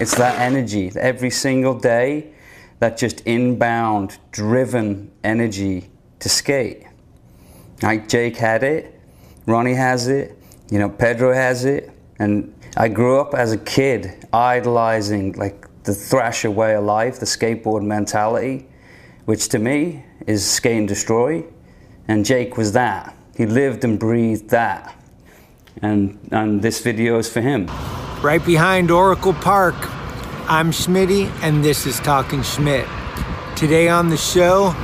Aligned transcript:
It's 0.00 0.14
that 0.16 0.38
energy 0.38 0.92
every 0.94 1.30
single 1.30 1.74
day, 1.74 2.32
that 2.78 2.96
just 2.96 3.20
inbound, 3.22 4.18
driven 4.30 5.10
energy 5.24 5.90
to 6.20 6.28
skate. 6.28 6.86
Like 7.82 8.08
Jake 8.08 8.36
had 8.36 8.62
it, 8.62 8.94
Ronnie 9.46 9.74
has 9.74 10.06
it, 10.06 10.38
you 10.70 10.78
know, 10.78 10.88
Pedro 10.88 11.34
has 11.34 11.64
it, 11.64 11.90
and 12.20 12.54
I 12.76 12.86
grew 12.86 13.18
up 13.18 13.34
as 13.34 13.50
a 13.52 13.58
kid 13.58 14.24
idolizing 14.32 15.32
like 15.32 15.66
the 15.82 15.94
thrasher 15.94 16.50
way 16.50 16.76
of 16.76 16.84
life, 16.84 17.18
the 17.18 17.26
skateboard 17.26 17.82
mentality, 17.82 18.66
which 19.24 19.48
to 19.48 19.58
me 19.58 20.04
is 20.28 20.48
skate 20.48 20.78
and 20.78 20.86
destroy. 20.86 21.44
And 22.06 22.24
Jake 22.24 22.56
was 22.56 22.70
that. 22.72 23.16
He 23.36 23.46
lived 23.46 23.82
and 23.82 23.98
breathed 23.98 24.50
that. 24.50 24.94
And, 25.82 26.18
and 26.30 26.62
this 26.62 26.80
video 26.82 27.18
is 27.18 27.28
for 27.28 27.40
him. 27.40 27.68
Right 28.22 28.44
behind 28.44 28.90
Oracle 28.90 29.32
Park, 29.32 29.76
I'm 30.50 30.72
Schmitty, 30.72 31.30
and 31.40 31.64
this 31.64 31.86
is 31.86 32.00
Talking 32.00 32.42
Schmidt. 32.42 32.84
Today 33.54 33.88
on 33.88 34.08
the 34.08 34.16
show, 34.16 34.74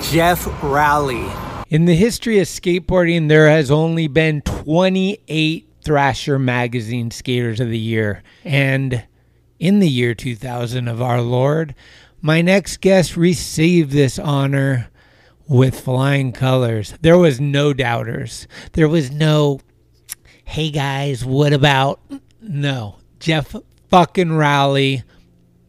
Geoff 0.00 0.46
Rowley. 0.62 1.26
In 1.70 1.86
the 1.86 1.96
history 1.96 2.38
of 2.38 2.46
skateboarding, 2.46 3.28
there 3.28 3.48
has 3.50 3.68
only 3.68 4.06
been 4.06 4.42
28 4.42 5.68
Thrasher 5.82 6.38
Magazine 6.38 7.10
Skaters 7.10 7.58
of 7.58 7.68
the 7.68 7.78
Year. 7.78 8.22
And 8.44 9.04
in 9.58 9.80
the 9.80 9.88
year 9.88 10.14
2000 10.14 10.86
of 10.86 11.02
our 11.02 11.20
Lord, 11.20 11.74
my 12.22 12.42
next 12.42 12.80
guest 12.80 13.16
received 13.16 13.90
this 13.90 14.20
honor 14.20 14.88
with 15.48 15.80
flying 15.80 16.30
colors. 16.30 16.94
There 17.00 17.18
was 17.18 17.40
no 17.40 17.72
doubters. 17.72 18.46
There 18.74 18.88
was 18.88 19.10
no, 19.10 19.58
hey 20.44 20.70
guys, 20.70 21.24
what 21.24 21.52
about? 21.52 22.00
No. 22.46 22.96
Geoff 23.20 23.56
fucking 23.88 24.32
Rowley. 24.32 25.02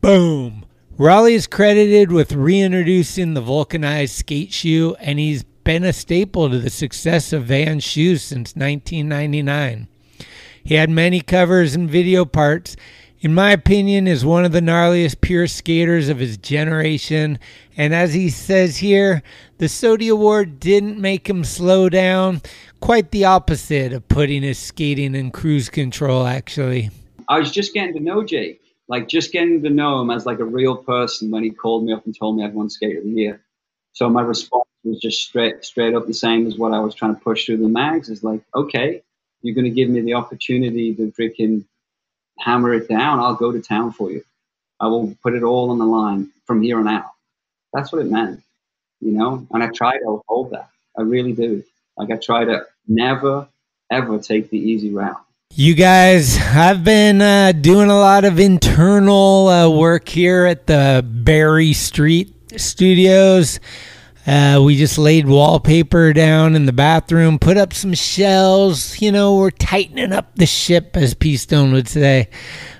Boom. 0.02 0.66
Rowley 0.98 1.34
is 1.34 1.48
credited 1.48 2.12
with 2.12 2.34
reintroducing 2.34 3.34
the 3.34 3.42
vulcanized 3.42 4.14
skate 4.14 4.52
shoe, 4.52 4.96
and 5.00 5.18
he's 5.18 5.44
been 5.64 5.86
a 5.86 5.94
staple 5.94 6.50
to 6.50 6.60
the 6.60 6.70
success 6.70 7.32
of 7.32 7.46
Van 7.46 7.80
shoes 7.80 8.24
since 8.24 8.56
1999. 8.56 9.88
He 10.64 10.76
had 10.76 10.90
many 10.90 11.22
covers 11.22 11.76
and 11.76 11.90
video 11.90 12.26
parts, 12.26 12.76
in 13.26 13.34
my 13.34 13.52
opinion, 13.52 14.08
is 14.08 14.26
one 14.26 14.46
of 14.46 14.52
the 14.52 14.62
gnarliest 14.62 15.22
pure 15.22 15.48
skaters 15.48 16.10
of 16.10 16.20
his 16.20 16.38
generation. 16.38 17.40
And 17.76 17.94
as 17.96 18.14
he 18.14 18.30
says 18.30 18.78
here, 18.78 19.24
the 19.58 19.68
SOTY 19.70 20.10
Award 20.10 20.60
didn't 20.60 21.00
make 21.00 21.28
him 21.28 21.44
slow 21.44 21.90
down. 21.90 22.42
Quite 22.86 23.10
the 23.10 23.26
opposite 23.26 23.94
of 23.94 24.08
putting 24.10 24.44
his 24.44 24.60
skating 24.60 25.16
in 25.16 25.32
cruise 25.32 25.70
control, 25.70 26.28
actually. 26.28 26.92
I 27.28 27.40
was 27.40 27.50
just 27.50 27.74
getting 27.74 27.96
to 27.96 28.00
know 28.00 28.24
Jake, 28.24 28.62
like 28.88 29.08
just 29.08 29.32
getting 29.32 29.64
to 29.64 29.72
know 29.72 30.02
him 30.02 30.12
as 30.12 30.28
like 30.28 30.38
a 30.38 30.46
real 30.46 30.78
person 30.78 31.32
when 31.32 31.42
he 31.42 31.50
called 31.50 31.84
me 31.84 31.94
up 31.94 32.06
and 32.06 32.16
told 32.16 32.38
me 32.38 32.46
I'd 32.46 32.54
won 32.54 32.70
Skater 32.70 33.00
of 33.00 33.06
the 33.06 33.10
Year. 33.10 33.42
So 33.94 34.08
my 34.08 34.22
response 34.22 34.70
was 34.84 35.00
just 35.00 35.20
straight, 35.20 35.66
straight 35.66 35.96
up 35.96 36.06
the 36.06 36.14
same 36.14 36.46
as 36.46 36.60
what 36.60 36.74
I 36.74 36.80
was 36.80 36.94
trying 36.94 37.16
to 37.16 37.22
push 37.22 37.48
through 37.48 37.58
the 37.58 37.68
mags. 37.68 38.08
Is 38.08 38.24
like, 38.24 38.42
okay, 38.54 39.02
you're 39.42 39.56
going 39.56 39.66
to 39.66 39.72
give 39.72 39.90
me 39.90 40.02
the 40.02 40.14
opportunity 40.14 40.94
to 40.94 41.12
freaking 41.20 41.66
hammer 42.38 42.72
it 42.72 42.88
down, 42.88 43.20
I'll 43.20 43.34
go 43.34 43.52
to 43.52 43.64
town 43.64 43.94
for 43.94 44.12
you. 44.12 44.24
I 44.80 44.86
will 44.86 45.18
put 45.24 45.34
it 45.34 45.42
all 45.42 45.72
on 45.72 45.80
the 45.80 45.86
line 45.86 46.30
from 46.46 46.62
here 46.62 46.78
on 46.78 46.88
out. 46.88 47.10
That's 47.74 47.92
what 47.92 48.04
it 48.04 48.12
meant, 48.12 48.44
you 49.02 49.12
know? 49.12 49.48
And 49.50 49.64
I 49.64 49.70
try 49.70 49.98
to 49.98 50.22
hold 50.28 50.52
that. 50.52 50.70
I 50.96 51.02
really 51.02 51.34
do. 51.34 51.64
Like 51.98 52.12
I 52.12 52.18
try 52.18 52.46
to 52.46 52.68
never, 52.88 53.48
ever 53.92 54.20
take 54.20 54.50
the 54.50 54.58
easy 54.58 54.92
route. 54.92 55.22
You 55.54 55.74
guys, 55.74 56.38
I've 56.38 56.84
been 56.84 57.22
uh, 57.22 57.54
doing 57.54 57.90
a 57.90 57.98
lot 57.98 58.26
of 58.26 58.40
internal 58.40 59.48
uh, 59.48 59.70
work 59.70 60.10
here 60.10 60.46
at 60.46 60.68
the 60.68 61.06
Barry 61.08 61.72
Street 61.74 62.34
Studios. 62.60 63.60
Uh, 64.28 64.62
we 64.66 64.76
just 64.76 64.98
laid 64.98 65.28
wallpaper 65.28 66.12
down 66.12 66.56
in 66.56 66.66
the 66.66 66.74
bathroom, 66.74 67.38
put 67.38 67.58
up 67.58 67.74
some 67.74 67.94
shelves. 67.94 69.02
You 69.02 69.12
know, 69.12 69.38
we're 69.38 69.52
tightening 69.52 70.12
up 70.12 70.36
the 70.36 70.48
ship, 70.48 70.98
as 70.98 71.14
P 71.14 71.38
Stone 71.38 71.72
would 71.74 71.88
say. 71.88 72.30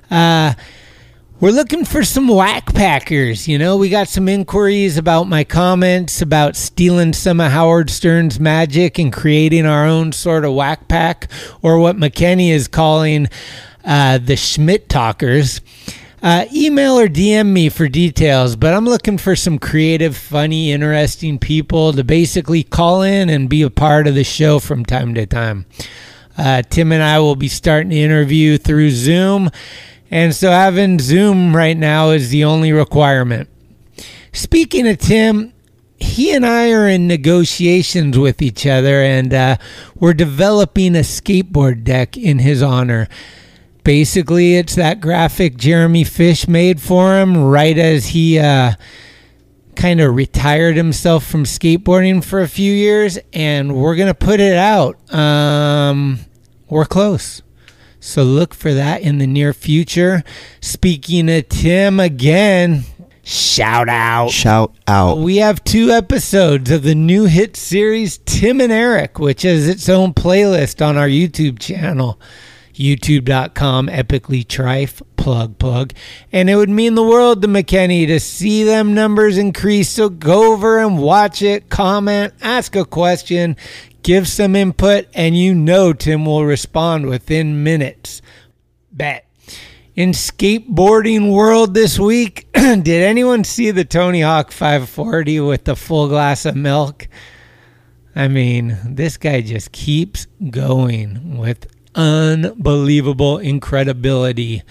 Uh, 0.10 0.54
we're 1.42 1.52
looking 1.52 1.84
for 1.84 2.04
some 2.04 2.28
whack 2.30 2.74
packers. 2.74 3.48
You 3.48 3.58
know, 3.58 3.76
we 3.76 3.90
got 3.90 4.08
some 4.08 4.30
inquiries 4.30 4.98
about 4.98 5.26
my 5.26 5.44
comments 5.44 6.22
about 6.22 6.56
stealing 6.56 7.12
some 7.12 7.42
of 7.42 7.52
Howard 7.52 7.90
Stern's 7.90 8.40
magic 8.40 8.98
and 8.98 9.12
creating 9.12 9.66
our 9.66 9.86
own 9.86 10.14
sort 10.14 10.46
of 10.46 10.54
whack 10.54 10.88
pack, 10.88 11.30
or 11.62 11.80
what 11.80 11.98
McKenny 11.98 12.52
is 12.52 12.70
calling 12.70 13.28
uh, 13.84 14.18
the 14.18 14.38
Schmidt 14.38 14.88
Talkers. 14.88 15.60
Uh, 16.24 16.46
email 16.52 16.98
or 16.98 17.08
DM 17.08 17.52
me 17.52 17.70
for 17.70 17.88
details, 17.88 18.56
but 18.56 18.74
I'm 18.74 18.86
looking 18.86 19.20
for 19.20 19.36
some 19.36 19.60
creative, 19.60 20.18
funny, 20.18 20.72
interesting 20.72 21.38
people 21.38 21.94
to 21.94 22.04
basically 22.04 22.64
call 22.64 23.04
in 23.04 23.30
and 23.30 23.48
be 23.48 23.62
a 23.62 23.70
part 23.70 24.08
of 24.08 24.16
the 24.16 24.24
show 24.24 24.58
from 24.58 24.86
time 24.86 25.14
to 25.16 25.28
time. 25.28 25.68
Uh, 26.38 26.64
Tim 26.64 26.92
and 26.92 27.04
I 27.04 27.20
will 27.20 27.36
be 27.36 27.48
starting 27.48 27.92
to 27.92 27.96
interview 27.96 28.58
through 28.58 28.90
Zoom, 28.92 29.52
and 30.12 30.36
so 30.36 30.52
having 30.52 31.00
Zoom 31.00 31.56
right 31.56 31.78
now 31.78 32.12
is 32.12 32.30
the 32.30 32.44
only 32.44 32.72
requirement. 32.72 33.50
Speaking 34.32 34.88
of 34.88 34.98
Tim, 34.98 35.54
he 35.98 36.34
and 36.34 36.46
I 36.46 36.72
are 36.72 36.88
in 36.88 37.08
negotiations 37.08 38.18
with 38.18 38.42
each 38.42 38.68
other, 38.68 39.02
and 39.02 39.34
uh, 39.34 39.58
we're 39.96 40.14
developing 40.14 40.96
a 40.96 41.00
skateboard 41.00 41.84
deck 41.84 42.18
in 42.18 42.40
his 42.40 42.62
honor. 42.62 43.08
Basically, 43.84 44.56
it's 44.56 44.76
that 44.76 45.00
graphic 45.00 45.58
Jeremy 45.58 46.04
Fish 46.04 46.48
made 46.48 46.82
for 46.82 47.18
him 47.18 47.38
right 47.38 47.78
as 47.78 48.08
he 48.08 48.40
uh, 48.40 48.74
kind 49.76 50.02
of 50.02 50.16
retired 50.16 50.76
himself 50.76 51.26
from 51.26 51.44
skateboarding 51.44 52.24
for 52.24 52.42
a 52.42 52.48
few 52.48 52.74
years, 52.74 53.18
and 53.32 53.76
we're 53.76 53.96
going 53.96 54.08
to 54.08 54.14
put 54.14 54.40
it 54.40 54.58
out. 54.58 54.98
Um, 55.14 56.20
we're 56.70 56.86
close. 56.86 57.42
So 58.06 58.24
look 58.24 58.54
for 58.54 58.74
that 58.74 59.02
in 59.02 59.18
the 59.18 59.26
near 59.26 59.52
future. 59.52 60.24
Speaking 60.62 61.28
of 61.30 61.50
Tim 61.50 62.00
again, 62.00 62.84
shout 63.24 63.90
out. 63.90 64.30
Shout 64.30 64.76
out. 64.88 65.18
We 65.18 65.38
have 65.38 65.64
two 65.64 65.90
episodes 65.90 66.70
of 66.70 66.84
the 66.84 66.94
new 66.94 67.26
hit 67.26 67.58
series 67.58 68.20
Tim 68.20 68.62
and 68.62 68.72
Eric, 68.72 69.18
which 69.18 69.42
has 69.42 69.68
its 69.68 69.90
own 69.90 70.14
playlist 70.14 70.86
on 70.86 70.98
our 70.98 71.08
YouTube 71.08 71.58
channel 71.60 72.20
youtube.com 72.76 73.88
epically 73.88 74.46
trife 74.46 75.02
plug 75.16 75.58
plug 75.58 75.94
and 76.34 76.50
it 76.50 76.58
would 76.58 76.70
mean 76.70 76.94
the 76.96 77.04
world 77.04 77.42
to 77.42 77.48
mckenny 77.48 78.06
to 78.06 78.20
see 78.20 78.66
them 78.66 78.94
numbers 78.94 79.38
increase 79.38 79.88
so 79.88 80.10
go 80.10 80.52
over 80.52 80.80
and 80.80 81.00
watch 81.00 81.42
it 81.42 81.70
comment 81.70 82.34
ask 82.42 82.76
a 82.76 82.84
question 82.84 83.56
give 84.06 84.28
some 84.28 84.56
input 84.56 85.08
and 85.16 85.36
you 85.36 85.56
know 85.56 85.92
tim 85.92 86.26
will 86.26 86.46
respond 86.46 87.08
within 87.08 87.64
minutes 87.64 88.22
bet 88.92 89.28
in 89.96 90.12
skateboarding 90.12 91.34
world 91.34 91.74
this 91.74 91.98
week 91.98 92.48
did 92.54 92.88
anyone 92.88 93.44
see 93.44 93.72
the 93.72 93.84
tony 93.84 94.22
hawk 94.22 94.52
540 94.52 95.40
with 95.40 95.64
the 95.64 95.76
full 95.76 96.08
glass 96.08 96.46
of 96.46 96.56
milk 96.56 97.08
I 98.16 98.30
mean, 98.30 98.78
this 98.86 99.18
guy 99.18 99.42
just 99.42 99.74
keeps 99.74 100.28
going 100.50 101.38
with 101.38 101.68
unbelievable 101.96 103.40
incredibility. 103.40 104.64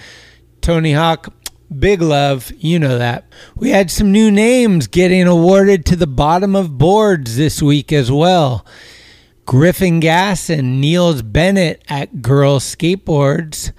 Tony 0.62 0.94
Hawk, 0.94 1.34
big 1.78 2.00
love, 2.00 2.50
you 2.56 2.78
know 2.78 2.96
that. 2.96 3.26
We 3.54 3.68
had 3.68 3.90
some 3.90 4.12
new 4.12 4.30
names 4.30 4.86
getting 4.86 5.26
awarded 5.26 5.84
to 5.86 5.96
the 5.96 6.06
bottom 6.06 6.56
of 6.56 6.78
boards 6.78 7.36
this 7.36 7.60
week 7.60 7.92
as 7.92 8.10
well. 8.10 8.64
Griffin 9.46 10.00
Gass 10.00 10.48
and 10.48 10.80
Niels 10.80 11.22
Bennett 11.22 11.82
at 11.88 12.22
Girl 12.22 12.58
Skateboards. 12.58 13.72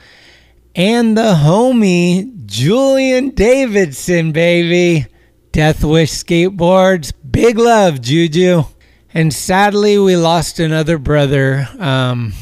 And 0.76 1.18
the 1.18 1.36
homie 1.36 2.46
Julian 2.46 3.30
Davidson, 3.30 4.32
baby. 4.32 5.08
Death 5.52 5.84
Wish 5.84 6.12
Skateboards. 6.12 7.14
Big 7.30 7.58
love, 7.58 8.02
Juju. 8.02 8.64
And 9.14 9.34
sadly, 9.34 9.98
we 9.98 10.18
lost 10.18 10.60
another 10.60 10.98
brother. 10.98 11.68
Um, 11.80 12.34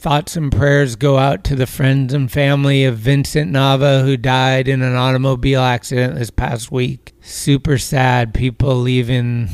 thoughts 0.00 0.36
and 0.36 0.50
prayers 0.50 0.96
go 0.96 1.18
out 1.18 1.44
to 1.44 1.54
the 1.54 1.66
friends 1.66 2.14
and 2.14 2.32
family 2.32 2.84
of 2.84 2.96
Vincent 2.96 3.52
Nava, 3.52 4.02
who 4.02 4.16
died 4.16 4.66
in 4.66 4.80
an 4.80 4.96
automobile 4.96 5.60
accident 5.60 6.14
this 6.14 6.30
past 6.30 6.72
week. 6.72 7.12
Super 7.20 7.76
sad. 7.76 8.32
People 8.32 8.76
leaving 8.76 9.50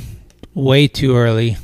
way 0.55 0.87
too 0.87 1.17
early. 1.17 1.57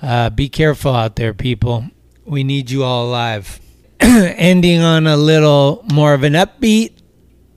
Uh, 0.00 0.30
be 0.30 0.48
careful 0.48 0.94
out 0.94 1.16
there, 1.16 1.34
people. 1.34 1.84
We 2.24 2.44
need 2.44 2.70
you 2.70 2.84
all 2.84 3.06
alive. 3.06 3.60
Ending 4.00 4.80
on 4.80 5.06
a 5.06 5.16
little 5.16 5.84
more 5.92 6.14
of 6.14 6.22
an 6.22 6.34
upbeat. 6.34 6.92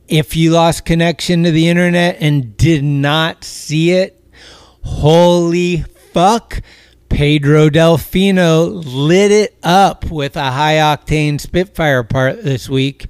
If 0.07 0.35
you 0.35 0.51
lost 0.51 0.85
connection 0.85 1.43
to 1.43 1.51
the 1.51 1.69
internet 1.69 2.17
and 2.19 2.57
did 2.57 2.83
not 2.83 3.43
see 3.43 3.91
it, 3.91 4.21
holy 4.83 5.83
fuck 6.13 6.61
Pedro 7.09 7.69
Delfino 7.69 8.83
lit 8.85 9.31
it 9.31 9.57
up 9.63 10.09
with 10.09 10.35
a 10.35 10.51
high 10.51 10.75
octane 10.75 11.39
Spitfire 11.39 12.03
part 12.03 12.43
this 12.43 12.67
week, 12.67 13.07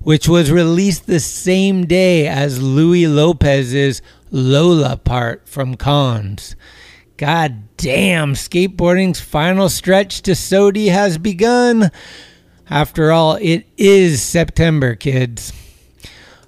which 0.00 0.28
was 0.28 0.50
released 0.50 1.06
the 1.06 1.20
same 1.20 1.86
day 1.86 2.28
as 2.28 2.62
Louie 2.62 3.06
Lopez's 3.06 4.00
Lola 4.30 4.96
part 4.96 5.48
from 5.48 5.74
Cons. 5.76 6.56
God 7.16 7.67
damn, 7.78 8.34
skateboarding's 8.34 9.20
final 9.20 9.68
stretch 9.68 10.20
to 10.22 10.32
SOTY 10.32 10.88
has 10.88 11.16
begun. 11.16 11.90
After 12.68 13.12
all, 13.12 13.36
it 13.36 13.66
is 13.78 14.20
September, 14.20 14.94
kids. 14.94 15.52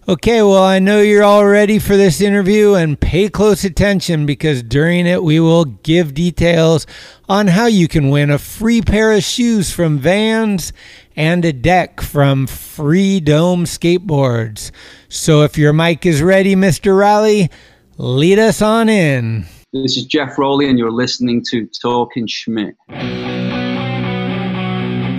Okay, 0.09 0.43
well, 0.43 0.65
I 0.65 0.81
know 0.81 1.01
you're 1.01 1.23
all 1.23 1.47
ready 1.47 1.79
for 1.79 1.97
this 1.97 2.21
interview 2.21 2.75
and 2.75 3.01
pay 3.01 3.29
close 3.29 3.63
attention 3.63 4.27
because 4.27 4.63
during 4.65 5.07
it 5.07 5.23
we 5.23 5.39
will 5.39 5.67
give 5.67 6.15
details 6.15 6.85
on 7.29 7.47
how 7.47 7.67
you 7.67 7.87
can 7.87 8.11
win 8.11 8.29
a 8.29 8.39
free 8.39 8.83
pair 8.83 9.13
of 9.13 9.23
shoes 9.23 9.73
from 9.73 9.99
Vans 9.99 10.73
and 11.15 11.45
a 11.45 11.53
deck 11.53 12.01
from 12.01 12.49
Free 12.49 13.21
Dome 13.21 13.67
Skateboards. 13.67 14.73
So 15.09 15.43
if 15.43 15.57
your 15.57 15.73
mic 15.73 16.05
is 16.05 16.23
ready, 16.23 16.57
Mr. 16.57 16.99
Rowley, 16.99 17.49
lead 17.97 18.41
us 18.41 18.61
on 18.61 18.89
in. 18.89 19.47
This 19.73 19.97
is 19.97 20.05
Geoff 20.05 20.37
Rowley, 20.37 20.69
and 20.69 20.77
you're 20.77 20.91
listening 20.91 21.45
to 21.51 21.65
Talking 21.81 22.27
Schmidt. 22.27 22.75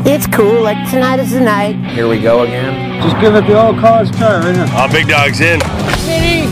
It's 0.03 0.27
cool, 0.27 0.61
like 0.61 0.91
tonight 0.91 1.21
is 1.21 1.31
the 1.31 1.39
night. 1.39 1.77
Here 1.91 2.09
we 2.09 2.19
go 2.19 2.43
again. 2.43 3.01
Just 3.01 3.15
give 3.21 3.33
it 3.33 3.47
the 3.47 3.57
old 3.57 3.77
cause 3.77 4.11
try, 4.11 4.39
right 4.39 4.53
now. 4.53 4.85
Oh, 4.85 4.91
big 4.91 5.07
dog's 5.07 5.39
in. 5.39 5.61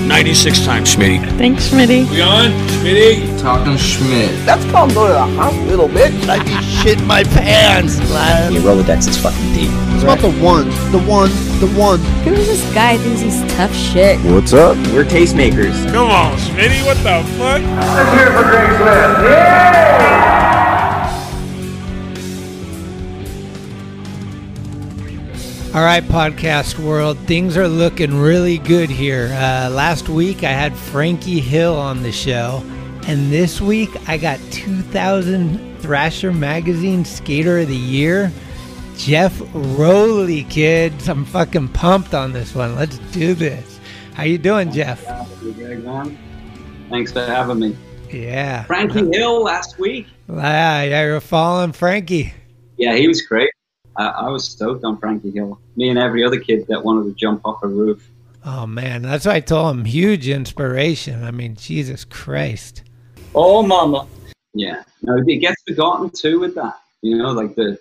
96 0.09 0.65
times, 0.65 0.95
Schmitty. 0.95 1.19
Thanks, 1.37 1.69
Schmitty. 1.69 2.09
We 2.09 2.21
on? 2.23 2.49
Schmitty? 2.81 3.39
Talking 3.39 3.77
Schmidt. 3.77 4.31
That's 4.43 4.65
called 4.71 4.91
go 4.95 5.05
to 5.05 5.13
the 5.13 5.19
hospital, 5.39 5.87
bitch. 5.87 6.27
I'd 6.27 6.43
be 6.45 6.51
shitting 6.51 7.05
my 7.05 7.23
pants. 7.23 7.99
man. 8.09 8.51
Your 8.51 8.63
Rolodex 8.63 9.07
is 9.07 9.17
fucking 9.17 9.53
deep. 9.53 9.69
It's 9.93 10.01
about 10.03 10.17
the 10.19 10.31
one, 10.41 10.67
the 10.91 10.99
one, 11.07 11.29
the 11.59 11.69
one. 11.77 11.99
Who's 12.25 12.47
this 12.47 12.73
guy 12.73 12.97
thinks 12.97 13.21
he's 13.21 13.39
tough 13.53 13.73
shit? 13.75 14.19
What's 14.33 14.51
up? 14.51 14.75
We're 14.91 15.05
tastemakers. 15.05 15.75
Come 15.91 16.09
on, 16.09 16.35
Schmitty, 16.39 16.83
what 16.85 16.97
the 16.97 17.21
fuck? 17.37 17.61
Let's 17.61 18.11
hear 18.17 18.27
it 18.27 18.33
for 18.33 18.49
Graceland. 18.49 19.29
Yeah! 19.29 20.38
All 25.71 25.83
right, 25.83 26.01
podcast 26.01 26.79
world, 26.79 27.15
things 27.27 27.55
are 27.55 27.67
looking 27.67 28.19
really 28.19 28.57
good 28.57 28.89
here. 28.89 29.27
Uh, 29.33 29.69
last 29.69 30.09
week 30.09 30.43
I 30.43 30.49
had 30.49 30.75
Frankie 30.75 31.39
Hill 31.39 31.75
on 31.75 32.01
the 32.01 32.11
show, 32.11 32.63
and 33.05 33.31
this 33.31 33.61
week 33.61 33.91
I 34.09 34.17
got 34.17 34.39
2000 34.49 35.77
Thrasher 35.77 36.33
Magazine 36.33 37.05
Skater 37.05 37.59
of 37.59 37.67
the 37.67 37.75
Year, 37.75 38.31
Geoff 38.97 39.39
Rowley, 39.53 40.43
kids. 40.45 41.07
I'm 41.07 41.23
fucking 41.23 41.67
pumped 41.67 42.15
on 42.15 42.33
this 42.33 42.55
one. 42.55 42.75
Let's 42.75 42.97
do 43.11 43.35
this. 43.35 43.79
How 44.15 44.23
you 44.23 44.39
doing, 44.39 44.71
Geoff? 44.71 45.03
Thanks 46.89 47.11
for 47.11 47.23
having 47.23 47.59
me. 47.59 47.77
Yeah. 48.09 48.63
Frankie 48.63 49.07
Hill 49.15 49.43
last 49.43 49.77
week. 49.77 50.07
Yeah, 50.27 50.81
yeah, 50.81 51.03
you're 51.03 51.21
following 51.21 51.73
Frankie. 51.73 52.33
Yeah, 52.77 52.95
he 52.95 53.07
was 53.07 53.21
great. 53.21 53.51
I, 53.99 54.07
I 54.07 54.29
was 54.29 54.45
stoked 54.49 54.83
on 54.85 54.97
Frankie 54.97 55.29
Hill. 55.31 55.59
Me 55.75 55.89
and 55.89 55.99
every 55.99 56.23
other 56.23 56.39
kid 56.39 56.65
that 56.67 56.83
wanted 56.83 57.03
to 57.09 57.13
jump 57.15 57.41
off 57.45 57.61
a 57.63 57.67
roof. 57.67 58.09
Oh 58.45 58.65
man, 58.65 59.01
that's 59.01 59.25
why 59.25 59.35
I 59.35 59.39
told 59.41 59.75
him 59.75 59.85
huge 59.85 60.27
inspiration. 60.29 61.23
I 61.23 61.31
mean, 61.31 61.55
Jesus 61.55 62.05
Christ. 62.05 62.83
Oh, 63.35 63.61
mama. 63.61 64.07
Yeah. 64.53 64.83
No, 65.01 65.21
he 65.27 65.37
gets 65.37 65.61
forgotten 65.67 66.09
too 66.09 66.39
with 66.39 66.55
that. 66.55 66.79
You 67.01 67.17
know, 67.17 67.31
like 67.31 67.55
the 67.55 67.77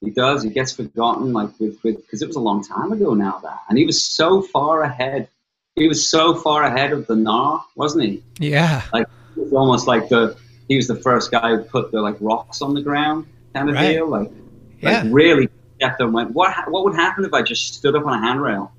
he 0.00 0.10
does. 0.10 0.42
He 0.42 0.50
gets 0.50 0.72
forgotten, 0.72 1.32
like 1.32 1.50
with 1.60 1.78
with 1.84 1.96
because 1.96 2.22
it 2.22 2.26
was 2.26 2.36
a 2.36 2.40
long 2.40 2.62
time 2.64 2.90
ago 2.92 3.14
now 3.14 3.38
that, 3.42 3.58
and 3.68 3.76
he 3.78 3.84
was 3.84 4.02
so 4.04 4.42
far 4.42 4.82
ahead. 4.82 5.28
He 5.76 5.86
was 5.88 6.08
so 6.08 6.34
far 6.34 6.62
ahead 6.64 6.92
of 6.92 7.06
the 7.06 7.14
Gnar, 7.14 7.62
wasn't 7.76 8.04
he? 8.04 8.22
Yeah. 8.38 8.82
Like 8.92 9.06
it 9.36 9.42
was 9.44 9.52
almost 9.52 9.86
like 9.86 10.08
the 10.08 10.36
he 10.68 10.76
was 10.76 10.88
the 10.88 10.96
first 10.96 11.30
guy 11.30 11.56
who 11.56 11.62
put 11.62 11.92
the 11.92 12.00
like 12.00 12.16
rocks 12.20 12.60
on 12.62 12.74
the 12.74 12.82
ground 12.82 13.26
kind 13.54 13.68
of 13.70 13.74
Right. 13.76 13.92
deal. 13.92 14.08
Like, 14.08 14.30
Yeah. 14.80 15.02
like 15.02 15.12
really 15.12 15.48
get 15.78 15.96
there 15.98 16.06
and 16.06 16.14
went, 16.14 16.32
what 16.32 16.52
what 16.70 16.84
would 16.84 16.94
happen 16.94 17.24
if 17.24 17.32
I 17.32 17.42
just 17.42 17.74
stood 17.74 17.94
up 17.96 18.06
on 18.06 18.12
a 18.22 18.26
handrail? 18.26 18.72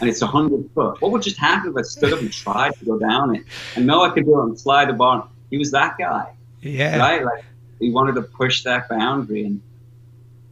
And 0.00 0.08
it's 0.10 0.20
a 0.20 0.26
hundred 0.26 0.68
foot. 0.74 1.00
What 1.00 1.12
would 1.12 1.22
just 1.22 1.38
happen 1.38 1.70
if 1.70 1.76
I 1.76 1.82
stood 1.82 2.12
up 2.12 2.20
and 2.20 2.30
tried 2.32 2.74
to 2.78 2.84
go 2.84 2.98
down 2.98 3.34
it? 3.36 3.44
And 3.74 3.86
know 3.86 4.02
I 4.02 4.10
could 4.10 4.26
do 4.26 4.38
it 4.40 4.44
and 4.44 4.58
slide 4.58 4.88
the 4.90 4.92
bar. 4.92 5.26
He 5.50 5.56
was 5.58 5.70
that 5.70 5.96
guy, 5.98 6.34
Yeah. 6.60 6.98
right? 6.98 7.24
Like 7.24 7.44
he 7.78 7.90
wanted 7.90 8.14
to 8.16 8.22
push 8.22 8.64
that 8.64 8.88
boundary 8.90 9.44
and 9.44 9.62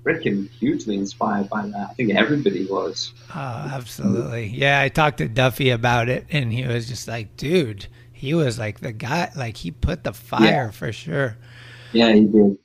freaking 0.05 0.49
hugely 0.51 0.97
inspired 0.97 1.51
by 1.51 1.67
that. 1.67 1.89
I 1.91 1.95
think 1.95 2.15
everybody 2.15 2.65
was. 2.65 3.13
Oh, 3.35 3.39
absolutely. 3.39 4.47
Yeah, 4.47 4.81
I 4.81 4.89
talked 4.89 5.19
to 5.19 5.29
Duffy 5.29 5.69
about 5.71 6.09
it, 6.09 6.27
and 6.31 6.51
he 6.53 6.67
was 6.67 6.89
just 6.89 7.07
like, 7.07 7.37
dude, 7.37 7.87
he 8.13 8.33
was 8.33 8.59
like 8.59 8.81
the 8.81 8.93
guy, 8.93 9.31
like 9.37 9.59
he 9.59 9.71
put 9.71 10.05
the 10.05 10.13
fire 10.15 10.43
Yeah. 10.45 10.71
for 10.71 10.93
sure. 10.93 11.37
Yeah, 11.93 12.13
he 12.15 12.25
did. 12.25 12.57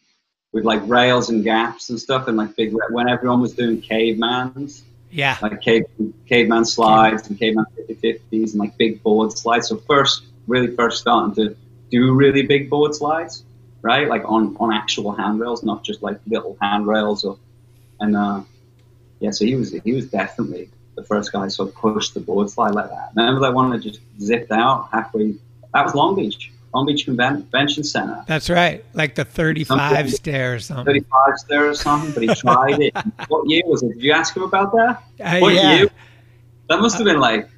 With 0.56 0.64
like 0.64 0.82
rails 0.88 1.30
and 1.30 1.44
gaps 1.44 1.90
and 1.90 2.00
stuff, 2.00 2.30
and 2.30 2.38
like 2.38 2.56
big 2.56 2.74
when 2.90 3.10
everyone 3.10 3.42
was 3.42 3.54
doing 3.54 3.82
cavemans, 3.82 4.84
Yeah. 5.12 5.36
like 5.42 5.60
cave, 5.60 5.84
caveman 6.30 6.64
slides 6.64 7.28
and 7.28 7.38
caveman 7.38 7.66
50-50s 7.78 8.52
and 8.54 8.60
like 8.64 8.78
big 8.78 9.04
board 9.04 9.38
slides. 9.38 9.68
So 9.68 9.76
first, 9.76 10.24
really 10.48 10.74
first 10.74 11.02
starting 11.02 11.36
to 11.36 11.56
do 11.92 12.14
really 12.14 12.44
big 12.44 12.70
board 12.70 12.96
slides, 12.96 13.44
right? 13.82 14.08
Like 14.08 14.24
on, 14.26 14.56
on 14.62 14.72
actual 14.72 15.12
handrails, 15.12 15.62
not 15.62 15.84
just 15.84 16.02
like 16.02 16.18
little 16.26 16.56
handrails 16.62 17.26
or, 17.26 17.38
and, 18.00 18.16
uh, 18.16 18.42
yeah, 19.20 19.32
so 19.32 19.44
he 19.44 19.56
was, 19.56 19.74
he 19.74 19.92
was 19.92 20.06
definitely 20.10 20.70
the 20.96 21.04
first 21.04 21.34
guy 21.34 21.44
to 21.44 21.50
sort 21.50 21.68
of 21.70 21.76
push 21.76 22.12
the 22.12 22.22
board 22.22 22.50
slide 22.50 22.74
like 22.76 22.90
that. 22.90 23.10
Remember 23.14 23.42
that 23.42 23.54
one 23.54 23.72
that 23.72 23.80
just 23.80 24.00
zipped 24.22 24.52
out 24.52 24.88
halfway? 24.94 25.36
That 25.74 25.84
was 25.84 25.96
Long 25.96 26.16
Beach, 26.16 26.52
Long 26.76 26.86
Beach 26.86 27.06
Convention 27.06 27.84
Center. 27.84 28.24
That's 28.28 28.50
right. 28.50 28.84
Like 28.94 29.16
the 29.16 29.24
35 29.26 29.68
Something- 29.68 30.08
stair 30.12 30.56
or 30.56 30.60
something. 30.60 30.86
35 30.86 31.34
there 31.48 31.70
or 31.70 31.74
something, 31.74 32.12
but 32.12 32.24
he 32.24 32.36
tried 32.36 32.80
it. 32.82 32.94
what 33.30 33.50
year 33.50 33.64
was 33.66 33.82
it? 33.82 33.94
Did 33.94 34.04
you 34.04 34.12
ask 34.12 34.36
him 34.36 34.44
about 34.44 34.72
that? 34.74 35.04
Uh, 35.24 35.40
what 35.40 35.54
yeah. 35.54 35.76
year? 35.78 35.88
That 36.70 36.82
must 36.82 36.98
have 36.98 37.06
been 37.06 37.20
like 37.20 37.50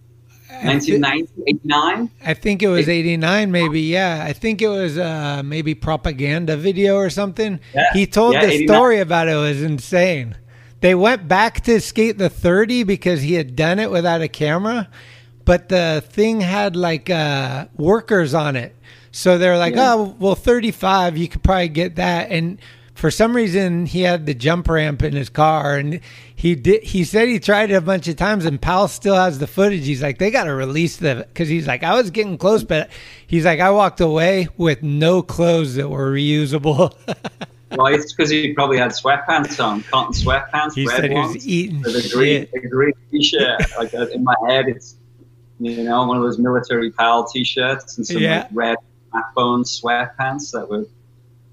I 0.49 0.79
thi- 0.79 0.99
1990, 0.99 1.43
89. 1.47 2.11
I 2.25 2.33
think 2.35 2.61
it 2.61 2.67
was 2.67 2.87
89, 2.87 3.51
maybe. 3.51 3.81
Yeah. 3.81 4.23
I 4.23 4.33
think 4.33 4.61
it 4.61 4.67
was 4.67 4.97
uh, 4.97 5.41
maybe 5.43 5.73
propaganda 5.73 6.55
video 6.57 6.95
or 6.95 7.09
something. 7.09 7.59
Yeah. 7.73 7.85
He 7.93 8.05
told 8.05 8.33
Yeah, 8.33 8.45
the 8.45 8.51
89. 8.53 8.67
story 8.75 8.99
about 8.99 9.27
it. 9.27 9.31
It 9.31 9.35
was 9.35 9.61
insane. 9.63 10.37
They 10.81 10.93
went 10.93 11.27
back 11.27 11.61
to 11.61 11.81
skate 11.81 12.19
the 12.19 12.29
30 12.29 12.83
because 12.83 13.21
he 13.23 13.33
had 13.33 13.55
done 13.55 13.79
it 13.79 13.89
without 13.89 14.21
a 14.21 14.27
camera, 14.27 14.89
but 15.43 15.69
the 15.69 16.03
thing 16.07 16.41
had 16.41 16.75
like 16.75 17.09
uh, 17.09 17.65
workers 17.75 18.33
on 18.35 18.55
it. 18.55 18.75
So 19.17 19.39
they're 19.39 19.57
like, 19.57 19.73
Yeah. 19.73 19.95
oh, 19.95 20.15
well, 20.19 20.35
35, 20.35 21.17
you 21.17 21.27
could 21.27 21.41
probably 21.41 21.69
get 21.69 21.95
that. 21.95 22.29
And 22.29 22.59
for 22.93 23.09
some 23.09 23.35
reason, 23.35 23.87
he 23.87 24.01
had 24.01 24.27
the 24.27 24.35
jump 24.35 24.69
ramp 24.69 25.01
in 25.01 25.13
his 25.13 25.27
car, 25.29 25.75
and 25.75 26.01
he 26.35 26.53
did. 26.53 26.83
He 26.83 27.03
said 27.03 27.27
he 27.27 27.39
tried 27.39 27.71
it 27.71 27.73
a 27.73 27.81
bunch 27.81 28.07
of 28.07 28.15
times, 28.15 28.45
and 28.45 28.61
Powell 28.61 28.87
still 28.87 29.15
has 29.15 29.39
the 29.39 29.47
footage. 29.47 29.87
He's 29.87 30.03
like, 30.03 30.19
they 30.19 30.29
got 30.29 30.43
to 30.43 30.53
release 30.53 30.97
the 30.97 31.25
because 31.29 31.47
he's 31.49 31.65
like, 31.65 31.83
I 31.83 31.95
was 31.95 32.11
getting 32.11 32.37
close, 32.37 32.63
but 32.63 32.89
he's 33.25 33.43
like, 33.43 33.59
I 33.59 33.71
walked 33.71 34.01
away 34.01 34.49
with 34.55 34.83
no 34.83 35.23
clothes 35.23 35.73
that 35.75 35.89
were 35.89 36.11
reusable. 36.11 36.93
Well, 37.75 37.87
it's 37.87 38.13
because 38.13 38.29
he 38.29 38.53
probably 38.53 38.77
had 38.77 38.91
sweatpants 38.91 39.61
on, 39.61 39.83
cotton 39.83 40.13
sweatpants, 40.13 40.73
he 40.73 40.87
red 40.87 41.01
said 41.01 41.11
he 41.11 41.17
was 41.17 41.45
eating 41.47 41.81
with 41.81 41.95
a 42.05 42.15
green, 42.15 42.47
a 42.55 42.59
green 42.65 42.93
t-shirt. 43.11 43.59
like 43.77 43.93
uh, 43.93 44.07
in 44.07 44.23
my 44.23 44.33
head, 44.47 44.69
it's 44.69 44.95
you 45.59 45.83
know 45.83 46.07
one 46.07 46.15
of 46.15 46.23
those 46.23 46.39
military 46.39 46.91
pal 46.91 47.25
t-shirts 47.27 47.97
and 47.97 48.07
some 48.07 48.19
Yeah. 48.21 48.37
like, 48.43 48.47
red 48.53 48.77
backbone 49.11 49.63
sweatpants 49.63 50.51
that 50.51 50.67
were 50.69 50.85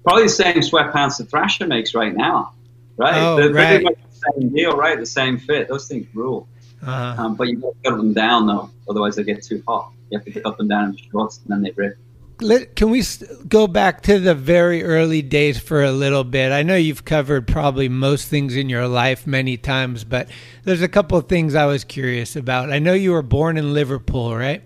probably 0.03 0.23
the 0.23 0.29
same 0.29 0.55
sweatpants 0.57 1.17
that 1.17 1.29
Thrasher 1.29 1.67
makes 1.67 1.95
right 1.95 2.15
now, 2.15 2.53
right? 2.97 3.15
Oh, 3.15 3.35
they're, 3.37 3.51
right. 3.53 3.67
pretty 3.67 3.83
much 3.85 3.95
the 4.11 4.31
same 4.33 4.49
deal, 4.53 4.75
right? 4.77 4.99
The 4.99 5.05
same 5.05 5.37
fit. 5.37 5.67
Those 5.67 5.87
things 5.87 6.07
rule. 6.13 6.47
Uh, 6.85 7.15
Um, 7.17 7.35
but 7.35 7.47
you 7.47 7.57
got 7.57 7.69
to 7.83 7.89
cut 7.89 7.97
them 7.97 8.13
down 8.13 8.45
though, 8.47 8.69
otherwise 8.89 9.15
they 9.15 9.23
get 9.23 9.43
too 9.43 9.63
hot. 9.67 9.91
You 10.11 10.19
have 10.19 10.25
to 10.25 10.41
cut 10.41 10.57
them 10.57 10.67
down 10.67 10.89
into 10.89 11.03
shorts 11.11 11.39
and 11.43 11.51
then 11.51 11.63
they 11.63 11.71
rip. 11.75 11.97
let, 12.41 12.75
can 12.75 12.91
we 12.91 13.01
go 13.47 13.65
back 13.65 14.01
to 14.01 14.19
the 14.19 14.35
very 14.35 14.83
early 14.83 15.23
days 15.23 15.57
for 15.57 15.83
a 15.83 15.91
little 15.91 16.23
bit? 16.23 16.51
I 16.51 16.61
know 16.61 16.75
you've 16.75 17.03
covered 17.05 17.47
probably 17.47 17.89
most 17.89 18.27
things 18.27 18.55
in 18.55 18.69
your 18.69 18.87
life 18.87 19.25
many 19.25 19.57
times, 19.57 20.03
but 20.03 20.29
there's 20.63 20.83
a 20.83 20.87
couple 20.87 21.17
of 21.17 21.27
things 21.27 21.55
I 21.55 21.65
was 21.65 21.83
curious 21.83 22.35
about. 22.35 22.71
I 22.71 22.77
know 22.77 22.93
you 22.93 23.13
were 23.13 23.23
born 23.23 23.57
in 23.57 23.73
Liverpool, 23.73 24.35
right? 24.35 24.61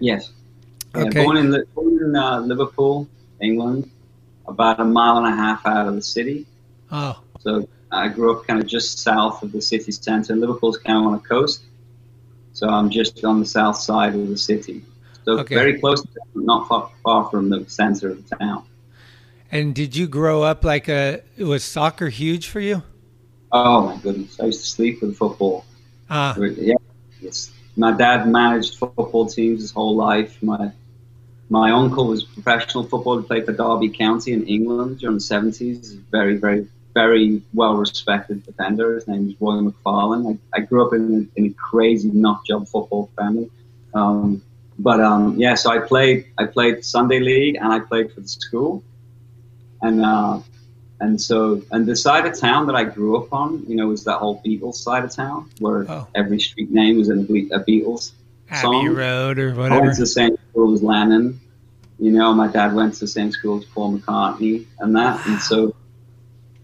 Yes. 0.00 0.32
Yeah, 0.94 1.02
Okay. 1.04 1.24
born 1.24 1.36
in, 1.38 1.64
born 1.74 1.91
in 2.02 2.16
uh, 2.16 2.40
Liverpool, 2.40 3.08
England, 3.40 3.90
about 4.48 4.80
a 4.80 4.84
mile 4.84 5.18
and 5.18 5.26
a 5.32 5.36
half 5.36 5.66
out 5.66 5.88
of 5.88 5.94
the 5.94 6.02
city. 6.02 6.46
Oh, 6.90 7.22
So 7.40 7.68
I 7.92 8.08
grew 8.08 8.36
up 8.36 8.46
kind 8.46 8.60
of 8.60 8.66
just 8.68 9.00
south 9.00 9.42
of 9.42 9.52
the 9.52 9.62
city 9.62 9.92
centre. 9.92 10.36
Liverpool's 10.36 10.78
kind 10.78 10.98
of 10.98 11.06
on 11.06 11.12
the 11.14 11.28
coast, 11.34 11.62
so 12.52 12.68
I'm 12.68 12.90
just 12.90 13.24
on 13.24 13.40
the 13.40 13.46
south 13.46 13.76
side 13.76 14.14
of 14.14 14.28
the 14.28 14.38
city. 14.38 14.82
So 15.24 15.40
Okay. 15.40 15.54
very 15.54 15.78
close, 15.80 16.02
not 16.34 16.68
far, 16.68 16.90
far 17.04 17.28
from 17.30 17.50
the 17.50 17.64
centre 17.68 18.10
of 18.10 18.18
the 18.28 18.36
town. 18.36 18.64
and 19.50 19.74
did 19.74 19.96
you 19.96 20.06
grow 20.08 20.42
up 20.42 20.64
like 20.64 20.88
a? 20.88 21.20
Was 21.38 21.64
soccer 21.64 22.08
huge 22.08 22.48
for 22.48 22.60
you? 22.60 22.82
Oh 23.52 23.82
my 23.86 23.96
goodness, 23.96 24.38
I 24.40 24.46
used 24.46 24.60
to 24.60 24.66
sleep 24.66 25.02
with 25.02 25.16
football. 25.16 25.64
Ah, 26.10 26.36
Yeah, 26.36 26.74
it's, 27.22 27.52
my 27.76 27.92
dad 27.92 28.28
managed 28.28 28.78
football 28.78 29.14
teams 29.14 29.60
his 29.62 29.72
whole 29.72 29.96
life. 29.96 30.26
My 30.42 30.72
my 31.52 31.70
uncle 31.70 32.06
was 32.06 32.22
a 32.24 32.26
professional 32.28 32.84
footballer, 32.84 33.22
played 33.22 33.44
for 33.44 33.52
Derby 33.52 33.90
County 33.90 34.32
in 34.32 34.46
England 34.46 34.98
during 35.00 35.16
the 35.16 35.20
seventies. 35.34 35.92
Very, 36.10 36.36
very, 36.36 36.66
very 36.94 37.42
well 37.52 37.74
respected 37.76 38.44
defender. 38.46 38.94
His 38.94 39.06
name 39.06 39.26
was 39.26 39.34
Roy 39.40 39.56
McFarland. 39.70 40.38
I, 40.54 40.56
I 40.58 40.60
grew 40.68 40.86
up 40.86 40.92
in 40.94 41.02
a, 41.36 41.38
in 41.38 41.46
a 41.50 41.54
crazy 41.70 42.10
nut 42.10 42.40
job 42.48 42.66
football 42.68 43.10
family. 43.18 43.50
Um, 43.92 44.42
but 44.78 45.00
um, 45.00 45.36
yeah, 45.38 45.54
so 45.54 45.70
I 45.70 45.78
played. 45.80 46.24
I 46.38 46.44
played 46.46 46.84
Sunday 46.84 47.20
league 47.20 47.56
and 47.56 47.70
I 47.76 47.80
played 47.80 48.12
for 48.12 48.20
the 48.22 48.28
school. 48.28 48.82
And 49.82 50.04
uh, 50.04 50.40
and 51.00 51.20
so, 51.20 51.62
and 51.72 51.84
the 51.84 51.96
side 51.96 52.24
of 52.26 52.38
town 52.38 52.66
that 52.68 52.76
I 52.76 52.84
grew 52.84 53.16
up 53.20 53.32
on, 53.32 53.64
you 53.68 53.76
know, 53.76 53.88
was 53.88 54.04
that 54.04 54.18
whole 54.18 54.40
Beatles 54.46 54.76
side 54.76 55.04
of 55.04 55.10
town 55.10 55.50
where 55.58 55.84
Oh. 55.90 56.06
every 56.14 56.40
street 56.40 56.70
name 56.70 56.96
was 56.96 57.08
in 57.10 57.18
a, 57.18 57.24
Beatles 57.24 58.12
Abbey 58.48 58.60
song. 58.62 58.88
Road 58.94 59.38
or 59.38 59.54
whatever. 59.54 59.92
to 59.92 60.00
the 60.00 60.06
same 60.06 60.36
school 60.50 60.72
as 60.74 60.82
Lennon. 60.82 61.40
You 62.02 62.10
know, 62.10 62.34
my 62.34 62.48
dad 62.48 62.74
went 62.74 62.94
to 62.94 63.00
the 63.00 63.06
same 63.06 63.30
school 63.30 63.58
as 63.58 63.64
Paul 63.64 63.96
McCartney 63.96 64.66
and 64.80 64.96
that. 64.96 65.24
And 65.24 65.40
so 65.40 65.72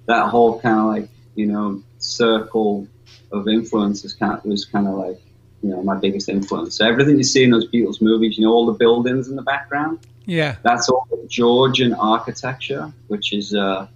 that 0.07 0.27
whole 0.31 0.59
kind 0.61 0.81
of 0.81 0.87
like, 0.87 1.09
you 1.37 1.47
know, 1.47 1.81
circle 1.99 2.89
of 3.31 3.47
influence 3.47 4.05
is 4.05 4.15
kind 4.15 4.33
of, 4.33 4.45
was 4.45 4.65
kind 4.65 4.89
of 4.89 4.95
like, 4.95 5.21
you 5.63 5.71
know, 5.71 5.81
my 5.81 5.95
biggest 5.95 6.29
influence. 6.29 6.77
So 6.79 6.89
everything 6.89 7.19
you 7.19 7.23
see 7.23 7.45
in 7.45 7.51
those 7.53 7.69
Beatles 7.71 8.03
movies, 8.03 8.37
you 8.37 8.45
know, 8.45 8.53
all 8.53 8.67
the 8.67 8.73
buildings 8.73 9.29
in 9.29 9.37
the 9.37 9.43
background, 9.43 10.01
Yeah. 10.27 10.57
that's 10.65 10.89
all 10.89 11.07
Georgian 11.29 11.95
architecture, 11.95 12.93
which 13.07 13.33
is 13.33 13.55
uh, 13.55 13.87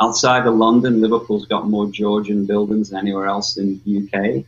outside 0.00 0.46
of 0.46 0.54
London. 0.54 1.02
Liverpool's 1.02 1.44
got 1.44 1.68
more 1.68 1.90
Georgian 1.90 2.46
buildings 2.46 2.88
than 2.88 3.00
anywhere 3.00 3.26
else 3.26 3.58
in 3.58 3.82
the 3.84 4.08
UK. 4.08 4.44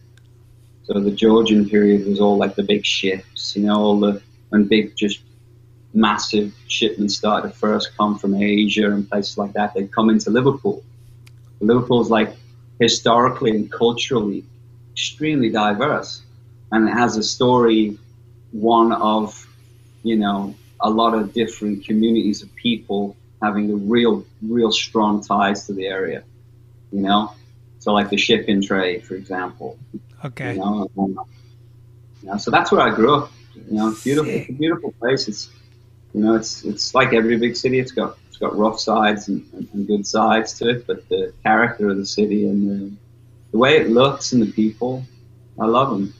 So 0.84 0.98
the 0.98 1.10
Georgian 1.10 1.68
period 1.68 2.06
was 2.06 2.20
all 2.20 2.38
like 2.38 2.54
the 2.54 2.62
big 2.62 2.86
ships, 2.86 3.54
you 3.54 3.64
know, 3.64 3.76
all 3.76 4.00
the 4.00 4.22
when 4.48 4.64
big 4.64 4.96
just 4.96 5.20
massive 5.94 6.54
shipments 6.66 7.16
started 7.16 7.48
to 7.48 7.54
first 7.54 7.96
come 7.96 8.18
from 8.18 8.34
Asia 8.34 8.90
and 8.90 9.08
places 9.08 9.38
like 9.38 9.52
that. 9.54 9.74
They'd 9.74 9.92
come 9.92 10.10
into 10.10 10.30
Liverpool. 10.30 10.82
Liverpool's 11.60 12.10
like 12.10 12.34
historically 12.80 13.50
and 13.50 13.70
culturally 13.70 14.44
extremely 14.92 15.50
diverse, 15.50 16.22
and 16.72 16.88
it 16.88 16.92
has 16.92 17.16
a 17.16 17.22
story, 17.22 17.98
one 18.52 18.92
of, 18.92 19.46
you 20.02 20.16
know, 20.16 20.54
a 20.80 20.90
lot 20.90 21.14
of 21.14 21.32
different 21.32 21.84
communities 21.84 22.42
of 22.42 22.54
people 22.54 23.16
having 23.42 23.70
a 23.70 23.76
real, 23.76 24.24
real 24.42 24.72
strong 24.72 25.22
ties 25.22 25.66
to 25.66 25.72
the 25.72 25.86
area, 25.86 26.22
you 26.92 27.00
know. 27.00 27.32
So 27.78 27.92
like 27.92 28.10
the 28.10 28.16
shipping 28.16 28.60
trade, 28.62 29.04
for 29.04 29.14
example, 29.14 29.78
Okay. 30.24 30.54
you 30.54 30.58
know, 30.58 30.90
you 30.96 31.26
know, 32.24 32.36
so 32.36 32.50
that's 32.50 32.72
where 32.72 32.80
I 32.80 32.94
grew 32.94 33.14
up. 33.14 33.32
You 33.54 33.76
know, 33.76 33.96
beautiful, 34.02 34.54
beautiful 34.56 34.94
place. 35.00 35.48
You 36.14 36.20
know, 36.22 36.34
it's 36.34 36.64
it's 36.64 36.94
like 36.94 37.12
every 37.12 37.36
big 37.36 37.56
city. 37.56 37.78
It's 37.78 37.92
got 37.92 38.18
it's 38.28 38.38
got 38.38 38.56
rough 38.56 38.80
sides 38.80 39.28
and, 39.28 39.46
and, 39.52 39.68
and 39.72 39.86
good 39.86 40.06
sides 40.06 40.54
to 40.58 40.68
it, 40.68 40.86
but 40.86 41.08
the 41.08 41.32
character 41.42 41.90
of 41.90 41.96
the 41.96 42.06
city 42.06 42.46
and 42.46 42.68
the, 42.68 42.96
the 43.52 43.58
way 43.58 43.76
it 43.76 43.90
looks 43.90 44.32
and 44.32 44.42
the 44.42 44.50
people, 44.52 45.04
I 45.58 45.66
love 45.66 45.90
them. 45.90 46.14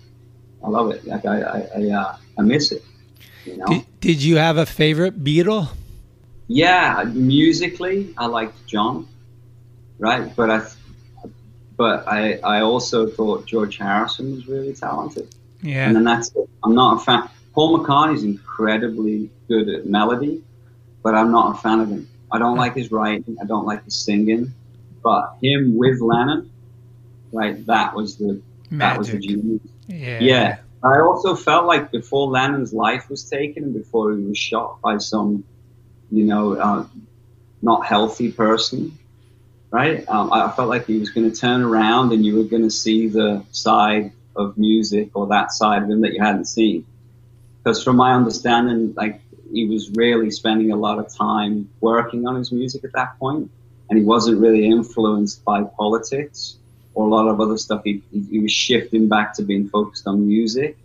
I 0.64 0.68
love 0.68 0.90
it. 0.90 1.06
Like 1.06 1.24
I 1.24 1.40
I 1.40 1.68
I, 1.76 1.90
uh, 1.90 2.16
I 2.38 2.42
miss 2.42 2.72
it. 2.72 2.84
You 3.44 3.56
know. 3.56 3.66
Did, 3.66 4.00
did 4.00 4.22
you 4.22 4.36
have 4.36 4.56
a 4.58 4.66
favorite 4.66 5.22
Beatle? 5.24 5.68
Yeah, 6.48 7.04
musically, 7.04 8.14
I 8.16 8.26
liked 8.26 8.66
John, 8.66 9.06
right? 9.98 10.34
But 10.34 10.50
I, 10.50 10.66
but 11.76 12.08
I, 12.08 12.38
I 12.38 12.62
also 12.62 13.06
thought 13.06 13.44
George 13.46 13.76
Harrison 13.76 14.34
was 14.34 14.48
really 14.48 14.74
talented. 14.74 15.34
Yeah. 15.62 15.86
And 15.86 15.94
then 15.94 16.04
that's 16.04 16.34
it. 16.34 16.48
I'm 16.64 16.74
not 16.74 17.02
a 17.02 17.04
fan. 17.04 17.28
Paul 17.52 17.78
McCartney's 17.78 18.22
incredibly 18.22 19.30
good 19.48 19.68
at 19.68 19.86
melody, 19.86 20.42
but 21.02 21.14
I'm 21.14 21.32
not 21.32 21.56
a 21.56 21.58
fan 21.58 21.80
of 21.80 21.88
him. 21.88 22.08
I 22.30 22.38
don't 22.38 22.56
like 22.56 22.74
his 22.74 22.92
writing. 22.92 23.36
I 23.40 23.46
don't 23.46 23.66
like 23.66 23.84
his 23.84 23.96
singing. 23.96 24.52
But 25.02 25.36
him 25.42 25.76
with 25.76 26.00
Lennon, 26.00 26.50
right? 27.32 27.64
That 27.66 27.94
was 27.94 28.16
the 28.16 28.42
that 28.72 28.98
was 28.98 29.10
the 29.10 29.18
genius. 29.18 29.62
Yeah. 29.86 30.18
Yeah. 30.20 30.58
I 30.82 31.00
also 31.00 31.34
felt 31.34 31.66
like 31.66 31.90
before 31.90 32.28
Lennon's 32.28 32.72
life 32.72 33.08
was 33.10 33.28
taken 33.28 33.64
and 33.64 33.74
before 33.74 34.12
he 34.12 34.22
was 34.22 34.38
shot 34.38 34.80
by 34.80 34.98
some, 34.98 35.44
you 36.10 36.24
know, 36.24 36.52
uh, 36.52 36.86
not 37.62 37.84
healthy 37.86 38.30
person, 38.30 38.96
right? 39.70 40.08
Um, 40.08 40.32
I 40.32 40.46
I 40.46 40.52
felt 40.52 40.68
like 40.68 40.86
he 40.86 40.98
was 40.98 41.10
going 41.10 41.30
to 41.30 41.36
turn 41.36 41.62
around 41.62 42.12
and 42.12 42.24
you 42.24 42.36
were 42.36 42.44
going 42.44 42.62
to 42.62 42.70
see 42.70 43.08
the 43.08 43.44
side 43.50 44.12
of 44.36 44.56
music 44.56 45.10
or 45.14 45.26
that 45.28 45.52
side 45.52 45.82
of 45.82 45.90
him 45.90 46.02
that 46.02 46.12
you 46.12 46.22
hadn't 46.22 46.44
seen. 46.44 46.86
Because 47.62 47.82
from 47.82 47.96
my 47.96 48.14
understanding, 48.14 48.94
like 48.94 49.20
he 49.52 49.66
was 49.66 49.90
really 49.90 50.30
spending 50.30 50.72
a 50.72 50.76
lot 50.76 50.98
of 50.98 51.12
time 51.14 51.68
working 51.80 52.26
on 52.26 52.36
his 52.36 52.52
music 52.52 52.84
at 52.84 52.92
that 52.92 53.18
point, 53.18 53.50
and 53.88 53.98
he 53.98 54.04
wasn't 54.04 54.40
really 54.40 54.66
influenced 54.66 55.44
by 55.44 55.62
politics 55.62 56.56
or 56.94 57.06
a 57.06 57.10
lot 57.10 57.28
of 57.28 57.40
other 57.40 57.56
stuff. 57.56 57.82
He, 57.84 58.02
he, 58.12 58.20
he 58.30 58.38
was 58.40 58.52
shifting 58.52 59.08
back 59.08 59.34
to 59.34 59.42
being 59.42 59.68
focused 59.68 60.06
on 60.06 60.26
music, 60.26 60.76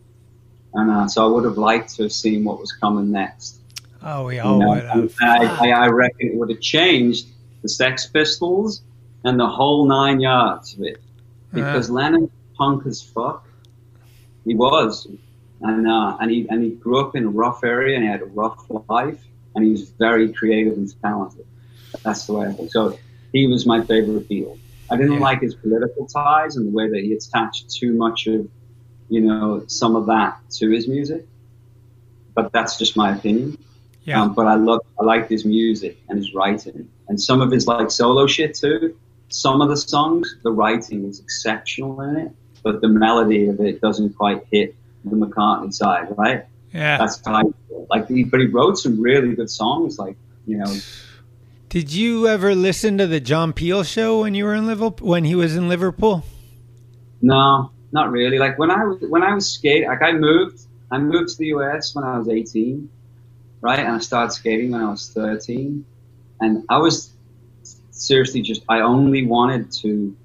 and 0.73 0.89
uh, 0.89 1.07
so 1.07 1.25
I 1.25 1.29
would 1.29 1.43
have 1.43 1.57
liked 1.57 1.95
to 1.95 2.03
have 2.03 2.13
seen 2.13 2.43
what 2.43 2.59
was 2.59 2.71
coming 2.71 3.11
next. 3.11 3.59
Oh, 4.01 4.25
we 4.25 4.35
you 4.35 4.41
all 4.41 4.59
know? 4.59 4.69
would 4.69 4.85
have. 4.85 5.13
I, 5.21 5.69
I, 5.69 5.85
I 5.85 5.87
reckon 5.87 6.27
it 6.27 6.35
would 6.35 6.49
have 6.49 6.61
changed 6.61 7.27
the 7.61 7.69
Sex 7.69 8.07
Pistols 8.07 8.81
and 9.23 9.39
the 9.39 9.47
whole 9.47 9.87
nine 9.87 10.19
yards 10.19 10.73
of 10.73 10.83
it, 10.83 11.01
because 11.53 11.89
Lennon 11.89 12.29
punk 12.57 12.85
as 12.85 13.01
fuck. 13.01 13.47
He 14.45 14.55
was, 14.55 15.07
and 15.63 15.87
uh, 15.87 16.17
and 16.19 16.29
he 16.29 16.47
and 16.49 16.63
he 16.63 16.71
grew 16.71 16.99
up 16.99 17.15
in 17.15 17.25
a 17.25 17.29
rough 17.29 17.63
area 17.63 17.95
and 17.95 18.03
he 18.03 18.09
had 18.09 18.21
a 18.21 18.25
rough 18.25 18.65
life, 18.89 19.21
and 19.55 19.63
he 19.65 19.71
was 19.71 19.89
very 19.91 20.31
creative 20.31 20.73
and 20.77 20.93
talented. 21.01 21.45
That's 22.03 22.25
the 22.25 22.33
way 22.33 22.47
I 22.47 22.51
think. 22.53 22.71
So 22.71 22.97
he 23.31 23.47
was 23.47 23.65
my 23.65 23.81
favorite 23.83 24.27
Beatle. 24.29 24.57
I 24.91 24.97
didn't 24.97 25.13
Yeah. 25.13 25.19
like 25.19 25.41
his 25.41 25.55
political 25.55 26.05
ties 26.05 26.55
and 26.57 26.67
the 26.67 26.71
way 26.71 26.89
that 26.89 26.99
he 27.01 27.13
attached 27.13 27.69
too 27.69 27.93
much 27.93 28.27
of, 28.27 28.47
you 29.09 29.21
know, 29.21 29.63
some 29.67 29.95
of 29.95 30.07
that 30.07 30.37
to 30.57 30.69
his 30.69 30.87
music. 30.87 31.25
But 32.35 32.51
that's 32.51 32.77
just 32.77 32.97
my 32.97 33.15
opinion. 33.15 33.57
Yeah. 34.05 34.21
Um, 34.21 34.33
but 34.33 34.47
I 34.47 34.55
love, 34.55 34.81
I 34.99 35.03
liked 35.05 35.29
his 35.29 35.45
music 35.45 35.97
and 36.09 36.17
his 36.17 36.33
writing, 36.33 36.89
and 37.07 37.19
some 37.21 37.41
of 37.41 37.51
his 37.51 37.67
like 37.67 37.89
solo 37.89 38.27
shit 38.27 38.53
too. 38.55 38.95
Some 39.29 39.61
of 39.61 39.69
the 39.69 39.77
songs, 39.77 40.35
the 40.43 40.51
writing 40.51 41.05
is 41.05 41.19
exceptional 41.19 42.01
in 42.01 42.17
it, 42.17 42.31
but 42.63 42.81
the 42.81 42.89
melody 42.89 43.47
of 43.47 43.59
it 43.61 43.81
doesn't 43.81 44.15
quite 44.17 44.43
hit 44.51 44.75
the 45.05 45.15
McCartney 45.15 45.73
side, 45.73 46.07
right? 46.17 46.45
yeah. 46.73 46.97
That's 46.97 47.21
I 47.25 47.43
feel. 47.43 47.87
like. 47.89 48.07
But 48.07 48.39
he 48.39 48.47
wrote 48.47 48.77
some 48.77 48.99
really 48.99 49.35
good 49.35 49.49
songs, 49.49 49.99
like 49.99 50.17
you 50.45 50.57
know, 50.57 50.75
Did 51.69 51.93
you 51.93 52.27
ever 52.27 52.55
listen 52.55 52.97
to 52.97 53.07
the 53.07 53.19
John 53.19 53.53
Peel 53.53 53.83
show 53.83 54.21
when 54.21 54.33
you 54.33 54.45
were 54.45 54.55
in 54.55 54.65
Liverpool? 54.65 55.07
When 55.07 55.23
he 55.23 55.35
was 55.35 55.55
in 55.55 55.69
Liverpool? 55.69 56.23
No, 57.21 57.71
not 57.91 58.11
really. 58.11 58.39
Like 58.39 58.57
when 58.57 58.71
I 58.71 58.83
was 58.83 58.99
when 59.01 59.23
I 59.23 59.33
was 59.33 59.49
skating, 59.49 59.87
like 59.87 60.01
I 60.01 60.11
moved, 60.11 60.61
I 60.91 60.97
moved 60.97 61.29
to 61.29 61.37
the 61.37 61.47
US 61.47 61.95
when 61.95 62.03
I 62.03 62.17
was 62.17 62.27
18, 62.27 62.89
right? 63.61 63.79
And 63.79 63.95
I 63.95 63.99
started 63.99 64.31
skating 64.31 64.71
when 64.71 64.81
I 64.81 64.89
was 64.89 65.09
13, 65.09 65.85
and 66.41 66.65
I 66.69 66.77
was 66.79 67.11
seriously 67.91 68.41
just 68.41 68.63
I 68.67 68.81
only 68.81 69.25
wanted 69.25 69.71
to, 69.83 70.15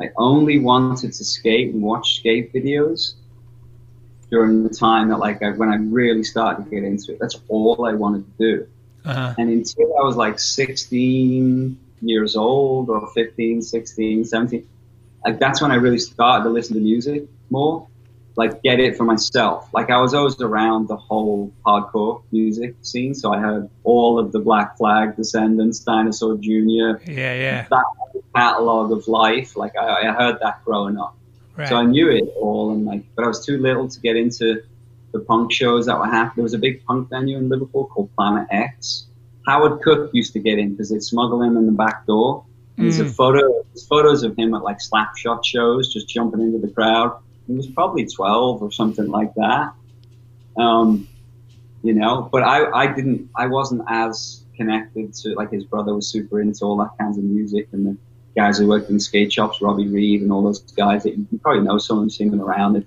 I 0.00 0.10
only 0.16 0.58
wanted 0.58 1.12
to 1.12 1.24
skate 1.24 1.72
and 1.72 1.82
watch 1.82 2.18
skate 2.18 2.52
videos 2.52 3.14
during 4.34 4.64
the 4.64 4.74
time 4.88 5.10
that 5.10 5.18
like 5.18 5.40
I, 5.42 5.50
when 5.50 5.68
I 5.68 5.76
really 5.76 6.24
started 6.24 6.64
to 6.64 6.70
get 6.70 6.82
into 6.82 7.12
it. 7.12 7.18
That's 7.20 7.38
all 7.48 7.86
I 7.86 7.92
wanted 7.92 8.24
to 8.26 8.32
do. 8.44 8.68
Uh-huh. 9.04 9.34
And 9.38 9.48
until 9.48 9.96
I 10.00 10.02
was 10.02 10.16
like 10.16 10.40
16 10.40 11.78
years 12.00 12.34
old 12.34 12.90
or 12.90 13.06
15, 13.12 13.62
16, 13.62 14.24
17, 14.24 14.68
like 15.24 15.38
that's 15.38 15.62
when 15.62 15.70
I 15.70 15.76
really 15.76 16.00
started 16.00 16.44
to 16.44 16.50
listen 16.50 16.74
to 16.74 16.82
music 16.82 17.28
more. 17.48 17.86
like 18.36 18.62
get 18.62 18.80
it 18.80 18.96
for 18.96 19.04
myself. 19.04 19.68
Like 19.72 19.90
I 19.90 20.00
was 20.00 20.14
always 20.14 20.40
around 20.40 20.88
the 20.88 20.96
whole 20.96 21.52
hardcore 21.64 22.22
music 22.32 22.74
scene, 22.82 23.14
so 23.14 23.32
I 23.32 23.38
heard 23.38 23.70
all 23.84 24.18
of 24.18 24.32
the 24.32 24.40
Black 24.40 24.76
Flag, 24.76 25.16
Descendents, 25.16 25.80
Dinosaur 25.80 26.36
Jr. 26.36 26.50
Yeah, 27.06 27.34
yeah. 27.34 27.66
That 27.70 27.84
catalog 28.34 28.92
of 28.92 29.06
life, 29.06 29.56
like 29.56 29.76
I, 29.76 30.08
I 30.08 30.12
heard 30.12 30.38
that 30.40 30.64
growing 30.64 30.98
up, 30.98 31.16
Right. 31.56 31.68
so 31.68 31.76
I 31.76 31.84
knew 31.84 32.10
it 32.10 32.24
all. 32.40 32.72
And 32.72 32.84
like, 32.84 33.04
but 33.16 33.24
I 33.24 33.28
was 33.28 33.44
too 33.44 33.58
little 33.58 33.88
to 33.88 34.00
get 34.00 34.16
into 34.16 34.60
the 35.12 35.20
punk 35.20 35.52
shows 35.52 35.86
that 35.86 35.98
were 35.98 36.06
happening. 36.06 36.32
There 36.36 36.42
was 36.44 36.54
a 36.54 36.58
big 36.58 36.82
punk 36.84 37.08
venue 37.10 37.38
in 37.38 37.48
Liverpool 37.48 37.86
called 37.86 38.10
Planet 38.18 38.46
X. 38.50 39.08
Howard 39.46 39.80
Cook 39.82 40.10
used 40.12 40.32
to 40.32 40.40
get 40.40 40.58
in 40.58 40.70
because 40.70 40.90
they'd 40.90 41.02
smuggle 41.02 41.42
him 41.42 41.56
in 41.56 41.66
the 41.66 41.72
back 41.72 42.06
door. 42.06 42.44
And 42.78 42.86
There's 42.86 42.98
a 42.98 43.04
Mm. 43.04 43.14
photo, 43.14 43.40
there's 43.72 43.86
photos 43.86 44.22
of 44.24 44.36
him 44.36 44.54
at 44.54 44.62
like 44.62 44.78
slapshot 44.78 45.44
shows, 45.44 45.92
just 45.92 46.08
jumping 46.08 46.40
into 46.40 46.58
the 46.58 46.72
crowd. 46.72 47.12
He 47.46 47.54
was 47.54 47.68
probably 47.68 48.06
12 48.06 48.62
or 48.62 48.72
something 48.72 49.06
like 49.08 49.32
that. 49.36 49.72
Um, 50.56 51.08
you 51.82 51.94
know, 51.94 52.28
but 52.32 52.42
I, 52.42 52.70
I 52.72 52.86
didn't, 52.92 53.30
I 53.36 53.46
wasn't 53.46 53.82
as 53.88 54.44
connected 54.56 55.12
to, 55.14 55.34
like 55.34 55.50
his 55.52 55.64
brother 55.64 55.94
was 55.94 56.10
super 56.10 56.40
into 56.40 56.64
all 56.64 56.76
that 56.78 56.90
kinds 56.98 57.18
of 57.18 57.24
music 57.24 57.68
and 57.72 57.86
the 57.86 57.98
guys 58.36 58.58
who 58.58 58.66
worked 58.68 58.90
in 58.90 58.98
skate 59.00 59.32
shops, 59.32 59.60
Robbie 59.62 59.88
Reed 59.88 60.22
and 60.22 60.32
all 60.32 60.42
those 60.42 60.60
guys 60.72 61.04
that 61.04 61.16
you, 61.16 61.26
probably 61.42 61.62
know 61.62 61.78
some 61.78 61.98
of 61.98 62.02
them, 62.02 62.10
seen 62.10 62.30
them 62.30 62.40
around. 62.40 62.76
It, 62.76 62.86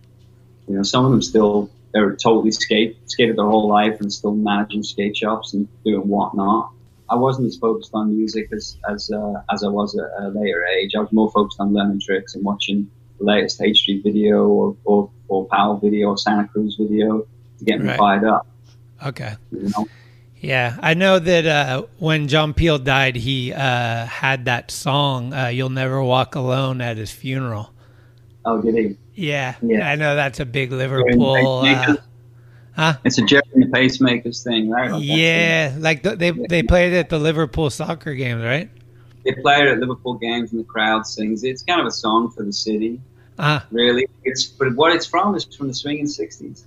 you 0.67 0.75
know, 0.75 0.83
some 0.83 1.05
of 1.05 1.11
them 1.11 1.21
still, 1.21 1.69
they're 1.93 2.15
totally 2.15 2.51
skate, 2.51 2.97
skated 3.09 3.37
their 3.37 3.45
whole 3.45 3.67
life 3.67 4.01
and 4.01 4.11
still 4.11 4.35
managing 4.35 4.83
skate 4.83 5.15
shops 5.15 5.53
and 5.53 5.67
doing 5.85 6.07
whatnot. 6.07 6.71
I 7.09 7.15
wasn't 7.15 7.47
as 7.47 7.55
focused 7.57 7.91
on 7.93 8.15
music 8.17 8.49
as 8.51 8.77
as 8.89 9.09
uh, 9.09 9.41
as 9.49 9.63
I 9.63 9.69
was 9.69 9.97
at 9.97 10.09
a 10.19 10.27
later 10.29 10.65
age. 10.65 10.91
I 10.93 10.99
was 10.99 11.11
more 11.13 11.31
focused 11.31 11.57
on 11.61 11.73
learning 11.73 12.01
tricks 12.01 12.35
and 12.35 12.43
watching 12.43 12.91
the 13.17 13.23
latest 13.25 13.61
H 13.61 13.77
Street 13.79 14.03
video 14.03 14.45
or, 14.45 14.75
or, 14.83 15.09
or 15.29 15.45
Powell 15.47 15.77
video 15.77 16.09
or 16.09 16.17
Santa 16.17 16.49
Cruz 16.49 16.75
video 16.77 17.25
to 17.59 17.65
get 17.65 17.79
me 17.81 17.87
Right. 17.87 17.97
fired 17.97 18.25
up. 18.25 18.45
Okay. 19.05 19.35
You 19.51 19.69
know? 19.69 19.87
Yeah, 20.39 20.77
I 20.81 20.93
know 20.93 21.17
that 21.19 21.45
uh, 21.45 21.83
when 21.97 22.27
John 22.27 22.53
Peel 22.53 22.77
died, 22.77 23.15
he 23.15 23.51
uh, 23.53 24.05
had 24.05 24.45
that 24.45 24.69
song 24.71 25.33
uh, 25.33 25.47
"You'll 25.47 25.69
Never 25.69 26.03
Walk 26.03 26.35
Alone" 26.35 26.79
at 26.81 26.97
his 26.97 27.11
funeral. 27.11 27.73
Oh, 28.45 28.61
did 28.61 28.75
he? 28.75 28.97
Yeah, 29.15 29.55
Yeah. 29.61 29.89
I 29.89 29.95
know 29.95 30.15
that's 30.15 30.39
a 30.39 30.45
big 30.45 30.71
Liverpool. 30.71 31.61
Uh, 31.65 31.95
huh? 32.75 32.93
It's 33.03 33.17
a 33.17 33.23
Gerry 33.23 33.41
and 33.55 33.63
the 33.63 33.67
Pacemakers 33.67 34.43
thing, 34.43 34.69
right? 34.69 34.91
Like, 34.91 35.03
Yeah, 35.03 35.75
like 35.79 36.03
the, 36.03 36.15
they 36.15 36.31
they 36.31 36.61
played 36.63 36.93
it 36.93 36.97
at 36.97 37.09
the 37.09 37.17
Liverpool 37.19 37.69
soccer 37.71 38.13
games, 38.13 38.43
right? 38.43 38.69
They 39.25 39.33
play 39.33 39.55
it 39.55 39.67
at 39.67 39.79
Liverpool 39.79 40.13
games 40.13 40.51
and 40.51 40.61
the 40.61 40.65
crowd 40.65 41.05
sings. 41.07 41.43
it. 41.43 41.49
It's 41.49 41.63
kind 41.63 41.81
of 41.81 41.87
a 41.87 41.91
song 41.91 42.29
for 42.29 42.43
the 42.43 42.53
city, 42.53 43.01
Uh, 43.39 43.59
really. 43.71 44.07
It's 44.23 44.45
but 44.45 44.73
what 44.75 44.93
it's 44.95 45.07
from 45.07 45.35
is 45.35 45.43
from 45.45 45.67
the 45.67 45.73
swinging 45.73 46.05
'60s. 46.05 46.63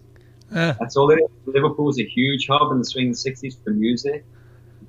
Uh, 0.54 0.74
That's 0.78 0.96
all 0.96 1.10
it 1.10 1.16
is. 1.20 1.28
Liverpool 1.46 1.86
was 1.86 2.00
a 2.00 2.04
huge 2.04 2.46
hub 2.48 2.72
in 2.72 2.78
the 2.78 2.84
swinging 2.84 3.12
'60s 3.14 3.54
for 3.64 3.70
music, 3.70 4.24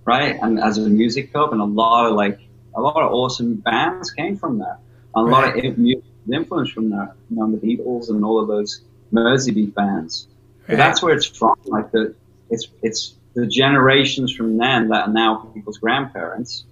right? 0.06 0.38
And 0.41 0.60
as 0.60 0.77
a 0.77 0.89
music 0.89 1.32
hub, 1.36 1.51
and 1.53 1.62
a 1.62 1.65
lot 1.65 2.08
of 2.08 2.13
like 2.15 2.39
a 2.75 2.82
lot 2.82 3.01
of 3.03 3.12
awesome 3.12 3.56
bands 3.58 4.12
came 4.12 4.38
from 4.38 4.60
that. 4.60 4.77
And 5.15 5.27
a 5.27 5.32
lot 5.32 5.58
of 5.58 5.77
music 5.77 6.03
influence 6.32 6.72
from 6.72 6.89
that. 6.91 7.15
You 7.30 7.38
know, 7.38 7.51
the 7.51 7.58
Beatles 7.60 8.10
and 8.10 8.24
all 8.24 8.41
of 8.41 8.48
those 8.48 8.82
Merseybeat 9.13 9.74
bands. 9.74 10.27
But 10.70 10.77
Right. 10.77 10.77
that's 10.77 11.03
where 11.03 11.13
it's 11.15 11.25
from. 11.25 11.56
Like 11.65 11.91
the 11.91 12.15
it's 12.50 12.68
it's 12.82 13.18
the 13.36 13.48
generations 13.48 14.34
from 14.34 14.58
then 14.58 14.89
that 14.89 15.08
are 15.08 15.13
now 15.13 15.36
people's 15.53 15.77
grandparents 15.80 16.65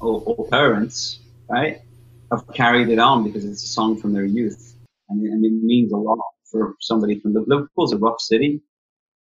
or, 0.00 0.22
or 0.26 0.48
parents, 0.48 1.20
right? 1.48 1.80
Have 2.32 2.44
carried 2.54 2.88
it 2.88 2.98
on 2.98 3.24
because 3.24 3.44
it's 3.44 3.62
a 3.64 3.68
song 3.68 3.98
from 4.00 4.12
their 4.12 4.24
youth, 4.24 4.74
and, 5.08 5.24
it- 5.24 5.30
and 5.30 5.44
it 5.44 5.52
means 5.52 5.92
a 5.92 5.96
lot 5.96 6.18
for 6.50 6.74
somebody 6.80 7.18
from 7.20 7.34
Liv- 7.34 7.48
Liverpool's 7.48 7.92
a 7.92 7.98
rough 7.98 8.20
city, 8.20 8.62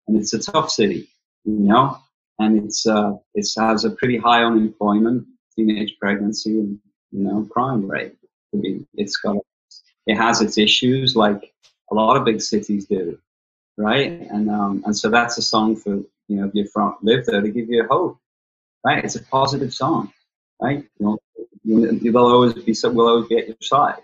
and 0.07 0.17
it's 0.17 0.33
a 0.35 0.39
tough 0.39 0.71
city, 0.71 1.09
you 1.45 1.59
know, 1.61 1.99
and 2.39 2.65
it's 2.65 2.87
uh 2.87 3.13
it 3.35 3.47
has 3.59 3.85
a 3.85 3.91
pretty 3.91 4.17
high 4.17 4.43
unemployment, 4.45 5.27
teenage 5.55 5.97
pregnancy, 6.01 6.59
and 6.59 6.79
you 7.13 7.25
know 7.25 7.47
crime 7.51 7.87
rate. 7.87 8.15
I 8.55 8.57
mean, 8.59 8.87
it's 8.95 9.17
got 9.17 9.37
it 10.07 10.17
has 10.17 10.41
its 10.41 10.59
issues 10.59 11.15
like 11.17 11.53
a 11.91 11.95
lot 11.95 12.17
of 12.17 12.25
big 12.25 12.41
cities 12.41 12.87
do, 12.87 13.19
right? 13.77 14.13
And 14.31 14.51
um, 14.51 14.83
and 14.87 14.97
so 14.97 15.11
that's 15.11 15.39
a 15.39 15.43
song 15.43 15.77
for 15.77 15.97
you 15.97 16.37
know 16.37 16.47
if 16.47 16.55
you're 16.55 16.67
from 16.67 16.97
live 17.03 17.27
there 17.27 17.41
to 17.41 17.51
give 17.51 17.69
you 17.69 17.87
hope, 17.91 18.19
right? 18.85 19.05
It's 19.05 19.17
a 19.17 19.23
positive 19.25 19.75
song, 19.75 20.13
right? 20.61 20.85
You 20.99 21.07
know, 21.07 21.19
you, 21.65 21.99
you'll 22.03 22.19
always 22.19 22.55
be 22.55 22.75
so 22.75 22.91
we'll 22.91 23.09
always 23.09 23.29
be 23.29 23.39
at 23.39 23.49
your 23.49 23.57
side, 23.61 24.03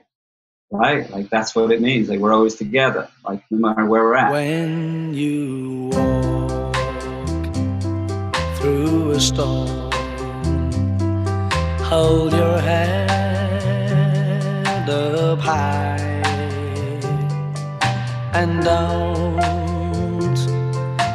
right? 0.74 1.08
Like 1.10 1.30
that's 1.30 1.54
what 1.54 1.70
it 1.70 1.80
means. 1.80 2.08
Like 2.08 2.18
we're 2.18 2.32
always 2.32 2.56
together, 2.56 3.08
like 3.24 3.40
no 3.50 3.58
matter 3.58 3.86
where 3.86 4.02
we're 4.02 4.16
at. 4.16 4.32
When 4.32 5.14
you 5.14 5.90
walk 5.92 6.74
through 8.56 9.12
a 9.12 9.20
storm, 9.20 9.90
hold 11.80 12.32
your 12.32 12.58
head 12.58 13.14
up 14.90 15.38
high 15.38 15.98
and 18.34 18.62
don't 18.64 19.34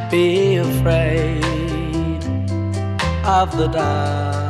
be 0.10 0.56
afraid 0.56 1.44
of 3.26 3.56
the 3.58 3.68
dark. 3.68 4.49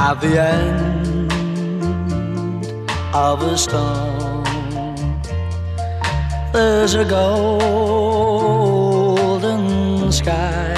At 0.00 0.20
the 0.20 0.40
end 0.40 1.32
of 3.12 3.42
a 3.42 3.58
storm, 3.58 4.44
there's 6.52 6.94
a 6.94 7.04
golden 7.04 8.02
sky 10.12 10.76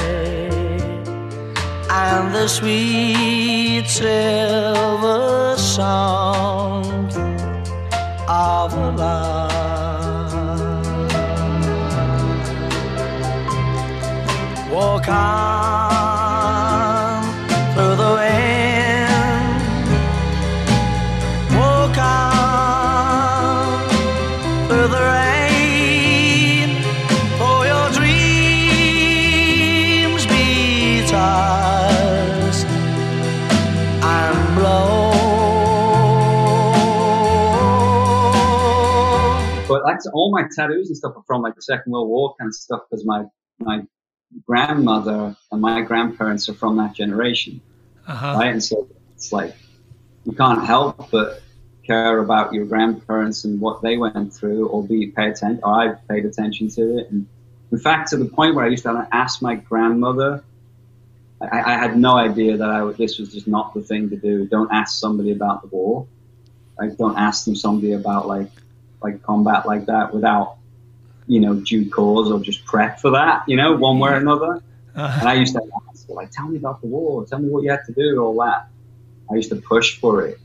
and 1.90 2.34
the 2.34 2.48
sweet 2.48 3.86
silver 3.86 5.54
sound 5.58 7.12
of 8.26 8.72
love. 8.96 10.32
Walk 14.72 15.08
on 15.08 15.99
All 40.06 40.30
my 40.30 40.42
tattoos 40.54 40.88
and 40.88 40.96
stuff 40.96 41.16
are 41.16 41.22
from 41.26 41.42
like 41.42 41.54
the 41.54 41.62
Second 41.62 41.92
World 41.92 42.08
War 42.08 42.34
kind 42.38 42.48
of 42.48 42.54
stuff 42.54 42.82
because 42.88 43.04
my 43.04 43.24
my 43.58 43.82
grandmother 44.46 45.36
and 45.50 45.60
my 45.60 45.82
grandparents 45.82 46.48
are 46.48 46.54
from 46.54 46.76
that 46.76 46.94
generation, 46.94 47.60
uh-huh. 48.06 48.34
right? 48.38 48.52
And 48.52 48.62
so 48.62 48.88
it's 49.14 49.32
like 49.32 49.54
you 50.24 50.32
can't 50.32 50.64
help 50.64 51.10
but 51.10 51.42
care 51.86 52.18
about 52.18 52.52
your 52.52 52.66
grandparents 52.66 53.44
and 53.44 53.60
what 53.60 53.82
they 53.82 53.96
went 53.96 54.32
through, 54.32 54.68
or 54.68 54.82
be 54.82 55.08
pay 55.08 55.30
attention. 55.30 55.60
Or 55.62 55.74
I 55.74 55.94
paid 56.08 56.24
attention 56.24 56.68
to 56.70 56.98
it, 56.98 57.10
and 57.10 57.26
in 57.72 57.78
fact, 57.78 58.10
to 58.10 58.16
the 58.16 58.26
point 58.26 58.54
where 58.54 58.64
I 58.64 58.68
used 58.68 58.84
to 58.84 59.08
ask 59.12 59.42
my 59.42 59.54
grandmother. 59.54 60.44
I, 61.40 61.72
I 61.72 61.78
had 61.78 61.96
no 61.96 62.16
idea 62.16 62.58
that 62.58 62.68
I 62.68 62.82
would, 62.82 62.98
this 62.98 63.18
was 63.18 63.32
just 63.32 63.48
not 63.48 63.72
the 63.72 63.80
thing 63.80 64.10
to 64.10 64.16
do. 64.16 64.46
Don't 64.46 64.70
ask 64.70 64.98
somebody 64.98 65.32
about 65.32 65.62
the 65.62 65.68
war. 65.68 66.06
Like, 66.78 66.98
don't 66.98 67.16
ask 67.16 67.46
them 67.46 67.56
somebody 67.56 67.92
about 67.92 68.28
like 68.28 68.50
like 69.02 69.22
combat 69.22 69.66
like 69.66 69.86
that 69.86 70.14
without 70.14 70.56
you 71.26 71.40
know 71.40 71.54
due 71.54 71.88
cause 71.90 72.30
or 72.30 72.40
just 72.40 72.64
prep 72.64 73.00
for 73.00 73.10
that. 73.10 73.44
You 73.48 73.56
know, 73.56 73.76
one 73.76 73.98
way 73.98 74.10
or 74.10 74.16
another. 74.16 74.62
Uh-huh. 74.94 75.18
And 75.20 75.28
I 75.28 75.34
used 75.34 75.54
to 75.54 75.62
ask, 75.88 76.08
like, 76.08 76.30
tell 76.30 76.48
me 76.48 76.56
about 76.56 76.80
the 76.80 76.88
war, 76.88 77.24
tell 77.24 77.38
me 77.38 77.48
what 77.48 77.62
you 77.62 77.70
had 77.70 77.84
to 77.86 77.92
do, 77.92 78.20
all 78.20 78.34
that. 78.44 78.68
I 79.30 79.36
used 79.36 79.50
to 79.50 79.56
push 79.56 79.98
for 79.98 80.26
it. 80.26 80.40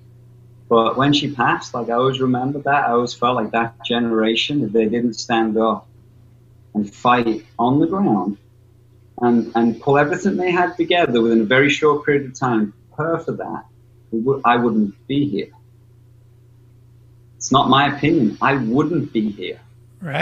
But 0.70 0.98
when 0.98 1.14
she 1.14 1.34
passed, 1.34 1.74
like, 1.74 1.90
I 1.90 1.94
always 1.94 2.20
remembered 2.20 2.64
that. 2.66 2.86
I 2.86 2.92
always 2.92 3.14
felt 3.14 3.36
like 3.36 3.52
that 3.52 3.84
generation, 3.84 4.64
if 4.64 4.72
they 4.72 4.86
didn't 4.86 5.14
stand 5.14 5.58
up 5.58 5.88
and 6.74 6.92
fight 6.94 7.46
on 7.58 7.80
the 7.80 7.88
ground 7.88 8.38
and, 9.20 9.52
and 9.56 9.80
pull 9.82 9.98
everything 9.98 10.38
they 10.38 10.52
had 10.52 10.76
together 10.76 11.22
within 11.22 11.42
a 11.42 11.46
very 11.46 11.70
short 11.70 12.06
period 12.06 12.26
of 12.26 12.40
time, 12.40 12.74
her 12.98 13.20
for 13.20 13.34
that, 13.34 13.66
I 14.46 14.58
wouldn't 14.58 15.08
be 15.08 15.28
here. 15.28 15.52
It's 17.46 17.52
not 17.52 17.70
my 17.70 17.96
opinion. 17.96 18.40
I 18.42 18.56
wouldn't 18.56 19.14
be 19.14 19.30
here 19.30 19.60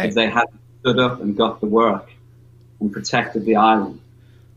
if 0.10 0.14
they 0.14 0.30
hadn't 0.30 0.60
stood 0.82 1.00
up 1.00 1.22
and 1.22 1.38
got 1.38 1.62
the 1.62 1.68
work 1.68 2.12
and 2.82 2.92
protected 2.92 3.46
the 3.46 3.56
island. 3.56 4.02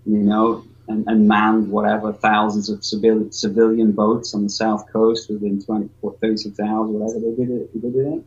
You 0.04 0.16
know, 0.16 0.64
and, 0.88 1.06
and 1.06 1.28
manned 1.28 1.70
whatever 1.70 2.12
thousands 2.12 2.68
of 2.68 2.84
civil, 2.84 3.30
civilian 3.30 3.92
boats 3.92 4.34
on 4.34 4.42
the 4.42 4.48
south 4.48 4.92
coast 4.92 5.30
within 5.30 5.62
24, 5.62 6.16
36 6.20 6.58
hours, 6.58 6.90
whatever 6.90 7.20
they 7.20 7.36
did 7.36 7.50
it. 7.50 7.70
They 7.72 7.88
did 7.88 8.14
it. 8.14 8.24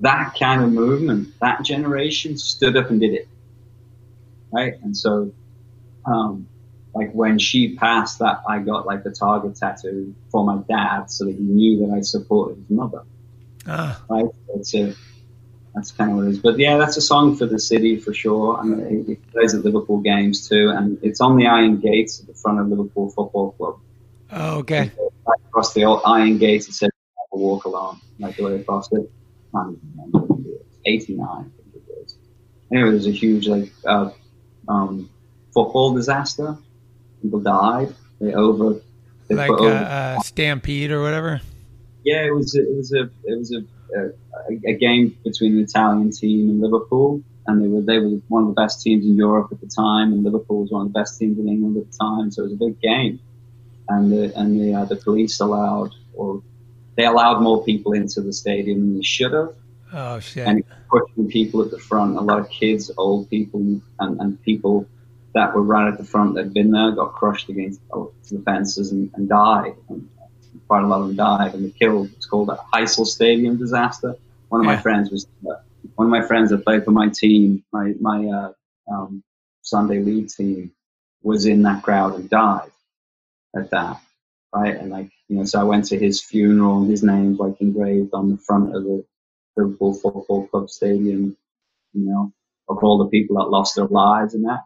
That 0.00 0.34
kind 0.38 0.62
of 0.62 0.72
movement, 0.72 1.38
that 1.42 1.62
generation 1.64 2.38
stood 2.38 2.78
up 2.78 2.88
and 2.88 2.98
did 2.98 3.12
it, 3.12 3.28
right? 4.52 4.72
And 4.82 4.96
so, 4.96 5.32
um, 6.06 6.48
like 6.94 7.12
when 7.12 7.38
she 7.38 7.76
passed, 7.76 8.20
that 8.20 8.40
I 8.48 8.60
got 8.60 8.86
like 8.86 9.04
the 9.04 9.10
target 9.10 9.56
tattoo 9.56 10.14
for 10.30 10.46
my 10.46 10.62
dad, 10.66 11.10
so 11.10 11.26
that 11.26 11.34
he 11.34 11.42
knew 11.42 11.86
that 11.86 11.94
I 11.94 12.00
supported 12.00 12.56
his 12.56 12.70
mother. 12.70 13.02
Ah. 13.66 14.02
Right? 14.08 14.26
That's 14.54 14.74
it. 14.74 14.96
That's 15.74 15.90
kind 15.90 16.10
of 16.10 16.16
what 16.18 16.26
it 16.26 16.30
is. 16.30 16.38
But 16.38 16.58
yeah, 16.58 16.76
that's 16.76 16.96
a 16.96 17.00
song 17.00 17.36
for 17.36 17.46
the 17.46 17.58
city 17.58 17.98
for 17.98 18.14
sure. 18.14 18.60
And 18.60 19.08
it, 19.08 19.32
plays 19.32 19.54
at 19.54 19.64
Liverpool 19.64 19.98
games 19.98 20.48
too. 20.48 20.70
And 20.70 20.98
it's 21.02 21.20
on 21.20 21.36
the 21.36 21.46
Iron 21.46 21.80
Gates 21.80 22.20
at 22.20 22.26
the 22.26 22.34
front 22.34 22.60
of 22.60 22.68
Liverpool 22.68 23.10
Football 23.10 23.52
Club. 23.52 23.80
Oh, 24.30 24.58
okay. 24.58 24.90
Right 25.26 25.40
across 25.48 25.72
the 25.74 25.84
old 25.84 26.02
Iron 26.04 26.38
Gates, 26.38 26.68
it 26.68 26.74
says 26.74 26.90
"Never 27.32 27.42
Walk 27.42 27.64
Alone," 27.64 27.98
like 28.18 28.36
the 28.36 28.44
way 28.44 28.60
across 28.60 28.90
it. 28.92 29.10
I 29.54 29.62
don't 29.64 29.80
remember. 29.96 30.34
Eighty-nine, 30.86 31.26
I 31.28 31.72
think 31.72 31.76
it 31.76 31.82
was. 31.88 32.16
Anyway, 32.72 32.90
there's 32.90 33.06
a 33.06 33.12
huge 33.12 33.46
like 33.48 33.72
uh, 33.86 34.10
um, 34.68 35.08
football 35.52 35.94
disaster. 35.94 36.56
People 37.22 37.40
died. 37.40 37.94
They 38.20 38.34
over. 38.34 38.80
They 39.28 39.34
like 39.34 39.50
a, 39.50 39.54
over- 39.54 40.16
a 40.18 40.20
stampede 40.24 40.90
or 40.90 41.02
whatever. 41.02 41.40
Yeah, 42.04 42.22
it 42.26 42.34
was 42.34 42.54
a, 42.54 42.60
it 42.60 42.76
was 42.76 42.92
a 42.92 43.02
it 43.24 43.38
was 43.38 43.52
a, 43.52 43.64
a, 43.98 44.70
a 44.70 44.74
game 44.74 45.16
between 45.24 45.54
an 45.58 45.64
Italian 45.64 46.10
team 46.10 46.50
and 46.50 46.60
Liverpool, 46.60 47.22
and 47.46 47.62
they 47.62 47.68
were 47.68 47.80
they 47.80 47.98
were 47.98 48.20
one 48.28 48.42
of 48.42 48.48
the 48.48 48.54
best 48.54 48.82
teams 48.82 49.04
in 49.06 49.16
Europe 49.16 49.48
at 49.52 49.60
the 49.60 49.66
time, 49.66 50.12
and 50.12 50.22
Liverpool 50.24 50.62
was 50.62 50.70
one 50.70 50.86
of 50.86 50.92
the 50.92 50.98
best 50.98 51.18
teams 51.18 51.38
in 51.38 51.48
England 51.48 51.76
at 51.76 51.90
the 51.90 51.98
time, 51.98 52.30
so 52.30 52.42
it 52.42 52.44
was 52.44 52.52
a 52.52 52.56
big 52.56 52.80
game, 52.80 53.20
and 53.88 54.12
the 54.12 54.36
and 54.38 54.60
the 54.60 54.74
uh, 54.74 54.84
the 54.84 54.96
police 54.96 55.40
allowed 55.40 55.94
or 56.14 56.42
they 56.96 57.04
allowed 57.04 57.40
more 57.40 57.64
people 57.64 57.92
into 57.92 58.20
the 58.20 58.32
stadium 58.32 58.80
than 58.80 58.96
they 58.96 59.02
should 59.02 59.32
have, 59.32 59.54
Oh 59.92 60.20
shit. 60.20 60.46
and 60.46 60.62
pushing 60.88 61.28
people 61.28 61.62
at 61.62 61.70
the 61.70 61.78
front, 61.78 62.16
a 62.16 62.20
lot 62.20 62.38
of 62.38 62.48
kids, 62.50 62.90
old 62.96 63.28
people, 63.30 63.80
and, 63.98 64.20
and 64.20 64.42
people 64.42 64.86
that 65.34 65.54
were 65.54 65.62
right 65.62 65.88
at 65.88 65.98
the 65.98 66.04
front 66.04 66.34
that 66.34 66.44
had 66.44 66.54
been 66.54 66.70
there 66.70 66.92
got 66.92 67.12
crushed 67.12 67.48
against 67.48 67.80
the 67.90 68.42
fences 68.44 68.92
and, 68.92 69.10
and 69.14 69.28
died. 69.28 69.74
And 69.88 70.08
quite 70.66 70.82
a 70.82 70.86
lot 70.86 71.00
of 71.00 71.08
them 71.08 71.16
died 71.16 71.54
and 71.54 71.64
were 71.64 71.70
killed. 71.70 72.10
It's 72.16 72.26
called 72.26 72.48
the 72.48 72.58
Heysel 72.72 73.06
Stadium 73.06 73.56
disaster. 73.56 74.16
One 74.48 74.60
of 74.60 74.66
my 74.66 74.76
friends 74.76 75.10
was 75.10 75.26
uh, 75.48 75.56
one 75.96 76.06
of 76.06 76.10
my 76.10 76.26
friends 76.26 76.50
that 76.50 76.64
played 76.64 76.84
for 76.84 76.90
my 76.90 77.08
team, 77.08 77.64
my 77.72 77.94
my 78.00 78.26
uh, 78.26 78.52
um, 78.90 79.22
Sunday 79.62 80.00
league 80.00 80.28
team, 80.28 80.72
was 81.22 81.46
in 81.46 81.62
that 81.62 81.82
crowd 81.82 82.14
and 82.14 82.30
died 82.30 82.70
at 83.56 83.70
that. 83.70 84.00
Right, 84.54 84.76
and 84.76 84.90
like 84.90 85.10
you 85.28 85.36
know, 85.36 85.44
so 85.44 85.60
I 85.60 85.64
went 85.64 85.86
to 85.86 85.98
his 85.98 86.22
funeral 86.22 86.82
and 86.82 86.90
his 86.90 87.02
name's 87.02 87.38
like 87.38 87.60
engraved 87.60 88.14
on 88.14 88.30
the 88.30 88.38
front 88.38 88.74
of 88.74 88.84
the 88.84 89.04
Liverpool 89.56 89.94
Football 89.94 90.46
Club 90.46 90.70
stadium. 90.70 91.36
You 91.92 92.04
know, 92.04 92.32
of 92.68 92.78
all 92.82 92.98
the 92.98 93.10
people 93.10 93.36
that 93.36 93.50
lost 93.50 93.74
their 93.74 93.86
lives 93.86 94.34
in 94.34 94.42
that, 94.42 94.64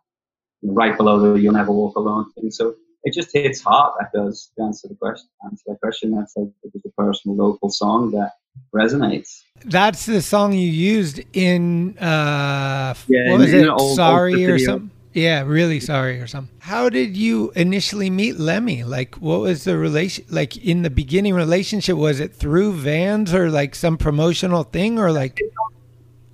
right 0.62 0.96
below 0.96 1.20
the 1.20 1.40
"You'll 1.40 1.54
Never 1.54 1.72
Walk 1.72 1.96
Alone" 1.96 2.30
thing. 2.32 2.50
So 2.50 2.76
it 3.08 3.14
just 3.14 3.32
hits 3.32 3.60
hard. 3.62 3.92
That 3.98 4.10
does 4.12 4.50
to 4.56 4.62
answer 4.64 4.88
the 4.88 4.94
question. 4.94 5.28
Answer 5.44 5.64
that 5.68 5.80
question. 5.80 6.10
That's 6.12 6.36
like 6.36 6.48
it's 6.62 6.84
a 6.84 6.90
personal, 6.90 7.36
local 7.36 7.70
song 7.70 8.10
that 8.12 8.32
resonates. 8.74 9.42
That's 9.64 10.06
the 10.06 10.22
song 10.22 10.52
you 10.52 10.68
used 10.68 11.20
in 11.32 11.96
uh 11.98 12.94
Yeah, 13.08 13.30
what 13.30 13.40
was 13.40 13.52
it? 13.52 13.68
old- 13.68 13.96
sorry 13.96 14.34
old 14.44 14.50
or 14.50 14.58
something? 14.58 14.90
Yeah, 15.14 15.42
really 15.42 15.80
sorry 15.80 16.20
or 16.20 16.26
something. 16.28 16.54
How 16.60 16.88
did 16.88 17.16
you 17.16 17.50
initially 17.56 18.10
meet 18.10 18.38
Lemmy? 18.38 18.84
Like 18.84 19.16
what 19.16 19.40
was 19.40 19.64
the 19.64 19.76
relation 19.76 20.24
like 20.30 20.56
in 20.56 20.82
the 20.82 20.90
beginning 20.90 21.34
relationship 21.34 21.96
was 21.96 22.20
it 22.20 22.34
through 22.34 22.74
Vans 22.74 23.32
or 23.34 23.50
like 23.50 23.74
some 23.74 23.96
promotional 23.96 24.62
thing 24.64 24.98
or 24.98 25.10
like 25.10 25.40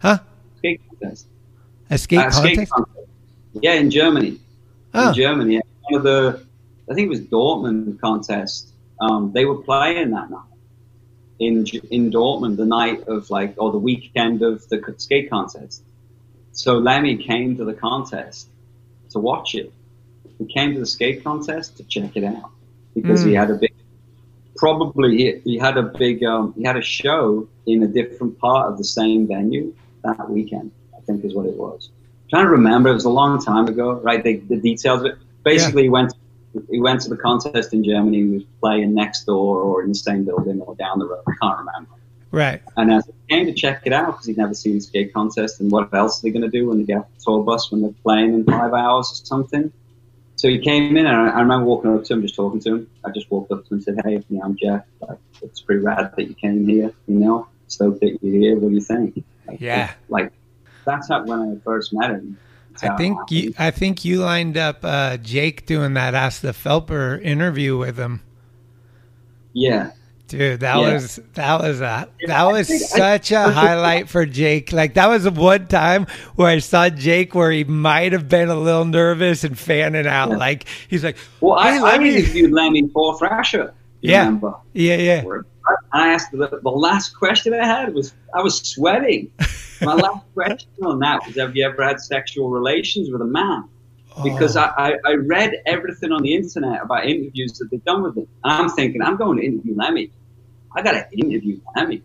Huh? 0.01 0.19
Skate 0.59 0.81
contest. 0.89 1.27
A 1.91 1.97
skate 1.99 2.19
Uh, 2.19 2.31
skate 2.31 2.57
contest? 2.57 2.73
contest. 2.73 3.09
Yeah, 3.63 3.75
in 3.75 3.91
Germany. 3.91 4.39
Oh. 4.93 5.09
In 5.09 5.15
Germany, 5.15 5.61
one 5.89 5.95
of 6.01 6.03
the, 6.05 6.45
I 6.91 6.95
think 6.95 7.07
it 7.07 7.11
was 7.11 7.21
Dortmund 7.23 7.93
contest. 8.01 8.63
Um, 9.01 9.33
they 9.35 9.45
were 9.45 9.53
playing 9.63 10.11
that 10.11 10.31
night 10.31 10.53
in 11.39 11.65
in 11.91 12.11
Dortmund, 12.11 12.57
the 12.57 12.67
night 12.67 13.01
of 13.07 13.31
like, 13.31 13.55
or 13.59 13.71
the 13.73 13.79
weekend 13.79 14.43
of 14.43 14.63
the 14.69 14.81
skate 14.97 15.31
contest. 15.31 15.83
So 16.53 16.79
Lemmy 16.79 17.17
came 17.17 17.57
to 17.57 17.65
the 17.65 17.75
contest 17.75 18.49
to 19.13 19.19
watch 19.19 19.55
it. 19.55 19.73
He 20.39 20.47
came 20.53 20.75
to 20.75 20.81
the 20.81 20.87
skate 20.87 21.23
contest 21.25 21.77
to 21.79 21.85
check 21.85 22.17
it 22.17 22.25
out 22.25 22.51
because 22.95 23.23
he 23.23 23.33
Mm. 23.33 23.35
had 23.35 23.51
a 23.51 23.55
big, 23.55 23.71
probably 24.57 25.17
he, 25.17 25.41
he 25.45 25.59
had 25.59 25.77
a 25.79 25.83
big, 25.83 26.25
um, 26.25 26.55
he 26.57 26.65
had 26.65 26.77
a 26.77 26.83
show 26.83 27.49
in 27.67 27.83
a 27.83 27.89
different 27.89 28.39
part 28.39 28.71
of 28.71 28.79
the 28.79 28.85
same 28.85 29.27
venue 29.29 29.73
that 30.05 30.25
weekend. 30.25 30.71
I 30.97 31.01
think 31.07 31.25
is 31.25 31.35
what 31.35 31.47
it 31.47 31.57
was. 31.57 31.91
trying 32.31 32.45
to 32.47 32.51
remember. 32.51 32.91
It 32.91 32.95
was 32.95 33.05
a 33.05 33.11
long 33.11 33.41
time 33.41 33.69
ago, 33.69 34.01
right? 34.03 34.23
The, 34.23 34.41
the 34.49 34.61
details 34.61 35.01
of 35.03 35.07
it. 35.07 35.17
Basically, 35.45 35.85
he 35.85 35.91
went 35.91 36.14
he 36.71 36.81
went 36.81 37.01
to 37.03 37.09
the 37.09 37.17
contest 37.17 37.73
in 37.73 37.85
Germany. 37.85 38.19
He 38.19 38.29
was 38.29 38.43
playing 38.61 38.95
next 38.95 39.25
door 39.25 39.61
or 39.61 39.83
in 39.83 39.89
the 39.89 39.95
same 39.95 40.25
building 40.25 40.61
or 40.61 40.75
down 40.77 40.99
the 40.99 41.07
road. 41.07 41.23
I 41.27 41.33
can't 41.41 41.59
remember. 41.59 41.91
Right. 42.31 42.63
And 42.77 42.93
as 42.93 43.07
he 43.07 43.13
came 43.29 43.47
to 43.47 43.53
check 43.53 43.83
it 43.85 43.93
out 43.93 44.07
because 44.07 44.27
he'd 44.27 44.37
never 44.37 44.55
seen 44.55 44.79
a 44.79 44.81
skate 44.81 45.15
contest, 45.15 45.61
and 45.61 45.71
what 45.71 45.95
else 45.95 46.19
are 46.19 46.23
they 46.23 46.31
going 46.31 46.43
to 46.43 46.51
do 46.51 46.69
when 46.69 46.79
they 46.79 46.85
get 46.85 46.99
off 46.99 47.07
the 47.17 47.25
tour 47.25 47.45
bus 47.45 47.71
when 47.71 47.83
they're 47.83 47.95
playing 48.03 48.35
in 48.35 48.45
five 48.45 48.73
hours 48.73 49.13
or 49.13 49.25
something? 49.25 49.73
So 50.37 50.49
he 50.49 50.59
came 50.59 50.97
in, 50.97 51.07
and 51.07 51.17
I, 51.17 51.29
I 51.29 51.41
remember 51.41 51.67
walking 51.67 51.95
up 51.95 52.05
to 52.05 52.13
him, 52.13 52.23
just 52.23 52.35
talking 52.35 52.61
to 52.61 52.75
him. 52.75 52.91
I 53.05 53.11
just 53.11 53.31
walked 53.31 53.53
up 53.53 53.67
to 53.69 53.75
him 53.75 53.77
and 53.77 53.85
said, 53.85 54.01
"Hey, 54.05 54.15
you 54.15 54.25
know, 54.31 54.43
I'm 54.43 54.57
Geoff. 54.57 54.83
Like, 55.01 55.19
it's 55.43 55.61
pretty 55.61 55.81
rad 55.83 56.13
that 56.17 56.29
you 56.29 56.35
came 56.35 56.67
here. 56.67 56.93
You 57.07 57.21
know, 57.21 57.47
stoked 57.69 58.01
that 58.01 58.19
you're 58.21 58.41
here. 58.41 58.59
What 58.59 58.71
do 58.71 58.75
you 58.75 58.81
think?" 58.81 59.25
Like, 59.47 59.61
Yeah. 59.61 59.93
Like 60.09 60.33
that's 60.85 61.09
how 61.09 61.25
when 61.25 61.41
I 61.41 61.65
first 61.65 61.93
met 61.93 62.11
him. 62.11 62.37
I 62.83 62.97
think 62.97 63.19
you 63.31 63.55
I 63.59 63.71
think 63.71 64.05
you 64.05 64.21
lined 64.21 64.57
up 64.57 64.79
uh 64.83 65.17
Jake 65.19 65.67
doing 65.67 65.95
that 65.95 66.15
Ask 66.15 66.43
the 66.43 66.49
Felper 66.53 67.23
interview 67.23 67.77
with 67.79 67.97
him. 67.97 68.21
Yeah. 69.53 69.91
Dude, 70.27 70.61
that 70.61 70.79
Yeah. 70.79 70.93
was 70.95 71.21
that 71.35 71.61
was 71.61 71.81
a 71.81 72.09
that 72.27 72.43
was 72.45 72.67
think- 72.69 72.83
such 72.83 73.31
a 73.31 73.51
highlight 73.51 74.09
for 74.09 74.25
Jake. 74.27 74.73
Like 74.73 74.95
that 74.95 75.09
was 75.09 75.29
one 75.29 75.67
time 75.67 76.07
where 76.35 76.49
I 76.49 76.59
saw 76.59 76.89
Jake 76.89 77.35
where 77.35 77.51
he 77.51 77.63
might 77.65 78.13
have 78.13 78.29
been 78.29 78.49
a 78.49 78.55
little 78.57 78.85
nervous 78.87 79.45
and 79.45 79.57
fanning 79.59 80.07
out. 80.07 80.31
Yeah. 80.31 80.37
Like 80.37 80.65
he's 80.89 81.05
like, 81.05 81.17
Well, 81.41 81.55
I, 81.59 81.73
"Hey, 81.73 81.79
I 81.83 81.99
me-" 81.99 82.17
interviewed 82.17 82.53
Lemmy 82.53 82.89
for 82.89 83.17
Thrasher. 83.19 83.73
Yeah. 84.01 84.27
Remember? 84.27 84.55
yeah, 84.75 84.97
yeah, 84.97 85.21
And 85.23 85.45
I 85.95 86.09
asked 86.13 86.31
the, 86.31 86.61
the 86.63 86.69
last 86.71 87.17
question 87.17 87.55
I 87.55 87.65
had 87.67 87.95
was 87.95 88.13
I 88.35 88.43
was 88.43 88.59
sweating. 88.61 89.31
My 89.81 89.95
last 89.95 90.25
question 90.35 90.71
on 90.83 90.99
that 91.01 91.27
was 91.27 91.37
Have 91.37 91.57
you 91.57 91.67
ever 91.67 91.83
had 91.83 92.01
sexual 92.01 92.51
relations 92.51 93.11
with 93.11 93.21
a 93.21 93.27
man? 93.27 93.69
Because 94.23 94.57
Oh. 94.57 94.61
I, 94.61 94.91
I, 94.91 94.97
I 95.05 95.15
read 95.15 95.55
everything 95.67 96.13
on 96.13 96.23
the 96.23 96.35
internet 96.35 96.83
about 96.83 97.05
interviews 97.07 97.59
that 97.59 97.71
they've 97.71 97.85
done 97.85 98.03
with 98.03 98.17
him. 98.17 98.29
And 98.45 98.53
I'm 98.53 98.69
thinking, 98.69 99.03
I'm 99.03 99.17
going 99.17 99.39
to 99.39 99.45
interview 99.45 99.75
Lemmy. 99.75 100.11
I 100.75 100.83
got 100.83 100.93
to 100.93 101.19
interview 101.19 101.61
Lemmy. 101.75 102.03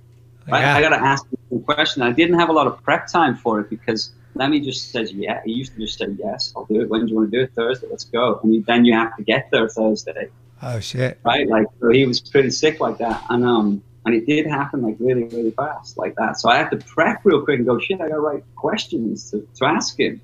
Right? 0.48 0.62
Yeah. 0.62 0.76
I 0.76 0.82
got 0.82 0.90
to 0.90 1.04
ask 1.04 1.26
him 1.26 1.38
some 1.50 1.62
question. 1.62 2.02
I 2.02 2.12
didn't 2.12 2.40
have 2.40 2.50
a 2.50 2.54
lot 2.54 2.66
of 2.66 2.82
prep 2.82 3.08
time 3.08 3.36
for 3.36 3.60
it 3.60 3.70
because 3.70 4.12
Lemmy 4.34 4.60
just 4.60 4.92
says, 4.92 5.12
yeah. 5.14 5.42
He 5.46 5.52
used 5.52 5.74
to 5.74 5.80
just 5.80 6.00
say, 6.00 6.08
yes, 6.18 6.52
I'll 6.56 6.66
do 6.66 6.82
it. 6.82 6.90
When 6.90 7.06
do 7.06 7.12
you 7.12 7.16
want 7.16 7.32
to 7.32 7.38
do 7.38 7.44
it? 7.44 7.54
Thursday. 7.54 7.88
Let's 7.90 8.06
go. 8.06 8.40
And 8.42 8.66
then 8.66 8.86
you 8.86 8.94
have 8.94 9.16
to 9.18 9.24
get 9.24 9.50
there 9.52 9.70
Thursday 9.70 10.30
oh 10.62 10.80
shit, 10.80 11.20
right? 11.24 11.48
Like 11.48 11.68
so 11.80 11.90
he 11.90 12.06
was 12.06 12.20
pretty 12.20 12.52
sick 12.52 12.80
like 12.80 12.98
that, 13.00 13.24
and 13.30 13.46
um, 13.46 13.84
and 14.10 14.18
it 14.18 14.26
did 14.26 14.48
happen 14.48 14.82
like 14.82 14.96
really, 15.00 15.26
really 15.26 15.52
fast 15.52 15.96
like 15.96 16.16
that. 16.16 16.40
So 16.40 16.50
I 16.50 16.58
had 16.58 16.70
to 16.72 16.78
prep 16.78 17.22
real 17.24 17.44
quick 17.44 17.60
and 17.60 17.68
go, 17.68 17.78
shit, 17.78 18.02
I 18.02 18.08
got 18.08 18.16
to 18.16 18.20
write 18.20 18.44
questions 18.56 19.30
to, 19.30 19.48
to 19.58 19.66
ask 19.66 20.00
him. 20.00 20.20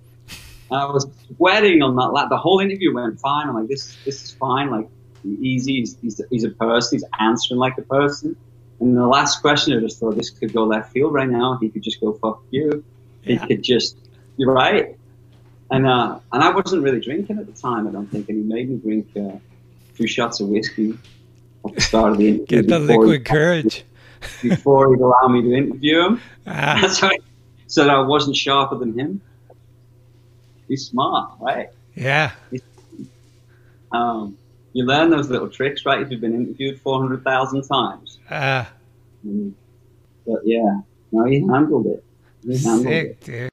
And 0.71 0.79
I 0.79 0.85
was 0.85 1.07
sweating 1.37 1.83
on 1.83 1.95
that. 1.97 2.07
Like, 2.07 2.29
the 2.29 2.37
whole 2.37 2.59
interview 2.59 2.95
went 2.95 3.19
fine. 3.19 3.47
I'm 3.47 3.53
like, 3.53 3.67
this, 3.67 3.95
this 4.03 4.23
is 4.23 4.31
fine. 4.31 4.71
Like, 4.71 4.89
easy. 5.23 5.75
He's, 5.75 5.97
he's, 6.01 6.21
he's 6.31 6.43
a 6.43 6.49
person. 6.49 6.97
He's 6.97 7.05
answering 7.19 7.59
like 7.59 7.77
a 7.77 7.83
person. 7.83 8.35
And 8.79 8.97
the 8.97 9.05
last 9.05 9.41
question, 9.41 9.77
I 9.77 9.81
just 9.81 9.99
thought 9.99 10.15
this 10.15 10.31
could 10.31 10.51
go 10.51 10.63
left 10.63 10.91
field 10.91 11.13
right 11.13 11.29
now. 11.29 11.59
He 11.61 11.69
could 11.69 11.83
just 11.83 12.01
go 12.01 12.13
fuck 12.13 12.41
you. 12.49 12.83
He 13.21 13.37
could 13.37 13.61
just, 13.61 13.97
you're 14.37 14.51
right. 14.51 14.97
And 15.69 15.85
uh, 15.85 16.19
and 16.31 16.43
I 16.43 16.49
wasn't 16.49 16.81
really 16.81 16.99
drinking 16.99 17.37
at 17.37 17.45
the 17.45 17.53
time. 17.53 17.87
I 17.87 17.91
don't 17.91 18.07
think, 18.07 18.29
and 18.29 18.37
he 18.37 18.43
made 18.43 18.69
me 18.69 18.77
drink 18.77 19.07
uh, 19.15 19.37
two 19.95 20.07
shots 20.07 20.39
of 20.39 20.47
whiskey 20.49 20.97
start 21.77 22.17
the 22.17 22.27
interview. 22.29 22.45
get 22.45 22.67
the 22.67 22.79
liquid 22.79 23.25
courage. 23.25 23.83
before 24.41 24.93
he'd 24.93 25.01
allow 25.01 25.27
me 25.27 25.41
to 25.41 25.53
interview 25.53 25.99
him. 26.05 26.21
Ah, 26.47 26.79
That's 26.81 27.01
right. 27.01 27.21
So 27.67 27.83
that 27.83 27.89
I 27.91 27.99
wasn't 28.01 28.35
sharper 28.35 28.77
than 28.77 28.97
him. 28.97 29.21
He's 30.67 30.87
smart, 30.87 31.31
right? 31.39 31.69
yeah, 31.95 32.31
Um, 33.91 34.37
you 34.73 34.83
learn 34.85 35.09
those 35.09 35.29
little 35.29 35.47
tricks, 35.49 35.85
right? 35.85 36.01
If 36.01 36.11
you've 36.11 36.21
been 36.21 36.35
interviewed 36.35 36.81
400,000 36.81 37.63
times. 37.63 38.19
uh, 38.29 38.65
Mm. 39.25 39.53
But 40.27 40.41
yeah, 40.43 40.81
no, 41.11 41.23
he 41.25 41.39
handled 41.39 41.87
it. 41.87 42.03
He 42.43 42.57
handled 42.63 42.85
it. 42.87 43.17
sick, 43.17 43.19
dude. 43.21 43.49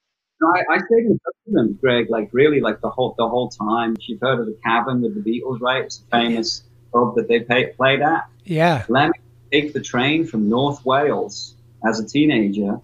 I, 0.54 0.74
I 0.74 0.76
stayed 0.78 1.06
in 1.06 1.18
touch 1.18 1.34
with 1.46 1.54
them, 1.54 1.78
Greg. 1.80 2.10
Like 2.10 2.28
really, 2.32 2.60
like 2.60 2.80
the 2.82 2.90
whole 2.90 3.14
the 3.16 3.26
whole 3.28 3.48
time. 3.48 3.96
You've 4.00 4.20
heard 4.20 4.40
of 4.40 4.46
the 4.46 4.58
Cavern 4.64 5.00
with 5.00 5.14
the 5.14 5.20
Beatles, 5.22 5.60
right? 5.62 5.84
It's 5.84 6.00
a 6.00 6.10
famous 6.10 6.62
pub 6.92 7.14
that 7.16 7.28
they 7.28 7.40
pay, 7.40 7.66
played 7.66 8.00
at. 8.02 8.26
Yeah. 8.44 8.84
Lemmy 8.88 9.12
take 9.50 9.72
the 9.72 9.80
train 9.80 10.26
from 10.26 10.48
North 10.48 10.84
Wales 10.84 11.54
as 11.86 12.00
a 12.00 12.06
teenager, 12.06 12.80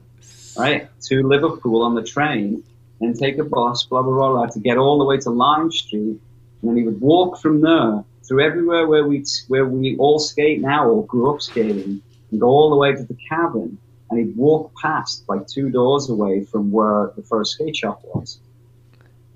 right, 0.56 0.88
to 1.02 1.26
Liverpool 1.26 1.82
on 1.82 1.94
the 1.94 2.02
train, 2.02 2.62
and 3.00 3.18
take 3.18 3.38
a 3.38 3.44
bus, 3.44 3.84
blah 3.84 4.02
blah 4.02 4.14
blah, 4.14 4.30
blah 4.32 4.46
to 4.46 4.60
get 4.60 4.76
all 4.76 4.98
the 4.98 5.04
way 5.04 5.18
to 5.18 5.30
Lime 5.30 5.70
Street, 5.70 6.20
and 6.60 6.62
then 6.62 6.76
he 6.76 6.82
would 6.82 7.00
walk 7.00 7.40
from 7.40 7.60
there 7.60 8.04
through 8.24 8.44
everywhere 8.44 8.86
where 8.86 9.06
we 9.06 9.24
where 9.48 9.66
we 9.66 9.96
all 9.96 10.18
skate 10.18 10.60
now 10.60 10.88
or 10.88 11.06
grew 11.06 11.32
up 11.32 11.40
skating, 11.40 12.02
and 12.30 12.40
go 12.40 12.46
all 12.46 12.70
the 12.70 12.76
way 12.76 12.92
to 12.94 13.04
the 13.04 13.16
Cavern. 13.28 13.78
and 14.10 14.18
he'd 14.18 14.36
walk 14.36 14.72
past 14.80 15.24
like 15.28 15.46
two 15.46 15.70
doors 15.70 16.08
away 16.08 16.44
from 16.44 16.70
where 16.70 17.12
the 17.16 17.22
first 17.22 17.52
skate 17.52 17.76
shop 17.76 18.00
was. 18.04 18.40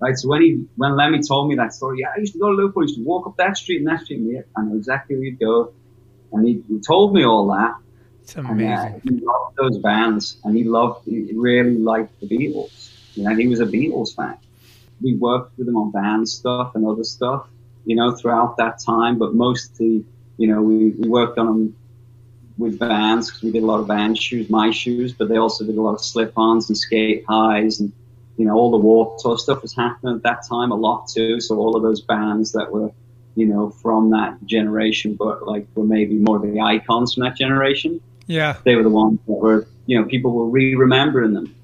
Right, 0.02 0.18
so 0.18 0.28
when 0.28 0.42
he 0.42 0.64
when 0.74 0.96
Lemmy 0.96 1.20
told 1.22 1.48
me 1.48 1.54
that 1.54 1.72
story, 1.72 2.00
yeah, 2.00 2.08
I 2.16 2.18
used 2.18 2.32
to 2.32 2.40
go 2.40 2.48
to 2.48 2.56
Liverpool, 2.56 2.82
I 2.82 2.86
used 2.86 2.96
to 2.96 3.04
walk 3.04 3.28
up 3.28 3.36
that 3.36 3.56
street 3.56 3.78
and 3.78 3.86
that 3.86 4.00
street, 4.00 4.18
and 4.18 4.44
I 4.56 4.62
know 4.62 4.74
exactly 4.76 5.14
where 5.14 5.26
he'd 5.26 5.38
go. 5.38 5.72
And 6.32 6.44
he, 6.44 6.60
he 6.66 6.80
told 6.80 7.14
me 7.14 7.24
all 7.24 7.46
that. 7.52 7.76
It's 8.22 8.34
amazing. 8.34 8.66
And, 8.66 8.96
uh, 8.96 8.98
he 9.04 9.10
loved 9.24 9.56
those 9.56 9.78
bands, 9.78 10.38
and 10.42 10.56
he 10.56 10.64
loved, 10.64 11.06
he 11.06 11.30
really 11.34 11.78
liked 11.78 12.18
the 12.18 12.26
Beatles. 12.26 12.90
You 13.14 13.22
know, 13.22 13.36
he 13.36 13.46
was 13.46 13.60
a 13.60 13.66
Beatles 13.66 14.16
fan. 14.16 14.38
We 15.00 15.14
worked 15.14 15.56
with 15.56 15.68
him 15.68 15.76
on 15.76 15.92
band 15.92 16.28
stuff 16.28 16.74
and 16.74 16.84
other 16.84 17.04
stuff, 17.04 17.46
you 17.84 17.94
know, 17.94 18.10
throughout 18.16 18.56
that 18.56 18.80
time. 18.84 19.18
But 19.18 19.34
mostly, 19.34 20.04
you 20.36 20.48
know, 20.48 20.62
we, 20.62 20.90
we 20.90 21.08
worked 21.08 21.38
on 21.38 21.46
them 21.46 21.76
with 22.58 22.78
Vans 22.80 23.28
because 23.28 23.42
we 23.44 23.52
did 23.52 23.62
a 23.62 23.66
lot 23.66 23.78
of 23.78 23.86
Vans 23.86 24.18
shoes, 24.18 24.50
my 24.50 24.72
shoes, 24.72 25.12
but 25.12 25.28
they 25.28 25.36
also 25.36 25.64
did 25.64 25.76
a 25.76 25.80
lot 25.80 25.94
of 25.94 26.02
slip-ons 26.02 26.70
and 26.70 26.76
skate 26.76 27.24
highs 27.28 27.78
and 27.78 27.92
you 28.42 28.48
know 28.48 28.56
all 28.56 28.72
the 28.72 28.76
Warped 28.76 29.20
Tour 29.20 29.38
stuff 29.38 29.62
was 29.62 29.72
happening 29.72 30.16
at 30.16 30.22
that 30.24 30.44
time 30.48 30.72
a 30.72 30.74
lot 30.74 31.06
too. 31.06 31.40
So 31.40 31.58
all 31.58 31.76
of 31.76 31.84
those 31.84 32.00
bands 32.00 32.50
that 32.50 32.72
were 32.72 32.90
you 33.36 33.46
know 33.46 33.70
from 33.70 34.10
that 34.10 34.44
generation, 34.44 35.14
but 35.14 35.46
like 35.46 35.64
were 35.76 35.84
maybe 35.84 36.16
more 36.16 36.40
the 36.40 36.60
icons 36.60 37.14
from 37.14 37.22
that 37.22 37.36
generation. 37.36 38.00
Yeah, 38.26 38.56
they 38.64 38.74
were 38.74 38.82
the 38.82 38.90
ones 38.90 39.20
that 39.28 39.32
were 39.32 39.68
you 39.86 39.96
know 39.96 40.08
people 40.08 40.32
were 40.32 40.48
re-remembering 40.48 41.34
them, 41.34 41.54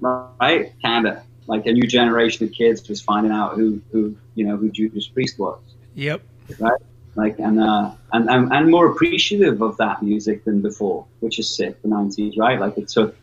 right? 0.00 0.72
Kinda 0.82 1.22
like 1.46 1.66
a 1.66 1.72
new 1.72 1.86
generation 1.86 2.48
of 2.48 2.52
kids 2.52 2.88
was 2.88 3.00
finding 3.00 3.30
out 3.30 3.54
who 3.54 3.80
who 3.92 4.16
you 4.34 4.44
know 4.44 4.56
who 4.56 4.72
Judas 4.72 5.06
Priest 5.06 5.38
was. 5.38 5.60
Yep. 5.94 6.20
Right 6.58 6.80
like 7.14 7.38
and 7.38 7.60
uh 7.60 7.92
and, 8.12 8.28
and 8.28 8.52
and 8.52 8.70
more 8.72 8.90
appreciative 8.90 9.62
of 9.62 9.76
that 9.76 10.02
music 10.02 10.44
than 10.44 10.62
before, 10.62 11.06
which 11.20 11.38
is 11.38 11.48
sick. 11.54 11.80
The 11.82 11.88
'90s, 11.88 12.36
right? 12.36 12.58
Like 12.58 12.76
it 12.76 12.88
took, 12.88 13.16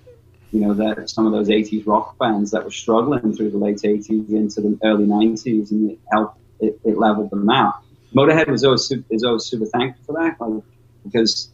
you 0.52 0.60
know, 0.62 0.74
that 0.74 1.10
some 1.10 1.26
of 1.26 1.32
those 1.32 1.50
'80s 1.50 1.86
rock 1.88 2.18
bands 2.18 2.52
that 2.52 2.64
were 2.64 2.72
struggling 2.72 3.36
through 3.36 3.52
the 3.52 3.58
late 3.58 3.78
'80s 3.78 4.30
into 4.30 4.62
the 4.62 4.78
early 4.84 5.06
'90s, 5.06 5.72
and 5.72 5.92
it 5.92 6.00
helped. 6.12 6.38
It, 6.60 6.80
it 6.84 6.98
leveled 6.98 7.32
them 7.32 7.50
out. 7.50 7.76
Motorhead 8.16 8.48
was 8.48 8.64
always 8.64 8.92
is 9.10 9.24
always 9.24 9.46
super 9.46 9.66
thankful 9.66 10.04
for 10.06 10.22
that, 10.22 10.40
like, 10.40 10.64
because 11.04 11.50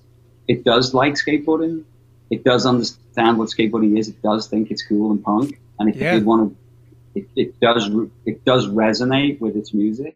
it 0.47 0.63
does 0.63 0.93
like 0.93 1.13
skateboarding. 1.13 1.83
It 2.29 2.43
does 2.43 2.65
understand 2.65 3.37
what 3.37 3.49
skateboarding 3.49 3.97
is. 3.97 4.09
It 4.09 4.21
does 4.21 4.47
think 4.47 4.69
it's 4.71 4.85
cool 4.85 5.11
and 5.11 5.23
punk, 5.23 5.59
and 5.79 5.89
it, 5.89 5.95
Yeah. 5.95 6.15
it 6.15 6.25
want 6.25 6.51
to. 6.51 7.19
It, 7.19 7.27
it 7.35 7.59
does 7.59 7.89
it 8.25 8.43
does 8.45 8.67
resonate 8.67 9.39
with 9.39 9.55
its 9.55 9.73
music 9.73 10.15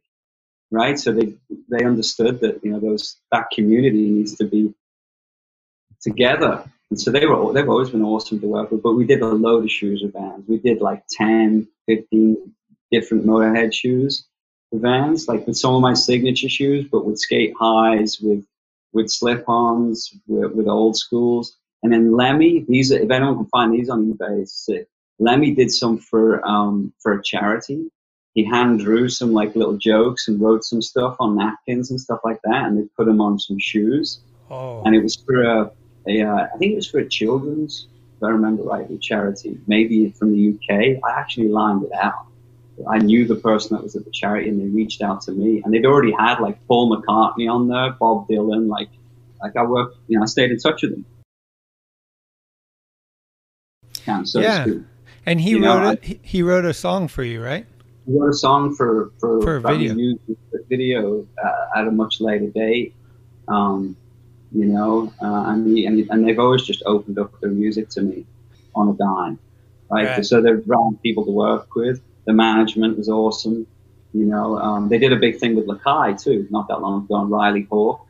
right? 0.71 0.97
So 0.97 1.11
they 1.11 1.33
they 1.69 1.83
understood 1.85 2.39
that 2.41 2.63
you 2.63 2.71
know 2.71 2.79
those 2.79 3.17
that 3.31 3.49
community 3.53 4.09
needs 4.09 4.35
to 4.37 4.45
be 4.45 4.73
together, 6.01 6.63
and 6.91 7.01
so 7.01 7.09
they 7.09 7.25
were 7.25 7.51
they've 7.53 7.67
always 7.67 7.89
been 7.89 8.03
awesome 8.03 8.39
to 8.39 8.47
work 8.47 8.69
with. 8.69 8.83
But 8.83 8.93
we 8.93 9.05
did 9.05 9.21
a 9.21 9.27
load 9.27 9.63
of 9.63 9.71
shoes 9.71 10.01
with 10.03 10.13
Vans. 10.13 10.45
We 10.47 10.59
did 10.59 10.81
like 10.81 11.03
10, 11.09 11.67
15 11.87 12.53
different 12.91 13.25
Motorhead 13.25 13.73
shoes 13.73 14.27
with 14.71 14.83
Vans, 14.83 15.27
like 15.27 15.47
with 15.47 15.57
some 15.57 15.73
of 15.73 15.81
my 15.81 15.93
signature 15.95 16.49
shoes, 16.49 16.85
but 16.91 17.05
with 17.05 17.17
skate 17.17 17.53
highs, 17.59 18.19
with 18.21 18.45
with 18.93 19.09
slip-ons, 19.09 20.13
with, 20.27 20.51
with 20.51 20.67
old 20.67 20.97
schools. 20.97 21.57
And 21.81 21.91
then 21.91 22.11
Lemmy, 22.11 22.65
these 22.67 22.91
are, 22.91 22.99
if 22.99 23.09
anyone 23.09 23.37
can 23.37 23.47
find 23.47 23.73
these 23.73 23.89
on 23.89 24.13
eBay, 24.13 24.41
it's 24.41 24.65
sick. 24.65 24.87
Lemmy 25.17 25.51
did 25.55 25.71
some 25.71 25.97
for 25.97 26.45
um, 26.45 26.93
for 27.01 27.13
a 27.13 27.23
charity 27.23 27.89
he 28.33 28.45
hand 28.45 28.79
drew 28.79 29.09
some 29.09 29.33
like 29.33 29.55
little 29.55 29.77
jokes 29.77 30.27
and 30.27 30.39
wrote 30.39 30.63
some 30.63 30.81
stuff 30.81 31.17
on 31.19 31.37
napkins 31.37 31.91
and 31.91 31.99
stuff 31.99 32.19
like 32.23 32.39
that, 32.43 32.65
and 32.65 32.77
they 32.77 32.87
put 32.97 33.05
them 33.05 33.19
on 33.19 33.39
some 33.39 33.59
shoes. 33.59 34.21
Oh. 34.49 34.81
And 34.85 34.95
it 34.95 35.03
was 35.03 35.15
for 35.15 35.43
a, 35.43 35.71
a 36.07 36.21
uh, 36.21 36.47
I 36.53 36.57
think 36.57 36.73
it 36.73 36.75
was 36.75 36.87
for 36.89 36.99
a 36.99 37.07
children's, 37.07 37.87
if 38.17 38.23
I 38.23 38.29
remember 38.29 38.63
rightly, 38.63 38.97
charity, 38.97 39.57
maybe 39.67 40.11
from 40.11 40.31
the 40.33 40.49
UK. 40.53 41.01
I 41.03 41.19
actually 41.19 41.49
lined 41.49 41.83
it 41.83 41.91
out. 41.93 42.25
I 42.89 42.97
knew 42.97 43.27
the 43.27 43.35
person 43.35 43.75
that 43.75 43.83
was 43.83 43.95
at 43.95 44.05
the 44.05 44.11
charity, 44.11 44.49
and 44.49 44.59
they 44.59 44.65
reached 44.65 45.01
out 45.01 45.21
to 45.23 45.31
me, 45.31 45.61
and 45.63 45.73
they'd 45.73 45.85
already 45.85 46.11
had 46.13 46.39
like 46.39 46.57
Paul 46.67 46.95
McCartney 46.95 47.51
on 47.51 47.67
there, 47.67 47.91
Bob 47.99 48.27
Dylan, 48.27 48.67
like 48.67 48.89
like 49.41 49.55
I 49.55 49.63
worked, 49.63 49.97
you 50.07 50.17
know, 50.17 50.23
I 50.23 50.27
stayed 50.27 50.51
in 50.51 50.57
touch 50.57 50.81
with 50.83 50.91
them. 50.91 51.05
Yeah, 54.07 54.23
so 54.23 54.39
yeah. 54.39 54.65
it's. 54.67 54.83
And 55.25 55.39
he 55.39 55.51
You 55.51 55.63
wrote 55.65 55.83
know, 55.83 55.91
a, 55.91 56.05
he, 56.05 56.19
he 56.23 56.41
wrote 56.43 56.65
a 56.65 56.73
song 56.73 57.07
for 57.07 57.23
you, 57.23 57.43
right? 57.43 57.65
We 58.05 58.17
wrote 58.19 58.29
a 58.31 58.33
song 58.33 58.75
for 58.75 59.11
for, 59.19 59.41
For 59.41 59.55
a 59.57 59.61
video. 59.61 59.93
the 59.93 60.17
video 60.67 61.27
uh, 61.43 61.79
at 61.79 61.87
a 61.87 61.91
much 61.91 62.19
later 62.19 62.47
date. 62.47 62.95
Um, 63.47 63.95
you 64.53 64.65
know, 64.65 65.13
uh, 65.21 65.45
and, 65.51 65.65
the, 65.65 65.85
and 65.85 66.07
and 66.09 66.27
they've 66.27 66.39
always 66.39 66.63
just 66.63 66.83
opened 66.85 67.17
up 67.19 67.39
their 67.41 67.51
music 67.51 67.89
to 67.89 68.01
me 68.01 68.25
on 68.75 68.89
a 68.89 68.93
dime, 68.93 69.39
right? 69.89 70.07
Right. 70.17 70.25
So 70.25 70.41
they're 70.41 70.61
wrong 70.65 70.97
people 71.03 71.25
to 71.25 71.31
work 71.31 71.73
with. 71.75 72.01
The 72.25 72.33
management 72.33 72.97
was 72.97 73.09
awesome. 73.09 73.65
You 74.13 74.25
know, 74.25 74.57
um, 74.59 74.89
they 74.89 74.97
did 74.97 75.13
a 75.13 75.15
big 75.15 75.39
thing 75.39 75.55
with 75.55 75.67
Lakai 75.67 76.21
too, 76.21 76.47
not 76.51 76.67
that 76.67 76.81
long 76.81 77.05
ago 77.05 77.15
on 77.15 77.29
Riley 77.29 77.65
Hawk. 77.71 78.05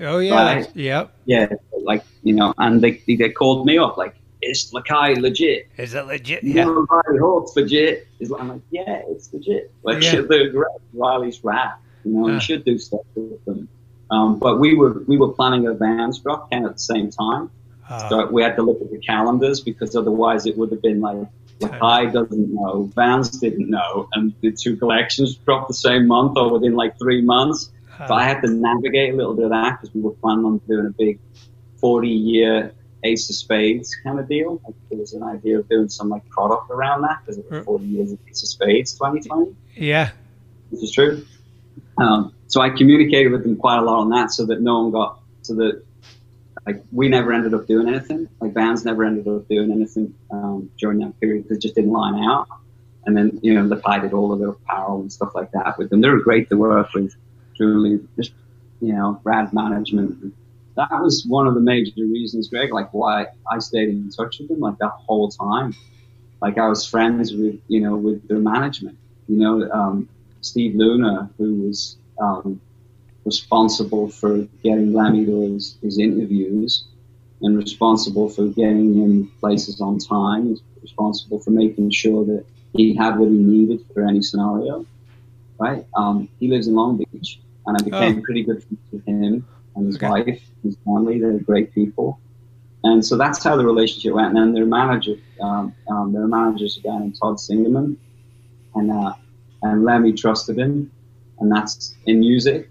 Oh 0.00 0.18
yeah, 0.18 0.34
Right. 0.56 0.76
yep. 0.76 1.14
Yeah, 1.26 1.46
like 1.82 2.04
you 2.22 2.32
know, 2.34 2.54
and 2.58 2.80
they 2.80 3.02
they 3.06 3.28
called 3.30 3.66
me 3.66 3.76
up 3.78 3.96
like, 3.98 4.14
"Is 4.40 4.72
Lakai 4.74 5.20
legit?" 5.20 5.68
Is 5.76 5.92
it 5.94 6.06
legit? 6.06 6.42
You 6.42 6.54
Yeah. 6.54 6.64
know, 6.64 6.86
Riley 6.90 7.18
Hawk's 7.20 7.54
legit. 7.54 8.08
He's 8.18 8.30
like, 8.30 8.40
I'm 8.40 8.48
like, 8.48 8.62
yeah, 8.70 9.02
it's 9.08 9.32
legit. 9.32 9.70
Like, 9.82 10.02
Yeah. 10.02 10.22
they're 10.22 10.50
great. 10.50 10.66
Riley's 10.94 11.44
rap. 11.44 11.80
You 12.04 12.12
know, 12.12 12.26
Yeah. 12.28 12.34
you 12.34 12.40
should 12.40 12.64
do 12.64 12.78
stuff 12.78 13.02
with 13.14 13.44
them. 13.44 13.68
Um, 14.12 14.38
but 14.38 14.60
we 14.60 14.74
were 14.76 15.02
we 15.06 15.16
were 15.16 15.32
planning 15.32 15.66
a 15.66 15.74
Vans 15.74 16.18
drop 16.20 16.50
kind 16.50 16.64
of 16.64 16.70
at 16.72 16.76
the 16.76 16.82
same 16.82 17.10
time. 17.10 17.50
Ah. 17.88 18.08
So 18.08 18.26
we 18.30 18.42
had 18.42 18.56
to 18.56 18.62
look 18.62 18.80
at 18.80 18.90
the 18.90 18.98
calendars 18.98 19.60
because 19.60 19.96
otherwise 19.96 20.46
it 20.46 20.56
would 20.58 20.70
have 20.70 20.82
been 20.82 21.00
like 21.00 21.26
Lakai 21.60 22.12
doesn't 22.12 22.52
know, 22.54 22.90
Vans 22.94 23.30
didn't 23.38 23.70
know, 23.70 24.08
and 24.12 24.34
the 24.40 24.52
two 24.52 24.76
collections 24.76 25.36
dropped 25.36 25.68
the 25.68 25.74
same 25.74 26.06
month 26.06 26.36
or 26.36 26.50
within 26.50 26.74
like 26.74 26.98
three 26.98 27.22
months. 27.22 27.70
So 28.08 28.14
I 28.14 28.24
had 28.24 28.40
to 28.42 28.50
navigate 28.50 29.14
a 29.14 29.16
little 29.16 29.34
bit 29.34 29.44
of 29.44 29.50
that 29.52 29.80
because 29.80 29.94
we 29.94 30.00
were 30.00 30.10
planning 30.12 30.44
on 30.44 30.58
doing 30.68 30.86
a 30.86 30.90
big 30.90 31.20
40 31.76 32.08
year 32.08 32.72
Ace 33.04 33.30
of 33.30 33.36
Spades 33.36 33.94
kind 34.02 34.18
of 34.18 34.28
deal. 34.28 34.60
Like 34.64 34.74
there 34.90 34.98
was 34.98 35.12
an 35.14 35.22
idea 35.22 35.58
of 35.60 35.68
doing 35.68 35.88
some 35.88 36.08
like 36.08 36.28
product 36.28 36.70
around 36.70 37.02
that 37.02 37.18
because 37.20 37.38
it 37.38 37.48
was 37.50 37.64
40 37.64 37.84
years 37.84 38.12
of 38.12 38.18
Ace 38.28 38.42
of 38.42 38.48
Spades 38.48 38.92
2020 38.94 39.54
Yeah. 39.76 40.10
which 40.70 40.82
is 40.82 40.90
true. 40.92 41.24
Um, 41.98 42.34
so 42.46 42.60
I 42.60 42.70
communicated 42.70 43.32
with 43.32 43.42
them 43.42 43.56
quite 43.56 43.78
a 43.78 43.82
lot 43.82 44.00
on 44.00 44.10
that, 44.10 44.30
so 44.30 44.46
that 44.46 44.60
no 44.60 44.82
one 44.82 44.92
got 44.92 45.20
so 45.42 45.54
that 45.54 45.82
like 46.66 46.82
we 46.92 47.08
never 47.08 47.32
ended 47.32 47.54
up 47.54 47.66
doing 47.66 47.88
anything. 47.88 48.28
Like 48.40 48.54
Vans 48.54 48.84
never 48.84 49.04
ended 49.04 49.26
up 49.26 49.48
doing 49.48 49.72
anything 49.72 50.14
um, 50.30 50.70
during 50.78 50.98
that 51.00 51.18
period 51.20 51.46
it 51.50 51.60
just 51.60 51.74
didn't 51.74 51.90
line 51.90 52.22
out. 52.22 52.46
And 53.04 53.16
then 53.16 53.40
you 53.42 53.54
know, 53.54 53.68
the 53.68 53.76
Lakai 53.76 54.02
did 54.02 54.12
all 54.12 54.32
of 54.32 54.38
their 54.38 54.50
apparel 54.50 55.00
and 55.00 55.12
stuff 55.12 55.34
like 55.34 55.50
that 55.52 55.76
with 55.78 55.90
them. 55.90 56.00
They 56.00 56.08
were 56.08 56.20
great 56.20 56.48
to 56.50 56.56
work 56.56 56.92
with. 56.94 57.14
Truly, 57.56 58.00
just 58.16 58.32
you 58.80 58.92
know, 58.92 59.20
rad 59.24 59.52
management. 59.52 60.34
That 60.76 60.88
was 60.90 61.24
one 61.26 61.46
of 61.46 61.54
the 61.54 61.60
major 61.60 61.92
reasons, 61.96 62.48
Greg, 62.48 62.72
like 62.72 62.94
why 62.94 63.26
I 63.50 63.58
stayed 63.58 63.90
in 63.90 64.10
touch 64.10 64.38
with 64.38 64.48
them 64.48 64.60
like 64.60 64.78
that 64.78 64.92
whole 65.06 65.28
time. 65.28 65.74
Like 66.40 66.58
I 66.58 66.66
was 66.68 66.86
friends 66.86 67.32
with 67.32 67.60
you 67.68 67.80
know 67.80 67.96
with 67.96 68.26
their 68.28 68.38
management. 68.38 68.98
You 69.28 69.36
know, 69.38 69.70
um, 69.70 70.08
Steve 70.42 70.74
Luna, 70.76 71.30
who 71.38 71.54
was 71.62 71.98
um, 72.20 72.60
responsible 73.24 74.08
for 74.10 74.38
getting 74.62 74.92
to 74.92 75.40
his, 75.54 75.78
his 75.82 75.98
interviews 75.98 76.86
and 77.42 77.56
responsible 77.56 78.28
for 78.28 78.46
getting 78.48 78.94
him 78.94 79.32
places 79.40 79.80
on 79.80 79.98
time, 79.98 80.56
responsible 80.82 81.40
for 81.40 81.50
making 81.50 81.90
sure 81.90 82.24
that 82.26 82.44
he 82.74 82.94
had 82.96 83.18
what 83.18 83.30
he 83.30 83.36
needed 83.36 83.80
for 83.94 84.06
any 84.06 84.22
scenario. 84.22 84.86
Right? 85.58 85.86
Um, 85.96 86.28
he 86.40 86.48
lives 86.48 86.66
in 86.68 86.74
Long 86.74 86.98
Beach, 86.98 87.40
and 87.66 87.76
I 87.76 87.82
became 87.82 88.16
Oh. 88.16 88.22
pretty 88.22 88.44
good 88.44 88.62
friends 88.64 88.82
with 88.92 89.06
him 89.06 89.46
and 89.76 89.86
his 89.86 89.96
Okay. 89.96 90.06
wife, 90.08 90.42
his 90.62 90.76
family. 90.84 91.20
They're 91.20 91.38
great 91.38 91.72
people. 91.74 92.20
And 92.84 93.04
so 93.04 93.16
that's 93.16 93.42
how 93.44 93.56
the 93.56 93.64
relationship 93.64 94.14
went. 94.14 94.28
And 94.28 94.36
then 94.36 94.52
their 94.52 94.66
manager, 94.66 95.16
um, 95.40 95.74
um, 95.88 96.12
their 96.12 96.26
manager's 96.26 96.78
a 96.78 96.80
guy 96.80 96.98
named 96.98 97.16
Todd 97.20 97.36
Singerman, 97.36 97.96
and 98.74 98.90
uh, 98.90 99.14
and 99.62 99.84
Lemmy 99.84 100.12
trusted 100.12 100.58
him, 100.58 100.90
and 101.40 101.50
that's 101.50 101.94
in 102.06 102.20
music, 102.20 102.70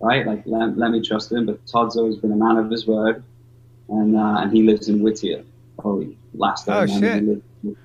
right? 0.00 0.26
Like 0.26 0.42
Lem- 0.46 0.76
Lemmy 0.76 1.00
trusted 1.00 1.38
him, 1.38 1.46
but 1.46 1.64
Todd's 1.66 1.96
always 1.96 2.16
been 2.16 2.32
a 2.32 2.36
man 2.36 2.56
of 2.56 2.70
his 2.70 2.86
word, 2.86 3.22
and 3.88 4.16
uh, 4.16 4.38
and 4.40 4.52
he 4.52 4.62
lives 4.62 4.88
in 4.88 5.02
Whittier. 5.02 5.44
Oh, 5.84 6.06
last 6.34 6.68
Oh, 6.68 6.86
shit. 6.86 7.22
he 7.22 7.28
lived 7.30 7.42
in 7.62 7.76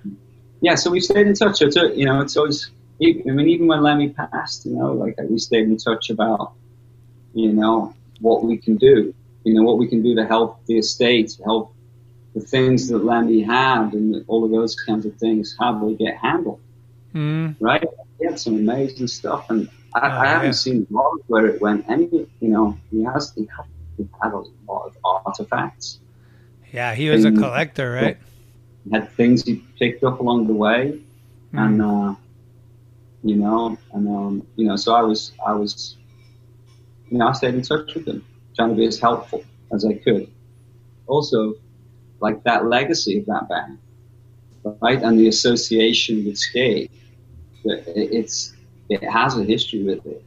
yeah, 0.62 0.76
so 0.76 0.92
we 0.92 1.00
stayed 1.00 1.26
in 1.28 1.34
touch. 1.36 1.62
It's 1.62 1.76
you 1.76 2.06
know, 2.06 2.22
it's 2.22 2.36
always. 2.36 2.70
I 3.02 3.14
mean, 3.32 3.48
even 3.48 3.68
when 3.68 3.82
Lemmy 3.82 4.10
passed, 4.10 4.66
you 4.66 4.74
know, 4.76 4.92
like 4.92 5.16
we 5.30 5.40
stayed 5.40 5.64
in 5.64 5.78
touch 5.78 6.10
about, 6.10 6.52
you 7.34 7.54
know, 7.54 7.94
what 8.20 8.44
we 8.44 8.58
can 8.58 8.76
do. 8.76 9.14
You 9.46 9.54
know, 9.54 9.64
what 9.64 9.78
we 9.78 9.88
can 9.88 10.04
do 10.04 10.16
to 10.16 10.26
help 10.26 10.66
the 10.66 10.78
estate, 10.78 11.38
help 11.46 11.74
the 12.36 12.42
things 12.42 12.90
that 12.90 13.06
Lemmy 13.06 13.42
had, 13.42 13.94
and 13.94 14.26
all 14.28 14.44
of 14.44 14.52
those 14.52 14.76
kinds 14.76 15.06
of 15.06 15.16
things. 15.16 15.56
How 15.58 15.72
do 15.74 15.88
they 15.96 16.04
get 16.04 16.18
handled? 16.18 16.60
Mm. 17.16 17.56
Right? 17.62 17.86
He 18.20 18.26
had 18.26 18.40
some 18.40 18.56
amazing 18.56 19.08
stuff, 19.08 19.50
and 19.50 19.70
I, 19.96 20.00
Oh, 20.00 20.20
I 20.20 20.28
haven't 20.28 20.46
yeah. 20.48 20.52
seen 20.52 20.88
of 20.96 21.20
where 21.28 21.48
it 21.48 21.62
went. 21.62 21.90
Any, 21.90 22.08
you 22.42 22.50
know, 22.50 22.78
he 22.92 23.04
has 23.04 23.34
he 23.36 23.48
had, 23.56 23.66
he 23.98 24.08
had 24.22 24.34
a 24.34 24.44
lot 24.68 24.88
of 24.88 24.98
artifacts. 25.04 26.00
Yeah, 26.72 26.94
he 26.94 27.10
was 27.10 27.26
a 27.26 27.32
collector, 27.32 27.92
right? 27.92 28.18
He 28.86 28.92
had 28.92 29.12
things 29.14 29.44
he 29.44 29.56
picked 29.78 30.04
up 30.04 30.20
along 30.20 30.48
the 30.48 30.54
way, 30.54 31.00
and 31.54 31.82
uh, 31.82 32.16
you 33.24 33.36
know, 33.36 33.78
and 33.94 34.08
um, 34.08 34.48
you 34.56 34.66
know, 34.68 34.76
so 34.76 34.94
I 34.94 35.02
was, 35.02 35.32
I 35.46 35.54
was, 35.54 35.98
you 37.10 37.18
know, 37.18 37.28
I 37.28 37.34
stayed 37.34 37.56
in 37.56 37.62
touch 37.62 37.94
with 37.96 38.08
him, 38.08 38.24
trying 38.56 38.70
to 38.70 38.76
be 38.76 38.86
as 38.86 39.00
helpful 39.00 39.44
as 39.74 39.86
I 39.86 39.94
could. 39.94 40.30
Also, 41.08 41.56
like 42.20 42.44
that 42.44 42.66
legacy 42.68 43.18
of 43.20 43.26
that 43.26 43.50
band, 43.50 43.80
right, 44.82 45.02
and 45.02 45.20
the 45.20 45.28
association 45.28 46.26
with 46.26 46.38
skate, 46.38 46.92
it- 47.66 47.84
it's 47.96 48.54
it 48.90 49.04
has 49.04 49.38
a 49.38 49.44
history 49.44 49.84
with 49.84 50.04
it, 50.06 50.24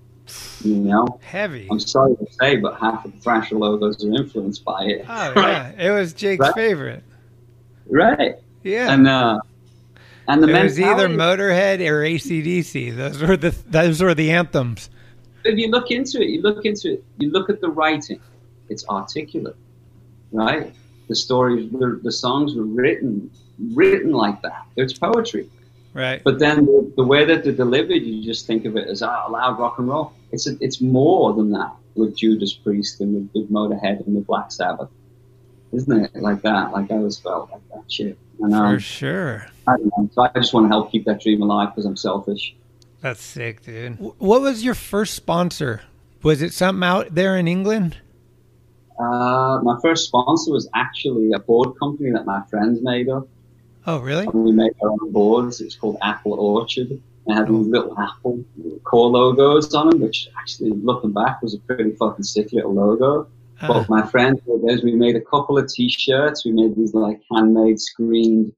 you 0.65 0.77
know. 0.77 1.19
Heavy. 1.23 1.67
I'm 1.71 1.81
sorry 1.81 2.15
to 2.17 2.27
say, 2.41 2.57
but 2.57 2.79
half 2.79 3.05
of 3.05 3.13
the 3.13 3.19
Thrasher 3.19 3.57
logos 3.57 4.05
are 4.05 4.13
influenced 4.15 4.65
by 4.65 4.85
it. 4.85 5.05
Oh 5.09 5.33
yeah, 5.37 5.73
it 5.79 5.91
was 5.91 6.13
Jake's 6.13 6.41
Right. 6.41 6.55
favorite. 6.55 7.03
Right. 7.89 8.37
Yeah. 8.63 8.93
And 8.93 9.09
uh, 9.09 9.41
and 10.29 10.43
the 10.43 10.49
it 10.49 10.63
was 10.63 10.79
either 10.79 11.09
Motorhead 11.09 11.81
or 11.89 12.03
ACDC. 12.05 12.97
Those 12.97 13.21
were 13.21 13.37
the 13.37 13.51
those 13.69 14.01
were 14.01 14.15
the 14.15 14.31
anthems. 14.31 14.89
if 15.45 15.59
you 15.59 15.69
look 15.69 15.91
into 15.91 16.23
it, 16.23 16.29
you 16.29 16.41
look 16.43 16.65
into 16.65 16.93
it, 16.93 17.05
you 17.19 17.31
look 17.31 17.51
at 17.51 17.61
the 17.61 17.69
writing, 17.69 18.21
it's 18.69 18.87
articulate, 18.89 19.57
right? 20.31 20.73
The 21.09 21.17
stories, 21.17 21.69
the, 21.73 21.99
the 22.05 22.13
songs 22.13 22.55
were 22.55 22.63
written, 22.63 23.29
written 23.75 24.13
like 24.13 24.41
that. 24.43 24.65
It's 24.77 24.93
poetry. 24.93 25.51
Right. 25.95 26.23
But 26.25 26.39
then 26.39 26.65
the, 26.65 26.93
the 26.97 27.05
way 27.05 27.25
that 27.25 27.45
they're 27.45 27.53
delivered, 27.53 28.03
you 28.03 28.23
just 28.25 28.47
think 28.47 28.65
of 28.65 28.77
it 28.77 28.89
as 28.89 29.03
ah, 29.03 29.27
loud 29.29 29.59
rock 29.59 29.79
and 29.79 29.89
roll. 29.89 30.13
It's 30.31 30.47
a, 30.47 30.57
it's 30.61 30.81
more 30.81 31.35
than 31.35 31.51
that 31.53 31.73
with 31.95 32.17
Judas 32.17 32.55
Priest 32.55 33.01
and 33.01 33.15
with, 33.15 33.31
with 33.35 33.51
Motorhead 33.51 34.07
and 34.07 34.17
the 34.17 34.21
Black 34.21 34.51
Sabbath, 34.51 34.89
isn't 35.73 36.05
it? 36.05 36.17
Like 36.17 36.43
that. 36.43 36.73
Like 36.73 36.91
I 36.91 36.95
always 36.95 37.19
felt 37.19 37.51
like 37.51 37.69
that 37.75 37.91
shit. 37.93 38.19
And, 38.41 38.55
um, 38.55 38.77
For 38.77 38.81
sure. 38.81 39.47
I 39.67 39.77
don't 39.77 39.93
know. 39.99 40.11
So 40.13 40.23
I 40.23 40.31
just 40.35 40.55
want 40.55 40.65
to 40.65 40.69
help 40.69 40.91
keep 40.91 41.05
that 41.05 41.21
dream 41.21 41.43
alive 41.43 41.71
because 41.71 41.85
I'm 41.85 41.97
selfish. 41.97 42.55
That's 43.01 43.23
sick, 43.23 43.63
dude. 43.63 43.99
What 43.99 44.41
was 44.41 44.65
your 44.65 44.75
first 44.75 45.15
sponsor? 45.15 45.83
Was 46.23 46.41
it 46.41 46.53
something 46.53 46.85
out 46.85 47.15
there 47.15 47.37
in 47.37 47.49
England? 47.49 47.99
Uh, 48.99 49.59
my 49.63 49.77
first 49.83 50.07
sponsor 50.07 50.53
was 50.53 50.69
actually 50.75 51.33
a 51.33 51.39
board 51.41 51.77
company 51.79 52.13
that 52.13 52.25
my 52.25 52.43
friends 52.49 52.81
made 52.81 53.09
up. 53.09 53.27
Oh, 53.87 53.99
really? 53.99 54.27
And 54.27 54.45
we 54.45 54.53
made 54.53 54.73
our 54.83 54.91
own 54.91 55.13
boards. 55.13 55.61
It's 55.61 55.75
called 55.75 55.99
Apple 56.03 56.35
Orchard. 56.35 56.91
It 57.27 57.35
had 57.35 57.49
these 57.49 57.67
little 57.67 57.99
Apple 57.99 58.45
core 58.85 59.11
logos 59.11 59.75
on 59.75 59.91
them, 59.91 60.01
which 60.01 60.29
actually, 60.39 60.71
looking 60.71 61.13
back, 61.13 61.43
was 61.43 61.55
a 61.55 61.59
pretty 61.59 61.93
fucking 61.93 62.25
sick 62.25 62.53
little 62.53 62.75
logo. 62.75 63.29
But 63.61 63.89
my 63.89 64.03
those. 64.03 64.83
We 64.83 64.95
made 64.95 65.15
a 65.15 65.21
couple 65.21 65.57
of 65.57 65.69
t-shirts. 65.69 66.45
We 66.45 66.53
made 66.53 66.75
these 66.77 66.95
like 66.95 67.21
handmade 67.33 67.81
screened 67.81 68.53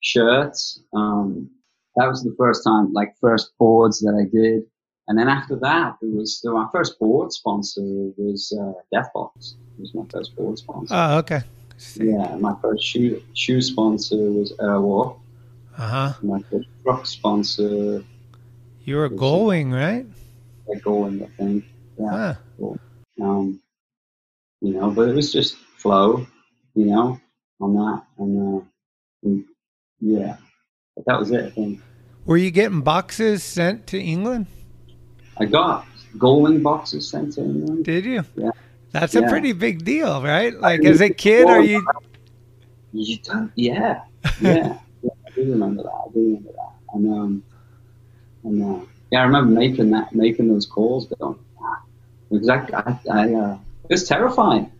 shirts. 0.00 0.80
Um, 0.94 1.50
that 1.96 2.08
was 2.08 2.22
the 2.22 2.34
first 2.38 2.62
time, 2.64 2.92
like 2.92 3.14
first 3.20 3.52
boards 3.58 4.00
that 4.00 4.14
I 4.14 4.28
did. 4.30 4.62
And 5.06 5.18
then 5.18 5.28
after 5.28 5.56
that, 5.56 5.96
it 6.00 6.14
was 6.14 6.40
so 6.40 6.54
my 6.54 6.66
first 6.72 6.98
board 6.98 7.32
sponsor 7.32 7.82
was 7.82 8.56
uh, 8.58 8.72
Deathbox. 8.94 9.54
It 9.78 9.80
was 9.80 9.94
my 9.94 10.04
first 10.10 10.34
board 10.34 10.56
sponsor. 10.58 10.94
Oh, 10.94 11.18
okay. 11.18 11.42
Yeah, 11.96 12.36
my 12.36 12.54
first 12.62 12.84
shoe 12.84 13.22
shoe 13.34 13.60
sponsor 13.60 14.16
was 14.16 14.52
Airwalk. 14.58 15.18
Uh 15.76 15.88
huh. 15.88 16.12
My 16.22 16.40
first 16.50 16.68
truck 16.82 17.06
sponsor, 17.06 18.04
You 18.84 18.96
were 18.96 19.08
going, 19.08 19.72
right? 19.72 20.06
they're 20.66 20.80
going, 20.80 21.22
I 21.22 21.26
think. 21.36 21.64
Yeah. 21.98 22.10
Huh. 22.10 22.34
Cool. 22.58 22.78
Um, 23.20 23.60
you 24.60 24.74
know, 24.74 24.90
but 24.90 25.08
it 25.08 25.14
was 25.14 25.32
just 25.32 25.56
flow, 25.76 26.26
you 26.74 26.86
know, 26.86 27.20
on 27.60 27.74
that. 27.74 28.02
And, 28.18 28.60
uh, 28.60 28.64
and 29.24 29.44
yeah, 30.00 30.36
but 30.96 31.04
that 31.06 31.18
was 31.18 31.30
it, 31.32 31.44
I 31.44 31.50
think. 31.50 31.80
Were 32.24 32.38
you 32.38 32.50
getting 32.50 32.80
boxes 32.80 33.42
sent 33.42 33.86
to 33.88 34.00
England? 34.00 34.46
I 35.36 35.44
got 35.44 35.86
Gullwing 36.16 36.62
boxes 36.62 37.08
sent 37.08 37.34
to 37.34 37.42
England. 37.42 37.84
Did 37.84 38.04
you? 38.06 38.24
Yeah. 38.36 38.50
That's 38.94 39.14
a 39.16 39.22
pretty 39.28 39.52
big 39.52 39.84
deal, 39.84 40.22
right? 40.22 40.54
Like 40.58 40.84
as 40.84 41.00
a 41.00 41.10
kid, 41.10 41.48
are 41.50 41.60
you? 41.60 41.84
You 42.92 43.18
don't, 43.18 43.50
yeah, 43.56 44.02
yeah, 44.40 44.78
yeah. 45.02 45.10
I 45.26 45.30
do 45.34 45.50
remember 45.50 45.82
that. 45.82 45.90
I 45.90 46.12
do 46.14 46.20
remember 46.20 46.52
that. 46.52 46.72
And 46.94 47.12
um, 47.12 47.42
and 48.44 48.62
uh, 48.62 48.84
yeah, 49.10 49.20
I 49.22 49.24
remember 49.24 49.52
making 49.52 49.90
that, 49.90 50.14
making 50.14 50.46
those 50.48 50.64
calls. 50.64 51.06
Going, 51.18 51.38
ah, 51.60 51.82
exactly. 52.30 52.74
I, 52.76 52.98
I 53.10 53.34
uh, 53.34 53.58
it 53.88 53.94
was 53.94 54.04
terrifying, 54.08 54.70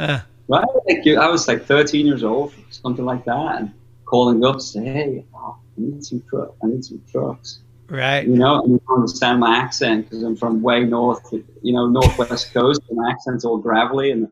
Uh, 0.00 0.20
right? 0.48 0.66
Like 0.88 1.04
you- 1.04 1.20
I 1.20 1.28
was 1.28 1.46
like 1.46 1.64
13 1.64 2.06
years 2.06 2.24
old, 2.24 2.52
something 2.70 3.04
like 3.04 3.24
that, 3.26 3.60
and 3.60 3.72
calling 4.04 4.44
up, 4.44 4.60
say, 4.60 4.82
hey, 4.84 5.24
oh, 5.32 5.56
I 5.78 5.80
need 5.80 6.04
some 6.04 6.22
truck. 6.28 6.56
I 6.64 6.66
need 6.66 6.84
some 6.84 7.00
trucks. 7.10 7.60
Right. 7.90 8.26
You 8.26 8.36
know, 8.36 8.62
and 8.62 8.72
you 8.72 8.82
don't 8.86 8.96
understand 8.96 9.40
my 9.40 9.56
accent 9.56 10.08
because 10.08 10.22
I'm 10.22 10.36
from 10.36 10.62
way 10.62 10.84
north, 10.84 11.32
you 11.32 11.72
know, 11.72 11.86
northwest 11.88 12.52
coast, 12.54 12.82
and 12.88 12.98
my 12.98 13.10
accent's 13.10 13.44
all 13.44 13.58
gravelly 13.58 14.10
and 14.10 14.28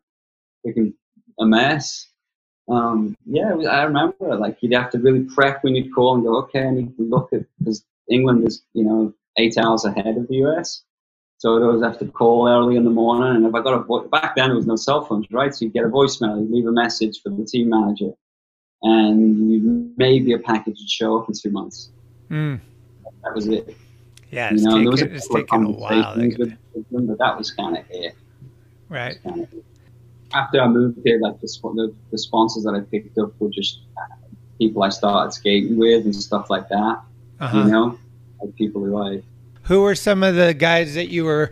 freaking 0.64 0.94
a 1.38 1.46
mess. 1.46 2.06
Um, 2.68 3.16
yeah, 3.24 3.54
I 3.70 3.84
remember 3.84 4.36
like 4.36 4.58
you'd 4.60 4.74
have 4.74 4.90
to 4.90 4.98
really 4.98 5.24
prep 5.24 5.64
when 5.64 5.74
you'd 5.74 5.94
call 5.94 6.14
and 6.14 6.24
go, 6.24 6.38
okay, 6.42 6.64
I 6.64 6.70
need 6.70 6.96
to 6.96 7.02
look 7.02 7.32
at 7.32 7.44
because 7.58 7.84
England 8.10 8.46
is, 8.46 8.62
you 8.74 8.84
know, 8.84 9.14
eight 9.38 9.56
hours 9.58 9.84
ahead 9.84 10.16
of 10.16 10.28
the 10.28 10.36
US. 10.46 10.82
So 11.38 11.56
I'd 11.56 11.62
always 11.62 11.82
have 11.82 11.98
to 12.00 12.06
call 12.06 12.48
early 12.48 12.76
in 12.76 12.84
the 12.84 12.90
morning, 12.90 13.36
and 13.36 13.46
if 13.46 13.54
I 13.54 13.62
got 13.62 13.74
a 13.74 13.82
vo- 13.84 14.08
back 14.08 14.34
then 14.34 14.48
there 14.48 14.56
was 14.56 14.66
no 14.66 14.76
cell 14.76 15.04
phones, 15.04 15.26
right? 15.30 15.54
So 15.54 15.64
you'd 15.64 15.74
get 15.74 15.84
a 15.84 15.88
voicemail, 15.88 16.40
you'd 16.40 16.50
leave 16.50 16.66
a 16.66 16.72
message 16.72 17.20
for 17.22 17.30
the 17.30 17.44
team 17.44 17.70
manager, 17.70 18.10
and 18.82 19.96
maybe 19.96 20.32
a 20.32 20.38
package 20.38 20.78
would 20.78 20.90
show 20.90 21.18
up 21.18 21.28
in 21.28 21.34
two 21.40 21.50
months. 21.50 21.90
Mm. 22.28 22.60
That 23.22 23.34
was 23.34 23.46
it. 23.48 23.76
Yeah, 24.30 24.50
You 24.50 24.56
it's, 24.56 24.64
know, 24.64 24.78
there 24.78 24.90
was 24.90 25.00
taking, 25.00 25.16
it's 25.16 25.26
couple 25.26 25.40
of 25.40 25.48
taking 25.48 25.64
a 25.64 26.04
conversations 26.04 26.38
with, 26.38 26.58
with 26.74 26.90
them, 26.90 27.06
but 27.06 27.18
that 27.18 27.38
was 27.38 27.50
kind 27.50 27.78
of 27.78 27.84
it. 27.90 28.14
Right. 28.88 29.16
Kind 29.22 29.42
of 29.42 29.52
it. 29.52 29.64
After 30.34 30.60
I 30.60 30.68
moved 30.68 30.98
here, 31.04 31.18
like 31.20 31.40
the, 31.40 31.46
the, 31.46 31.94
the 32.10 32.18
sponsors 32.18 32.64
that 32.64 32.74
I 32.74 32.80
picked 32.80 33.16
up 33.16 33.32
were 33.40 33.48
just 33.48 33.80
uh, 33.96 34.14
people 34.58 34.82
I 34.82 34.90
started 34.90 35.32
skating 35.32 35.78
with 35.78 36.04
and 36.04 36.14
stuff 36.14 36.50
like 36.50 36.68
that. 36.68 37.00
Uh-huh. 37.40 37.58
You 37.58 37.64
know, 37.64 37.98
like 38.42 38.54
people 38.56 38.84
who 38.84 38.98
I 38.98 39.22
Who 39.62 39.82
were 39.82 39.94
some 39.94 40.22
of 40.22 40.34
the 40.34 40.52
guys 40.52 40.94
that 40.94 41.08
you 41.08 41.24
were 41.24 41.50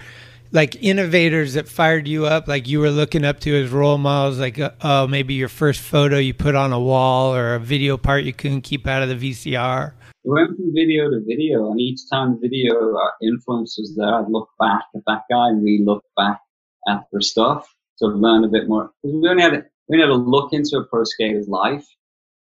like 0.52 0.82
innovators 0.82 1.54
that 1.54 1.68
fired 1.68 2.06
you 2.06 2.26
up? 2.26 2.48
Like 2.48 2.68
you 2.68 2.80
were 2.80 2.90
looking 2.90 3.24
up 3.24 3.40
to 3.40 3.62
as 3.62 3.70
role 3.70 3.98
models? 3.98 4.38
Like, 4.38 4.58
uh, 4.58 4.72
oh, 4.82 5.06
maybe 5.06 5.34
your 5.34 5.48
first 5.48 5.80
photo 5.80 6.18
you 6.18 6.34
put 6.34 6.54
on 6.54 6.72
a 6.72 6.80
wall 6.80 7.34
or 7.34 7.54
a 7.54 7.60
video 7.60 7.96
part 7.96 8.24
you 8.24 8.32
couldn't 8.32 8.62
keep 8.62 8.86
out 8.86 9.02
of 9.02 9.08
the 9.08 9.30
VCR. 9.30 9.92
We 10.26 10.32
went 10.32 10.56
from 10.56 10.74
video 10.74 11.08
to 11.08 11.22
video, 11.24 11.70
and 11.70 11.80
each 11.80 12.00
time 12.10 12.32
the 12.32 12.48
video 12.48 12.96
uh, 12.96 13.10
influence 13.22 13.78
was 13.78 13.94
there, 13.94 14.12
I'd 14.12 14.28
look 14.28 14.48
back 14.58 14.82
at 14.96 15.02
that 15.06 15.22
guy 15.30 15.50
and 15.50 15.62
re-look 15.62 16.04
back 16.16 16.40
at 16.88 17.04
their 17.12 17.20
stuff 17.20 17.72
to 18.00 18.06
learn 18.08 18.42
a 18.42 18.48
bit 18.48 18.68
more. 18.68 18.90
Because 19.02 19.20
we 19.22 19.28
only 19.28 19.42
had 19.42 19.52
we 19.88 20.02
only 20.02 20.06
had 20.06 20.08
to 20.08 20.28
look 20.30 20.52
into 20.52 20.78
a 20.78 20.84
pro 20.84 21.04
skater's 21.04 21.46
life, 21.46 21.86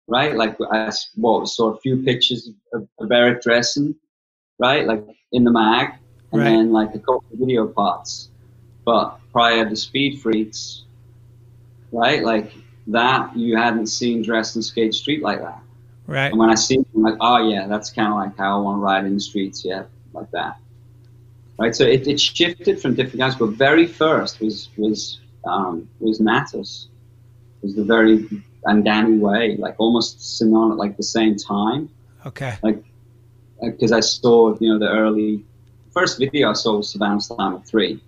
right? 0.08 0.36
Like 0.36 0.56
I 0.72 0.92
what 1.16 1.48
saw 1.48 1.74
a 1.74 1.80
few 1.80 2.04
pictures 2.04 2.48
of, 2.74 2.88
of 3.00 3.12
Eric 3.12 3.42
Dressen, 3.42 3.96
right? 4.60 4.86
Like 4.86 5.04
in 5.32 5.44
the 5.44 5.52
mag, 5.52 5.96
and 6.32 6.42
Right. 6.42 6.50
then 6.50 6.72
like 6.72 6.94
a 6.94 7.00
couple 7.00 7.26
of 7.34 7.40
video 7.40 7.68
parts. 7.68 8.30
But 8.86 9.18
prior 9.32 9.68
to 9.68 9.76
Speed 9.76 10.22
Freaks, 10.22 10.84
right? 11.92 12.24
Like 12.24 12.54
that, 12.88 13.36
you 13.36 13.58
hadn't 13.58 13.88
seen 13.88 14.24
Dressen 14.24 14.64
skate 14.64 14.94
street 14.94 15.24
like 15.24 15.42
that. 15.42 15.60
Right. 16.06 16.32
And 16.32 16.40
when 16.40 16.50
I 16.50 16.56
see 16.56 16.76
them, 16.76 16.86
I'm 16.96 17.02
like, 17.04 17.18
oh 17.22 17.50
yeah, 17.50 17.68
that's 17.68 17.90
kind 17.90 18.10
of 18.10 18.16
like 18.16 18.38
how 18.38 18.58
I 18.58 18.62
want 18.62 18.78
to 18.78 18.82
ride 18.82 19.06
in 19.06 19.16
the 19.16 19.22
streets, 19.22 19.64
yeah, 19.64 19.84
like 20.14 20.30
that. 20.32 20.58
Right. 21.58 21.76
So 21.76 21.86
it, 21.86 22.08
it 22.08 22.20
shifted 22.20 22.82
from 22.82 22.96
different 22.96 23.20
guys, 23.20 23.36
but 23.36 23.52
very 23.52 23.88
first 23.88 24.42
was 24.42 24.70
was 24.78 25.20
um, 25.46 25.88
was 26.00 26.20
Natas. 26.20 26.88
Was 27.62 27.76
the 27.76 27.84
very 27.84 28.28
and 28.66 28.84
Danny 28.84 29.18
Way, 29.18 29.58
like 29.58 29.76
almost 29.78 30.38
synonymous, 30.38 30.78
like 30.78 30.98
the 30.98 31.04
same 31.04 31.36
time. 31.38 31.90
Okay. 32.26 32.58
Like 32.62 32.84
because 33.62 33.92
I 33.92 34.02
saw 34.02 34.58
you 34.60 34.70
know 34.70 34.80
the 34.80 34.90
early 34.90 35.46
first 35.92 36.20
video 36.20 36.50
I 36.50 36.54
saw 36.54 36.78
was 36.78 36.90
Savannah 36.90 37.18
Slamma 37.18 37.66
three, 37.66 38.02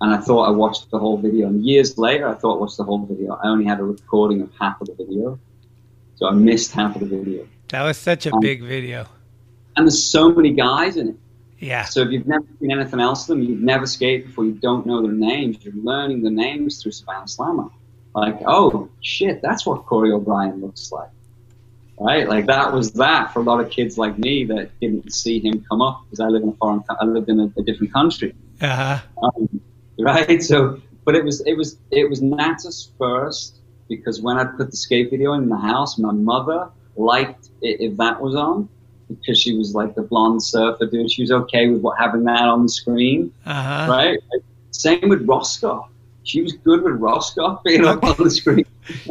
and 0.00 0.14
I 0.14 0.18
thought 0.18 0.44
I 0.44 0.50
watched 0.50 0.90
the 0.90 0.98
whole 0.98 1.18
video. 1.18 1.46
And 1.46 1.64
years 1.64 1.98
later, 1.98 2.28
I 2.28 2.34
thought 2.34 2.56
I 2.56 2.60
watched 2.60 2.76
the 2.76 2.84
whole 2.84 3.04
video. 3.06 3.34
I 3.42 3.48
only 3.48 3.64
had 3.64 3.80
a 3.80 3.84
recording 3.84 4.42
of 4.42 4.50
half 4.58 4.80
of 4.80 4.88
the 4.88 4.94
video, 4.94 5.38
so 6.18 6.26
I 6.28 6.32
missed 6.32 6.72
half 6.72 6.94
of 6.96 7.00
the 7.00 7.16
video. 7.16 7.46
That 7.68 7.82
was 7.82 7.96
such 7.96 8.26
a 8.26 8.32
Um, 8.34 8.40
big 8.40 8.62
video. 8.62 9.06
and 9.76 9.86
there's 9.86 10.02
so 10.02 10.30
many 10.32 10.52
guys 10.52 10.96
in 10.96 11.08
it. 11.10 11.16
Yeah. 11.60 11.84
So 11.84 12.02
if 12.02 12.10
you've 12.10 12.26
never 12.26 12.44
seen 12.60 12.70
anything 12.72 13.00
else 13.00 13.22
of 13.22 13.28
them, 13.36 13.42
you've 13.42 13.60
never 13.60 13.86
skated 13.86 14.26
before, 14.28 14.44
you 14.44 14.52
don't 14.52 14.86
know 14.86 15.02
their 15.02 15.12
names, 15.12 15.58
you're 15.64 15.74
learning 15.74 16.22
the 16.22 16.30
names 16.30 16.82
through 16.82 16.92
Savannah 16.92 17.26
Slamma. 17.26 17.70
Like, 18.14 18.38
oh 18.46 18.88
shit, 19.00 19.40
that's 19.42 19.64
what 19.66 19.84
Corey 19.86 20.10
O'Brien 20.12 20.60
looks 20.60 20.90
like. 20.92 21.10
Right? 22.00 22.28
Like 22.28 22.46
that 22.46 22.72
was 22.72 22.92
that 22.92 23.32
for 23.32 23.40
a 23.40 23.42
lot 23.42 23.60
of 23.60 23.70
kids 23.70 23.98
like 23.98 24.18
me 24.18 24.44
that 24.44 24.70
didn't 24.80 25.12
see 25.12 25.40
him 25.40 25.64
come 25.68 25.82
up 25.82 26.04
because 26.04 26.20
I 26.20 26.26
live 26.28 26.42
in 26.44 26.50
a 26.50 26.52
foreign, 26.52 26.82
I 26.88 27.04
lived 27.04 27.28
in 27.28 27.40
a, 27.40 27.52
a 27.58 27.62
different 27.62 27.92
country. 27.92 28.34
Uh 28.60 28.66
huh. 28.68 28.98
Um, 29.22 29.60
right? 29.98 30.40
So, 30.42 30.80
but 31.04 31.14
it 31.16 31.24
was 31.24 31.40
it 31.44 31.54
was 31.54 31.76
it 31.90 32.08
was 32.08 32.20
Natas 32.20 32.90
first 32.98 33.57
because 33.88 34.20
when 34.20 34.38
I 34.38 34.44
put 34.44 34.70
the 34.70 34.76
skate 34.76 35.10
video 35.10 35.32
in 35.34 35.48
the 35.48 35.56
house, 35.56 35.98
my 35.98 36.12
mother 36.12 36.68
liked 36.96 37.48
it 37.62 37.80
if 37.80 37.96
that 37.96 38.20
was 38.20 38.34
on 38.34 38.68
because 39.08 39.38
she 39.38 39.56
was 39.56 39.74
like 39.74 39.94
the 39.94 40.02
blonde 40.02 40.42
surfer 40.42 40.86
dude. 40.86 41.10
She 41.10 41.22
was 41.22 41.30
okay 41.32 41.68
with 41.68 41.80
what 41.80 41.98
having 41.98 42.24
that 42.24 42.42
on 42.44 42.62
the 42.64 42.68
screen, 42.68 43.32
Uh 43.46 43.62
huh. 43.86 43.90
right? 43.92 44.18
Same 44.70 45.08
with 45.08 45.26
Roscoe. 45.26 45.88
She 46.24 46.42
was 46.42 46.52
good 46.52 46.82
with 46.82 46.94
Roscoe 46.96 47.60
being 47.64 47.86
up 47.86 48.04
on 48.04 48.16
the 48.18 48.30
screen. 48.30 48.66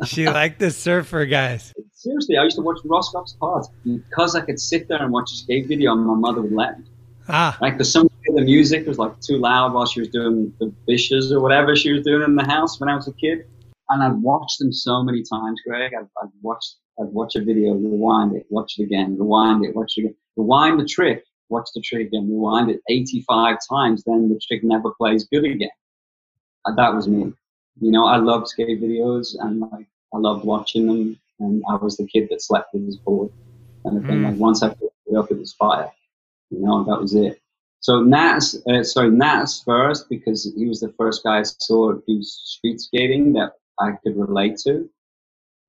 She 0.05 0.27
liked 0.27 0.59
the 0.59 0.69
surfer 0.71 1.25
guys. 1.25 1.73
Seriously, 1.93 2.37
I 2.37 2.43
used 2.43 2.57
to 2.57 2.61
watch 2.61 2.79
Roscoe's 2.85 3.33
parts 3.39 3.69
because 3.83 4.35
I 4.35 4.41
could 4.41 4.59
sit 4.59 4.87
there 4.87 5.01
and 5.01 5.11
watch 5.11 5.31
a 5.31 5.35
skate 5.35 5.67
video, 5.67 5.93
and 5.93 6.05
my 6.05 6.13
mother 6.13 6.41
would 6.41 6.51
let 6.53 6.79
me. 6.79 6.85
Ah. 7.27 7.57
Like, 7.59 7.73
because 7.73 7.91
some 7.91 8.05
of 8.05 8.35
the 8.35 8.41
music 8.41 8.85
was 8.87 8.97
like 8.99 9.19
too 9.19 9.37
loud 9.37 9.73
while 9.73 9.85
she 9.87 9.99
was 9.99 10.09
doing 10.09 10.53
the 10.59 10.71
dishes 10.87 11.31
or 11.31 11.39
whatever 11.41 11.75
she 11.75 11.91
was 11.91 12.03
doing 12.03 12.21
in 12.23 12.35
the 12.35 12.43
house 12.45 12.79
when 12.79 12.87
I 12.87 12.95
was 12.95 13.07
a 13.07 13.13
kid. 13.13 13.45
And 13.89 14.03
I've 14.03 14.17
watched 14.17 14.59
them 14.59 14.71
so 14.73 15.03
many 15.03 15.23
times, 15.23 15.61
Greg. 15.65 15.93
I've, 15.97 16.09
I'd 16.21 16.29
watched, 16.41 16.75
I'd 16.99 17.07
watch 17.13 17.35
a 17.35 17.41
video, 17.43 17.73
rewind 17.73 18.35
it, 18.35 18.45
watch 18.49 18.75
it 18.77 18.83
again, 18.83 19.17
rewind 19.17 19.65
it, 19.65 19.75
watch 19.75 19.93
it 19.97 20.01
again, 20.01 20.15
rewind 20.35 20.79
the 20.79 20.85
trick, 20.85 21.23
watch 21.49 21.69
the 21.73 21.81
trick 21.81 22.07
again, 22.07 22.27
rewind 22.29 22.69
it 22.69 22.81
85 22.89 23.57
times, 23.69 24.03
then 24.05 24.29
the 24.29 24.39
trick 24.45 24.63
never 24.63 24.91
plays 24.91 25.25
good 25.31 25.45
again. 25.45 25.69
And 26.65 26.77
that 26.77 26.93
was 26.93 27.07
me. 27.07 27.33
You 27.79 27.91
know, 27.91 28.05
I 28.05 28.17
loved 28.17 28.47
skate 28.49 28.81
videos 28.81 29.35
and 29.39 29.59
like, 29.61 29.87
I 30.13 30.17
loved 30.17 30.43
watching 30.45 30.87
them. 30.87 31.19
And 31.39 31.63
I 31.69 31.75
was 31.75 31.97
the 31.97 32.07
kid 32.07 32.27
that 32.31 32.41
slept 32.41 32.73
with 32.73 32.85
his 32.85 32.97
board. 32.97 33.31
And 33.85 34.03
Mm. 34.03 34.23
like, 34.23 34.35
once 34.37 34.63
I 34.63 34.69
picked 34.69 34.91
it 35.05 35.15
up, 35.15 35.31
it 35.31 35.37
was 35.39 35.53
fire. 35.53 35.91
You 36.49 36.59
know, 36.59 36.83
that 36.83 36.99
was 36.99 37.13
it. 37.13 37.39
So 37.79 38.01
Natas, 38.01 38.55
uh, 38.67 38.83
sorry, 38.83 39.11
Natas 39.11 39.63
first 39.63 40.09
because 40.09 40.51
he 40.57 40.65
was 40.65 40.79
the 40.79 40.91
first 40.97 41.23
guy 41.23 41.39
I 41.39 41.43
saw 41.43 41.93
do 41.93 42.21
street 42.23 42.81
skating 42.81 43.33
that 43.33 43.53
I 43.79 43.91
could 44.03 44.17
relate 44.17 44.57
to. 44.65 44.89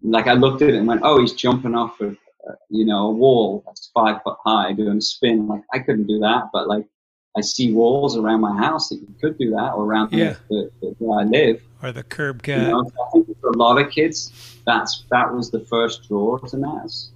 Like 0.02 0.26
I 0.26 0.34
looked 0.34 0.62
at 0.62 0.70
it 0.70 0.76
and 0.76 0.86
went, 0.86 1.02
"Oh, 1.04 1.20
he's 1.20 1.32
jumping 1.32 1.74
off 1.74 2.00
of, 2.00 2.16
uh, 2.48 2.52
you 2.70 2.84
know, 2.84 3.08
a 3.08 3.12
wall 3.12 3.62
that's 3.66 3.90
five 3.92 4.22
foot 4.22 4.36
high 4.44 4.72
doing 4.72 4.98
a 4.98 5.00
spin." 5.00 5.48
Like 5.48 5.64
I 5.72 5.80
couldn't 5.80 6.06
do 6.06 6.18
that, 6.20 6.50
but 6.52 6.68
like 6.68 6.86
I 7.36 7.40
see 7.40 7.72
walls 7.72 8.16
around 8.16 8.40
my 8.40 8.56
house 8.56 8.88
that 8.88 8.96
you 8.96 9.14
could 9.20 9.38
do 9.38 9.50
that, 9.50 9.74
or 9.74 9.84
around 9.84 10.12
Yeah. 10.12 10.36
the, 10.48 10.70
the, 10.80 10.94
where 10.98 11.20
I 11.20 11.24
live. 11.24 11.62
Or 11.82 11.92
the 11.92 12.02
curb 12.02 12.42
You 12.46 12.56
know, 12.56 12.82
so 12.84 13.04
I 13.06 13.10
think 13.12 13.40
for 13.40 13.50
a 13.50 13.56
lot 13.56 13.80
of 13.80 13.90
kids, 13.90 14.32
that's 14.66 15.04
that 15.10 15.32
was 15.32 15.50
the 15.50 15.60
first 15.60 16.08
draw 16.08 16.38
to 16.38 16.56
Natas. 16.56 17.10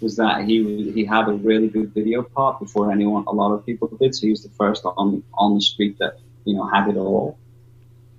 Was 0.00 0.16
that 0.16 0.44
he 0.44 0.90
he 0.92 1.04
had 1.04 1.28
a 1.28 1.32
really 1.32 1.68
good 1.68 1.94
video 1.94 2.22
part 2.22 2.58
before 2.58 2.90
anyone, 2.92 3.24
a 3.26 3.32
lot 3.32 3.52
of 3.52 3.64
people 3.64 3.88
did. 4.00 4.14
So 4.14 4.22
he 4.26 4.30
was 4.30 4.42
the 4.42 4.50
first 4.50 4.84
on 4.84 5.22
on 5.34 5.54
the 5.54 5.60
street 5.60 5.98
that 5.98 6.18
you 6.44 6.54
know 6.54 6.66
had 6.66 6.88
it 6.88 6.96
all, 6.96 7.38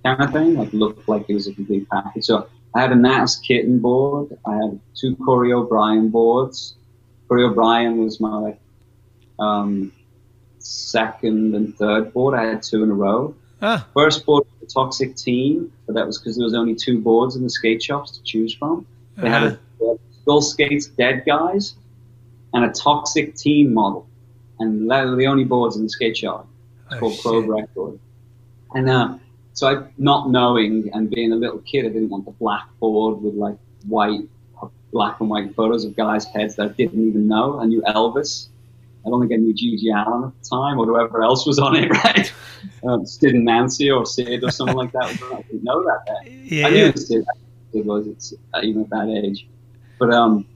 kind 0.06 0.22
of 0.22 0.32
thing. 0.32 0.54
Like 0.54 0.72
looked 0.72 1.08
like 1.08 1.26
it 1.28 1.34
was 1.34 1.46
a 1.48 1.54
complete 1.54 1.88
package. 1.90 2.24
So 2.24 2.48
I 2.74 2.80
had 2.82 2.92
a 2.92 2.96
Natas 2.96 3.40
kitten 3.42 3.78
board. 3.78 4.36
I 4.46 4.54
had 4.56 4.80
two 4.94 5.16
Corey 5.16 5.52
O'Brien 5.52 6.08
boards. 6.10 6.74
Corey 7.28 7.44
O'Brien 7.44 7.98
was 7.98 8.20
my 8.20 8.36
like 8.38 8.60
um, 9.38 9.92
second 10.58 11.54
and 11.54 11.76
third 11.76 12.12
board. 12.12 12.34
I 12.34 12.44
had 12.44 12.62
two 12.62 12.82
in 12.82 12.90
a 12.90 12.94
row. 12.94 13.34
Ah. 13.62 13.86
First 13.94 14.26
board 14.26 14.44
was 14.60 14.68
the 14.68 14.72
Toxic 14.72 15.16
Team, 15.16 15.72
but 15.86 15.94
that 15.94 16.06
was 16.06 16.18
because 16.18 16.36
there 16.36 16.44
was 16.44 16.54
only 16.54 16.74
two 16.74 17.00
boards 17.00 17.36
in 17.36 17.42
the 17.42 17.50
skate 17.50 17.82
shops 17.82 18.10
to 18.12 18.22
choose 18.22 18.54
from. 18.54 18.86
They 19.16 19.30
had 19.30 19.42
a 19.44 19.58
they 19.80 19.96
Skull 20.22 20.42
Skates 20.42 20.86
Dead 20.88 21.24
Guys 21.24 21.74
and 22.52 22.64
a 22.64 22.70
Toxic 22.72 23.34
Team 23.34 23.72
model, 23.72 24.06
and 24.58 24.90
that 24.90 25.06
were 25.06 25.16
the 25.16 25.26
only 25.26 25.44
boards 25.44 25.76
in 25.76 25.84
the 25.84 25.88
skate 25.88 26.16
shop. 26.16 26.46
It's 26.86 26.96
Oh, 26.96 26.98
called 27.00 27.14
shit. 27.14 27.22
Probe 27.22 27.48
Record. 27.48 27.98
And 28.74 28.90
uh, 28.90 29.14
so 29.56 29.68
I, 29.68 29.86
not 29.96 30.28
knowing 30.28 30.90
and 30.92 31.08
being 31.08 31.32
a 31.32 31.36
little 31.36 31.60
kid, 31.60 31.86
I 31.86 31.88
didn't 31.88 32.10
want 32.10 32.26
the 32.26 32.30
blackboard 32.32 33.22
with 33.22 33.34
like 33.34 33.56
white, 33.86 34.28
black 34.92 35.18
and 35.18 35.30
white 35.30 35.54
photos 35.54 35.82
of 35.86 35.96
guys' 35.96 36.26
heads 36.26 36.56
that 36.56 36.66
I 36.66 36.68
didn't 36.68 37.08
even 37.08 37.26
know. 37.26 37.58
I 37.58 37.64
knew 37.64 37.80
Elvis. 37.82 38.48
I 39.06 39.08
don't 39.08 39.18
think 39.18 39.32
I 39.32 39.36
knew 39.36 39.54
GG 39.54 39.80
Allin 39.94 40.28
at 40.28 40.42
the 40.42 40.48
time 40.48 40.78
or 40.78 40.84
whoever 40.84 41.22
else 41.22 41.46
was 41.46 41.58
on 41.58 41.74
it, 41.74 41.90
right? 42.04 42.30
Um, 42.86 43.06
Sid 43.06 43.34
and 43.34 43.46
Nancy 43.46 43.90
or 43.90 44.04
Sid 44.04 44.44
or 44.44 44.50
someone 44.50 44.76
like 44.76 44.92
that. 44.92 45.10
it. 45.10 45.22
I 45.22 45.40
didn't 45.40 45.64
know 45.64 45.82
that 45.84 46.00
then. 46.06 46.40
Yeah. 46.44 46.66
I 46.66 46.70
knew 46.70 46.86
it 46.86 46.98
Sid, 46.98 47.24
Sid 47.72 47.86
was 47.86 48.06
it's, 48.08 48.34
uh, 48.52 48.60
even 48.62 48.82
at 48.82 48.90
that 48.90 49.08
age. 49.08 49.48
But 49.98 50.12
um, 50.12 50.46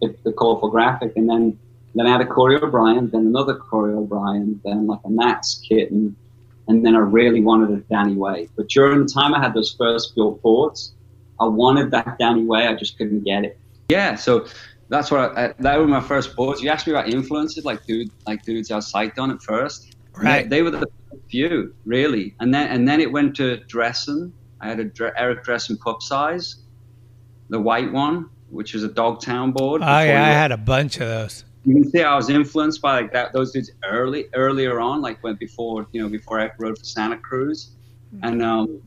the, 0.00 0.16
the 0.24 0.32
colorful 0.32 0.70
graphic, 0.70 1.12
and 1.14 1.28
then 1.28 1.56
then 1.94 2.06
I 2.06 2.10
had 2.10 2.20
a 2.20 2.26
Corey 2.26 2.56
O'Brien, 2.56 3.10
then 3.10 3.26
another 3.26 3.54
Corey 3.54 3.94
O'Brien, 3.94 4.60
then 4.64 4.88
like 4.88 5.00
a 5.04 5.08
Natas 5.08 5.62
kitten, 5.62 6.16
and 6.70 6.86
then 6.86 6.94
I 6.94 7.00
really 7.00 7.40
wanted 7.40 7.70
a 7.76 7.80
Danny 7.92 8.14
Way. 8.14 8.48
But 8.56 8.68
during 8.68 9.04
the 9.04 9.12
time 9.12 9.34
I 9.34 9.40
had 9.40 9.54
those 9.54 9.74
first 9.76 10.14
built 10.14 10.40
boards, 10.40 10.94
I 11.40 11.46
wanted 11.46 11.90
that 11.90 12.16
Danny 12.20 12.44
Way, 12.44 12.68
I 12.68 12.74
just 12.76 12.96
couldn't 12.96 13.24
get 13.24 13.44
it. 13.44 13.58
Yeah, 13.88 14.14
so 14.14 14.46
that's 14.88 15.10
what 15.10 15.36
I, 15.36 15.46
I, 15.46 15.54
that 15.58 15.78
were 15.80 15.88
my 15.88 16.00
first 16.00 16.36
boards. 16.36 16.62
You 16.62 16.70
asked 16.70 16.86
me 16.86 16.92
about 16.92 17.08
influences, 17.08 17.64
like 17.64 17.84
dude, 17.86 18.12
like 18.24 18.44
dudes 18.44 18.70
I 18.70 18.76
was 18.76 18.90
psyched 18.90 19.18
on 19.18 19.32
at 19.32 19.42
first. 19.42 19.96
Right. 20.16 20.48
They, 20.48 20.58
they 20.58 20.62
were 20.62 20.70
the 20.70 20.86
few, 21.28 21.74
really, 21.84 22.36
and 22.38 22.54
then 22.54 22.68
and 22.68 22.86
then 22.86 23.00
it 23.00 23.10
went 23.10 23.34
to 23.36 23.58
Dressen. 23.66 24.30
I 24.60 24.68
had 24.68 24.78
a 24.78 24.84
Dre- 24.84 25.12
Eric 25.16 25.44
Dressen 25.44 25.76
cup 25.80 26.02
size, 26.02 26.56
the 27.48 27.58
white 27.58 27.90
one, 27.90 28.30
which 28.48 28.74
was 28.74 28.84
a 28.84 28.88
Dogtown 28.88 29.50
board. 29.50 29.82
Oh 29.82 29.86
yeah, 29.86 30.24
I 30.24 30.28
had 30.28 30.52
a 30.52 30.56
bunch 30.56 31.00
of 31.00 31.08
those. 31.08 31.44
You 31.64 31.74
can 31.74 31.90
see 31.90 32.02
I 32.02 32.14
was 32.16 32.30
influenced 32.30 32.80
by 32.80 33.00
like 33.00 33.12
that 33.12 33.32
those 33.32 33.52
dudes 33.52 33.70
early 33.84 34.26
earlier 34.34 34.80
on, 34.80 35.02
like 35.02 35.22
when 35.22 35.36
before 35.36 35.86
you 35.92 36.02
know 36.02 36.08
before 36.08 36.40
I 36.40 36.50
rode 36.58 36.78
for 36.78 36.84
Santa 36.84 37.18
Cruz, 37.18 37.72
and 38.22 38.42
um, 38.42 38.82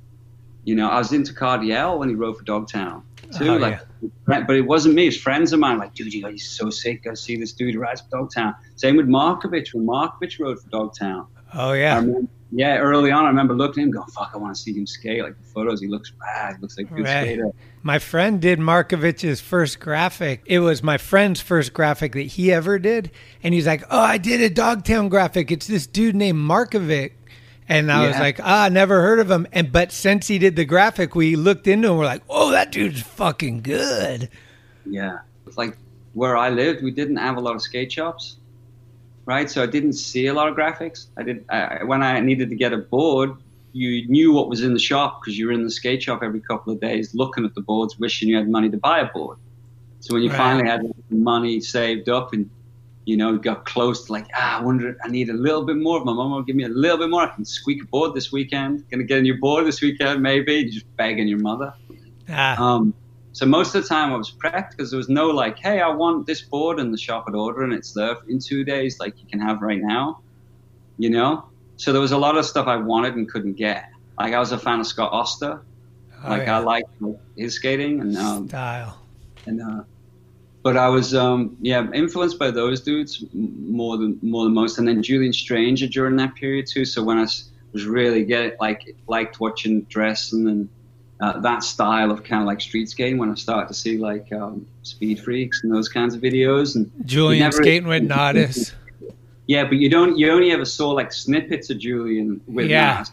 you 0.63 0.76
know 0.76 0.89
I 0.89 0.97
was 0.97 1.13
into 1.13 1.34
Cardiel 1.34 1.99
when 1.99 2.09
he 2.09 2.15
rode 2.15 2.38
for 2.38 2.43
Dogtown 2.43 3.03
too. 3.38 3.53
Oh, 3.53 3.57
like, 3.57 3.80
but 4.26 4.49
it 4.51 4.61
wasn't 4.61 4.95
me. 4.95 5.07
It's 5.07 5.17
friends 5.17 5.53
of 5.53 5.59
mine. 5.59 5.78
Like, 5.78 5.93
dude, 5.93 6.13
you 6.13 6.28
he's 6.28 6.49
so 6.49 6.69
sick. 6.69 7.03
Go 7.03 7.13
see 7.13 7.36
this 7.36 7.53
dude 7.53 7.74
who 7.74 7.80
rides 7.80 8.01
for 8.01 8.09
Dogtown. 8.17 8.55
Same 8.76 8.97
with 8.97 9.07
Markovich 9.07 9.74
when 9.74 9.86
Markovich 9.86 10.39
rode 10.39 10.59
for 10.59 10.69
Dogtown. 10.69 11.28
Oh 11.53 11.71
I 11.71 11.78
yeah. 11.78 11.95
remember, 11.97 12.30
yeah, 12.56 12.78
early 12.78 13.12
on, 13.12 13.26
I 13.26 13.28
remember 13.30 13.54
looking 13.56 13.84
at 13.84 13.86
him, 13.88 13.91
going, 13.91 14.08
"Fuck, 14.08 14.32
I 14.34 14.38
want 14.38 14.56
to 14.56 14.62
see 14.62 14.74
him 14.74 14.86
skate." 14.86 15.22
Like 15.24 15.38
the 15.38 15.43
photos, 15.43 15.82
he 15.82 15.88
looks 15.88 16.12
rad. 16.22 16.56
He 16.56 16.62
looks 16.62 16.78
like 16.78 16.89
a 16.91 16.93
good 16.93 17.06
Right. 17.06 17.24
skater. 17.26 17.51
My 17.82 17.99
friend 17.99 18.39
did 18.41 18.60
Markovich's 18.60 19.41
first 19.41 19.80
graphic. 19.80 20.41
It 20.45 20.60
was 20.60 20.82
my 20.84 20.97
friend's 20.97 21.41
first 21.41 21.74
graphic 21.74 22.14
that 22.14 22.22
he 22.22 22.51
ever 22.51 22.80
did. 22.80 23.12
And 23.43 23.54
he's 23.54 23.68
like, 23.68 23.84
Oh, 23.89 23.99
I 23.99 24.18
did 24.18 24.39
a 24.39 24.49
Dogtown 24.49 25.10
graphic. 25.10 25.51
It's 25.51 25.68
this 25.68 25.86
dude 25.88 26.16
named 26.16 26.39
Markovic. 26.39 27.12
And 27.68 27.91
I 27.91 28.08
was 28.08 28.20
like, 28.20 28.39
ah, 28.43 28.68
never 28.70 29.01
heard 29.01 29.20
of 29.20 29.32
him. 29.32 29.47
And 29.54 29.72
but 29.72 29.91
since 29.93 30.28
he 30.28 30.38
did 30.38 30.56
the 30.58 30.66
graphic, 30.66 31.16
we 31.16 31.36
looked 31.38 31.66
into 31.68 31.89
him. 31.89 31.97
We're 31.97 32.06
like, 32.06 32.24
oh, 32.30 32.51
that 32.51 32.72
dude's 32.72 33.01
fucking 33.01 33.62
good. 33.62 34.30
Yeah. 34.86 35.20
It's 35.47 35.58
like 35.58 35.78
where 36.14 36.36
I 36.38 36.49
lived, 36.49 36.84
we 36.84 36.91
didn't 36.91 37.16
have 37.18 37.38
a 37.38 37.39
lot 37.39 37.56
of 37.56 37.62
skate 37.62 37.91
shops, 37.91 38.38
right? 39.26 39.49
So 39.49 39.63
I 39.63 39.67
didn't 39.67 39.93
see 39.93 40.28
a 40.28 40.34
lot 40.34 40.47
of 40.49 40.55
graphics. 40.55 41.07
I 41.17 41.24
did 41.24 41.45
I, 41.49 41.84
when 41.86 42.03
I 42.03 42.19
needed 42.19 42.49
to 42.49 42.55
get 42.55 42.74
a 42.74 42.78
board. 42.78 43.32
You 43.74 44.07
knew 44.09 44.32
what 44.34 44.49
was 44.49 44.63
in 44.63 44.74
the 44.74 44.80
shop 44.80 45.19
because 45.21 45.38
you 45.38 45.47
were 45.47 45.51
in 45.53 45.63
the 45.63 45.71
skate 45.71 46.03
shop 46.03 46.21
every 46.24 46.41
couple 46.49 46.74
of 46.74 46.80
days, 46.80 47.11
looking 47.13 47.43
at 47.45 47.51
the 47.55 47.61
boards, 47.61 47.95
wishing 47.99 48.30
you 48.30 48.38
had 48.38 48.49
money 48.49 48.69
to 48.69 48.78
buy 48.78 48.99
a 48.99 49.09
board. 49.13 49.38
So 49.99 50.13
when 50.13 50.24
you 50.24 50.30
Right. 50.30 50.32
finally 50.32 50.67
had 50.67 50.82
money 51.09 51.59
saved 51.61 52.09
up 52.09 52.34
and 52.34 52.49
you 53.05 53.17
know 53.17 53.38
got 53.38 53.65
close 53.65 54.05
to 54.05 54.13
like 54.13 54.28
ah, 54.38 54.59
I 54.59 54.63
wonder 54.63 54.95
I 55.03 55.09
need 55.09 55.30
a 55.30 55.34
little 55.34 55.65
bit 55.65 55.78
more. 55.78 56.03
My 56.03 56.13
mom 56.13 56.32
will 56.32 56.43
give 56.43 56.55
me 56.55 56.63
a 56.65 56.69
little 56.69 56.97
bit 56.97 57.09
more. 57.09 57.24
I 57.24 57.34
can 57.34 57.45
squeak 57.45 57.84
a 57.84 57.88
board 57.91 58.13
this 58.15 58.32
weekend. 58.32 58.84
Gonna 58.91 59.03
get 59.03 59.19
a 59.19 59.21
new 59.21 59.38
board 59.39 59.65
this 59.65 59.82
weekend, 59.82 60.21
maybe. 60.21 60.53
You're 60.53 60.71
just 60.71 60.86
begging 60.97 61.28
your 61.28 61.39
mother. 61.39 61.74
Ah, 62.28 62.57
Um, 62.57 62.93
so 63.34 63.47
most 63.47 63.73
of 63.73 63.81
the 63.81 63.89
time 63.89 64.13
I 64.13 64.15
was 64.15 64.31
prepped 64.31 64.71
because 64.71 64.91
there 64.91 64.97
was 64.97 65.09
no 65.09 65.27
like, 65.27 65.57
hey, 65.57 65.81
I 65.81 65.89
want 65.89 66.27
this 66.27 66.41
board 66.41 66.79
and 66.79 66.93
the 66.93 66.99
shop 66.99 67.25
at 67.27 67.34
order 67.34 67.63
and 67.63 67.73
it's 67.73 67.91
there 67.91 68.15
in 68.27 68.38
two 68.38 68.63
days, 68.63 68.99
like 68.99 69.19
you 69.19 69.27
can 69.27 69.39
have 69.39 69.61
right 69.61 69.81
now, 69.81 70.21
you 70.99 71.09
know. 71.09 71.45
So 71.77 71.91
there 71.91 72.01
was 72.01 72.11
a 72.11 72.17
lot 72.17 72.38
of 72.38 72.45
stuff 72.45 72.67
I 72.67 72.77
wanted 72.77 73.15
and 73.15 73.27
couldn't 73.27 73.53
get. 73.53 73.89
Like 74.19 74.34
I 74.34 74.39
was 74.39 74.51
a 74.51 74.59
fan 74.59 74.79
of 74.79 74.86
Scott 74.86 75.11
Oster, 75.11 75.61
oh, 76.23 76.29
like 76.29 76.43
yeah. 76.43 76.59
I 76.59 76.59
liked 76.59 76.89
his 77.36 77.55
skating 77.55 78.01
and 78.01 78.15
um, 78.15 78.47
style. 78.47 78.99
and 79.47 79.59
uh, 79.59 79.84
but 80.61 80.77
I 80.77 80.89
was 80.89 81.15
um, 81.15 81.57
yeah 81.59 81.91
influenced 81.91 82.38
by 82.38 82.51
those 82.51 82.81
dudes 82.81 83.25
more 83.34 83.97
than 83.97 84.19
more 84.21 84.43
than 84.43 84.53
most, 84.53 84.77
and 84.77 84.88
then 84.88 85.01
Julian 85.01 85.34
Stranger 85.34 85.88
during 85.88 86.17
that 86.17 86.36
period 86.36 86.67
too. 86.67 86.86
So 86.86 87.03
when 87.03 87.17
I 87.17 87.21
was 87.21 87.86
really 87.86 88.23
get 88.25 88.61
like 88.61 88.95
liked 89.07 89.39
watching 89.39 89.88
Dressen 89.88 90.47
and 90.47 90.69
uh, 91.24 91.39
that 91.39 91.63
style 91.63 92.11
of 92.11 92.24
kind 92.24 92.41
of 92.41 92.47
like 92.47 92.59
street 92.61 92.89
skating 92.89 93.17
when 93.17 93.30
I 93.32 93.36
started 93.36 93.67
to 93.67 93.74
see 93.74 93.97
like 93.97 94.32
um, 94.34 94.65
Speed 94.84 95.19
Freaks 95.21 95.63
and 95.63 95.74
those 95.74 95.88
kinds 95.89 96.13
of 96.15 96.21
videos. 96.21 96.76
And 96.76 96.91
Julian 97.05 97.41
never- 97.43 97.57
skating 97.63 97.88
with 97.88 98.03
Natas. 98.03 98.74
Yeah, 99.45 99.65
but 99.65 99.74
you 99.74 99.89
don't. 99.89 100.17
You 100.17 100.32
only 100.32 100.51
ever 100.51 100.63
saw 100.63 100.91
like 100.91 101.11
snippets 101.11 101.69
of 101.69 101.78
Julian 101.78 102.39
with 102.47 102.69
Yeah. 102.69 103.03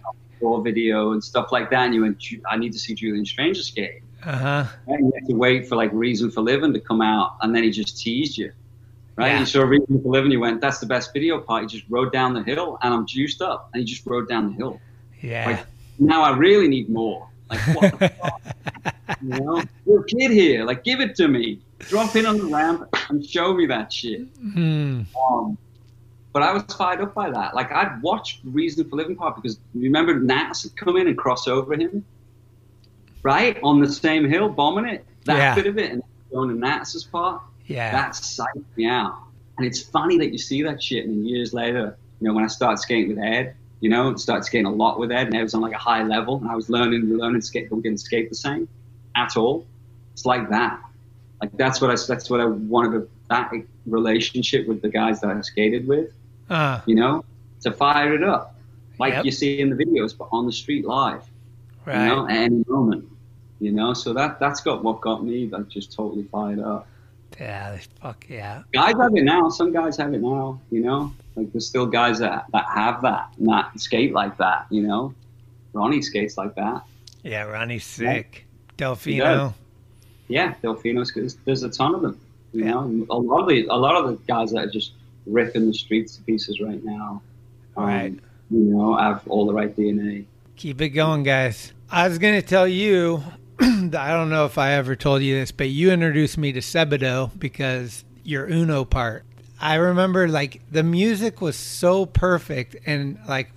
Or 0.41 0.63
video 0.63 1.11
and 1.11 1.23
stuff 1.25 1.51
like 1.51 1.71
that. 1.71 1.87
And 1.87 1.95
you 1.95 2.03
went, 2.03 2.23
I 2.49 2.57
need 2.57 2.73
to 2.73 2.79
see 2.79 2.95
Julian 2.95 3.27
Stranger 3.27 3.63
skate. 3.65 4.03
Uh 4.25 4.37
huh. 4.37 4.65
Right? 4.87 5.01
You 5.01 5.13
had 5.13 5.27
to 5.29 5.35
wait 5.35 5.69
for 5.69 5.75
like 5.75 5.91
Reason 5.93 6.31
for 6.31 6.41
Living 6.43 6.73
to 6.73 6.81
come 6.81 7.03
out, 7.03 7.37
and 7.43 7.53
then 7.55 7.65
he 7.65 7.71
just 7.71 7.99
teased 8.01 8.39
you. 8.39 8.53
Right? 9.17 9.33
Yeah. 9.33 9.41
You 9.41 9.47
saw 9.47 9.63
Reason 9.63 10.01
for 10.03 10.09
Living, 10.09 10.31
you 10.31 10.39
went, 10.39 10.61
that's 10.61 10.79
the 10.79 10.87
best 10.87 11.13
video 11.13 11.41
part. 11.41 11.63
He 11.63 11.79
just 11.79 11.91
rode 11.91 12.13
down 12.13 12.33
the 12.33 12.45
hill, 12.45 12.79
and 12.81 12.95
I'm 12.95 13.07
juiced 13.09 13.43
up, 13.43 13.69
and 13.75 13.81
he 13.81 13.85
just 13.85 14.07
rode 14.07 14.29
down 14.29 14.51
the 14.51 14.55
hill. 14.55 14.81
Yeah. 15.21 15.47
Like, 15.47 15.67
now 15.99 16.23
I 16.23 16.37
really 16.37 16.69
need 16.69 16.89
more. 16.89 17.29
Like, 17.51 17.61
what 17.77 17.99
the 17.99 18.09
fuck? 18.23 18.43
You 19.23 19.29
know, 19.29 19.63
you're 19.87 20.01
a 20.01 20.05
kid 20.05 20.31
here. 20.31 20.65
Like, 20.65 20.85
give 20.85 21.01
it 21.01 21.15
to 21.17 21.29
me. 21.29 21.61
Drop 21.81 22.15
in 22.17 22.27
on 22.27 22.39
the 22.39 22.45
ramp 22.45 22.89
and 23.09 23.25
show 23.25 23.53
me 23.55 23.67
that 23.67 23.93
shit. 23.93 24.27
Hmm. 24.41 25.03
Um, 25.31 25.59
but 26.33 26.43
I 26.43 26.53
was 26.53 26.63
fired 26.65 27.01
up 27.01 27.15
by 27.15 27.31
that. 27.31 27.55
Like, 27.55 27.73
I'd 27.73 28.01
watched 28.03 28.41
Reason 28.45 28.89
for 28.89 28.97
Living 28.97 29.17
part 29.17 29.35
because 29.37 29.59
remember 29.75 30.15
Natas 30.21 30.63
had 30.63 30.77
come 30.77 30.97
in 30.97 31.09
and 31.09 31.19
cross 31.19 31.49
over 31.49 31.75
him, 31.75 32.05
right? 33.23 33.59
On 33.63 33.81
the 33.81 33.91
same 33.91 34.29
hill, 34.29 34.49
bombing 34.49 34.87
it. 34.87 35.05
That 35.25 35.37
Yeah. 35.39 35.55
bit 35.55 35.67
of 35.67 35.77
it, 35.79 35.91
and 35.91 36.03
going 36.33 36.49
to 36.51 36.55
Natas's 36.55 37.05
part. 37.05 37.43
Yeah. 37.67 37.91
That 37.93 38.13
psyched 38.13 38.65
me 38.77 38.87
out. 38.87 39.19
And 39.59 39.67
it's 39.67 39.83
funny 39.83 40.17
that 40.19 40.31
you 40.33 40.39
see 40.39 40.63
that 40.63 40.83
shit, 40.83 41.05
and 41.05 41.17
then 41.19 41.27
years 41.27 41.53
later, 41.53 41.97
you 42.21 42.29
know, 42.29 42.35
when 42.35 42.45
I 42.45 42.49
started 42.49 42.79
skating 42.79 43.09
with 43.17 43.19
Ed, 43.25 43.55
you 43.81 43.89
know, 43.89 44.15
started 44.17 44.45
skating 44.45 44.67
a 44.67 44.73
lot 44.73 44.99
with 44.99 45.11
Ed, 45.11 45.27
and 45.29 45.35
Ed 45.35 45.43
was 45.43 45.55
on 45.55 45.63
like 45.63 45.73
a 45.75 45.79
high 45.79 46.03
level, 46.03 46.37
and 46.37 46.49
I 46.49 46.55
was 46.55 46.69
learning, 46.69 47.03
learning 47.17 47.41
skate, 47.41 47.71
but 47.71 47.83
didn't 47.83 48.01
skate 48.01 48.29
the 48.29 48.37
same 48.37 48.69
at 49.17 49.37
all. 49.37 49.67
It's 50.13 50.27
like 50.27 50.51
that. 50.51 50.81
Like 51.41 51.57
that's 51.57 51.81
what 51.81 51.91
I, 51.91 51.97
that's 52.07 52.29
what 52.29 52.41
I 52.41 52.45
wanted 52.45 52.93
to, 52.93 53.09
that 53.31 53.53
relationship 53.87 54.69
with 54.69 54.83
the 54.83 54.89
guys 54.89 55.21
that 55.23 55.31
I 55.31 55.41
skated 55.41 55.89
with, 55.89 56.13
Uh, 56.51 56.81
you 56.87 56.95
know, 56.95 57.25
to 57.63 57.73
fire 57.73 58.15
it 58.15 58.23
up, 58.23 58.55
like 58.99 59.15
Yep. 59.15 59.25
you 59.25 59.31
see 59.31 59.61
in 59.61 59.71
the 59.71 59.77
videos, 59.83 60.17
but 60.17 60.29
on 60.33 60.45
the 60.47 60.53
street 60.53 60.85
live, 60.85 61.23
right. 61.87 62.03
you 62.03 62.09
know, 62.09 62.29
at 62.29 62.37
any 62.37 62.65
moment, 62.69 63.07
you 63.61 63.73
know. 63.73 63.95
So 63.95 64.13
that 64.13 64.39
that's 64.39 64.61
got 64.61 64.85
what 64.85 65.01
got 65.01 65.25
me 65.25 65.49
like 65.49 65.69
just 65.69 65.93
totally 65.93 66.25
fired 66.25 66.59
up 66.61 66.87
Yeah. 67.41 67.79
Fuck 68.03 68.27
yeah. 68.29 68.63
guys 68.73 68.95
have 69.01 69.17
it 69.17 69.25
now. 69.25 69.49
Some 69.49 69.73
guys 69.73 69.97
have 69.97 70.13
it 70.13 70.21
now. 70.21 70.61
You 70.71 70.83
know, 70.83 71.13
like 71.37 71.51
there's 71.53 71.67
still 71.67 71.87
guys 71.87 72.19
that 72.19 72.45
that 72.53 72.67
have 72.75 73.03
that, 73.03 73.33
and 73.39 73.49
that 73.49 73.81
skate 73.81 74.13
like 74.13 74.37
that. 74.37 74.67
You 74.71 74.83
know, 74.83 75.15
Ronnie 75.73 76.03
skates 76.03 76.37
like 76.37 76.55
that. 76.57 76.83
Yeah. 77.23 77.45
Ronnie's 77.45 77.85
sick. 77.85 78.47
He 78.77 78.85
Delfino. 78.85 79.55
Yeah, 80.29 80.55
Delfino's 80.63 81.13
there's, 81.13 81.37
there's 81.45 81.63
a 81.63 81.71
ton 81.71 81.95
of 81.95 82.03
them. 82.03 82.21
You 82.53 82.65
know, 82.65 83.07
a 83.11 83.17
lot 83.17 83.41
of 83.41 83.49
the 83.49 83.67
a 83.67 83.77
lot 83.77 83.97
of 83.97 84.11
the 84.11 84.17
guys 84.27 84.53
that 84.53 84.65
are 84.65 84.71
just 84.71 84.93
ripping 85.27 85.67
the 85.67 85.75
streets 85.75 86.17
to 86.17 86.23
pieces 86.23 86.61
right 86.61 86.83
now. 86.85 87.23
um, 87.77 87.85
Right. 87.85 88.15
You 88.51 88.59
know, 88.59 88.97
have 88.97 89.27
all 89.29 89.47
the 89.47 89.53
right 89.53 89.75
DNA. 89.75 90.25
Keep 90.57 90.81
it 90.81 90.91
going, 90.91 91.23
guys. 91.23 91.73
I 91.91 92.09
was 92.09 92.19
going 92.19 92.35
to 92.35 92.47
tell 92.47 92.67
you, 92.69 93.23
I 93.95 94.09
don't 94.13 94.31
know 94.31 94.47
if 94.47 94.57
I 94.57 94.73
ever 94.73 94.97
told 94.97 95.23
you 95.23 95.35
this, 95.35 95.53
but 95.53 95.69
you 95.69 95.91
introduced 95.91 96.39
me 96.39 96.53
to 96.53 96.61
Sebadoh 96.61 97.39
because 97.39 98.05
your 98.25 98.49
Uno 98.49 98.87
part. 98.87 99.25
I 99.61 99.75
remember 99.75 100.27
like 100.29 100.63
the 100.71 100.83
music 100.83 101.43
was 101.43 101.57
so 101.57 102.07
perfect. 102.07 102.77
And 102.87 103.19
like 103.29 103.51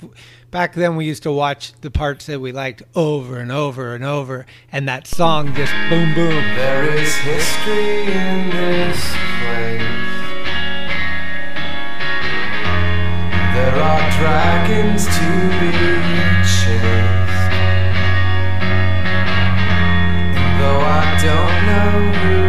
back 0.52 0.74
then 0.74 0.98
we 0.98 1.06
used 1.06 1.24
to 1.24 1.32
watch 1.32 1.72
the 1.80 1.90
parts 1.90 2.26
that 2.26 2.42
we 2.42 2.52
liked 2.52 2.84
over 2.96 3.40
and 3.40 3.50
over 3.50 3.96
and 3.96 4.04
over. 4.04 4.46
And 4.74 4.90
that 4.90 5.08
song 5.08 5.56
just 5.56 5.72
boom, 5.90 6.14
boom. 6.14 6.44
There 6.56 6.84
is 6.94 7.16
history 7.16 8.02
in 8.02 8.50
this 8.50 9.00
place. 9.40 10.04
There 13.56 13.76
are 13.76 14.12
dragons 14.20 15.06
to 15.06 15.60
be 15.62 16.03
know 21.74 22.43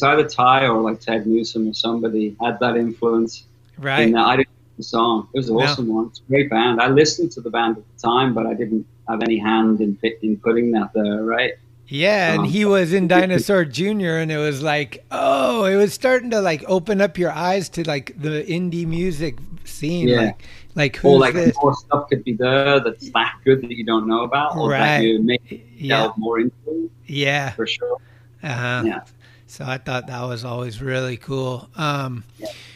was 0.00 0.02
either 0.10 0.28
Ty 0.28 0.66
or 0.66 0.80
like 0.80 1.00
Ted 1.00 1.26
Newsom 1.26 1.68
or 1.68 1.74
somebody 1.74 2.36
had 2.40 2.58
that 2.60 2.76
influence. 2.76 3.44
Right. 3.78 4.00
And 4.02 4.18
I 4.18 4.36
didn't 4.36 4.48
know 4.48 4.76
the 4.78 4.82
song. 4.82 5.28
It 5.34 5.38
was 5.38 5.48
an 5.48 5.56
No. 5.56 5.62
awesome 5.62 5.88
one. 5.88 6.06
It's 6.06 6.20
a 6.20 6.28
great 6.28 6.50
band. 6.50 6.80
I 6.80 6.88
listened 6.88 7.32
to 7.32 7.40
the 7.40 7.50
band 7.50 7.76
at 7.78 7.84
the 7.96 8.00
time, 8.02 8.34
but 8.34 8.46
I 8.46 8.54
didn't 8.54 8.86
have 9.08 9.22
any 9.22 9.38
hand 9.38 9.80
in, 9.80 9.98
in 10.22 10.36
putting 10.38 10.70
that 10.72 10.92
there, 10.94 11.22
right? 11.24 11.52
Yeah, 11.90 12.32
and 12.34 12.40
Um, 12.42 12.44
he 12.48 12.64
was 12.66 12.92
in 12.92 13.08
Dinosaur 13.08 13.64
Jr. 13.64 14.16
and 14.22 14.30
it 14.30 14.36
was 14.36 14.62
like, 14.62 15.04
oh, 15.10 15.64
it 15.64 15.76
was 15.76 15.94
starting 15.94 16.30
to 16.30 16.40
like 16.40 16.62
open 16.68 17.00
up 17.00 17.16
your 17.16 17.30
eyes 17.32 17.68
to 17.70 17.82
like 17.88 18.14
the 18.20 18.44
indie 18.44 18.86
music 18.86 19.38
scene. 19.64 20.08
Yeah. 20.08 20.20
Like, 20.20 20.42
like 20.74 20.96
who's 20.96 21.12
or 21.12 21.18
like 21.18 21.34
this? 21.34 21.56
more 21.62 21.74
stuff 21.74 22.08
could 22.10 22.24
be 22.24 22.34
there 22.34 22.78
that's 22.80 23.10
that 23.10 23.34
good 23.44 23.62
that 23.62 23.70
you 23.72 23.84
don't 23.84 24.06
know 24.06 24.22
about, 24.24 24.54
or 24.56 24.70
Right. 24.70 24.98
that 24.98 25.02
you 25.02 25.60
Yeah. 25.78 25.96
delve 26.02 26.18
more 26.18 26.40
into 26.40 26.90
Yeah. 27.06 27.50
for 27.52 27.66
sure. 27.66 27.96
Uh-huh. 28.42 28.82
Yeah, 28.84 29.00
So 29.48 29.64
I 29.64 29.78
thought 29.78 30.06
that 30.08 30.22
was 30.24 30.44
always 30.44 30.82
really 30.82 31.16
cool. 31.16 31.70
Um, 31.74 32.22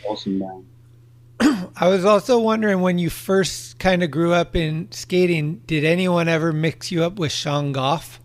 awesome 0.08 0.38
band. 0.40 1.70
I 1.76 1.88
was 1.88 2.06
also 2.06 2.38
wondering 2.38 2.80
when 2.80 2.98
you 2.98 3.10
first 3.10 3.78
kind 3.78 4.02
of 4.02 4.10
grew 4.10 4.32
up 4.32 4.56
in 4.56 4.90
skating, 4.90 5.62
did 5.66 5.84
anyone 5.84 6.28
ever 6.28 6.50
mix 6.50 6.90
you 6.90 7.04
up 7.04 7.18
with 7.18 7.30
Sean 7.30 7.72
Goff? 7.72 8.20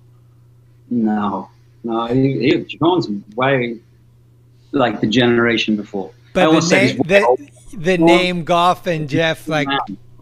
No, 0.90 1.50
no, 1.84 2.06
he, 2.06 2.40
he, 2.40 2.78
John's 2.78 3.10
way 3.36 3.80
like 4.72 5.02
the 5.02 5.08
generation 5.08 5.76
before. 5.76 6.12
But 6.32 6.62
the, 6.62 6.96
na- 6.98 7.04
the, 7.04 7.78
the 7.78 7.98
name 7.98 8.46
Goff 8.46 8.88
and 8.88 9.10
Geoff, 9.10 9.50
like, 9.50 9.68
man. 9.68 9.80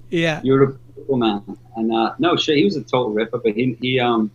yeah. 0.09 0.41
You're 0.43 0.63
a 0.63 0.73
beautiful 0.73 1.17
man. 1.17 1.57
And 1.76 1.93
uh, 1.93 2.15
no, 2.17 2.36
shit, 2.38 2.57
he 2.57 2.65
was 2.65 2.76
a 2.76 2.82
total 2.82 3.11
ripper, 3.11 3.38
but 3.38 3.53
he 3.53 3.78
he 3.80 3.99
um 3.99 4.32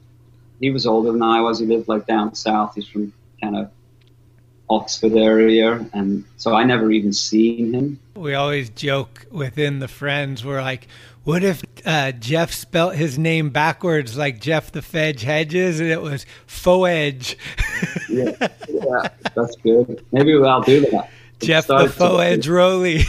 he 0.60 0.70
was 0.70 0.86
older 0.86 1.10
than 1.10 1.22
I 1.22 1.40
was. 1.40 1.58
He 1.58 1.66
lived 1.66 1.88
like 1.88 2.06
down 2.06 2.34
south. 2.36 2.76
He's 2.76 2.86
from 2.86 3.12
kind 3.42 3.56
of 3.56 3.70
Oxford 4.70 5.14
area, 5.14 5.84
and 5.92 6.24
so 6.36 6.54
I 6.54 6.64
never 6.64 6.90
even 6.90 7.12
seen 7.12 7.74
him. 7.74 7.98
We 8.14 8.34
always 8.34 8.70
joke 8.70 9.26
within 9.30 9.80
the 9.80 9.88
friends. 9.88 10.44
We're 10.44 10.62
like, 10.62 10.86
what 11.24 11.42
if 11.42 11.62
uh, 11.84 12.12
Geoff 12.12 12.52
spelt 12.52 12.94
his 12.94 13.18
name 13.18 13.50
backwards 13.50 14.16
like 14.16 14.40
Geoff 14.40 14.72
the 14.72 14.80
Fedge 14.80 15.20
Hedges 15.20 15.80
and 15.80 15.90
it 15.90 16.00
was 16.00 16.24
Foedge? 16.46 17.36
Yeah, 18.08 18.48
yeah, 18.68 19.08
that's 19.36 19.54
good. 19.58 20.04
Maybe 20.10 20.34
I'll 20.34 20.60
do 20.62 20.80
that. 20.90 21.10
Jeff 21.40 21.68
the 21.68 21.86
Foedge 21.86 22.48
Rowley. 22.48 23.02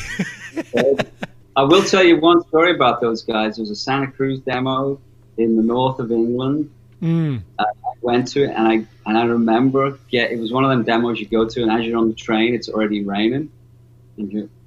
I 1.55 1.63
will 1.63 1.83
tell 1.83 2.03
you 2.03 2.19
one 2.19 2.43
story 2.47 2.75
about 2.75 3.01
those 3.01 3.23
guys. 3.23 3.55
There 3.55 3.63
was 3.63 3.71
a 3.71 3.75
Santa 3.75 4.11
Cruz 4.11 4.39
demo 4.41 4.99
in 5.37 5.55
the 5.55 5.63
north 5.63 5.99
of 5.99 6.11
England. 6.11 6.69
mm. 7.01 7.41
I 7.57 7.65
went 8.01 8.27
to 8.29 8.43
it, 8.43 8.49
and 8.49 8.67
I 8.67 8.85
and 9.05 9.17
I 9.17 9.25
remember 9.25 9.97
get 10.09 10.31
it 10.31 10.39
was 10.39 10.51
one 10.51 10.63
of 10.63 10.69
them 10.69 10.83
demos 10.83 11.19
you 11.19 11.27
go 11.27 11.47
to, 11.47 11.61
and 11.61 11.71
as 11.71 11.85
you're 11.85 11.97
on 11.97 12.09
the 12.09 12.15
train, 12.15 12.53
it's 12.55 12.69
already 12.69 13.03
raining, 13.03 13.51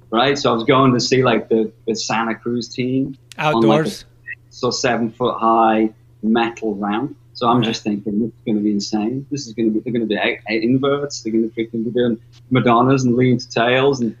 right? 0.09 0.37
So 0.37 0.51
I 0.51 0.53
was 0.53 0.63
going 0.63 0.93
to 0.93 0.99
see 0.99 1.23
like 1.23 1.49
the, 1.49 1.71
the 1.85 1.95
Santa 1.95 2.35
Cruz 2.35 2.69
team 2.69 3.17
like, 3.37 3.47
Outdoors. 3.47 4.03
a 4.03 4.05
so 4.49 4.71
seven 4.71 5.11
foot 5.11 5.37
high 5.39 5.93
metal 6.23 6.75
ramp. 6.75 7.17
So 7.33 7.49
I'm 7.49 7.61
just 7.61 7.83
thinking 7.83 8.19
this 8.19 8.29
is 8.29 8.45
going 8.45 8.57
to 8.57 8.63
be 8.63 8.71
insane. 8.71 9.25
This 9.29 9.45
is 9.45 9.53
going 9.53 9.67
to 9.67 9.73
be 9.73 9.79
they're 9.81 9.91
going 9.91 10.07
to 10.07 10.13
be 10.15 10.19
eight, 10.21 10.39
eight 10.47 10.63
inverts. 10.63 11.21
They're 11.21 11.33
going 11.33 11.49
to 11.49 11.55
freaking 11.55 11.83
be 11.83 11.91
doing 11.91 12.17
Madonnas 12.49 13.03
and 13.03 13.15
lien 13.15 13.37
to 13.37 13.49
tails 13.49 13.99
and 13.99 14.15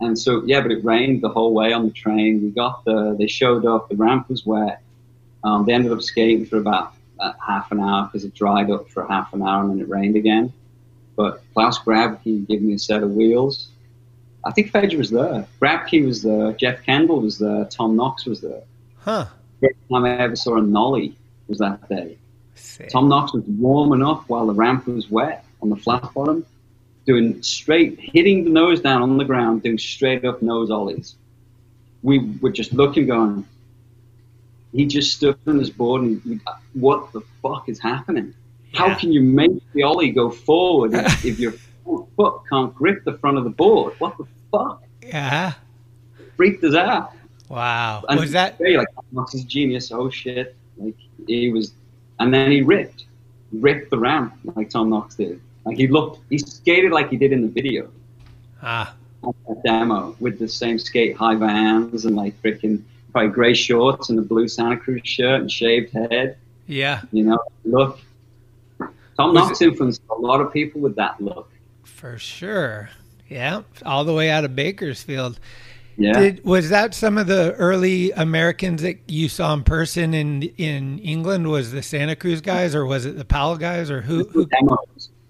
and 0.00 0.16
so 0.16 0.42
yeah. 0.44 0.60
But 0.60 0.70
it 0.70 0.84
rained 0.84 1.22
the 1.22 1.28
whole 1.28 1.52
way 1.52 1.72
on 1.72 1.84
the 1.84 1.92
train. 1.92 2.42
We 2.42 2.50
got 2.50 2.84
the 2.84 3.16
they 3.18 3.26
showed 3.26 3.66
up. 3.66 3.88
The 3.88 3.96
ramp 3.96 4.28
was 4.28 4.46
wet. 4.46 4.82
Um, 5.42 5.66
they 5.66 5.72
ended 5.72 5.90
up 5.90 6.02
skating 6.02 6.46
for 6.46 6.58
about 6.58 6.94
uh, 7.22 7.32
half 7.46 7.70
an 7.72 7.80
hour 7.80 8.06
because 8.06 8.24
it 8.24 8.34
dried 8.34 8.70
up 8.70 8.90
for 8.90 9.06
half 9.06 9.32
an 9.32 9.42
hour 9.42 9.62
and 9.62 9.70
then 9.70 9.80
it 9.80 9.88
rained 9.88 10.16
again. 10.16 10.52
But 11.16 11.42
Klaus 11.54 11.78
Grabke 11.78 12.46
gave 12.46 12.62
me 12.62 12.74
a 12.74 12.78
set 12.78 13.02
of 13.02 13.12
wheels. 13.12 13.68
I 14.44 14.50
think 14.50 14.72
Fedge 14.72 14.96
was 14.98 15.10
there. 15.10 15.46
Grabke 15.60 16.04
was 16.04 16.22
there. 16.22 16.52
Jeff 16.54 16.82
Kendall 16.84 17.20
was 17.20 17.38
there. 17.38 17.64
Tom 17.66 17.96
Knox 17.96 18.26
was 18.26 18.40
there. 18.40 18.62
Huh. 18.98 19.26
First 19.60 19.76
time 19.90 20.04
I 20.04 20.18
ever 20.18 20.34
saw 20.34 20.56
a 20.56 20.62
nollie 20.62 21.16
was 21.46 21.58
that 21.58 21.88
day. 21.88 22.18
Tom 22.90 23.08
Knox 23.08 23.32
was 23.32 23.44
warming 23.44 24.02
up 24.02 24.28
while 24.28 24.46
the 24.46 24.52
ramp 24.52 24.86
was 24.86 25.10
wet 25.10 25.44
on 25.60 25.70
the 25.70 25.76
flat 25.76 26.12
bottom, 26.14 26.44
doing 27.06 27.40
straight, 27.42 27.98
hitting 28.00 28.44
the 28.44 28.50
nose 28.50 28.80
down 28.80 29.02
on 29.02 29.16
the 29.16 29.24
ground, 29.24 29.62
doing 29.62 29.78
straight 29.78 30.24
up 30.24 30.42
nose 30.42 30.70
ollies. 30.70 31.14
We 32.02 32.18
were 32.40 32.50
just 32.50 32.72
looking, 32.72 33.06
going, 33.06 33.46
he 34.72 34.86
just 34.86 35.16
stood 35.16 35.38
on 35.46 35.58
his 35.58 35.70
board 35.70 36.02
and 36.02 36.40
what 36.72 37.12
the 37.12 37.20
fuck 37.42 37.68
is 37.68 37.78
happening? 37.78 38.34
How 38.72 38.94
can 38.94 39.12
you 39.12 39.20
make 39.20 39.50
the 39.74 39.82
ollie 39.82 40.10
go 40.10 40.30
forward 40.30 40.94
if, 40.94 41.24
if 41.24 41.38
your 41.38 41.52
foot 42.16 42.40
can't 42.48 42.74
grip 42.74 43.04
the 43.04 43.18
front 43.18 43.36
of 43.36 43.44
the 43.44 43.50
board? 43.50 43.94
What 43.98 44.16
the 44.16 44.24
fuck? 44.50 44.82
Yeah. 45.02 45.54
Freaked 46.36 46.64
us 46.64 46.74
out. 46.74 47.12
Wow. 47.48 48.02
And 48.08 48.18
was 48.18 48.32
that 48.32 48.56
very 48.56 48.78
like 48.78 48.88
Knox 49.10 49.34
is 49.34 49.44
genius? 49.44 49.92
Oh 49.92 50.08
shit! 50.08 50.56
Like 50.78 50.96
he 51.26 51.50
was, 51.50 51.74
and 52.18 52.32
then 52.32 52.50
he 52.50 52.62
ripped, 52.62 53.04
ripped 53.52 53.90
the 53.90 53.98
ramp 53.98 54.34
like 54.56 54.70
Tom 54.70 54.88
Knox 54.88 55.16
did. 55.16 55.38
Like 55.66 55.76
he 55.76 55.86
looked, 55.86 56.20
he 56.30 56.38
skated 56.38 56.92
like 56.92 57.10
he 57.10 57.18
did 57.18 57.30
in 57.30 57.42
the 57.42 57.48
video. 57.48 57.90
Ah. 58.62 58.94
Demo 59.64 60.16
with 60.18 60.38
the 60.38 60.48
same 60.48 60.78
skate 60.78 61.14
high 61.14 61.34
vans 61.36 62.06
and 62.06 62.16
like 62.16 62.40
freaking 62.42 62.82
probably 63.12 63.30
gray 63.30 63.54
shorts 63.54 64.10
and 64.10 64.18
a 64.18 64.22
blue 64.22 64.48
Santa 64.48 64.76
Cruz 64.76 65.02
shirt 65.04 65.42
and 65.42 65.50
shaved 65.50 65.92
head. 65.92 66.38
Yeah. 66.66 67.02
You 67.12 67.24
know, 67.24 67.38
look. 67.64 68.00
Tom 69.16 69.34
Knox 69.34 69.60
influenced 69.60 70.00
a 70.10 70.14
lot 70.14 70.40
of 70.40 70.52
people 70.52 70.80
with 70.80 70.96
that 70.96 71.20
look. 71.20 71.50
For 71.84 72.18
sure. 72.18 72.88
Yeah. 73.28 73.62
All 73.84 74.04
the 74.04 74.14
way 74.14 74.30
out 74.30 74.44
of 74.44 74.56
Bakersfield. 74.56 75.38
Yeah. 75.96 76.18
Did, 76.18 76.44
was 76.44 76.70
that 76.70 76.94
some 76.94 77.18
of 77.18 77.26
the 77.26 77.52
early 77.54 78.12
Americans 78.12 78.80
that 78.82 78.98
you 79.10 79.28
saw 79.28 79.52
in 79.52 79.62
person 79.62 80.14
in 80.14 80.42
in 80.56 80.98
England? 81.00 81.50
Was 81.50 81.70
the 81.72 81.82
Santa 81.82 82.16
Cruz 82.16 82.40
guys, 82.40 82.74
or 82.74 82.86
was 82.86 83.04
it 83.04 83.18
the 83.18 83.26
Powell 83.26 83.58
guys, 83.58 83.90
or 83.90 84.00
who? 84.00 84.24
who. 84.24 84.48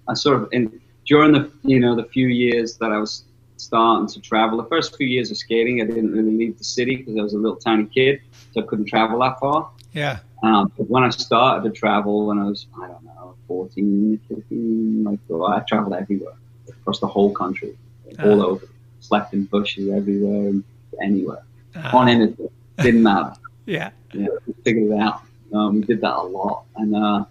I 0.09 0.15
sort 0.15 0.41
of 0.41 0.49
in 0.53 0.81
during 1.07 1.33
the 1.33 1.51
you 1.65 1.81
know 1.81 1.97
the 1.97 2.05
few 2.05 2.29
years 2.29 2.77
that 2.77 2.93
I 2.93 2.99
was 2.99 3.25
starting 3.63 4.09
to 4.09 4.21
travel. 4.21 4.57
The 4.59 4.69
first 4.69 4.97
few 4.97 5.07
years 5.07 5.31
of 5.31 5.37
skating, 5.37 5.81
I 5.81 5.85
didn't 5.85 6.13
really 6.13 6.33
leave 6.37 6.59
the 6.59 6.65
city 6.65 6.97
because 6.97 7.17
I 7.17 7.23
was 7.23 7.35
a 7.35 7.39
little 7.39 7.57
tiny 7.57 7.85
kid, 7.87 8.21
so 8.53 8.63
I 8.63 8.67
couldn't 8.67 8.87
travel 8.87 9.21
that 9.21 9.39
far. 9.41 9.71
yeah. 9.93 10.19
Um, 10.45 10.73
but 10.77 10.91
when 10.91 11.05
I 11.05 11.11
started 11.11 11.63
to 11.69 11.71
travel, 11.83 12.27
when 12.27 12.39
I 12.41 12.47
was 12.47 12.67
I 12.77 12.89
don't 12.89 13.05
know 13.05 13.37
14, 13.47 14.19
15, 14.29 15.05
like 15.05 15.21
well, 15.29 15.47
I 15.47 15.61
traveled 15.61 15.95
everywhere 15.95 16.35
across 16.69 16.99
the 16.99 17.07
whole 17.07 17.33
country, 17.33 17.77
all 18.25 18.43
Ah. 18.43 18.47
over. 18.47 18.67
Slept 18.99 19.33
in 19.35 19.45
bushes 19.45 19.89
everywhere 19.89 20.49
and 20.51 20.65
anywhere 21.01 21.43
Ah. 21.77 21.97
on 21.99 22.09
anything. 22.09 22.49
Didn't 22.79 23.03
matter. 23.05 23.35
Yeah. 23.67 23.91
Yeah, 24.13 24.27
we 24.45 24.53
figured 24.65 24.91
it 24.91 24.99
out. 24.99 25.21
Um, 25.55 25.75
we 25.77 25.81
did 25.83 26.01
that 26.01 26.17
a 26.17 26.25
lot, 26.39 26.65
and 26.75 26.97
uh, 26.97 27.25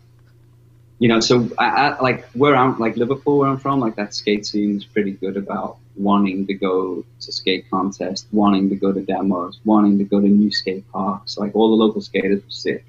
you 0.99 1.09
know, 1.09 1.19
so 1.19 1.49
I, 1.57 1.65
I, 1.65 2.01
like 2.01 2.19
where 2.29 2.55
I'm, 2.55 2.79
like 2.79 2.95
Liverpool, 2.95 3.39
where 3.39 3.49
I'm 3.49 3.57
from, 3.57 3.81
like 3.81 3.95
that 3.97 4.13
skate 4.13 4.45
scene 4.45 4.77
is 4.77 4.85
pretty 4.85 5.11
good 5.11 5.35
about 5.35 5.77
wanting 5.95 6.47
to 6.47 6.53
go 6.53 7.03
to 7.19 7.31
skate 7.31 7.69
contests, 7.69 8.27
wanting 8.31 8.69
to 8.69 8.75
go 8.75 8.91
to 8.91 9.01
demos, 9.01 9.59
wanting 9.65 9.97
to 9.97 10.03
go 10.03 10.19
to 10.19 10.27
new 10.27 10.51
skate 10.51 10.89
parks. 10.91 11.37
Like 11.37 11.55
all 11.55 11.69
the 11.69 11.83
local 11.83 12.01
skaters 12.01 12.43
were 12.43 12.49
sick. 12.49 12.85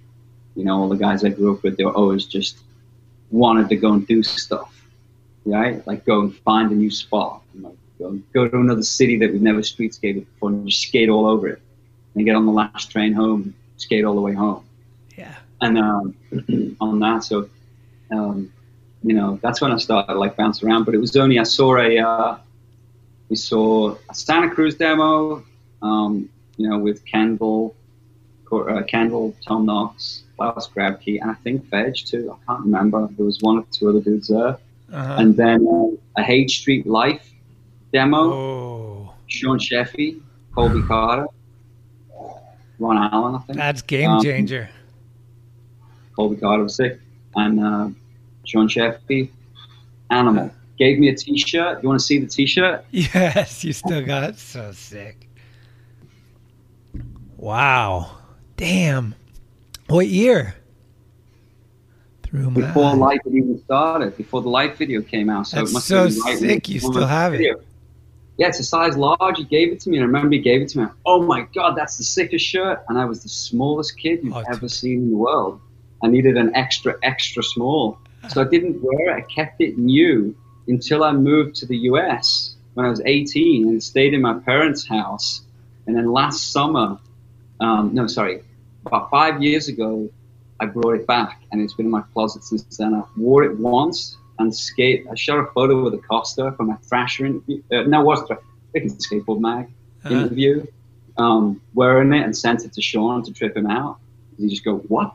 You 0.55 0.65
know, 0.65 0.81
all 0.81 0.89
the 0.89 0.97
guys 0.97 1.25
I 1.25 1.31
grew 1.31 1.55
up 1.55 1.63
with, 1.63 1.77
they 1.77 1.85
were 1.85 1.97
always 1.97 2.27
just 2.27 2.59
wanted 3.31 3.69
to 3.71 3.77
go 3.77 3.93
and 3.93 4.07
do 4.07 4.23
stuff, 4.23 4.87
right? 5.45 5.85
Like 5.87 6.05
go 6.05 6.21
and 6.21 6.37
find 6.37 6.71
a 6.71 6.75
new 6.75 6.91
spot, 6.91 7.43
and 7.55 7.63
like 7.65 7.77
go, 7.99 8.19
go 8.35 8.49
to 8.49 8.57
another 8.59 8.83
city 8.83 9.19
that 9.19 9.33
we've 9.33 9.43
never 9.43 9.63
street 9.63 9.95
skated 9.95 10.27
before, 10.27 10.51
and 10.51 10.69
just 10.69 10.83
skate 10.83 11.09
all 11.09 11.27
over 11.27 11.49
it 11.49 11.61
and 12.15 12.25
get 12.25 12.37
on 12.37 12.47
the 12.47 12.53
last 12.53 12.91
train 12.91 13.13
home, 13.13 13.55
skate 13.79 14.05
all 14.05 14.15
the 14.15 14.21
way 14.21 14.35
home. 14.35 14.65
Yeah. 15.17 15.35
And 15.61 15.79
um, 15.79 16.15
on 16.81 17.01
that, 17.01 17.25
so 17.25 17.49
um, 18.11 18.53
you 19.03 19.15
know, 19.15 19.39
that's 19.43 19.61
when 19.61 19.73
I 19.73 19.79
started 19.79 20.15
like 20.15 20.37
bouncing 20.37 20.69
around. 20.69 20.85
But 20.85 20.95
it 20.95 20.99
was 20.99 21.17
only 21.17 21.39
I 21.39 21.45
saw 21.45 21.77
a 21.79 21.99
uh, 21.99 22.39
we 23.33 23.37
saw 23.37 23.97
a 24.11 24.15
Santa 24.15 24.51
Cruz 24.51 24.75
demo, 24.75 25.43
um, 25.81 26.29
you 26.59 26.69
know, 26.69 26.79
with 26.79 27.03
Kendall, 27.07 27.75
uh, 28.53 28.83
Kendall, 28.83 29.35
Tom 29.47 29.65
Knox, 29.65 30.25
Klaus 30.37 30.69
Grabke, 30.69 31.19
and 31.19 31.31
I 31.31 31.35
think 31.43 31.65
Fedge 31.71 32.07
too. 32.11 32.31
I 32.31 32.37
can't 32.47 32.65
remember. 32.67 33.09
There 33.17 33.25
was 33.25 33.41
one 33.41 33.57
or 33.61 33.65
two 33.73 33.89
other 33.89 34.01
dudes 34.01 34.29
there, 34.29 34.59
Uh-huh. 34.93 35.17
and 35.19 35.35
then 35.35 35.67
uh, 35.67 36.21
a 36.21 36.31
H-Street 36.31 36.87
Life 36.87 37.27
demo. 37.91 38.19
Oh. 38.35 39.15
Sean 39.29 39.59
Sheffy, 39.59 40.21
Colby 40.55 40.83
Carter, 40.87 41.27
Ron 42.79 42.99
Allen, 42.99 43.35
I 43.37 43.39
think. 43.47 43.57
That's 43.57 43.81
game 43.81 44.11
Um, 44.11 44.23
changer. 44.23 44.69
Colby 46.15 46.37
Carter 46.37 46.65
was 46.65 46.75
sick, 46.77 47.01
and 47.35 47.59
uh, 47.65 47.89
Sean 48.45 48.69
Sheffy, 48.69 49.31
Animal. 50.11 50.51
Gave 50.83 50.99
me 50.99 51.11
a 51.11 51.15
T-shirt. 51.15 51.81
You 51.81 51.89
want 51.89 52.01
to 52.01 52.05
see 52.05 52.19
the 52.19 52.27
T-shirt? 52.27 52.85
Yes, 52.91 53.63
you 53.63 53.73
still 53.73 54.05
got 54.05 54.25
it. 54.25 54.37
So 54.37 54.73
sick. 54.73 55.29
Wow. 57.37 58.11
Damn. 58.57 59.15
What 59.87 60.09
year? 60.09 60.57
Through 62.25 62.51
my 62.51 62.63
Before. 62.63 62.97
Life 62.97 63.21
had 63.23 63.33
even 63.33 63.63
started, 63.63 64.17
before 64.17 64.43
the 64.43 64.49
Life 64.49 64.77
video 64.77 65.03
came 65.03 65.31
out. 65.31 65.47
So 65.47 65.59
That's 65.59 65.71
it 65.71 65.75
must 65.75 65.87
so 65.87 65.99
have 65.99 66.09
been 66.09 66.37
sick 66.39 66.69
you 66.69 66.81
still 66.81 67.07
have 67.07 67.35
it. 67.35 67.43
Yeah, 68.39 68.49
it's 68.49 68.59
a 68.59 68.65
size 68.65 68.97
large. 68.97 69.37
He 69.39 69.45
gave 69.45 69.71
it 69.71 69.79
to 69.83 69.89
me, 69.89 69.99
and 69.99 70.03
I 70.03 70.07
remember 70.09 70.35
he 70.35 70.41
gave 70.41 70.63
it 70.63 70.69
to 70.71 70.79
me. 70.81 70.87
Oh 71.07 71.23
my 71.23 71.43
god, 71.55 71.77
that's 71.77 71.97
the 71.97 72.03
sickest 72.03 72.45
shirt! 72.45 72.83
And 72.89 72.99
I 72.99 73.05
was 73.05 73.23
the 73.23 73.29
smallest 73.29 73.97
kid 73.99 74.19
you've 74.25 74.35
Oh, 74.35 74.43
ever 74.51 74.69
seen 74.69 75.03
in 75.03 75.11
the 75.11 75.17
world. 75.17 75.61
I 76.03 76.09
needed 76.09 76.37
an 76.37 76.51
extra, 76.57 76.97
extra 77.05 77.45
small, 77.45 77.99
so 78.29 78.41
I 78.41 78.49
didn't 78.49 78.83
wear 78.83 79.17
it. 79.17 79.23
I 79.23 79.33
kept 79.33 79.61
it 79.61 79.79
new 79.79 80.35
until 80.69 81.05
I 81.05 81.13
moved 81.13 81.57
to 81.57 81.67
the 81.67 81.77
US 81.91 82.57
when 82.75 82.87
I 82.87 82.91
was 82.91 83.01
18 83.05 83.69
and 83.69 83.83
stayed 83.83 84.15
in 84.15 84.21
my 84.23 84.35
parents' 84.39 84.87
house. 84.87 85.43
And 85.87 85.97
then 85.97 86.11
last 86.13 86.53
summer, 86.53 86.99
um, 87.61 87.91
no, 87.95 88.07
sorry, 88.07 88.43
about 88.87 89.11
five 89.11 89.43
years 89.43 89.69
ago, 89.69 90.09
I 90.61 90.67
brought 90.67 90.95
it 90.95 91.07
back, 91.07 91.43
and 91.51 91.61
it's 91.61 91.75
been 91.75 91.87
in 91.87 91.93
my 91.93 92.03
closet 92.13 92.45
since 92.45 92.63
then. 92.77 92.95
I 92.95 93.03
wore 93.17 93.43
it 93.45 93.59
once 93.59 94.17
and 94.39 94.55
skate. 94.55 95.07
I 95.11 95.15
shot 95.17 95.39
a 95.39 95.47
photo 95.53 95.83
with 95.83 95.95
Acosta 95.95 96.53
from 96.57 96.69
my 96.69 96.77
Thrasher 96.77 97.27
interview. 97.27 97.63
Uh, 97.73 97.83
no, 97.83 98.01
it 98.01 98.05
was 98.05 98.21
freaking 98.75 98.97
skateboard 99.07 99.41
mag 99.41 99.67
Uh-huh. 100.05 100.15
interview. 100.15 100.67
Um, 101.19 101.61
wearing 101.75 102.13
it 102.15 102.25
and 102.25 102.35
sent 102.37 102.65
it 102.65 102.73
to 102.75 102.81
Sean 102.83 103.23
to 103.25 103.33
trip 103.33 103.57
him 103.57 103.67
out. 103.67 103.99
He 104.39 104.49
just 104.49 104.65
go, 104.65 104.77
"What? 104.89 105.13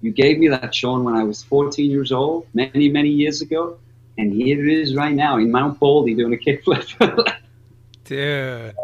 You 0.00 0.10
gave 0.10 0.38
me 0.38 0.48
that, 0.48 0.74
Sean, 0.74 1.04
when 1.04 1.14
I 1.14 1.24
was 1.24 1.42
14 1.42 1.90
years 1.90 2.12
old, 2.12 2.46
many, 2.54 2.88
many 2.88 3.10
years 3.10 3.42
ago, 3.42 3.76
and 4.18 4.32
here 4.32 4.64
it 4.64 4.72
is 4.72 4.94
right 4.94 5.14
now 5.14 5.38
in 5.38 5.50
Mount 5.50 5.78
Baldy 5.78 6.14
doing 6.14 6.34
a 6.34 6.36
kickflip." 6.36 6.86
Dude, 8.04 8.74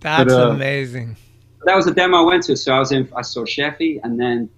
that's 0.00 0.32
uh, 0.32 0.50
amazing. 0.50 1.16
that 1.64 1.76
was 1.76 1.84
the 1.84 1.92
demo 1.92 2.18
I 2.18 2.22
went 2.22 2.44
to. 2.44 2.56
So 2.56 2.72
I 2.72 2.78
was 2.78 2.92
in, 2.92 3.08
I 3.14 3.22
saw 3.22 3.44
Sheffy, 3.44 4.00
and 4.02 4.18
then, 4.18 4.48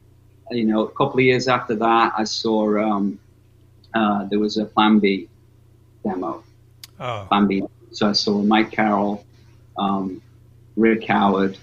you 0.50 0.64
know, 0.64 0.86
a 0.86 0.90
couple 0.90 1.14
of 1.14 1.24
years 1.24 1.48
after 1.48 1.74
that, 1.76 2.12
I 2.16 2.24
saw 2.24 2.78
um, 2.78 3.18
uh, 3.94 4.24
there 4.26 4.38
was 4.38 4.56
a 4.58 4.64
Plan 4.64 4.98
B 4.98 5.28
demo. 6.04 6.44
Oh. 7.00 7.26
Plan 7.28 7.46
B. 7.46 7.62
So 7.90 8.08
I 8.08 8.12
saw 8.12 8.40
Mike 8.42 8.70
Carroll, 8.70 9.24
um, 9.76 10.22
Rick 10.76 11.06
Howard, 11.08 11.58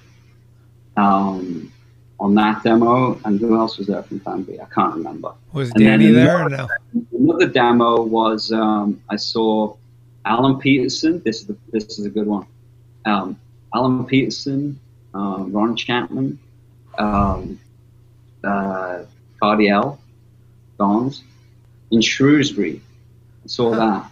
um, 0.97 1.71
on 2.19 2.35
that 2.35 2.63
demo, 2.63 3.19
and 3.25 3.39
who 3.39 3.55
else 3.57 3.77
was 3.77 3.87
there 3.87 4.03
from 4.03 4.19
Plan 4.19 4.43
B? 4.43 4.59
I 4.59 4.65
can't 4.73 4.93
remember. 4.95 5.31
Was 5.53 5.71
And 5.71 5.79
Danny 5.83 6.07
there 6.11 6.45
another- 6.47 6.67
no? 6.93 7.05
Another 7.17 7.47
demo 7.47 8.01
was 8.03 8.51
um, 8.51 9.01
I 9.09 9.15
saw 9.15 9.75
Alan 10.25 10.57
Peterson. 10.59 11.21
This 11.23 11.41
is 11.41 11.47
the, 11.47 11.57
this 11.71 11.97
is 11.99 12.05
a 12.05 12.09
good 12.09 12.27
one. 12.27 12.45
Um, 13.05 13.39
Alan 13.73 14.05
Peterson, 14.05 14.79
um, 15.13 15.51
Ron 15.53 15.75
Chapman, 15.75 16.39
um, 16.97 17.59
uh, 18.43 19.03
Cardiel, 19.41 19.97
Dons 20.77 21.23
in 21.91 22.01
Shrewsbury. 22.01 22.81
I 23.45 23.47
saw 23.47 23.71
that, 23.75 24.09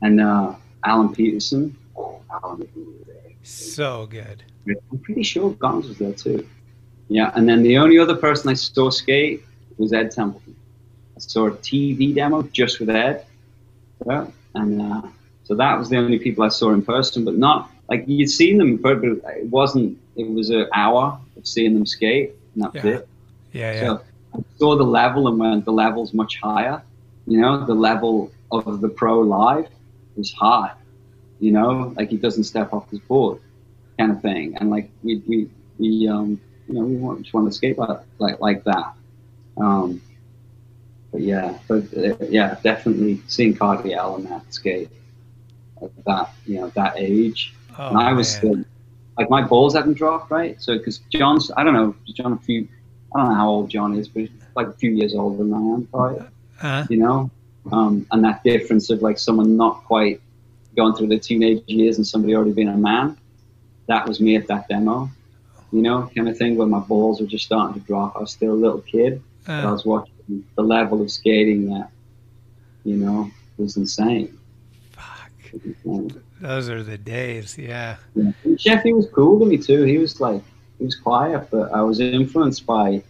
and 0.00 0.20
uh, 0.20 0.54
Alan 0.84 1.14
Peterson. 1.14 1.76
Oh, 1.96 2.20
Alan, 2.32 2.66
So 3.42 4.06
good. 4.06 4.42
I'm 4.90 4.98
pretty 4.98 5.22
sure 5.22 5.50
Gonz 5.52 5.88
was 5.88 5.98
there 5.98 6.12
too. 6.12 6.46
Yeah, 7.08 7.32
and 7.34 7.48
then 7.48 7.62
the 7.62 7.78
only 7.78 7.98
other 7.98 8.16
person 8.16 8.50
I 8.50 8.54
saw 8.54 8.90
skate 8.90 9.42
was 9.78 9.92
Ed 9.92 10.10
Templeton. 10.10 10.54
I 11.16 11.20
saw 11.20 11.46
a 11.46 11.50
TV 11.52 12.14
demo 12.14 12.42
just 12.42 12.80
with 12.80 12.90
Ed. 12.90 13.24
Yeah, 14.06 14.26
and 14.54 14.80
uh, 14.80 15.02
so 15.44 15.54
that 15.54 15.78
was 15.78 15.88
the 15.88 15.96
only 15.96 16.18
people 16.18 16.44
I 16.44 16.48
saw 16.48 16.70
in 16.72 16.82
person, 16.82 17.24
but 17.24 17.36
not 17.36 17.70
like 17.88 18.04
you'd 18.06 18.28
seen 18.30 18.58
them, 18.58 18.76
but 18.76 19.02
it 19.02 19.46
wasn't. 19.46 19.98
It 20.16 20.28
was 20.30 20.50
an 20.50 20.66
hour 20.74 21.18
of 21.36 21.46
seeing 21.46 21.74
them 21.74 21.86
skate, 21.86 22.32
and 22.54 22.64
that's 22.64 22.84
Yeah. 22.84 22.90
it. 22.92 23.08
Yeah, 23.52 23.72
yeah. 23.72 23.80
So 23.80 24.00
I 24.34 24.38
saw 24.58 24.76
the 24.76 24.84
level 24.84 25.28
and 25.28 25.38
went, 25.38 25.64
the 25.64 25.72
level's 25.72 26.12
much 26.12 26.38
higher. 26.42 26.82
You 27.26 27.40
know, 27.40 27.64
the 27.64 27.74
level 27.74 28.30
of 28.50 28.80
the 28.80 28.88
pro 28.88 29.20
live 29.20 29.68
is 30.16 30.32
high. 30.32 30.72
You 31.40 31.52
know, 31.52 31.92
like 31.96 32.10
he 32.10 32.16
doesn't 32.16 32.44
step 32.44 32.72
off 32.72 32.90
his 32.90 33.00
board, 33.00 33.38
kind 33.98 34.10
of 34.12 34.20
thing. 34.20 34.56
And 34.58 34.70
like 34.70 34.90
we 35.02 35.22
we 35.28 35.48
we 35.78 36.08
um 36.08 36.40
you 36.68 36.74
know 36.74 36.82
we 36.82 36.96
want, 36.96 37.22
just 37.22 37.34
want 37.34 37.50
to 37.50 37.52
skate 37.52 37.78
like 37.78 38.00
like 38.18 38.40
like 38.40 38.64
that. 38.64 38.92
Um, 39.56 40.00
but 41.10 41.22
yeah, 41.22 41.58
but 41.66 41.84
uh, 41.96 42.16
yeah, 42.28 42.56
definitely 42.62 43.22
seeing 43.26 43.54
Cardiel 43.54 44.16
and 44.16 44.26
that 44.26 44.52
skate 44.52 44.90
at 45.82 45.90
that 46.04 46.32
you 46.46 46.60
know 46.60 46.68
that 46.70 46.94
age. 46.96 47.54
Oh, 47.78 47.88
and 47.88 47.98
I 47.98 48.12
was 48.12 48.30
still 48.30 48.62
like 49.16 49.30
my 49.30 49.42
balls 49.42 49.74
hadn't 49.74 49.94
dropped 49.94 50.30
right. 50.30 50.60
So 50.60 50.76
because 50.76 50.98
John's 51.10 51.50
I 51.56 51.64
don't 51.64 51.74
know 51.74 51.94
John 52.14 52.32
a 52.32 52.38
few 52.38 52.68
I 53.14 53.20
don't 53.20 53.28
know 53.30 53.34
how 53.34 53.48
old 53.48 53.70
John 53.70 53.94
is, 53.96 54.08
but 54.08 54.22
he's 54.22 54.30
like 54.54 54.68
a 54.68 54.72
few 54.72 54.90
years 54.90 55.14
older 55.14 55.38
than 55.38 55.52
I 55.52 55.56
am 55.56 55.86
probably 55.86 56.26
Uh, 56.60 56.86
you 56.90 56.98
know, 56.98 57.30
um, 57.72 58.06
and 58.10 58.24
that 58.24 58.42
difference 58.42 58.90
of 58.90 59.02
like 59.02 59.18
someone 59.18 59.56
not 59.56 59.84
quite 59.84 60.20
going 60.76 60.94
through 60.94 61.08
the 61.08 61.18
teenage 61.18 61.62
years 61.66 61.96
and 61.96 62.06
somebody 62.06 62.34
already 62.34 62.52
being 62.52 62.68
a 62.68 62.76
man. 62.76 63.16
That 63.86 64.06
was 64.06 64.20
me 64.20 64.36
at 64.36 64.46
that 64.48 64.68
demo, 64.68 65.08
you 65.72 65.82
know, 65.82 66.10
kind 66.14 66.28
of 66.28 66.36
thing 66.36 66.56
where 66.56 66.66
my 66.66 66.80
balls 66.80 67.20
were 67.20 67.26
just 67.26 67.44
starting 67.44 67.80
to 67.80 67.86
drop. 67.86 68.16
I 68.16 68.20
was 68.20 68.30
still 68.30 68.52
a 68.52 68.54
little 68.54 68.80
kid, 68.80 69.22
but 69.46 69.52
I 69.52 69.62
uh, 69.64 69.72
was 69.72 69.84
watching 69.84 70.44
the 70.56 70.62
level 70.62 71.02
of 71.02 71.10
skating 71.10 71.68
that, 71.70 71.90
you 72.84 72.96
know, 72.96 73.30
was 73.56 73.76
insane. 73.76 74.38
fuck. 74.92 75.30
Those 76.40 76.70
are 76.70 76.82
the 76.82 76.98
days. 76.98 77.58
Yeah. 77.58 77.96
Sheffy 78.16 78.94
was 78.94 79.08
cool 79.12 79.40
to 79.40 79.46
me 79.46 79.58
too. 79.58 79.82
He 79.82 79.98
was 79.98 80.20
like, 80.20 80.42
he 80.78 80.84
was 80.84 80.94
quiet, 80.94 81.48
but 81.50 81.72
I 81.72 81.82
was 81.82 82.00
influenced 82.00 82.64
by 82.64 83.02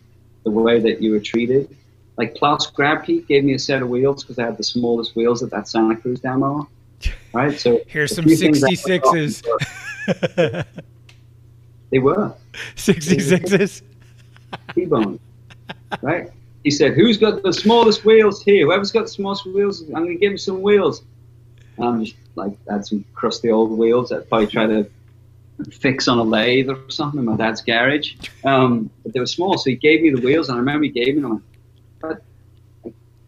the 0.44 0.50
way 0.50 0.80
that 0.80 1.02
you 1.02 1.12
were 1.12 1.20
treated. 1.20 1.76
Like 2.16 2.34
Klaus 2.34 2.70
Grabke 2.70 3.26
gave 3.28 3.44
me 3.44 3.54
a 3.54 3.58
set 3.58 3.82
of 3.82 3.88
wheels 3.88 4.24
because 4.24 4.38
I 4.38 4.46
had 4.46 4.56
the 4.56 4.64
smallest 4.64 5.14
wheels 5.14 5.42
at 5.42 5.50
that 5.50 5.68
Santa 5.68 5.96
Cruz 5.96 6.20
demo. 6.20 6.68
Right, 7.32 7.60
so 7.60 7.80
Here's 7.86 8.16
some 8.16 8.24
few 8.24 8.36
things 8.36 8.64
I 8.64 8.70
66s. 8.70 9.44
They 11.90 11.98
were 11.98 12.32
66s. 12.76 13.82
T-bone, 14.74 15.18
right? 16.02 16.30
He 16.64 16.70
said, 16.70 16.94
"Who's 16.94 17.16
got 17.16 17.42
the 17.42 17.52
smallest 17.52 18.04
wheels 18.04 18.42
here? 18.42 18.66
Whoever's 18.66 18.92
got 18.92 19.02
the 19.02 19.08
smallest 19.08 19.46
wheels, 19.46 19.82
I'm 19.82 20.04
gonna 20.04 20.14
give 20.16 20.32
him 20.32 20.38
some 20.38 20.60
wheels." 20.62 21.02
And 21.76 21.86
I'm 21.86 22.04
just 22.04 22.16
like, 22.34 22.52
had 22.68 22.84
some 22.84 23.04
crusty 23.14 23.50
old 23.50 23.70
wheels 23.78 24.10
that 24.10 24.28
probably 24.28 24.48
try 24.48 24.66
to 24.66 24.86
fix 25.70 26.08
on 26.08 26.18
a 26.18 26.22
lathe 26.22 26.68
or 26.68 26.78
something 26.88 27.18
in 27.18 27.24
my 27.26 27.36
dad's 27.36 27.62
garage. 27.62 28.14
Um, 28.44 28.90
but 29.02 29.12
they 29.12 29.20
were 29.20 29.26
small, 29.26 29.56
so 29.58 29.70
he 29.70 29.76
gave 29.76 30.02
me 30.02 30.10
the 30.10 30.20
wheels, 30.20 30.48
and 30.48 30.56
I 30.56 30.58
remember 30.58 30.84
he 30.84 30.90
gave 30.90 31.14
me 31.16 31.22
them. 31.22 31.42
But 32.00 32.22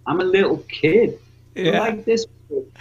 I'm 0.07 0.21
a 0.21 0.25
little 0.25 0.59
kid. 0.69 1.19
They're 1.55 1.73
Yeah. 1.75 1.81
like 1.81 2.05
this. 2.05 2.27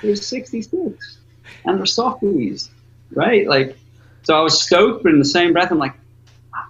They're 0.02 0.16
66, 0.16 1.18
and 1.66 1.78
they're 1.78 1.86
softies, 1.86 2.70
right? 3.12 3.48
Like, 3.48 3.78
so 4.24 4.36
I 4.36 4.42
was 4.42 4.62
stoked, 4.62 5.04
but 5.04 5.12
in 5.12 5.20
the 5.20 5.26
same 5.26 5.54
breath, 5.54 5.72
I'm 5.72 5.78
like, 5.80 5.94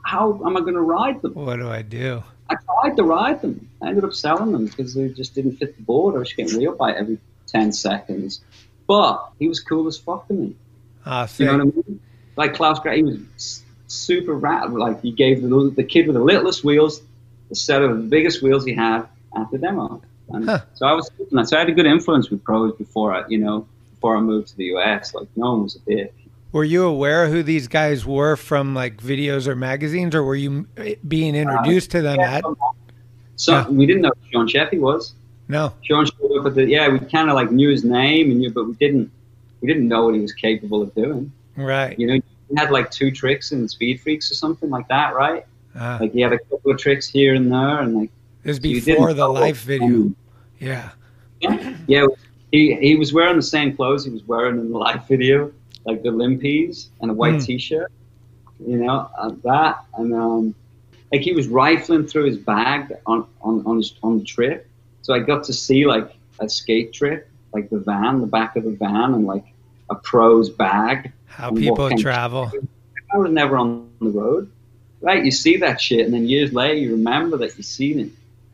how 0.06 0.42
am 0.46 0.58
I 0.58 0.62
going 0.62 0.74
to 0.74 0.82
ride 0.82 1.22
them? 1.22 1.34
What 1.34 1.58
do 1.58 1.70
I 1.70 1.82
do? 1.82 2.24
I 2.50 2.56
tried 2.56 2.96
to 2.98 3.04
ride 3.04 3.42
them. 3.42 3.70
I 3.82 3.90
ended 3.90 4.04
up 4.04 4.14
selling 4.14 4.52
them 4.52 4.66
because 4.66 4.94
they 4.94 5.10
just 5.10 5.36
didn't 5.36 5.58
fit 5.58 5.76
the 5.78 5.84
board. 5.84 6.16
I 6.16 6.20
was 6.20 6.34
getting 6.34 6.76
by 6.76 6.94
every 6.94 7.20
10 7.48 7.74
seconds. 7.74 8.42
But 8.88 9.24
he 9.38 9.48
was 9.48 9.60
cool 9.60 9.88
as 9.88 9.98
fuck 9.98 10.28
to 10.28 10.34
me. 10.34 10.56
Ah, 11.06 11.28
You 11.38 11.46
know 11.46 11.54
what 11.54 11.62
I 11.62 11.66
mean? 11.66 12.00
Like 12.36 12.54
Klaus 12.56 12.80
Gray, 12.80 12.98
he 12.98 13.04
was 13.04 13.64
super 13.88 14.34
rat. 14.34 14.72
Like 14.72 15.02
he 15.02 15.12
gave 15.12 15.42
the, 15.44 15.74
the 15.76 15.84
kid 15.84 16.08
with 16.08 16.16
the 16.16 16.24
littlest 16.24 16.64
wheels 16.64 17.02
the 17.50 17.56
set 17.56 17.82
of 17.82 17.98
the 17.98 18.04
biggest 18.04 18.42
wheels 18.42 18.64
he 18.64 18.74
had 18.74 19.08
at 19.36 19.52
the 19.52 19.58
demo. 19.58 20.02
And 20.30 20.46
Huh. 20.46 20.60
so 20.76 20.86
I 20.86 20.94
was, 20.94 21.10
so 21.50 21.58
I 21.58 21.60
had 21.60 21.70
a 21.70 21.74
good 21.74 21.88
influence 21.88 22.30
with 22.30 22.44
pros 22.44 22.76
before 22.78 23.14
I, 23.14 23.28
you 23.28 23.40
know, 23.40 23.68
before 23.92 24.16
I 24.16 24.22
moved 24.22 24.50
to 24.50 24.58
the 24.58 24.66
US. 24.76 25.14
Like 25.14 25.28
no 25.36 25.52
one 25.54 25.64
was 25.64 25.76
a 25.76 25.80
dick. 25.80 26.14
Were 26.52 26.64
you 26.64 26.84
aware 26.86 27.28
who 27.30 27.44
these 27.44 27.68
guys 27.68 28.06
were 28.06 28.36
from 28.36 28.74
like 28.74 28.98
videos 28.98 29.48
or 29.48 29.56
magazines, 29.56 30.16
or 30.16 30.24
were 30.24 30.36
you 30.36 30.68
eh, 30.78 30.96
being 31.08 31.36
introduced 31.36 31.92
to 31.92 32.02
them 32.02 32.20
at? 32.20 32.44
So 33.36 33.54
Yeah. 33.54 33.68
we 33.70 33.86
didn't 33.86 34.02
know 34.02 34.12
who 34.20 34.32
Sean 34.32 34.48
Sheffy 34.48 34.80
was. 34.80 35.14
No. 35.48 35.74
Sean 35.84 36.06
showed 36.06 36.40
up 36.40 36.46
at 36.48 36.56
the 36.56 36.66
yeah. 36.66 36.88
We 36.90 37.00
kind 37.00 37.30
of 37.30 37.36
like 37.36 37.52
knew 37.52 37.70
his 37.70 37.84
name 37.84 38.32
and 38.32 38.40
knew, 38.40 38.52
but 38.52 38.66
we 38.68 38.74
didn't 38.74 39.12
we 39.62 39.68
didn't 39.68 39.88
know 39.88 40.06
what 40.06 40.16
he 40.16 40.22
was 40.22 40.34
capable 40.34 40.82
of 40.82 40.94
doing. 40.96 41.32
Right. 41.56 41.98
You 42.00 42.08
know, 42.08 42.14
he 42.14 42.56
had 42.56 42.72
like 42.72 42.90
two 42.90 43.12
tricks 43.12 43.52
in 43.52 43.68
Speed 43.68 44.02
Freaks 44.02 44.32
or 44.32 44.36
something 44.36 44.70
like 44.70 44.88
that, 44.88 45.14
right? 45.16 45.46
Ah, 45.76 45.98
Like 46.02 46.14
he 46.14 46.22
had 46.22 46.34
a 46.34 46.40
couple 46.40 46.72
of 46.72 46.78
tricks 46.80 47.08
here 47.08 47.36
and 47.36 47.52
there, 47.52 47.80
and 47.80 47.96
like 47.96 48.10
it 48.44 48.48
was 48.48 48.58
so 48.58 48.62
before 48.62 49.14
the 49.14 49.28
live 49.28 49.58
video. 49.58 49.86
um, 49.88 50.16
Yeah. 50.60 50.90
yeah, 51.88 52.06
he 52.52 52.76
he 52.76 52.96
was 52.96 53.14
wearing 53.14 53.36
the 53.36 53.42
same 53.44 53.76
clothes 53.76 54.04
he 54.06 54.12
was 54.12 54.24
wearing 54.24 54.58
in 54.60 54.72
the 54.72 54.78
live 54.78 55.08
video, 55.08 55.52
like 55.90 56.04
the 56.04 56.10
limpies 56.10 56.88
and 57.02 57.10
a 57.12 57.14
white 57.14 57.36
Mm. 57.36 57.46
t-shirt. 57.46 57.92
You 58.66 58.78
know 58.84 59.10
uh, 59.18 59.32
that, 59.44 59.86
and 59.98 60.14
um, 60.14 60.56
like 61.12 61.22
he 61.22 61.34
was 61.34 61.48
rifling 61.48 62.06
through 62.08 62.26
his 62.26 62.38
bag 62.38 62.82
on 63.06 63.26
on 63.42 63.66
on, 63.66 63.78
his, 63.78 63.94
on 64.04 64.20
the 64.20 64.26
trip. 64.26 64.68
So 65.02 65.14
I 65.14 65.20
got 65.20 65.46
to 65.46 65.54
see 65.54 65.86
like 65.86 66.10
a 66.40 66.50
skate 66.50 66.92
trip, 66.94 67.30
like 67.54 67.70
the 67.70 67.80
van, 67.80 68.22
the 68.22 68.28
back 68.28 68.56
of 68.58 68.64
the 68.66 68.72
van, 68.72 69.14
and 69.14 69.26
like 69.26 69.46
a 69.90 69.96
pro's 69.96 70.50
bag. 70.50 71.12
How 71.26 71.52
people 71.52 71.90
travel. 71.98 72.52
I 73.14 73.18
was 73.18 73.32
never 73.32 73.58
on 73.58 73.90
the 74.02 74.10
road, 74.10 74.52
right? 75.02 75.24
You 75.24 75.32
see 75.32 75.58
that 75.58 75.80
shit, 75.80 76.02
and 76.06 76.14
then 76.14 76.28
years 76.28 76.52
later 76.54 76.76
you 76.76 76.92
remember 76.92 77.38
that 77.38 77.58
you've 77.58 77.66
seen 77.66 78.00
it. 78.00 78.12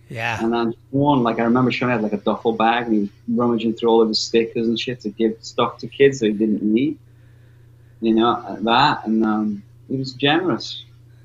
Yeah. 0.09 0.37
And 0.41 0.53
then 0.53 0.73
one, 0.91 1.23
like 1.23 1.39
I 1.39 1.43
remember 1.43 1.71
Sean 1.71 1.89
had 1.89 2.03
like 2.03 2.13
a 2.13 2.17
duffel 2.17 2.53
bag 2.53 2.85
and 2.85 2.93
he 2.93 2.99
was 3.01 3.09
rummaging 3.27 3.73
through 3.73 3.89
all 3.89 4.01
of 4.01 4.07
his 4.07 4.21
stickers 4.21 4.67
and 4.67 4.79
shit 4.79 5.01
to 5.01 5.09
give 5.09 5.37
stuff 5.41 5.79
to 5.79 5.87
kids 5.87 6.19
that 6.19 6.27
he 6.27 6.33
didn't 6.33 6.61
need. 6.61 6.99
You 8.05 8.13
know, 8.13 8.57
that. 8.61 9.05
And 9.07 9.25
um, 9.25 9.63
he 9.89 9.95
was 9.97 10.13
generous 10.13 10.83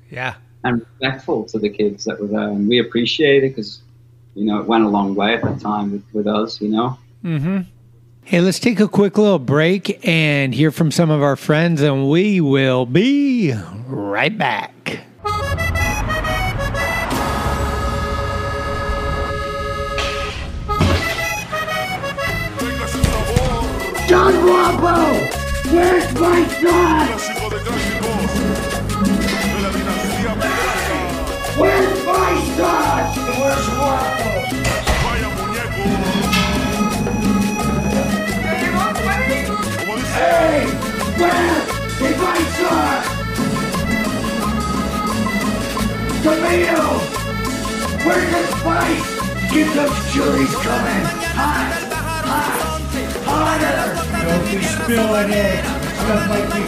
Yeah. 0.09 0.33
and 0.63 0.79
respectful 0.81 1.43
to 1.45 1.59
the 1.59 1.69
kids 1.69 2.05
that 2.05 2.19
were 2.19 2.25
there. 2.27 2.49
And 2.49 2.67
we 2.67 2.79
appreciate 2.79 3.43
it 3.43 3.49
because, 3.49 3.81
you 4.33 4.45
know, 4.45 4.59
it 4.59 4.65
went 4.65 4.83
a 4.83 4.87
long 4.89 5.13
way 5.13 5.35
at 5.35 5.43
that 5.43 5.59
time 5.59 5.91
with, 5.91 6.03
with 6.11 6.25
us, 6.27 6.59
you 6.59 6.69
know. 6.69 6.97
Mm-hmm. 7.23 7.59
Hey, 8.23 8.41
let's 8.41 8.59
take 8.59 8.79
a 8.79 8.87
quick 8.87 9.17
little 9.19 9.37
break 9.39 10.05
and 10.07 10.55
hear 10.55 10.71
from 10.71 10.89
some 10.91 11.09
of 11.11 11.21
our 11.21 11.35
friends, 11.35 11.81
and 11.81 12.09
we 12.09 12.41
will 12.41 12.85
be 12.85 13.53
right 13.87 14.35
back. 14.35 15.01
John 24.07 24.33
Rambo! 24.45 25.40
Where's 25.71 26.13
my 26.19 26.43
son? 26.59 27.07
Where's 31.57 32.05
my 32.05 32.31
son? 32.57 33.01
Where's 33.39 33.67
Rambo? 33.79 34.31
Hey! 40.11 40.67
Where 41.21 41.55
is 42.09 42.17
my 42.19 42.39
son? 42.57 42.99
Tomato! 46.21 46.83
Where's 48.05 48.29
the 48.29 48.41
spice? 48.59 49.09
Get 49.53 49.67
those 49.73 49.99
chilies 50.11 50.53
coming! 50.55 51.05
Hot! 51.39 51.71
Hot! 52.25 52.81
Hotter! 53.25 54.10
Be 54.21 54.61
spilling 54.61 55.31
it! 55.31 55.65
Stuff 55.65 56.29
like 56.29 56.53
we! 56.53 56.61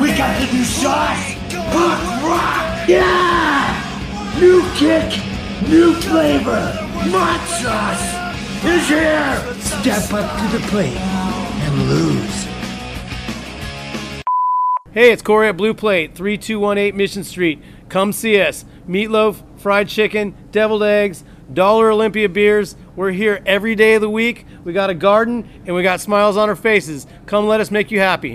We 0.00 0.08
got 0.16 0.40
the 0.40 0.46
new 0.52 0.64
sauce! 0.64 1.34
Hot 1.52 2.00
rock! 2.24 2.88
Yeah! 2.88 4.40
New 4.40 4.62
kick! 4.72 5.20
New 5.68 5.92
flavor! 5.94 6.64
Mod 7.10 7.40
sauce! 7.48 8.22
Is 8.64 8.88
here! 8.88 9.36
Step 9.60 10.12
up 10.14 10.30
to 10.40 10.58
the 10.58 10.64
plate 10.68 10.96
and 10.96 11.88
lose. 11.90 12.44
Hey, 14.92 15.12
it's 15.12 15.22
Corey 15.22 15.48
at 15.48 15.56
Blue 15.56 15.74
Plate, 15.74 16.14
3218 16.14 16.96
Mission 16.96 17.24
Street. 17.24 17.62
Come 17.88 18.12
see 18.12 18.40
us. 18.40 18.64
Meatloaf, 18.88 19.42
fried 19.58 19.88
chicken, 19.88 20.34
deviled 20.50 20.82
eggs, 20.82 21.24
Dollar 21.52 21.90
Olympia 21.90 22.28
beers, 22.28 22.76
We're 22.94 23.10
here 23.10 23.42
every 23.46 23.74
day 23.74 23.94
of 23.94 24.02
the 24.02 24.10
week. 24.10 24.46
We 24.64 24.72
got 24.72 24.90
a 24.90 24.94
garden 24.94 25.48
and 25.66 25.74
we 25.74 25.82
got 25.82 26.00
smiles 26.00 26.36
on 26.36 26.48
our 26.48 26.56
faces. 26.56 27.06
Come 27.26 27.46
let 27.46 27.60
us 27.60 27.70
make 27.70 27.90
you 27.90 28.00
happy. 28.00 28.34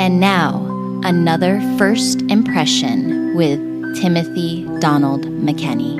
And 0.00 0.20
now, 0.20 0.64
another 1.02 1.60
first 1.76 2.22
impression 2.30 3.34
with 3.34 3.58
Timothy 4.00 4.64
Donald 4.78 5.26
McKenney. 5.26 5.98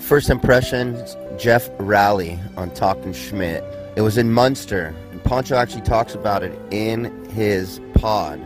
First 0.00 0.30
impressions 0.30 1.18
Geoff 1.38 1.68
Rowley 1.78 2.38
on 2.56 2.70
Talking 2.70 3.12
Schmidt. 3.12 3.62
It 3.94 4.00
was 4.00 4.16
in 4.16 4.32
Munster, 4.32 4.94
and 5.10 5.22
Poncho 5.22 5.54
actually 5.54 5.82
talks 5.82 6.14
about 6.14 6.42
it 6.42 6.58
in 6.70 7.28
his 7.28 7.78
pod. 7.92 8.40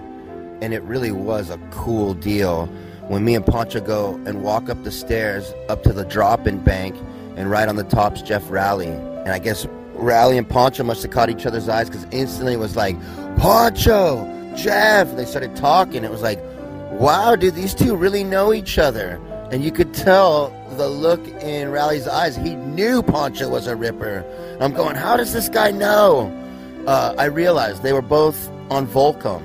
And 0.61 0.75
it 0.75 0.83
really 0.83 1.13
was 1.13 1.49
a 1.49 1.59
cool 1.71 2.15
deal 2.15 2.67
when 3.07 3.25
me 3.25 3.37
and 3.37 3.47
Poncho 3.47 3.81
go 3.81 4.17
and 4.27 4.43
walk 4.43 4.69
up 4.69 4.83
the 4.83 4.91
stairs 4.91 5.55
up 5.69 5.85
to 5.85 5.93
the 5.93 6.05
drop 6.05 6.49
in 6.49 6.59
bank, 6.59 6.97
and 7.37 7.49
right 7.49 7.69
on 7.69 7.77
the 7.77 7.85
top's 7.85 8.23
Geoff 8.23 8.51
Rowley. 8.51 8.89
And 8.89 9.29
I 9.29 9.39
guess 9.39 9.69
Rowley 9.99 10.39
and 10.39 10.49
Poncho 10.49 10.85
must 10.85 11.03
have 11.03 11.11
caught 11.11 11.31
each 11.31 11.47
other's 11.47 11.69
eyes 11.69 11.89
because 11.91 12.07
instantly 12.11 12.55
it 12.55 12.59
was 12.59 12.77
like, 12.77 12.97
Poncho, 13.37 14.25
Jeff. 14.57 15.15
They 15.17 15.25
started 15.25 15.55
talking. 15.57 16.05
It 16.05 16.11
was 16.11 16.23
like, 16.23 16.39
wow, 16.91 17.37
dude, 17.37 17.55
these 17.55 17.75
two 17.75 17.97
really 17.97 18.25
know 18.25 18.53
each 18.53 18.79
other. 18.79 19.21
And 19.51 19.65
you 19.65 19.73
could 19.73 19.95
tell 19.95 20.51
the 20.77 20.89
look 20.89 21.27
in 21.43 21.71
Rowley's 21.71 22.07
eyes. 22.07 22.37
He 22.37 22.55
knew 22.55 23.03
Poncho 23.03 23.49
was 23.49 23.67
a 23.67 23.77
ripper. 23.77 24.25
I'm 24.61 24.73
going, 24.73 24.97
how 24.97 25.17
does 25.17 25.33
this 25.33 25.49
guy 25.49 25.71
know? 25.71 26.35
Uh, 26.87 27.15
I 27.19 27.27
realized 27.27 27.83
they 27.83 27.93
were 27.93 28.03
both 28.03 28.49
on 28.71 28.87
Volcom. 28.87 29.43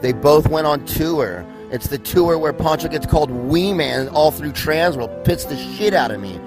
They 0.00 0.12
both 0.12 0.48
went 0.48 0.66
on 0.66 0.84
tour. 0.84 1.44
It's 1.70 1.88
the 1.88 1.98
tour 1.98 2.38
where 2.38 2.52
Poncho 2.52 2.88
gets 2.88 3.06
called 3.06 3.30
Wee 3.30 3.72
Man 3.72 4.08
all 4.10 4.30
through 4.30 4.52
Transworld, 4.52 5.24
pits 5.24 5.44
the 5.44 5.56
shit 5.56 5.94
out 5.94 6.10
of 6.10 6.20
me. 6.20 6.40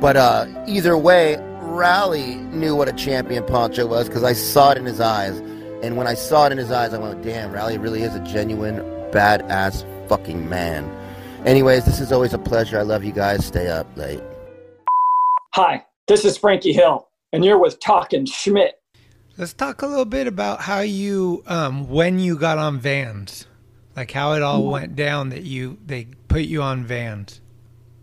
But 0.00 0.16
uh, 0.16 0.46
either 0.66 0.96
way, 0.96 1.36
Rowley 1.78 2.34
knew 2.34 2.74
what 2.74 2.88
a 2.88 2.92
champion 2.92 3.44
Poncho 3.44 3.86
was 3.86 4.08
because 4.08 4.24
I 4.24 4.32
saw 4.32 4.72
it 4.72 4.78
in 4.78 4.84
his 4.84 5.00
eyes. 5.00 5.38
And 5.80 5.96
when 5.96 6.08
I 6.08 6.14
saw 6.14 6.46
it 6.46 6.52
in 6.52 6.58
his 6.58 6.72
eyes, 6.72 6.92
I 6.92 6.98
went, 6.98 7.22
damn, 7.22 7.52
Rowley 7.52 7.78
really 7.78 8.02
is 8.02 8.16
a 8.16 8.20
genuine, 8.24 8.78
badass 9.12 9.86
fucking 10.08 10.48
man. 10.48 10.90
Anyways, 11.46 11.84
this 11.84 12.00
is 12.00 12.10
always 12.10 12.34
a 12.34 12.38
pleasure. 12.38 12.80
I 12.80 12.82
love 12.82 13.04
you 13.04 13.12
guys. 13.12 13.46
Stay 13.46 13.68
up 13.68 13.86
late. 13.96 14.20
Hi, 15.54 15.84
this 16.08 16.24
is 16.24 16.36
Frankie 16.36 16.72
Hill, 16.72 17.06
and 17.32 17.44
you're 17.44 17.60
with 17.60 17.78
Talking 17.78 18.26
Schmidt. 18.26 18.80
Let's 19.36 19.52
talk 19.52 19.82
a 19.82 19.86
little 19.86 20.04
bit 20.04 20.26
about 20.26 20.60
how 20.60 20.80
you, 20.80 21.44
um, 21.46 21.88
when 21.88 22.18
you 22.18 22.36
got 22.36 22.58
on 22.58 22.80
Vans, 22.80 23.46
like 23.94 24.10
how 24.10 24.32
it 24.32 24.42
all 24.42 24.68
went 24.68 24.96
down 24.96 25.28
that 25.28 25.44
you 25.44 25.78
they 25.86 26.08
put 26.26 26.42
you 26.42 26.60
on 26.60 26.84
Vans. 26.84 27.40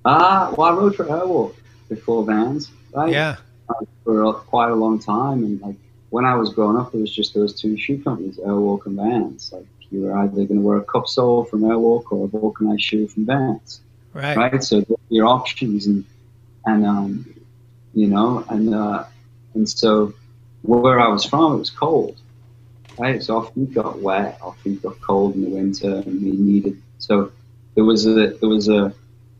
Ah, 0.06 0.54
well, 0.58 0.72
I 0.72 0.74
rode 0.78 0.96
for 0.96 1.04
Airwalk 1.04 1.56
before 1.90 2.24
Vans, 2.24 2.72
right? 2.94 3.12
Yeah. 3.12 3.36
Uh, 3.68 3.86
for 4.04 4.24
a, 4.24 4.34
quite 4.34 4.70
a 4.70 4.76
long 4.76 5.00
time, 5.00 5.44
and 5.44 5.60
like 5.62 5.76
when 6.10 6.24
I 6.26 6.36
was 6.36 6.54
growing 6.54 6.78
up, 6.78 6.92
there 6.92 7.02
was 7.02 7.12
just 7.12 7.34
those 7.34 7.60
two 7.60 7.78
shoe 7.78 8.02
companies, 8.02 8.38
Airwalk 8.38 8.86
and 8.86 8.96
Vans. 8.96 9.52
Like 9.52 9.66
you 9.90 10.04
were 10.04 10.16
either 10.18 10.46
going 10.46 10.60
to 10.60 10.62
wear 10.62 10.78
a 10.78 10.84
cup 10.84 11.08
sole 11.08 11.46
from 11.46 11.62
Airwalk 11.62 12.12
or 12.12 12.26
a 12.26 12.28
vulcanized 12.28 12.82
shoe 12.82 13.08
from 13.08 13.26
Vans. 13.26 13.82
Right. 14.14 14.38
Right. 14.38 14.64
So 14.64 14.86
your 15.10 15.28
options, 15.28 15.88
and 15.88 16.06
and 16.66 16.86
um, 16.86 17.36
you 17.94 18.08
know, 18.08 18.46
and 18.50 18.74
uh, 18.74 19.06
and 19.56 19.68
so 19.68 20.14
where 20.62 21.00
I 21.00 21.08
was 21.08 21.26
from, 21.26 21.56
it 21.56 21.58
was 21.58 21.72
cold. 21.72 22.18
Right. 22.98 23.22
So 23.24 23.40
our 23.40 23.46
feet 23.46 23.74
got 23.74 24.00
wet, 24.00 24.38
our 24.42 24.54
feet 24.64 24.84
got 24.84 25.02
cold 25.02 25.36
in 25.36 25.42
the 25.42 25.50
winter, 25.50 25.96
and 25.96 26.22
we 26.22 26.32
needed. 26.32 26.82
So 27.00 27.32
there 27.74 27.84
was 27.84 28.06
a 28.06 28.30
there 28.40 28.50
was 28.50 28.70
a 28.70 28.94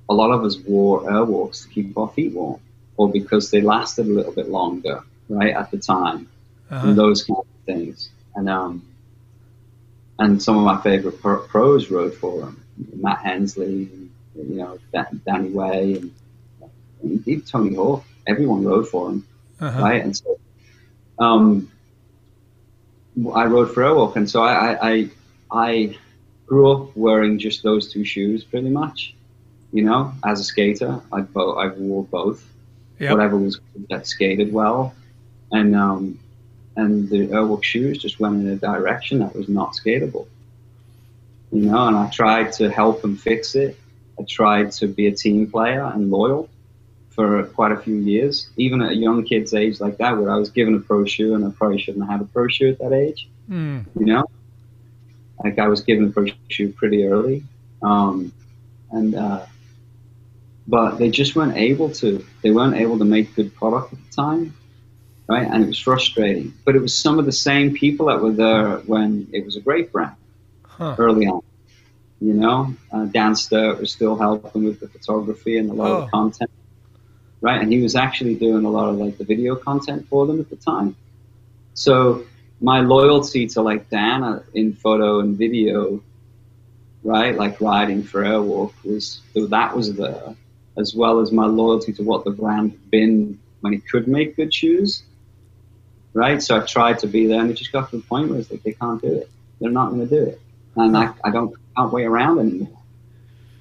a 0.10 0.14
lot 0.14 0.32
of 0.32 0.44
us 0.44 0.58
wore 0.58 1.04
Airwalks 1.04 1.64
to 1.64 1.70
keep 1.70 1.98
our 1.98 2.10
feet 2.10 2.34
warm, 2.34 2.60
or 2.98 3.12
because 3.12 3.52
they 3.52 3.62
lasted 3.62 4.06
a 4.08 4.10
little 4.10 4.32
bit 4.32 4.50
longer, 4.50 5.04
right 5.30 5.56
at 5.56 5.72
the 5.72 5.78
time 5.78 6.28
Uh-huh. 6.70 6.88
and 6.90 6.98
those 6.98 7.24
kind 7.24 7.40
of 7.40 7.46
things. 7.66 8.10
And 8.36 8.50
um, 8.50 8.84
and 10.20 10.42
some 10.42 10.58
of 10.58 10.64
my 10.64 10.82
favorite 10.82 11.20
pro- 11.22 11.42
pros 11.46 11.92
rode 11.92 12.14
for 12.16 12.40
them, 12.42 12.64
Matt 12.96 13.20
Hensley, 13.20 13.90
and, 13.94 14.10
you 14.36 14.56
know, 14.56 14.80
Dan- 14.94 15.22
Danny 15.26 15.50
Way, 15.50 15.96
and, 15.96 16.12
and 17.02 17.28
even 17.28 17.42
Tony 17.46 17.76
Hawk. 17.76 18.04
Everyone 18.28 18.64
rode 18.64 18.88
for 18.88 19.10
him, 19.10 19.28
Uh-huh. 19.60 19.82
right? 19.82 20.04
And 20.04 20.16
so, 20.16 20.40
um, 21.20 21.70
I 23.34 23.46
rode 23.46 23.74
for 23.74 23.84
Airwalk, 23.84 24.16
and 24.16 24.30
so 24.30 24.42
I, 24.44 24.54
I, 24.74 24.90
I, 24.92 25.10
I 25.52 25.98
grew 26.48 26.72
up 26.72 26.96
wearing 26.96 27.40
just 27.40 27.64
those 27.64 27.92
two 27.92 28.04
shoes, 28.04 28.44
pretty 28.44 28.70
much. 28.70 29.14
You 29.72 29.84
know, 29.84 30.14
as 30.24 30.40
a 30.40 30.44
skater, 30.44 31.02
I 31.12 31.22
bo- 31.22 31.56
I 31.56 31.68
wore 31.68 32.04
both 32.06 32.44
Yep. 33.00 33.12
whatever 33.12 33.38
was 33.38 33.60
that 33.90 34.08
skated 34.08 34.54
well, 34.54 34.96
and 35.52 35.76
um, 35.76 36.20
and 36.76 37.10
the 37.10 37.28
Airwalk 37.28 37.64
shoes 37.64 37.98
just 37.98 38.20
went 38.20 38.36
in 38.36 38.48
a 38.48 38.56
direction 38.56 39.20
that 39.20 39.36
was 39.36 39.50
not 39.50 39.74
skatable. 39.74 40.28
You 41.52 41.62
know, 41.62 41.88
and 41.88 41.98
I 41.98 42.10
tried 42.10 42.54
to 42.54 42.70
help 42.70 43.02
them 43.02 43.18
fix 43.18 43.56
it. 43.56 43.78
I 44.20 44.24
tried 44.24 44.72
to 44.74 44.88
be 44.88 45.08
a 45.08 45.12
team 45.12 45.50
player 45.50 45.84
and 45.84 46.10
loyal 46.10 46.50
for 47.10 47.44
quite 47.44 47.72
a 47.72 47.78
few 47.78 47.96
years, 47.96 48.50
even 48.58 48.82
at 48.82 48.92
a 48.92 48.96
young 48.96 49.24
kid's 49.24 49.54
age 49.54 49.80
like 49.80 49.98
that, 49.98 50.18
where 50.18 50.30
I 50.30 50.38
was 50.38 50.50
given 50.50 50.76
a 50.76 50.80
pro 50.80 51.06
shoe 51.06 51.34
and 51.34 51.46
I 51.46 51.50
probably 51.50 51.80
shouldn't 51.80 52.04
have 52.04 52.20
had 52.20 52.22
a 52.22 52.26
pro 52.26 52.48
shoe 52.48 52.70
at 52.70 52.80
that 52.80 52.92
age. 52.92 53.30
Mm. 53.50 53.86
You 53.98 54.06
know, 54.06 54.26
like 55.44 55.58
I 55.58 55.68
was 55.68 55.82
given 55.82 56.06
a 56.06 56.12
pro 56.12 56.26
shoe 56.50 56.74
pretty 56.74 57.06
early, 57.06 57.44
um, 57.82 58.34
and 58.92 59.16
uh, 59.16 59.46
but 60.68 60.98
they 60.98 61.10
just 61.10 61.36
weren't 61.36 61.58
able 61.58 61.90
to. 61.92 62.24
They 62.44 62.52
weren't 62.52 62.76
able 62.76 62.98
to 63.00 63.06
make 63.06 63.36
good 63.36 63.56
product 63.56 63.94
at 63.94 64.00
the 64.00 64.12
time, 64.24 64.56
right? 65.30 65.48
And 65.48 65.64
it 65.64 65.68
was 65.68 65.80
frustrating. 65.80 66.54
But 66.66 66.76
it 66.76 66.82
was 66.82 66.98
some 66.98 67.20
of 67.20 67.26
the 67.26 67.32
same 67.32 67.74
people 67.74 68.08
that 68.08 68.22
were 68.22 68.32
there 68.32 68.78
when 68.80 69.28
it 69.34 69.46
was 69.46 69.56
a 69.58 69.62
great 69.62 69.92
brand 69.92 70.16
Huh. 70.66 70.98
early 70.98 71.28
on. 71.28 71.42
You 72.22 72.34
know, 72.34 72.76
uh, 72.92 73.06
Dan 73.06 73.36
Sturt 73.36 73.80
was 73.80 73.92
still 73.92 74.18
helping 74.18 74.56
with 74.56 74.72
the 74.72 74.88
photography 74.88 75.50
and 75.50 75.62
a 75.70 75.74
lot 75.74 75.92
of 75.92 75.98
Oh. 75.98 75.98
the 75.98 76.04
content, 76.04 76.50
right? 77.42 77.62
And 77.62 77.72
he 77.72 77.82
was 77.82 77.96
actually 77.96 78.36
doing 78.36 78.66
a 78.66 78.70
lot 78.70 78.90
of 78.90 78.96
like 78.98 79.18
the 79.18 79.24
video 79.26 79.56
content 79.56 80.08
for 80.10 80.26
them 80.26 80.40
at 80.40 80.50
the 80.50 80.56
time. 80.56 80.96
So 81.74 82.26
my 82.62 82.82
loyalty 82.82 83.48
to 83.48 83.62
like 83.62 83.90
Dan 83.90 84.24
uh, 84.24 84.44
in 84.54 84.74
photo 84.74 85.20
and 85.20 85.38
video, 85.38 86.02
right, 87.04 87.36
like 87.38 87.62
riding 87.62 88.04
for 88.04 88.24
Airwalk 88.24 88.74
was 88.84 89.22
that 89.36 89.76
was 89.76 89.94
there, 89.96 90.36
as 90.78 90.94
well 90.94 91.20
as 91.20 91.32
my 91.32 91.46
loyalty 91.46 91.94
to 91.94 92.04
what 92.04 92.24
the 92.26 92.32
brand 92.32 92.72
had 92.72 92.92
been 92.92 93.40
when 93.62 93.74
it 93.74 93.88
could 93.90 94.08
make 94.08 94.36
good 94.36 94.54
shoes, 94.54 95.04
right? 96.14 96.42
So 96.42 96.58
I 96.58 96.66
tried 96.66 97.00
to 97.00 97.08
be 97.08 97.28
there, 97.28 97.40
and 97.40 97.50
it 97.50 97.56
just 97.56 97.72
got 97.72 97.90
to 97.92 97.98
the 97.98 98.04
point 98.04 98.30
where 98.30 98.40
it's 98.40 98.52
like 98.52 98.64
they 98.64 98.74
can't 98.74 99.02
do 99.02 99.14
it. 99.14 99.30
They're 99.60 99.72
not 99.72 99.90
going 99.90 100.08
to 100.08 100.16
do 100.16 100.30
it, 100.30 100.42
and 100.76 100.98
I, 100.98 101.14
I 101.24 101.32
don't 101.32 101.56
can't 101.76 101.92
wait 101.92 102.06
around 102.06 102.40
anymore. 102.40 102.78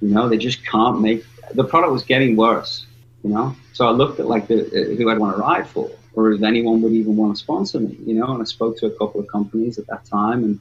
You 0.01 0.09
know, 0.09 0.29
they 0.29 0.37
just 0.37 0.65
can't 0.65 1.01
make 1.01 1.23
the 1.53 1.63
product 1.63 1.91
was 1.91 2.03
getting 2.03 2.35
worse. 2.35 2.85
You 3.23 3.31
know, 3.31 3.55
so 3.73 3.87
I 3.87 3.91
looked 3.91 4.19
at 4.19 4.27
like 4.27 4.47
the, 4.47 4.67
uh, 4.67 4.95
who 4.95 5.09
I'd 5.09 5.17
want 5.17 5.35
to 5.35 5.41
ride 5.41 5.67
for, 5.67 5.89
or 6.13 6.31
if 6.31 6.43
anyone 6.43 6.81
would 6.83 6.93
even 6.93 7.15
want 7.15 7.35
to 7.35 7.41
sponsor 7.41 7.79
me. 7.79 7.97
You 8.05 8.15
know, 8.15 8.33
and 8.33 8.41
I 8.41 8.45
spoke 8.45 8.77
to 8.77 8.85
a 8.85 8.91
couple 8.91 9.19
of 9.19 9.27
companies 9.27 9.79
at 9.79 9.87
that 9.87 10.05
time, 10.05 10.43
and 10.43 10.59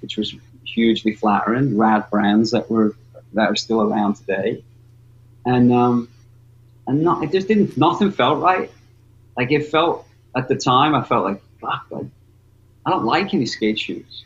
which 0.00 0.16
was 0.16 0.34
hugely 0.64 1.14
flattering. 1.14 1.76
Rad 1.76 2.08
brands 2.10 2.52
that 2.52 2.70
were 2.70 2.96
that 3.34 3.50
are 3.50 3.56
still 3.56 3.82
around 3.82 4.14
today, 4.14 4.64
and 5.46 5.72
um, 5.72 6.08
and 6.86 7.02
not 7.02 7.24
it 7.24 7.32
just 7.32 7.48
didn't 7.48 7.76
nothing 7.78 8.10
felt 8.10 8.42
right. 8.42 8.70
Like 9.36 9.52
it 9.52 9.68
felt 9.68 10.06
at 10.36 10.48
the 10.48 10.56
time, 10.56 10.94
I 10.94 11.02
felt 11.02 11.24
like 11.24 11.40
fuck, 11.60 11.86
like 11.90 12.06
I 12.84 12.90
don't 12.90 13.04
like 13.04 13.32
any 13.32 13.46
skate 13.46 13.78
shoes, 13.78 14.24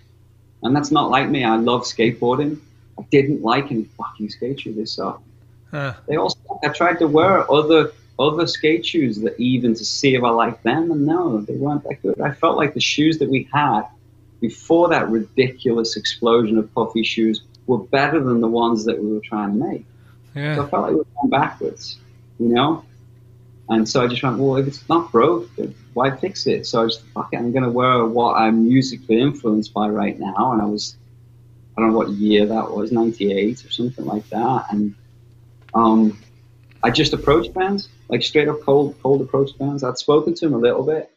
and 0.63 0.75
that's 0.75 0.91
not 0.91 1.11
like 1.11 1.29
me. 1.29 1.45
I 1.45 1.57
love 1.57 1.83
skateboarding. 1.83 2.59
I 2.99 3.03
didn't 3.11 3.43
like 3.43 3.71
any 3.71 3.85
fucking 3.85 4.31
skate 4.31 4.61
shoes. 4.61 4.77
They 4.77 4.87
suck. 4.87 5.23
Huh. 5.71 5.95
They 6.09 6.17
all. 6.17 6.37
I 6.65 6.69
tried 6.69 6.99
to 6.99 7.07
wear 7.07 7.51
other 7.51 7.93
other 8.19 8.47
skate 8.47 8.85
shoes 8.85 9.21
that 9.21 9.39
even 9.39 9.75
to 9.75 9.85
see 9.85 10.15
if 10.15 10.25
I 10.25 10.31
liked 10.31 10.65
them, 10.65 10.91
and 10.91 11.07
no, 11.07 11.41
they 11.43 11.55
weren't 11.55 11.85
that 11.85 12.03
good. 12.03 12.21
I 12.21 12.33
felt 12.33 12.57
like 12.57 12.75
the 12.75 12.81
shoes 12.81 13.19
that 13.19 13.31
we 13.31 13.49
had 13.53 13.83
before 14.41 14.89
that 14.89 15.09
ridiculous 15.11 15.97
explosion 15.97 16.59
of 16.59 16.73
puffy 16.75 17.03
shoes 17.03 17.43
were 17.67 17.79
better 17.79 18.23
than 18.23 18.41
the 18.41 18.49
ones 18.49 18.87
that 18.87 18.99
we 19.03 19.13
were 19.13 19.21
trying 19.21 19.53
to 19.53 19.67
make. 19.67 19.87
Yeah. 20.35 20.55
So 20.57 20.65
I 20.65 20.69
felt 20.69 20.83
like 20.83 20.91
we 20.93 20.97
were 20.99 21.07
going 21.17 21.31
backwards, 21.31 21.99
you 22.39 22.49
know. 22.49 22.85
And 23.69 23.89
so 23.89 24.03
I 24.03 24.09
just 24.09 24.23
went, 24.23 24.39
well, 24.39 24.57
if 24.57 24.67
it's 24.67 24.89
not 24.89 25.13
broke, 25.13 25.49
why 25.95 26.11
fix 26.17 26.47
it? 26.49 26.67
So 26.67 26.83
I 26.83 26.87
just, 26.87 27.03
fuck 27.15 27.33
it, 27.33 27.37
I'm 27.37 27.53
going 27.53 27.63
to 27.63 27.71
wear 27.71 28.05
what 28.05 28.35
I'm 28.35 28.69
musically 28.69 29.21
influenced 29.21 29.73
by 29.73 29.89
right 29.89 30.19
now. 30.19 30.53
And 30.53 30.61
I 30.61 30.65
was, 30.65 30.97
I 31.77 31.81
don't 31.81 31.93
know 31.93 31.97
what 31.97 32.09
year 32.11 32.47
that 32.47 32.71
was, 32.71 32.91
98 32.91 33.65
or 33.65 33.71
something 33.71 34.05
like 34.05 34.29
that. 34.31 34.67
And 34.71 34.97
um, 35.73 36.19
I 36.83 36.91
just 36.91 37.13
approached 37.13 37.53
Vans, 37.53 37.89
like 38.09 38.25
straight 38.25 38.49
up 38.49 38.61
cold, 38.63 38.97
cold 39.03 39.21
approach 39.21 39.51
Vans. 39.57 39.85
I'd 39.85 39.99
spoken 39.99 40.35
to 40.35 40.47
them 40.47 40.55
a 40.55 40.59
little 40.59 40.85
bit, 40.85 41.09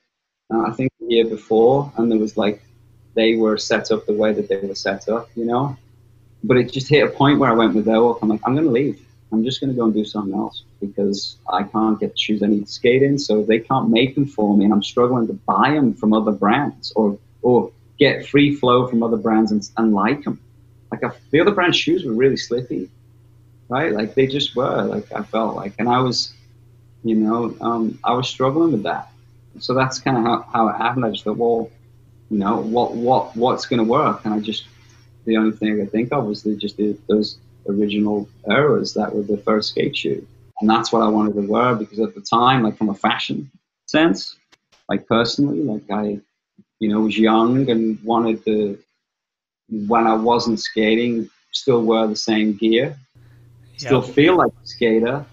uh, 0.53 0.61
I 0.67 0.71
think 0.73 0.91
the 0.99 1.07
year 1.07 1.25
before, 1.25 1.91
and 1.97 2.11
there 2.11 2.19
was 2.19 2.37
like, 2.37 2.61
they 3.15 3.35
were 3.35 3.57
set 3.57 3.91
up 3.91 4.05
the 4.05 4.13
way 4.13 4.31
that 4.31 4.47
they 4.47 4.57
were 4.57 4.75
set 4.75 5.09
up, 5.09 5.29
you 5.35 5.45
know? 5.45 5.75
But 6.43 6.57
it 6.57 6.71
just 6.71 6.87
hit 6.89 7.03
a 7.03 7.09
point 7.09 7.39
where 7.39 7.49
I 7.49 7.53
went 7.53 7.73
with 7.73 7.85
their 7.85 8.01
work. 8.03 8.19
I'm 8.21 8.29
like, 8.29 8.41
I'm 8.43 8.53
going 8.53 8.65
to 8.65 8.71
leave. 8.71 9.02
I'm 9.33 9.43
just 9.43 9.59
going 9.59 9.71
to 9.71 9.75
go 9.75 9.85
and 9.85 9.93
do 9.93 10.05
something 10.05 10.33
else 10.33 10.63
because 10.79 11.37
I 11.51 11.63
can't 11.63 11.99
get 11.99 12.11
the 12.11 12.17
shoes 12.17 12.43
I 12.43 12.47
need 12.47 12.67
to 12.67 12.71
skate 12.71 13.01
in. 13.01 13.17
So 13.17 13.43
they 13.43 13.59
can't 13.59 13.89
make 13.89 14.13
them 14.15 14.27
for 14.27 14.55
me, 14.55 14.65
and 14.65 14.73
I'm 14.73 14.83
struggling 14.83 15.27
to 15.27 15.33
buy 15.33 15.71
them 15.71 15.93
from 15.93 16.13
other 16.13 16.31
brands 16.31 16.93
or 16.95 17.17
or 17.41 17.71
get 17.97 18.27
free 18.27 18.55
flow 18.55 18.87
from 18.87 19.03
other 19.03 19.17
brands 19.17 19.51
and, 19.51 19.67
and 19.77 19.93
like 19.93 20.23
them. 20.23 20.39
Like 20.91 21.03
I, 21.03 21.11
the 21.31 21.41
other 21.41 21.51
brand 21.51 21.75
shoes 21.75 22.05
were 22.05 22.13
really 22.13 22.37
slippy, 22.37 22.89
right? 23.69 23.91
Like 23.91 24.13
they 24.13 24.27
just 24.27 24.55
were. 24.55 24.83
Like 24.83 25.11
I 25.11 25.23
felt 25.23 25.55
like, 25.55 25.73
and 25.79 25.89
I 25.89 25.99
was, 25.99 26.33
you 27.03 27.15
know, 27.15 27.55
um, 27.59 27.99
I 28.03 28.13
was 28.13 28.29
struggling 28.29 28.71
with 28.71 28.83
that. 28.83 29.09
So 29.59 29.73
that's 29.73 29.99
kind 29.99 30.17
of 30.17 30.23
how, 30.23 30.45
how 30.53 30.67
it 30.69 30.77
happened. 30.77 31.05
I 31.05 31.11
just 31.11 31.23
thought, 31.23 31.37
well, 31.37 31.71
you 32.29 32.37
know, 32.37 32.57
what 32.57 32.93
what 32.95 33.35
what's 33.35 33.65
going 33.65 33.79
to 33.79 33.83
work? 33.83 34.25
And 34.25 34.33
I 34.33 34.39
just 34.39 34.65
the 35.25 35.37
only 35.37 35.55
thing 35.55 35.73
I 35.73 35.83
could 35.83 35.91
think 35.91 36.11
of 36.13 36.25
was 36.25 36.43
just 36.43 36.79
those 37.07 37.37
original 37.67 38.27
eras 38.49 38.93
that 38.93 39.13
were 39.13 39.23
the 39.23 39.37
first 39.37 39.69
skate 39.69 39.95
shoe. 39.95 40.25
And 40.61 40.69
that's 40.69 40.91
what 40.91 41.01
I 41.01 41.07
wanted 41.07 41.35
to 41.35 41.41
wear 41.41 41.75
because 41.75 41.99
at 41.99 42.15
the 42.15 42.21
time, 42.21 42.63
like 42.63 42.77
from 42.77 42.89
a 42.89 42.93
fashion 42.93 43.49
sense, 43.85 44.37
like 44.89 45.07
personally, 45.07 45.63
like 45.63 45.89
I, 45.91 46.19
you 46.79 46.89
know, 46.89 47.01
was 47.01 47.17
young 47.17 47.69
and 47.69 48.01
wanted 48.03 48.43
to, 48.45 48.77
when 49.69 50.07
I 50.07 50.13
wasn't 50.13 50.59
skating, 50.59 51.29
still 51.51 51.83
wear 51.83 52.07
the 52.07 52.15
same 52.15 52.53
gear, 52.53 52.97
still 53.77 54.01
feel 54.01 54.37
like 54.37 54.51
a 54.51 54.67
skater, 54.67 55.25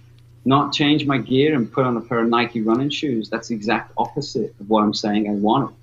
not 0.44 0.72
change 0.72 1.06
my 1.06 1.18
gear 1.18 1.54
and 1.54 1.70
put 1.70 1.84
on 1.84 1.96
a 1.96 2.00
pair 2.00 2.20
of 2.20 2.28
Nike 2.28 2.62
running 2.62 2.90
shoes. 2.90 3.28
That's 3.28 3.48
the 3.48 3.54
exact 3.54 3.92
opposite 3.98 4.54
of 4.58 4.68
what 4.70 4.82
I'm 4.82 4.94
saying 4.94 5.28
I 5.28 5.32
wanted. 5.32 5.74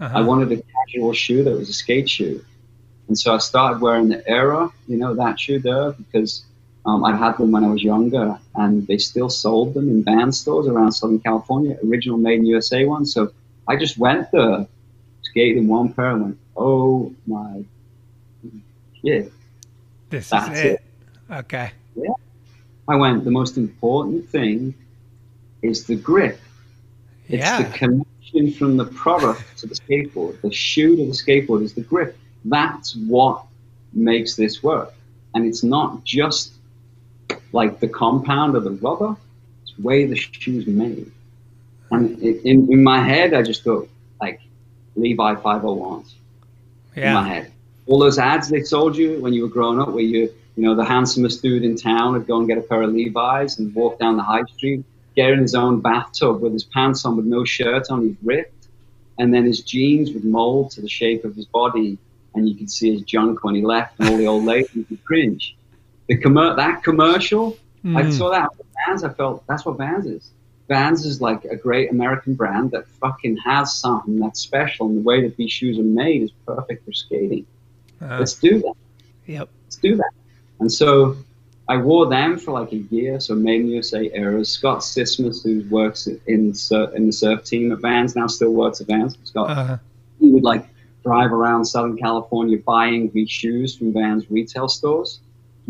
Uh-huh. 0.00 0.18
I 0.18 0.22
wanted 0.22 0.52
a 0.52 0.62
casual 0.62 1.12
shoe 1.12 1.42
that 1.44 1.56
was 1.56 1.68
a 1.68 1.72
skate 1.72 2.08
shoe. 2.08 2.44
And 3.08 3.18
so 3.18 3.34
I 3.34 3.38
started 3.38 3.80
wearing 3.80 4.08
the 4.08 4.26
Era, 4.28 4.70
you 4.88 4.96
know, 4.96 5.14
that 5.14 5.38
shoe 5.38 5.58
there, 5.60 5.92
because 5.92 6.44
um, 6.84 7.04
I 7.04 7.16
had 7.16 7.36
them 7.38 7.52
when 7.52 7.64
I 7.64 7.68
was 7.68 7.82
younger 7.82 8.38
and 8.54 8.86
they 8.86 8.98
still 8.98 9.30
sold 9.30 9.74
them 9.74 9.88
in 9.88 10.02
Vans 10.02 10.40
stores 10.40 10.66
around 10.66 10.92
Southern 10.92 11.20
California, 11.20 11.78
original 11.86 12.18
made 12.18 12.40
in 12.40 12.46
USA 12.46 12.84
ones. 12.84 13.12
So 13.12 13.32
I 13.68 13.76
just 13.76 13.96
went 13.98 14.30
there, 14.32 14.66
skated 15.22 15.58
in 15.58 15.68
one 15.68 15.92
pair 15.92 16.10
and 16.12 16.22
went, 16.22 16.38
oh 16.56 17.12
my 17.26 17.64
shit. 19.02 19.32
This 20.10 20.30
That's 20.30 20.58
is 20.58 20.64
it. 20.64 20.66
it. 20.66 20.82
Okay. 21.30 21.70
Yeah. 21.96 22.10
I 22.88 22.96
went, 22.96 23.24
the 23.24 23.30
most 23.32 23.56
important 23.56 24.28
thing 24.28 24.74
is 25.62 25.84
the 25.86 25.96
grip. 25.96 26.38
It's 27.28 27.38
Yeah. 27.38 27.62
the 27.62 27.76
connection 27.76 28.52
from 28.52 28.76
the 28.76 28.84
product 28.84 29.42
to 29.58 29.66
the 29.66 29.74
skateboard. 29.74 30.40
The 30.40 30.52
shoe 30.52 30.96
to 30.96 31.04
the 31.06 31.12
skateboard 31.12 31.62
is 31.62 31.72
the 31.74 31.80
grip. 31.80 32.16
That's 32.48 32.94
what 32.94 33.44
makes 33.92 34.36
this 34.36 34.62
work. 34.62 34.92
And 35.34 35.46
it's 35.46 35.62
not 35.62 36.04
just 36.04 36.52
like 37.52 37.80
the 37.80 37.88
compound 37.88 38.56
of 38.56 38.64
the 38.64 38.72
rubber, 38.72 39.16
it's 39.62 39.74
the 39.76 39.82
way 39.82 40.06
the 40.06 40.16
shoe's 40.16 40.66
made. 40.66 41.10
And 41.90 42.18
in, 42.20 42.72
in 42.72 42.82
my 42.82 43.02
head, 43.02 43.34
I 43.34 43.42
just 43.42 43.64
thought, 43.64 43.88
like, 44.20 44.40
Levi 44.96 45.34
501s 45.34 46.12
in 46.94 47.12
my 47.12 47.28
head. 47.28 47.52
All 47.86 47.98
those 47.98 48.18
ads 48.18 48.48
they 48.48 48.62
sold 48.62 48.96
you 48.96 49.20
when 49.20 49.32
you 49.32 49.42
were 49.42 49.48
growing 49.48 49.80
up, 49.80 49.88
where 49.88 50.02
you, 50.02 50.32
you 50.56 50.62
know, 50.64 50.74
the 50.74 50.84
handsomest 50.84 51.42
dude 51.42 51.62
in 51.62 51.76
town 51.76 52.14
would 52.14 52.26
go 52.26 52.38
and 52.38 52.48
get 52.48 52.58
a 52.58 52.62
pair 52.62 52.82
of 52.82 52.92
Levi's 52.92 53.58
and 53.58 53.74
walk 53.74 53.98
down 53.98 54.16
the 54.16 54.22
high 54.22 54.42
street, 54.56 54.84
get 55.14 55.30
in 55.30 55.38
his 55.38 55.54
own 55.54 55.80
bathtub 55.80 56.40
with 56.40 56.52
his 56.52 56.64
pants 56.64 57.04
on 57.04 57.16
with 57.16 57.26
no 57.26 57.44
shirt 57.44 57.90
on, 57.90 58.02
he's 58.02 58.16
ripped, 58.22 58.66
and 59.18 59.32
then 59.32 59.44
his 59.44 59.60
jeans 59.60 60.12
would 60.12 60.24
mold 60.24 60.72
to 60.72 60.80
the 60.80 60.88
shape 60.88 61.24
of 61.24 61.36
his 61.36 61.46
body, 61.46 61.98
and 62.36 62.48
you 62.48 62.54
could 62.54 62.70
see 62.70 62.92
his 62.92 63.02
junk 63.02 63.42
when 63.44 63.54
he 63.54 63.62
left, 63.62 63.98
and 63.98 64.08
all 64.08 64.16
the 64.16 64.26
old 64.26 64.44
ladies 64.44 64.84
would 64.90 65.04
cringe. 65.04 65.56
The 66.08 66.16
commer- 66.18 66.54
that 66.56 66.82
commercial, 66.84 67.56
I 67.84 68.02
Mhm. 68.02 68.12
saw 68.12 68.30
that 68.30 68.50
Vans. 68.86 69.02
I 69.04 69.08
felt 69.10 69.44
that's 69.48 69.64
what 69.66 69.78
Vans 69.78 70.06
is. 70.06 70.30
Vans 70.68 71.04
is 71.06 71.20
like 71.20 71.44
a 71.44 71.56
great 71.56 71.90
American 71.90 72.34
brand 72.34 72.72
that 72.72 72.86
fucking 73.00 73.36
has 73.38 73.74
something 73.74 74.18
that's 74.18 74.40
special, 74.40 74.86
and 74.88 74.98
the 74.98 75.02
way 75.02 75.22
that 75.22 75.36
these 75.36 75.50
shoes 75.52 75.78
are 75.78 75.82
made 75.82 76.22
is 76.22 76.30
perfect 76.46 76.84
for 76.84 76.92
skating. 76.92 77.46
Uh, 78.00 78.16
Let's 78.18 78.34
do 78.34 78.58
that. 78.60 78.74
Yep. 79.26 79.48
Let's 79.64 79.76
do 79.76 79.96
that. 79.96 80.10
And 80.60 80.70
so 80.72 81.16
I 81.68 81.76
wore 81.78 82.06
them 82.08 82.38
for 82.38 82.52
like 82.52 82.72
a 82.72 82.76
year. 82.76 83.18
So 83.20 83.34
Made 83.34 83.62
in 83.62 83.68
USA 83.68 84.10
eras. 84.14 84.48
Scott 84.50 84.84
Sismus, 84.84 85.42
who 85.42 85.64
works 85.70 86.06
in 86.06 86.20
in 86.26 87.06
the 87.06 87.12
surf 87.12 87.44
team 87.44 87.72
at 87.72 87.78
Vans, 87.80 88.14
now 88.16 88.26
still 88.26 88.52
works 88.52 88.80
at 88.80 88.86
Vans. 88.88 89.16
Scott, 89.24 89.50
Uh-huh. 89.50 89.78
he 90.20 90.30
would 90.30 90.42
like 90.44 90.66
drive 91.06 91.32
around 91.32 91.64
Southern 91.64 91.96
California 92.06 92.58
buying 92.74 93.02
these 93.16 93.30
shoes 93.40 93.68
from 93.76 93.92
Vans 93.96 94.24
retail 94.30 94.68
stores. 94.68 95.10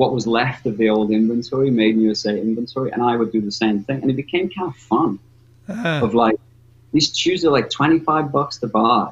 What 0.01 0.13
was 0.17 0.27
left 0.27 0.67
of 0.67 0.75
the 0.79 0.89
old 0.95 1.11
inventory, 1.11 1.71
Made 1.71 1.95
in 1.97 2.03
USA 2.03 2.35
inventory, 2.49 2.91
and 2.93 3.03
I 3.03 3.17
would 3.19 3.33
do 3.33 3.41
the 3.51 3.57
same 3.63 3.79
thing. 3.87 3.99
And 4.03 4.11
it 4.11 4.17
became 4.25 4.47
kind 4.57 4.69
of 4.73 4.77
fun 4.93 5.13
Uh-huh. 5.73 6.01
of 6.07 6.15
like 6.15 6.37
these 6.93 7.09
shoes 7.23 7.45
are 7.47 7.51
like 7.59 7.69
25 7.71 8.33
bucks 8.37 8.57
to 8.63 8.69
buy 8.69 9.11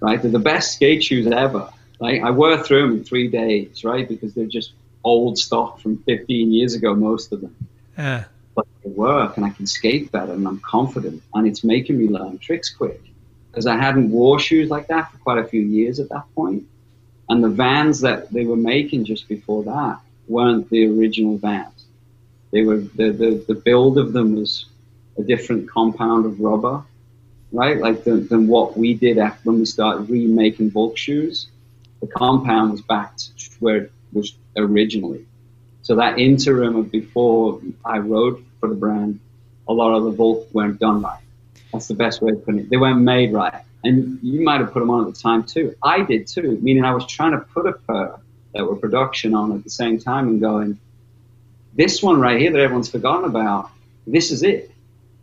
right 0.00 0.20
they're 0.22 0.30
the 0.40 0.46
best 0.52 0.66
skate 0.76 1.02
shoes 1.08 1.26
ever 1.46 1.64
like 2.00 2.22
i 2.22 2.30
wear 2.30 2.56
through 2.64 2.82
them 2.82 2.92
in 2.98 3.04
three 3.04 3.28
days 3.28 3.84
right 3.84 4.08
because 4.08 4.32
they're 4.34 4.54
just 4.60 4.72
old 5.04 5.36
stock 5.38 5.80
from 5.80 5.96
15 6.06 6.52
years 6.52 6.74
ago 6.74 6.94
most 6.94 7.32
of 7.32 7.40
them 7.42 7.54
Uh, 7.98 8.22
but 8.56 8.66
they 8.82 8.90
work 8.90 9.36
and 9.36 9.44
i 9.46 9.50
can 9.50 9.66
skate 9.66 10.10
better 10.12 10.32
and 10.32 10.46
i'm 10.46 10.60
confident 10.60 11.22
and 11.34 11.46
it's 11.46 11.62
making 11.64 11.98
me 11.98 12.06
learn 12.08 12.38
tricks 12.38 12.70
quick 12.80 13.02
because 13.58 13.66
i 13.66 13.76
hadn't 13.76 14.10
wore 14.10 14.38
shoes 14.38 14.70
like 14.70 14.86
that 14.86 15.10
for 15.10 15.18
quite 15.18 15.38
a 15.38 15.48
few 15.48 15.62
years 15.62 15.98
at 15.98 16.08
that 16.08 16.24
point. 16.34 16.62
and 17.28 17.42
the 17.42 17.48
vans 17.48 18.00
that 18.00 18.32
they 18.32 18.44
were 18.44 18.56
making 18.56 19.04
just 19.04 19.28
before 19.28 19.64
that 19.64 19.98
weren't 20.28 20.70
the 20.70 20.86
original 20.86 21.36
vans 21.38 21.78
they 22.50 22.62
were 22.62 22.78
the, 22.78 23.10
the, 23.10 23.44
the 23.48 23.54
build 23.54 23.98
of 23.98 24.12
them 24.12 24.36
was 24.36 24.66
a 25.18 25.22
different 25.22 25.68
compound 25.68 26.24
of 26.24 26.40
rubber, 26.40 26.82
right? 27.52 27.78
Like 27.78 28.04
the, 28.04 28.16
than 28.16 28.46
what 28.46 28.76
we 28.76 28.94
did 28.94 29.18
after 29.18 29.50
when 29.50 29.58
we 29.58 29.64
started 29.66 30.08
remaking 30.08 30.70
vulc 30.70 30.96
shoes. 30.96 31.48
The 32.00 32.06
compound 32.06 32.70
was 32.72 32.82
back 32.82 33.16
to 33.16 33.50
where 33.58 33.76
it 33.76 33.92
was 34.12 34.34
originally. 34.56 35.26
So 35.82 35.96
that 35.96 36.18
interim 36.18 36.76
of 36.76 36.90
before 36.92 37.60
I 37.84 37.98
rode 37.98 38.44
for 38.60 38.68
the 38.68 38.74
brand, 38.74 39.18
a 39.66 39.72
lot 39.72 39.94
of 39.94 40.04
the 40.04 40.12
vulc 40.12 40.46
weren't 40.52 40.78
done 40.78 41.02
right. 41.02 41.22
That's 41.72 41.88
the 41.88 41.94
best 41.94 42.22
way 42.22 42.32
of 42.32 42.44
putting 42.44 42.60
it. 42.60 42.70
They 42.70 42.76
weren't 42.76 43.00
made 43.00 43.32
right. 43.32 43.62
And 43.84 44.18
you 44.22 44.42
might 44.42 44.60
have 44.60 44.72
put 44.72 44.80
them 44.80 44.90
on 44.90 45.06
at 45.06 45.14
the 45.14 45.20
time 45.20 45.44
too. 45.44 45.74
I 45.82 46.02
did 46.02 46.26
too, 46.26 46.58
meaning 46.62 46.84
I 46.84 46.92
was 46.92 47.06
trying 47.06 47.32
to 47.32 47.38
put 47.38 47.66
a 47.66 47.72
pair 47.72 48.16
that 48.54 48.64
were 48.64 48.76
production 48.76 49.34
on 49.34 49.52
at 49.52 49.62
the 49.64 49.70
same 49.70 49.98
time 49.98 50.28
and 50.28 50.40
going, 50.40 50.78
this 51.74 52.02
one 52.02 52.18
right 52.20 52.40
here 52.40 52.50
that 52.50 52.60
everyone's 52.60 52.88
forgotten 52.90 53.24
about, 53.24 53.70
this 54.06 54.30
is 54.32 54.42
it. 54.42 54.70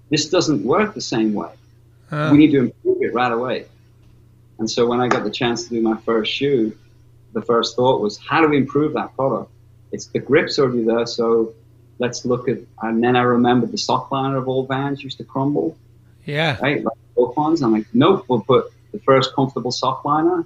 This 0.09 0.29
doesn't 0.29 0.63
work 0.63 0.93
the 0.93 1.01
same 1.01 1.33
way. 1.33 1.51
uh, 2.11 2.29
We 2.31 2.37
need 2.37 2.51
to 2.51 2.59
improve 2.59 2.97
it 3.01 3.13
right 3.13 3.31
away. 3.31 3.65
And 4.59 4.69
so 4.69 4.85
when 4.85 5.01
I 5.01 5.07
got 5.09 5.23
the 5.23 5.31
chance 5.31 5.63
to 5.65 5.69
do 5.71 5.81
my 5.81 5.97
first 5.97 6.31
shoe, 6.31 6.77
the 7.33 7.41
first 7.41 7.75
thought 7.75 7.99
was, 7.99 8.17
how 8.17 8.39
do 8.41 8.47
we 8.47 8.57
improve 8.57 8.93
that 8.93 9.13
product? 9.15 9.51
It's 9.91 10.05
the 10.05 10.19
grip's 10.19 10.57
already 10.59 10.83
there, 10.83 11.05
so 11.05 11.53
let's 11.99 12.23
look 12.23 12.47
at. 12.47 12.59
And 12.81 13.03
then 13.03 13.15
I 13.17 13.23
remembered 13.23 13.71
the 13.71 13.77
sock 13.77 14.11
liner 14.11 14.37
of 14.37 14.47
all 14.47 14.65
Vans 14.65 15.03
used 15.03 15.17
to 15.17 15.23
crumble, 15.25 15.77
yeah. 16.25 16.57
right? 16.61 16.83
Like 16.83 16.97
both 17.15 17.35
ones. 17.37 17.61
I'm 17.61 17.71
like, 17.71 17.87
nope, 17.93 18.25
we'll 18.27 18.41
put 18.41 18.71
the 18.91 18.99
first 18.99 19.33
comfortable 19.33 19.71
sock 19.71 20.05
liner, 20.05 20.45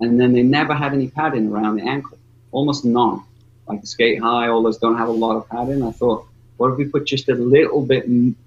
and 0.00 0.20
then 0.20 0.32
they 0.32 0.42
never 0.42 0.74
had 0.74 0.92
any 0.92 1.08
padding 1.08 1.48
around 1.48 1.76
the 1.76 1.88
ankle, 1.88 2.18
almost 2.50 2.84
none. 2.84 3.22
Like 3.66 3.80
the 3.80 3.86
skate 3.86 4.20
high, 4.20 4.48
all 4.48 4.62
those 4.62 4.78
don't 4.78 4.98
have 4.98 5.08
a 5.08 5.12
lot 5.12 5.36
of 5.36 5.48
padding. 5.48 5.82
I 5.82 5.92
thought, 5.92 6.26
what 6.56 6.72
if 6.72 6.78
we 6.78 6.84
put 6.84 7.06
just 7.06 7.28
a 7.28 7.34
little 7.34 7.84
bit, 7.84 8.04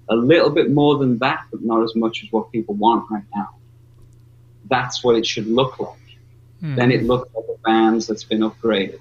a 0.08 0.16
little 0.16 0.50
bit 0.50 0.70
more 0.70 0.98
than 0.98 1.18
that, 1.18 1.44
but 1.50 1.62
not 1.62 1.82
as 1.82 1.94
much 1.94 2.22
as 2.22 2.32
what 2.32 2.52
people 2.52 2.74
want 2.74 3.10
right 3.10 3.24
now? 3.34 3.48
That's 4.68 5.02
what 5.02 5.16
it 5.16 5.26
should 5.26 5.46
look 5.46 5.78
like. 5.78 5.98
Hmm. 6.60 6.76
Then 6.76 6.90
it 6.90 7.04
looks 7.04 7.32
like 7.34 7.44
a 7.48 7.56
Vans 7.64 8.06
that's 8.06 8.24
been 8.24 8.40
upgraded, 8.40 9.00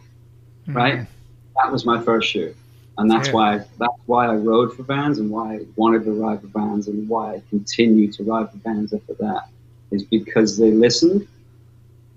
right? 0.67 1.07
That 1.55 1.71
was 1.71 1.85
my 1.85 2.01
first 2.01 2.29
shoe, 2.29 2.53
and 2.97 3.09
that's 3.09 3.27
Yeah. 3.27 3.33
why 3.33 3.57
that's 3.79 4.01
why 4.05 4.27
I 4.27 4.35
rode 4.35 4.73
for 4.73 4.83
Vans 4.83 5.19
and 5.19 5.29
why 5.29 5.55
I 5.55 5.59
wanted 5.75 6.03
to 6.05 6.11
ride 6.11 6.41
for 6.41 6.47
Vans 6.47 6.87
and 6.87 7.07
why 7.09 7.35
I 7.35 7.41
continue 7.49 8.11
to 8.13 8.23
ride 8.23 8.51
for 8.51 8.57
Vans 8.57 8.93
after 8.93 9.13
that 9.15 9.49
is 9.91 10.03
because 10.03 10.57
they 10.57 10.71
listened 10.71 11.27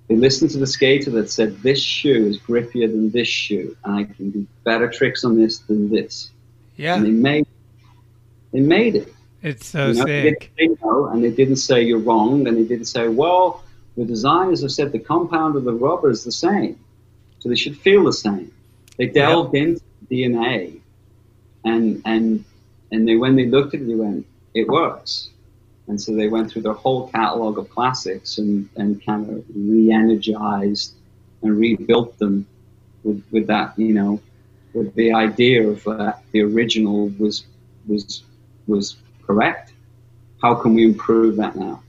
they 0.09 0.17
listened 0.17 0.51
to 0.53 0.59
the 0.59 0.67
skater 0.67 1.11
that 1.11 1.31
said 1.31 1.59
this 1.63 1.81
shoe 1.81 2.27
is 2.27 2.39
grippier 2.39 2.91
than 2.91 3.11
this 3.11 3.29
shoe, 3.29 3.77
and 3.85 3.95
I 3.95 4.05
can 4.05 4.31
do 4.31 4.47
better 4.65 4.89
tricks 4.89 5.23
on 5.23 5.37
this 5.37 5.59
than 5.59 5.91
this. 5.91 6.31
Yeah. 6.77 6.95
And 6.97 7.05
they 7.05 7.11
made 7.11 7.47
they 8.53 8.61
made 8.61 8.97
it. 8.97 9.13
It's 9.43 9.67
so 9.67 9.89
You 9.89 9.95
know, 9.95 10.07
sick. 10.07 10.51
no, 10.83 11.07
and 11.09 11.23
they 11.23 11.31
didn't 11.31 11.57
say 11.57 11.83
you're 11.83 11.99
wrong, 11.99 12.47
and 12.49 12.57
they 12.57 12.65
didn't 12.65 12.87
say, 12.87 13.09
well, 13.09 13.63
the 13.99 14.05
designers 14.05 14.63
have 14.63 14.73
said 14.73 14.93
the 14.93 14.99
compound 14.99 15.57
of 15.57 15.65
the 15.65 15.75
rubber 15.75 16.09
is 16.11 16.25
the 16.25 16.33
same, 16.33 16.79
so 17.39 17.49
they 17.51 17.55
should 17.57 17.77
feel 17.77 18.05
the 18.05 18.13
same. 18.13 18.51
They 18.97 19.07
delved 19.07 19.55
into 19.55 19.83
DNA, 20.11 20.81
and 21.65 22.03
and 22.05 22.45
and 22.91 23.07
they 23.07 23.17
when 23.17 23.37
they 23.37 23.47
looked 23.47 23.75
at 23.75 23.81
it, 23.81 23.87
they 23.87 23.95
went, 23.95 24.27
it 24.55 24.69
works, 24.69 25.31
and 25.87 26.01
so 26.01 26.15
they 26.15 26.29
went 26.29 26.51
through 26.51 26.63
their 26.63 26.73
whole 26.73 27.09
catalog 27.09 27.59
of 27.59 27.69
classics 27.71 28.39
and 28.39 28.69
and 28.77 29.05
kind 29.05 29.29
of 29.31 29.45
re-energized 29.55 30.95
and 31.43 31.59
rebuilt 31.59 32.19
them 32.19 32.47
with 33.05 33.23
with 33.31 33.47
that, 33.47 33.79
you 33.79 33.93
know, 33.95 34.21
with 34.75 34.95
the 34.95 35.13
idea 35.13 35.69
of 35.69 35.83
that 35.85 36.23
the 36.33 36.43
original 36.43 37.09
was 37.19 37.45
was 37.87 38.23
was 38.67 38.97
correct. 39.27 39.73
How 40.43 40.55
can 40.55 40.75
we 40.75 40.85
improve 40.85 41.37
that 41.37 41.57
now? 41.57 41.83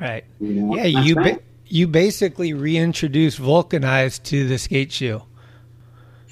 Right. 0.00 0.24
You 0.40 0.54
know, 0.54 0.76
Yeah, 0.76 0.84
you 0.84 1.14
ba- 1.14 1.40
you 1.66 1.86
basically 1.88 2.52
reintroduced 2.52 3.38
vulcanized 3.38 4.24
to 4.24 4.46
the 4.46 4.58
skate 4.58 4.92
shoe. 4.92 5.22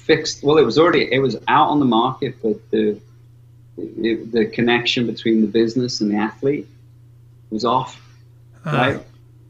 Fixed. 0.05 0.43
Well, 0.43 0.57
it 0.57 0.65
was 0.65 0.77
already 0.77 1.11
it 1.11 1.19
was 1.19 1.35
out 1.47 1.69
on 1.69 1.79
the 1.79 1.85
market, 1.85 2.35
but 2.41 2.57
the 2.71 2.99
it, 3.77 4.31
the 4.31 4.45
connection 4.45 5.07
between 5.07 5.41
the 5.41 5.47
business 5.47 6.01
and 6.01 6.11
the 6.11 6.17
athlete 6.17 6.67
was 7.49 7.65
off, 7.65 7.99
Uh-huh. 8.65 8.77
right? 8.77 9.01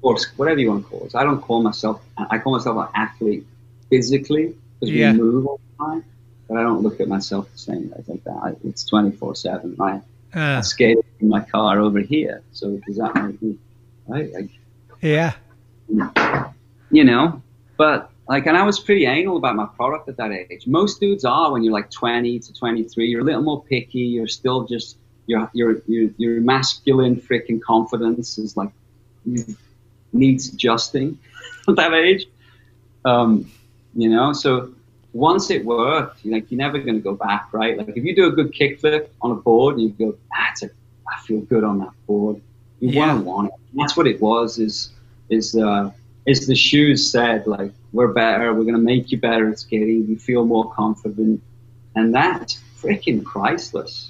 Or 0.01 0.17
whatever 0.37 0.59
you 0.59 0.69
want 0.69 0.83
to 0.85 0.89
call 0.89 1.05
it. 1.05 1.15
I 1.15 1.23
don't 1.23 1.41
call 1.41 1.61
myself. 1.63 2.01
I 2.17 2.37
call 2.37 2.53
myself 2.53 2.77
an 2.77 2.91
athlete 2.95 3.45
physically 3.89 4.55
because 4.79 4.93
Yeah. 4.93 5.11
we 5.13 5.19
move 5.19 5.45
all 5.47 5.59
the 5.69 5.85
time. 5.85 6.03
But 6.47 6.57
I 6.57 6.61
don't 6.63 6.81
look 6.83 6.99
at 6.99 7.07
myself 7.07 7.49
the 7.51 7.57
same. 7.57 7.93
I 7.97 8.01
think 8.01 8.23
that 8.25 8.37
I, 8.43 8.53
it's 8.67 8.83
twenty 8.85 9.11
four 9.11 9.35
seven. 9.35 9.75
Right? 9.77 10.01
I 10.33 10.39
Uh, 10.57 10.61
skate 10.61 10.97
in 11.19 11.29
my 11.29 11.41
car 11.41 11.79
over 11.79 11.99
here. 11.99 12.41
So 12.51 12.77
does 12.85 12.97
that 12.97 13.13
make 13.15 13.41
me 13.41 13.57
right? 14.07 14.31
Like, 14.33 14.49
yeah. 15.01 15.33
you 16.91 17.03
know. 17.03 17.41
But 17.77 18.09
like, 18.27 18.45
and 18.45 18.55
I 18.57 18.63
was 18.63 18.79
pretty 18.79 19.05
anal 19.05 19.37
about 19.37 19.55
my 19.55 19.65
product 19.65 20.07
at 20.09 20.17
that 20.17 20.31
age. 20.31 20.67
Most 20.67 20.99
dudes 20.99 21.25
are 21.25 21.51
when 21.51 21.63
you're 21.63 21.73
like 21.73 21.91
20 21.91 22.39
to 22.39 22.53
23. 22.53 23.07
You're 23.07 23.21
a 23.21 23.23
little 23.23 23.41
more 23.43 23.63
picky. 23.63 23.99
You're 23.99 24.27
still 24.27 24.65
just 24.65 24.97
your 25.27 25.49
your 25.53 25.81
your 25.87 26.09
your 26.17 26.41
masculine 26.41 27.15
freaking 27.15 27.61
confidence 27.61 28.37
is 28.37 28.55
like 28.57 28.69
needs 30.13 30.49
adjusting 30.53 31.17
at 31.67 31.75
that 31.75 31.93
age. 31.93 32.25
Um, 33.05 33.49
you 33.95 34.09
know, 34.09 34.33
so 34.33 34.73
once 35.13 35.49
it 35.51 35.65
worked, 35.65 36.23
you're 36.23 36.33
like 36.35 36.49
you're 36.51 36.57
never 36.57 36.79
going 36.79 36.95
to 36.95 37.01
go 37.01 37.13
back, 37.15 37.49
right? 37.53 37.77
Like 37.77 37.89
if 37.95 38.03
you 38.03 38.15
do 38.15 38.27
a 38.27 38.31
good 38.31 38.51
kickflip 38.53 39.07
on 39.21 39.31
a 39.31 39.35
board, 39.35 39.75
and 39.77 39.83
you 39.83 39.89
go, 39.89 40.15
ah, 40.33 40.51
a, 40.63 40.65
I 40.65 41.19
feel 41.25 41.41
good 41.41 41.63
on 41.63 41.79
that 41.79 41.91
board. 42.07 42.41
You 42.79 42.89
Yeah. 42.89 43.07
want 43.07 43.19
to 43.19 43.25
want 43.25 43.47
it. 43.49 43.53
And 43.71 43.81
that's 43.81 43.95
what 43.97 44.07
it 44.07 44.21
was. 44.21 44.59
Is 44.59 44.91
is 45.29 45.55
uh, 45.55 45.91
is 46.25 46.47
the 46.47 46.55
shoes 46.55 47.11
said 47.11 47.47
like 47.47 47.71
we're 47.91 48.11
better, 48.11 48.53
we're 48.53 48.63
going 48.63 48.75
to 48.75 48.81
make 48.81 49.11
you 49.11 49.19
better 49.19 49.49
at 49.49 49.59
skating. 49.59 50.07
You 50.07 50.17
feel 50.17 50.45
more 50.45 50.71
confident, 50.71 51.41
and 51.95 52.13
that's 52.13 52.61
freaking 52.77 53.23
priceless. 53.23 54.09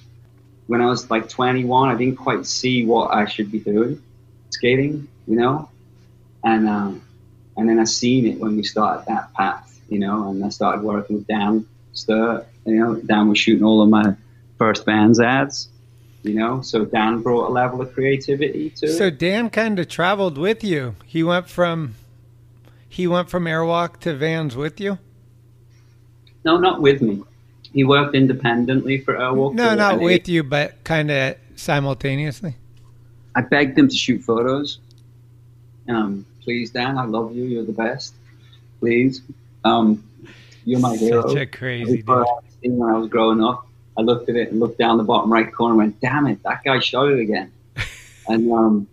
When 0.67 0.81
I 0.81 0.85
was 0.85 1.11
like 1.11 1.27
21, 1.27 1.89
I 1.89 1.97
didn't 1.97 2.15
quite 2.15 2.45
see 2.45 2.85
what 2.85 3.13
I 3.13 3.25
should 3.25 3.51
be 3.51 3.59
doing, 3.59 4.01
skating, 4.51 5.07
you 5.27 5.35
know, 5.35 5.69
and 6.43 6.67
um, 6.67 7.01
and 7.57 7.69
then 7.69 7.79
I 7.79 7.83
seen 7.83 8.25
it 8.27 8.39
when 8.39 8.55
we 8.55 8.63
started 8.63 9.05
that 9.07 9.33
path, 9.33 9.79
you 9.89 9.99
know, 9.99 10.29
and 10.29 10.43
I 10.43 10.49
started 10.49 10.83
working 10.83 11.17
with 11.17 11.27
Dan 11.27 11.67
Sturt, 11.93 12.47
you 12.65 12.75
know, 12.75 12.95
Dan 12.95 13.29
was 13.29 13.37
shooting 13.37 13.63
all 13.63 13.81
of 13.81 13.89
my 13.89 14.15
first 14.57 14.85
Vans 14.85 15.19
ads, 15.19 15.69
you 16.23 16.35
know, 16.35 16.61
so 16.61 16.85
Dan 16.85 17.21
brought 17.21 17.49
a 17.49 17.51
level 17.51 17.81
of 17.81 17.93
creativity 17.93 18.69
to 18.71 18.85
it. 18.85 18.97
So 18.97 19.07
it. 19.07 19.19
Dan 19.19 19.49
kind 19.49 19.77
of 19.77 19.87
traveled 19.87 20.37
with 20.37 20.63
you. 20.63 20.95
He 21.05 21.21
went 21.21 21.49
from 21.49 21.95
he 22.93 23.07
went 23.07 23.27
from 23.27 23.45
Airwalk 23.45 23.99
to 24.01 24.13
Vans 24.13 24.55
with 24.55 24.79
you. 24.79 24.99
No, 26.45 26.59
not 26.59 26.79
with 26.79 27.01
me. 27.01 27.23
He 27.73 27.83
worked 27.83 28.13
independently 28.13 28.99
for 28.99 29.15
Airwalk. 29.15 29.55
No, 29.55 29.73
not 29.73 29.99
with 29.99 30.29
you, 30.29 30.43
but 30.43 30.83
kind 30.83 31.09
of 31.09 31.35
simultaneously. 31.55 32.55
I 33.35 33.41
begged 33.41 33.79
him 33.79 33.87
to 33.87 33.95
shoot 33.95 34.19
photos. 34.19 34.77
Um, 35.89 36.23
please, 36.43 36.69
Dan, 36.69 36.99
I 36.99 37.05
love 37.05 37.35
you. 37.35 37.45
You're 37.45 37.65
the 37.65 37.71
best. 37.71 38.13
Please, 38.79 39.23
um, 39.63 40.03
you're 40.63 40.79
my 40.79 40.95
hero. 40.95 41.27
Such 41.27 41.37
a 41.37 41.45
crazy 41.47 42.03
I 42.07 42.25
when 42.61 42.89
I 42.93 42.95
was 42.99 43.09
growing 43.09 43.43
up, 43.43 43.65
I 43.97 44.01
looked 44.01 44.29
at 44.29 44.35
it 44.35 44.51
and 44.51 44.59
looked 44.59 44.77
down 44.77 44.97
the 44.97 45.03
bottom 45.03 45.33
right 45.33 45.51
corner 45.51 45.71
and 45.71 45.77
went, 45.79 45.99
"Damn 45.99 46.27
it, 46.27 46.43
that 46.43 46.63
guy 46.63 46.77
shot 46.77 47.09
it 47.09 47.19
again." 47.19 47.51
and 48.27 48.51
um, 48.51 48.87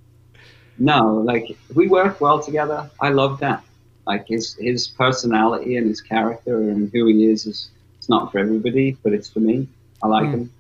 no, 0.79 1.17
like 1.17 1.55
we 1.75 1.87
worked 1.87 2.23
well 2.23 2.43
together. 2.43 2.91
I 2.99 3.11
love 3.11 3.41
that. 3.41 3.63
Like 4.07 4.27
his 4.29 4.55
his 4.55 4.89
personality 4.89 5.77
and 5.77 5.87
his 5.87 6.01
character 6.01 6.57
and 6.71 6.91
who 6.93 7.07
he 7.07 7.27
is 7.27 7.47
is 7.47 7.71
it's 7.99 8.09
not 8.09 8.33
for 8.33 8.39
everybody, 8.39 8.97
but 9.03 9.13
it's 9.13 9.29
for 9.29 9.41
me. 9.41 9.69
I 10.03 10.09
like 10.09 10.27
Hmm. 10.27 10.33
him, 10.33 10.53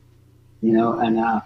you 0.62 0.72
know. 0.72 0.98
And 0.98 1.18
uh, 1.18 1.40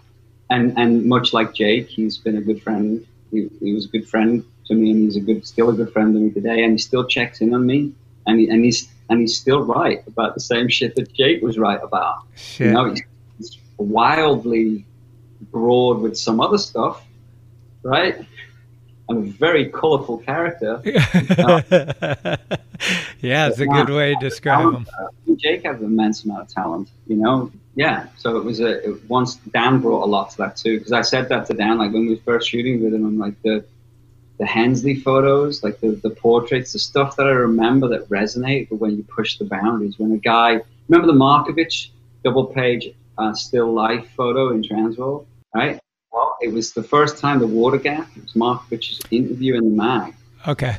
and 0.50 0.76
and 0.76 1.06
much 1.06 1.32
like 1.32 1.54
Jake, 1.54 1.88
he's 1.88 2.18
been 2.18 2.36
a 2.36 2.40
good 2.42 2.62
friend. 2.62 3.06
He, 3.30 3.48
he 3.60 3.72
was 3.72 3.86
a 3.86 3.88
good 3.88 4.08
friend 4.08 4.44
to 4.66 4.74
me, 4.74 4.90
and 4.90 5.00
he's 5.04 5.16
a 5.16 5.20
good 5.20 5.46
still 5.46 5.70
a 5.70 5.72
good 5.72 5.92
friend 5.92 6.12
to 6.14 6.20
me 6.20 6.30
today. 6.30 6.62
And 6.64 6.72
he 6.72 6.78
still 6.78 7.04
checks 7.06 7.40
in 7.40 7.54
on 7.54 7.64
me, 7.66 7.92
and 8.26 8.40
he, 8.40 8.48
and 8.48 8.64
he's 8.64 8.88
and 9.08 9.20
he's 9.20 9.36
still 9.36 9.62
right 9.62 10.02
about 10.06 10.34
the 10.34 10.40
same 10.40 10.68
shit 10.68 10.96
that 10.96 11.12
Jake 11.12 11.42
was 11.42 11.58
right 11.58 11.80
about. 11.82 12.16
Shit. 12.34 12.68
You 12.68 12.72
know, 12.72 12.90
he's, 12.90 13.02
he's 13.38 13.58
wildly 13.78 14.84
broad 15.52 16.00
with 16.00 16.16
some 16.18 16.40
other 16.40 16.58
stuff, 16.58 17.04
right? 17.82 18.24
And 19.08 19.18
a 19.18 19.30
very 19.32 19.68
colorful 19.68 20.18
character. 20.18 20.80
yeah, 23.20 23.48
it's 23.48 23.60
a 23.60 23.66
good 23.66 23.90
way 23.90 24.14
to 24.14 24.20
describe 24.20 24.74
him. 24.74 24.86
Uh, 24.98 25.34
Jake 25.36 25.64
has 25.64 25.78
an 25.80 25.86
immense 25.86 26.24
amount 26.24 26.42
of 26.42 26.48
talent, 26.48 26.88
you 27.06 27.16
know. 27.16 27.52
Yeah, 27.74 28.06
so 28.16 28.36
it 28.36 28.44
was 28.44 28.60
a 28.60 28.88
it, 28.88 29.10
once 29.10 29.34
Dan 29.36 29.80
brought 29.80 30.04
a 30.04 30.06
lot 30.06 30.30
to 30.30 30.36
that 30.38 30.56
too, 30.56 30.78
because 30.78 30.92
I 30.92 31.02
said 31.02 31.28
that 31.28 31.46
to 31.46 31.54
Dan 31.54 31.78
like 31.78 31.92
when 31.92 32.06
we 32.06 32.14
were 32.14 32.20
first 32.22 32.48
shooting 32.48 32.82
with 32.82 32.94
him. 32.94 33.04
I'm 33.04 33.18
like 33.18 33.40
the 33.42 33.64
the 34.38 34.46
Hensley 34.46 34.94
photos, 34.94 35.62
like 35.62 35.80
the 35.80 35.90
the 36.02 36.10
portraits, 36.10 36.72
the 36.72 36.78
stuff 36.78 37.16
that 37.16 37.26
I 37.26 37.30
remember 37.30 37.88
that 37.88 38.08
resonate 38.08 38.70
with 38.70 38.80
when 38.80 38.96
you 38.96 39.02
push 39.04 39.38
the 39.38 39.44
boundaries. 39.44 39.98
When 39.98 40.12
a 40.12 40.18
guy, 40.18 40.60
remember 40.88 41.12
the 41.12 41.18
Markovich 41.18 41.88
double 42.24 42.46
page 42.46 42.94
uh, 43.18 43.34
still 43.34 43.72
life 43.72 44.08
photo 44.16 44.50
in 44.50 44.62
Transworld, 44.62 45.26
right? 45.54 45.78
It 46.40 46.52
was 46.52 46.72
the 46.72 46.82
first 46.82 47.18
time 47.18 47.38
the 47.38 47.46
water 47.46 47.78
gap. 47.78 48.08
It 48.16 48.22
was 48.22 48.36
Mark 48.36 48.62
Markovich's 48.62 49.00
interview 49.10 49.56
in 49.56 49.64
the 49.64 49.76
mag 49.82 50.14
Okay. 50.46 50.76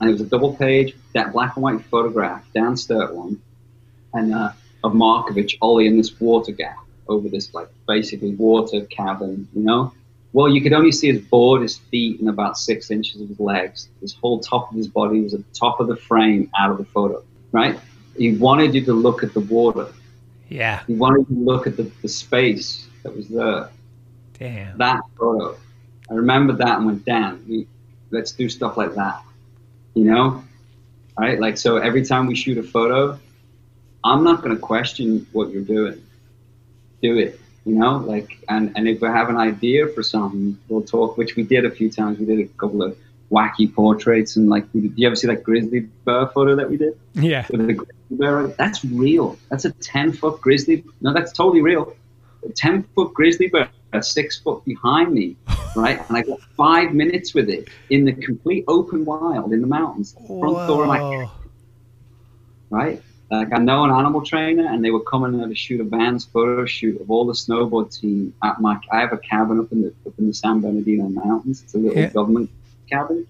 and 0.00 0.10
it 0.10 0.12
was 0.12 0.20
a 0.20 0.26
double 0.26 0.54
page, 0.54 0.96
that 1.14 1.32
black 1.32 1.56
and 1.56 1.62
white 1.62 1.84
photograph, 1.86 2.44
Dan 2.54 2.76
Sturt 2.76 3.14
one, 3.14 3.40
and 4.14 4.34
uh, 4.34 4.52
of 4.82 4.92
Markovich 4.92 5.56
ollie 5.60 5.86
in 5.86 5.96
this 5.96 6.18
water 6.20 6.52
gap 6.52 6.78
over 7.08 7.28
this 7.28 7.52
like 7.54 7.68
basically 7.86 8.34
water 8.34 8.82
cavern, 8.86 9.48
you 9.54 9.62
know. 9.62 9.92
Well, 10.32 10.48
you 10.48 10.60
could 10.60 10.72
only 10.72 10.92
see 10.92 11.12
his 11.12 11.22
board, 11.22 11.62
his 11.62 11.76
feet, 11.76 12.20
and 12.20 12.28
about 12.28 12.56
six 12.56 12.90
inches 12.90 13.20
of 13.20 13.28
his 13.28 13.40
legs. 13.40 13.88
His 14.00 14.14
whole 14.14 14.38
top 14.38 14.70
of 14.70 14.76
his 14.76 14.86
body 14.86 15.20
was 15.20 15.34
at 15.34 15.40
the 15.40 15.58
top 15.58 15.80
of 15.80 15.88
the 15.88 15.96
frame 15.96 16.50
out 16.56 16.70
of 16.70 16.78
the 16.78 16.84
photo, 16.84 17.24
right? 17.50 17.78
He 18.16 18.36
wanted 18.36 18.74
you 18.74 18.84
to 18.84 18.92
look 18.92 19.24
at 19.24 19.34
the 19.34 19.40
water. 19.40 19.88
Yeah. 20.48 20.84
He 20.86 20.94
wanted 20.94 21.26
you 21.28 21.36
to 21.36 21.42
look 21.42 21.66
at 21.66 21.76
the, 21.76 21.90
the 22.02 22.08
space 22.08 22.86
that 23.02 23.16
was 23.16 23.28
there. 23.28 23.70
Damn. 24.40 24.78
That 24.78 25.02
photo. 25.18 25.56
I 26.10 26.14
remember 26.14 26.54
that 26.54 26.78
and 26.78 26.86
went, 26.86 27.04
damn, 27.04 27.46
we, 27.46 27.68
let's 28.10 28.32
do 28.32 28.48
stuff 28.48 28.76
like 28.76 28.94
that. 28.94 29.22
You 29.94 30.04
know? 30.04 30.42
Right? 31.16 31.38
Like, 31.38 31.58
so 31.58 31.76
every 31.76 32.04
time 32.04 32.26
we 32.26 32.34
shoot 32.34 32.58
a 32.58 32.62
photo, 32.62 33.20
I'm 34.02 34.24
not 34.24 34.42
going 34.42 34.54
to 34.56 34.60
question 34.60 35.26
what 35.32 35.50
you're 35.50 35.62
doing. 35.62 36.02
Do 37.02 37.18
it. 37.18 37.38
You 37.66 37.74
know? 37.74 37.98
Like, 37.98 38.38
and, 38.48 38.72
and 38.76 38.88
if 38.88 39.02
we 39.02 39.08
have 39.08 39.28
an 39.28 39.36
idea 39.36 39.86
for 39.88 40.02
something, 40.02 40.58
we'll 40.68 40.82
talk, 40.82 41.18
which 41.18 41.36
we 41.36 41.42
did 41.42 41.66
a 41.66 41.70
few 41.70 41.90
times. 41.90 42.18
We 42.18 42.24
did 42.24 42.40
a 42.40 42.46
couple 42.46 42.82
of 42.82 42.96
wacky 43.30 43.72
portraits 43.72 44.36
and 44.36 44.48
like, 44.48 44.72
did, 44.72 44.82
do 44.82 44.92
you 44.96 45.06
ever 45.06 45.16
see 45.16 45.26
that 45.28 45.44
grizzly 45.44 45.80
bear 46.04 46.26
photo 46.28 46.56
that 46.56 46.68
we 46.68 46.78
did? 46.78 46.98
Yeah. 47.14 47.46
With 47.50 47.66
the 47.66 47.74
grizzly 47.74 48.16
bear? 48.16 48.46
That's 48.48 48.84
real. 48.84 49.38
That's 49.50 49.66
a 49.66 49.70
10 49.70 50.14
foot 50.14 50.40
grizzly. 50.40 50.82
No, 51.00 51.12
that's 51.12 51.32
totally 51.32 51.60
real. 51.60 51.94
A 52.44 52.48
10 52.48 52.84
foot 52.94 53.14
grizzly 53.14 53.48
bear, 53.48 53.68
six 53.98 54.38
foot 54.38 54.64
behind 54.64 55.12
me, 55.12 55.36
right? 55.74 55.98
And 56.08 56.16
I 56.16 56.22
got 56.22 56.40
five 56.56 56.94
minutes 56.94 57.34
with 57.34 57.48
it 57.50 57.68
in 57.90 58.04
the 58.04 58.12
complete 58.12 58.64
open 58.68 59.04
wild 59.04 59.52
in 59.52 59.60
the 59.60 59.66
mountains, 59.66 60.14
front 60.40 60.66
door 60.66 60.82
of 60.82 60.88
my 60.88 60.98
right? 62.70 63.02
Like 63.30 63.52
I 63.52 63.58
know 63.58 63.84
an 63.84 63.90
animal 63.90 64.22
trainer, 64.22 64.66
and 64.66 64.84
they 64.84 64.90
were 64.90 65.00
coming 65.00 65.38
there 65.38 65.48
to 65.48 65.54
shoot 65.54 65.80
a 65.80 65.84
Vans 65.84 66.24
photo 66.24 66.64
shoot 66.66 67.00
of 67.00 67.10
all 67.10 67.26
the 67.26 67.32
snowboard 67.32 67.96
team 67.96 68.34
at 68.42 68.60
my. 68.60 68.78
I 68.92 69.00
have 69.00 69.12
a 69.12 69.18
cabin 69.18 69.60
up 69.60 69.70
in 69.72 69.82
the 69.82 69.94
up 70.06 70.14
in 70.18 70.26
the 70.26 70.34
San 70.34 70.60
Bernardino 70.60 71.08
mountains. 71.08 71.62
It's 71.62 71.74
a 71.74 71.78
little 71.78 71.98
Yeah. 71.98 72.08
government 72.08 72.50
cabin, 72.88 73.26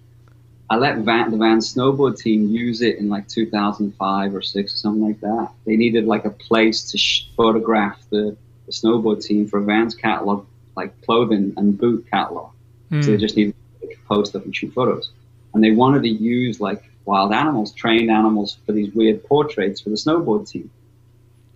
I 0.71 0.77
let 0.77 0.99
Van, 0.99 1.29
the 1.29 1.37
Van 1.37 1.59
snowboard 1.59 2.17
team 2.17 2.47
use 2.47 2.81
it 2.81 2.97
in 2.97 3.09
like 3.09 3.27
2005 3.27 4.33
or 4.33 4.41
six 4.41 4.73
or 4.73 4.77
something 4.77 5.03
like 5.05 5.19
that. 5.19 5.49
They 5.65 5.75
needed 5.75 6.05
like 6.05 6.23
a 6.23 6.29
place 6.29 6.89
to 6.91 6.97
sh- 6.97 7.27
photograph 7.35 8.01
the, 8.09 8.37
the 8.65 8.71
snowboard 8.71 9.21
team 9.21 9.47
for 9.47 9.59
a 9.59 9.63
Van's 9.63 9.95
catalog, 9.95 10.45
like 10.75 10.99
clothing 11.01 11.53
and 11.57 11.77
boot 11.77 12.05
catalog. 12.11 12.51
Hmm. 12.89 13.01
So 13.01 13.11
they 13.11 13.17
just 13.17 13.37
needed 13.37 13.55
to 13.81 13.95
post 14.07 14.35
up 14.35 14.45
and 14.45 14.55
shoot 14.55 14.73
photos. 14.73 15.11
And 15.53 15.63
they 15.63 15.71
wanted 15.71 16.03
to 16.03 16.09
use 16.09 16.59
like 16.59 16.83
wild 17.05 17.33
animals, 17.33 17.73
trained 17.73 18.09
animals 18.09 18.57
for 18.65 18.71
these 18.71 18.93
weird 18.93 19.23
portraits 19.25 19.81
for 19.81 19.89
the 19.89 19.95
snowboard 19.95 20.49
team. 20.49 20.69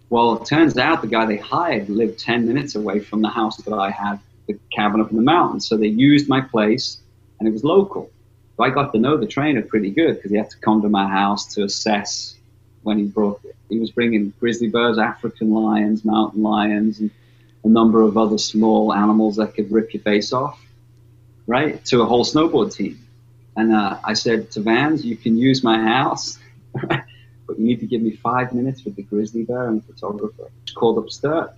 Well, 0.10 0.42
it 0.42 0.46
turns 0.46 0.78
out 0.78 1.02
the 1.02 1.08
guy 1.08 1.26
they 1.26 1.38
hired 1.38 1.90
lived 1.90 2.20
10 2.20 2.48
minutes 2.48 2.76
away 2.76 3.00
from 3.00 3.22
the 3.22 3.30
house 3.30 3.58
that 3.58 3.74
I 3.74 3.90
had, 3.90 4.20
the 4.48 4.58
cabin 4.72 5.02
up 5.02 5.10
in 5.10 5.18
the 5.18 5.24
mountains. 5.24 5.68
So 5.68 5.78
they 5.78 5.88
used 5.88 6.30
my 6.30 6.42
place 6.42 7.02
and 7.40 7.48
it 7.48 7.52
was 7.52 7.64
local. 7.64 8.10
So 8.58 8.64
I 8.64 8.70
got 8.70 8.94
to 8.94 9.00
know 9.00 9.18
the 9.18 9.28
trainer 9.28 9.62
pretty 9.62 9.90
good 9.90 10.16
because 10.16 10.32
he 10.32 10.38
had 10.38 10.50
to 10.52 10.58
come 10.58 10.82
to 10.82 10.90
my 10.90 11.08
house 11.08 11.54
to 11.56 11.64
assess 11.64 12.36
when 12.84 13.00
he 13.00 13.06
brought 13.06 13.42
it. 13.44 13.56
He 13.68 13.80
was 13.80 13.92
bringing 13.92 14.32
grizzly 14.40 14.70
bears, 14.70 14.98
African 14.98 15.52
lions, 15.52 16.06
mountain 16.06 16.44
lions, 16.44 17.00
and 17.00 17.10
a 17.66 17.68
number 17.68 18.04
of 18.04 18.16
other 18.16 18.38
small 18.38 18.94
animals 18.94 19.36
that 19.38 19.56
could 19.56 19.72
rip 19.72 19.94
your 19.94 20.04
face 20.04 20.32
off, 20.32 20.64
right, 21.48 21.84
to 21.86 22.02
a 22.02 22.06
whole 22.06 22.24
snowboard 22.24 22.74
team. 22.74 23.00
And 23.58 23.74
uh, 23.74 23.98
I 24.04 24.14
said 24.14 24.52
to 24.52 24.62
Vans, 24.62 25.04
you 25.04 25.18
can 25.18 25.36
use 25.36 25.64
my 25.64 25.82
house, 25.82 26.38
but 26.74 27.58
you 27.58 27.66
need 27.66 27.80
to 27.80 27.88
give 27.88 28.02
me 28.02 28.12
five 28.12 28.54
minutes 28.54 28.86
with 28.86 28.96
the 28.96 29.02
grizzly 29.02 29.44
bear 29.44 29.68
and 29.68 29.82
the 29.82 29.94
photographer. 29.94 30.52
Just 30.66 30.78
called 30.78 31.00
up 31.00 31.10
Sturt 31.10 31.54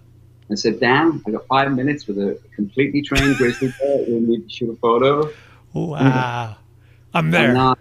and 0.48 0.58
said, 0.58 0.80
Dan, 0.80 1.22
I 1.28 1.32
got 1.32 1.46
five 1.48 1.74
minutes 1.74 2.08
with 2.08 2.18
a 2.20 2.40
completely 2.56 3.02
trained 3.02 3.36
grizzly 3.36 3.74
bear. 3.78 4.06
We 4.08 4.22
need 4.22 4.44
to 4.44 4.50
shoot 4.50 4.72
a 4.72 4.78
photo. 4.78 5.30
Wow. 5.74 6.56
I'm 7.14 7.32
there. 7.32 7.50
And, 7.50 7.58
uh, 7.58 7.76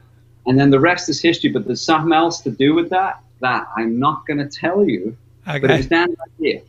and 0.47 0.59
then 0.59 0.71
the 0.71 0.81
rest 0.81 1.09
is 1.09 1.23
history, 1.23 1.51
but 1.51 1.65
there's 1.65 1.83
something 1.83 2.13
else 2.13 2.41
to 2.41 2.51
do 2.51 2.75
with 2.75 2.91
that 2.91 3.23
that 3.41 3.69
I'm 3.77 4.01
not 4.01 4.27
going 4.27 4.39
to 4.39 4.49
tell 4.49 4.85
you. 4.85 5.17
Okay. 5.47 5.61
But 5.61 5.71
it 5.71 5.77
was 5.77 5.87
Dan's 5.87 6.17
idea. 6.41 6.63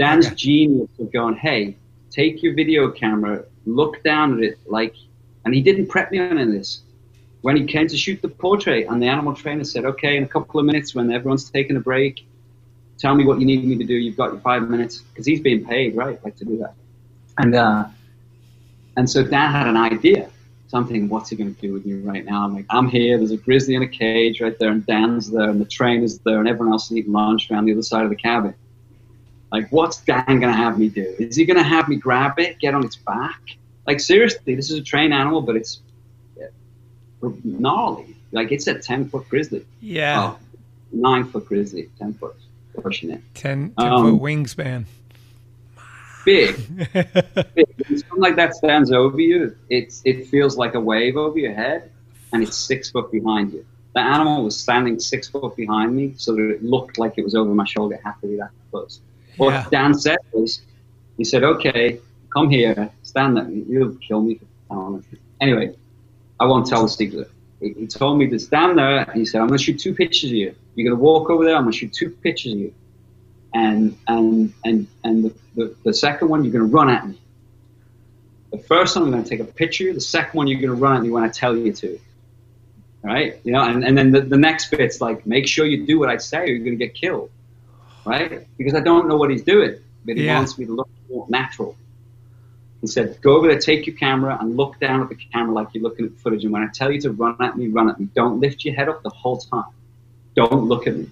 Dan's 0.00 0.30
genius 0.30 0.88
of 0.98 1.12
going, 1.12 1.36
hey, 1.36 1.76
take 2.10 2.42
your 2.42 2.54
video 2.54 2.90
camera, 2.90 3.44
look 3.66 4.02
down 4.02 4.32
at 4.32 4.40
it 4.42 4.58
like, 4.66 4.94
and 5.44 5.54
he 5.54 5.60
didn't 5.60 5.88
prep 5.88 6.10
me 6.10 6.18
on 6.18 6.38
any 6.38 6.42
of 6.42 6.52
this. 6.52 6.80
When 7.42 7.54
he 7.54 7.66
came 7.66 7.86
to 7.86 7.98
shoot 7.98 8.22
the 8.22 8.28
portrait, 8.28 8.86
and 8.88 9.02
the 9.02 9.08
animal 9.08 9.34
trainer 9.34 9.62
said, 9.62 9.84
okay, 9.84 10.16
in 10.16 10.22
a 10.22 10.26
couple 10.26 10.58
of 10.58 10.64
minutes 10.64 10.94
when 10.94 11.12
everyone's 11.12 11.50
taking 11.50 11.76
a 11.76 11.80
break, 11.80 12.26
tell 12.96 13.14
me 13.14 13.26
what 13.26 13.40
you 13.40 13.46
need 13.46 13.62
me 13.62 13.76
to 13.76 13.84
do. 13.84 13.92
You've 13.92 14.16
got 14.16 14.32
your 14.32 14.40
five 14.40 14.70
minutes 14.70 15.02
because 15.02 15.26
he's 15.26 15.40
being 15.40 15.66
paid, 15.66 15.94
right, 15.94 16.22
like 16.24 16.36
to 16.36 16.46
do 16.46 16.56
that. 16.58 16.74
And 17.36 17.54
uh, 17.54 17.84
and 18.96 19.08
so 19.08 19.22
Dan 19.22 19.52
had 19.52 19.68
an 19.68 19.76
idea. 19.76 20.30
Something, 20.68 21.10
what's 21.10 21.28
he 21.28 21.36
going 21.36 21.54
to 21.54 21.60
do 21.60 21.74
with 21.74 21.84
me 21.84 22.00
right 22.00 22.24
now? 22.24 22.44
I'm 22.44 22.54
like, 22.54 22.66
I'm 22.70 22.88
here. 22.88 23.18
There's 23.18 23.32
a 23.32 23.36
grizzly 23.36 23.74
in 23.74 23.82
a 23.82 23.88
cage 23.88 24.40
right 24.40 24.58
there, 24.58 24.70
and 24.70 24.86
Dan's 24.86 25.30
there, 25.30 25.50
and 25.50 25.60
the 25.60 25.64
trainer's 25.66 26.18
there, 26.20 26.38
and 26.38 26.48
everyone 26.48 26.72
else 26.72 26.90
is 26.90 26.96
eating 26.96 27.12
lunch 27.12 27.50
around 27.50 27.66
the 27.66 27.72
other 27.72 27.82
side 27.82 28.04
of 28.04 28.10
the 28.10 28.16
cabin. 28.16 28.54
Like, 29.52 29.70
what's 29.70 29.98
Dan 29.98 30.24
going 30.26 30.40
to 30.42 30.52
have 30.52 30.78
me 30.78 30.88
do? 30.88 31.14
Is 31.18 31.36
he 31.36 31.44
going 31.44 31.56
to 31.56 31.62
have 31.64 31.88
me 31.88 31.96
grab 31.96 32.38
it, 32.38 32.58
get 32.60 32.74
on 32.74 32.84
its 32.84 32.96
back? 32.96 33.40
Like, 33.86 33.98
seriously, 34.00 34.54
this 34.54 34.70
is 34.70 34.78
a 34.78 34.82
trained 34.82 35.12
animal, 35.12 35.40
but 35.42 35.56
it's 35.56 35.80
gnarly. 37.44 38.16
Like, 38.32 38.52
it's 38.52 38.66
a 38.66 38.78
10 38.78 39.08
foot 39.08 39.28
grizzly. 39.28 39.64
Yeah. 39.80 40.34
Oh, 40.34 40.38
nine 40.92 41.24
foot 41.24 41.46
grizzly, 41.46 41.90
10 41.98 42.14
foot, 42.14 42.36
pushing 42.80 43.10
it. 43.10 43.22
10, 43.34 43.74
10 43.78 43.92
Um, 43.92 44.18
foot 44.18 44.22
wingspan. 44.22 44.84
big. 46.24 46.56
big. 47.54 47.66
Something 47.88 48.04
like 48.18 48.36
that 48.36 48.54
stands 48.54 48.92
over 48.92 49.20
you, 49.20 49.56
it's 49.68 50.02
it 50.04 50.28
feels 50.28 50.56
like 50.56 50.74
a 50.74 50.80
wave 50.80 51.16
over 51.16 51.38
your 51.38 51.54
head, 51.54 51.90
and 52.32 52.42
it's 52.42 52.56
six 52.56 52.90
foot 52.90 53.10
behind 53.10 53.52
you. 53.52 53.64
The 53.94 54.00
animal 54.00 54.44
was 54.44 54.56
standing 54.56 55.00
six 55.00 55.28
foot 55.28 55.56
behind 55.56 55.96
me, 55.96 56.14
so 56.16 56.36
that 56.36 56.48
it 56.50 56.62
looked 56.62 56.98
like 56.98 57.14
it 57.18 57.24
was 57.24 57.34
over 57.34 57.52
my 57.52 57.64
shoulder. 57.64 57.96
It 57.96 58.02
had 58.04 58.14
to 58.20 58.28
be 58.28 58.36
that 58.36 58.50
close. 58.70 59.00
What 59.40 59.52
Yeah. 59.52 59.66
Dan 59.70 59.94
said 59.94 60.18
was, 60.32 60.60
he 61.16 61.24
said, 61.24 61.42
"Okay, 61.42 62.00
come 62.32 62.50
here, 62.50 62.90
stand 63.02 63.36
there. 63.36 63.48
You'll 63.50 63.96
kill 64.06 64.22
me 64.22 64.34
for 64.36 64.46
telling 64.68 65.04
the. 65.10 65.18
Anyway, 65.40 65.74
I 66.38 66.44
won't 66.46 66.66
tell 66.66 66.82
the 66.82 66.88
secret. 66.88 67.30
He, 67.60 67.72
he 67.72 67.86
told 67.86 68.18
me 68.18 68.28
to 68.28 68.38
stand 68.38 68.78
there. 68.78 68.98
And 68.98 69.18
he 69.18 69.24
said, 69.24 69.40
"I'm 69.40 69.48
going 69.48 69.58
to 69.58 69.64
shoot 69.64 69.78
two 69.80 69.94
pictures 69.94 70.30
of 70.30 70.36
you. 70.36 70.54
You're 70.74 70.88
going 70.88 70.98
to 70.98 71.02
walk 71.02 71.30
over 71.30 71.44
there. 71.44 71.56
I'm 71.56 71.62
going 71.62 71.72
to 71.72 71.78
shoot 71.78 71.92
two 71.92 72.10
pictures 72.10 72.52
of 72.52 72.58
you." 72.58 72.74
and 73.52 73.96
and 74.06 74.52
and 74.64 74.86
and 75.04 75.24
the, 75.24 75.34
the, 75.54 75.76
the 75.86 75.94
second 75.94 76.28
one 76.28 76.44
you're 76.44 76.52
going 76.52 76.68
to 76.68 76.74
run 76.74 76.88
at 76.88 77.06
me. 77.06 77.20
The 78.52 78.58
first 78.58 78.96
one 78.96 79.04
I'm 79.04 79.10
going 79.10 79.22
to 79.22 79.28
take 79.28 79.40
a 79.40 79.44
picture. 79.44 79.92
The 79.92 80.00
second 80.00 80.36
one 80.36 80.46
you're 80.46 80.60
going 80.60 80.74
to 80.74 80.80
run 80.80 80.96
at 80.96 81.02
me 81.02 81.10
when 81.10 81.22
I 81.22 81.28
tell 81.28 81.56
you 81.56 81.72
to. 81.72 82.00
Right? 83.02 83.40
You 83.44 83.52
know, 83.52 83.62
and, 83.62 83.84
and 83.84 83.96
then 83.96 84.10
the, 84.10 84.20
the 84.20 84.36
next 84.36 84.70
bit's 84.70 85.00
like, 85.00 85.24
make 85.24 85.46
sure 85.46 85.64
you 85.64 85.86
do 85.86 85.98
what 85.98 86.10
I 86.10 86.18
say 86.18 86.40
or 86.40 86.46
you're 86.46 86.58
going 86.58 86.78
to 86.78 86.84
get 86.84 86.94
killed. 86.94 87.30
Right? 88.04 88.46
Because 88.56 88.74
I 88.74 88.80
don't 88.80 89.08
know 89.08 89.16
what 89.16 89.30
he's 89.30 89.42
doing, 89.42 89.76
but 90.04 90.16
he 90.16 90.24
Yeah. 90.24 90.36
wants 90.36 90.58
me 90.58 90.66
to 90.66 90.72
look 90.72 90.88
more 91.10 91.26
natural. 91.28 91.76
He 92.80 92.86
said, 92.86 93.18
go 93.20 93.36
over 93.36 93.46
there, 93.48 93.58
take 93.58 93.86
your 93.86 93.96
camera 93.96 94.38
and 94.40 94.56
look 94.56 94.80
down 94.80 95.02
at 95.02 95.10
the 95.10 95.14
camera 95.14 95.52
like 95.52 95.68
you're 95.74 95.82
looking 95.82 96.06
at 96.06 96.12
footage. 96.12 96.44
And 96.44 96.52
when 96.52 96.62
I 96.62 96.68
tell 96.72 96.90
you 96.90 97.00
to 97.02 97.10
run 97.12 97.36
at 97.40 97.58
me, 97.58 97.68
run 97.68 97.90
at 97.90 98.00
me. 98.00 98.08
Don't 98.14 98.40
lift 98.40 98.64
your 98.64 98.74
head 98.74 98.88
up 98.88 99.02
the 99.02 99.10
whole 99.10 99.36
time. 99.36 99.72
Don't 100.34 100.64
look 100.64 100.86
at 100.86 100.96
me. 100.96 101.10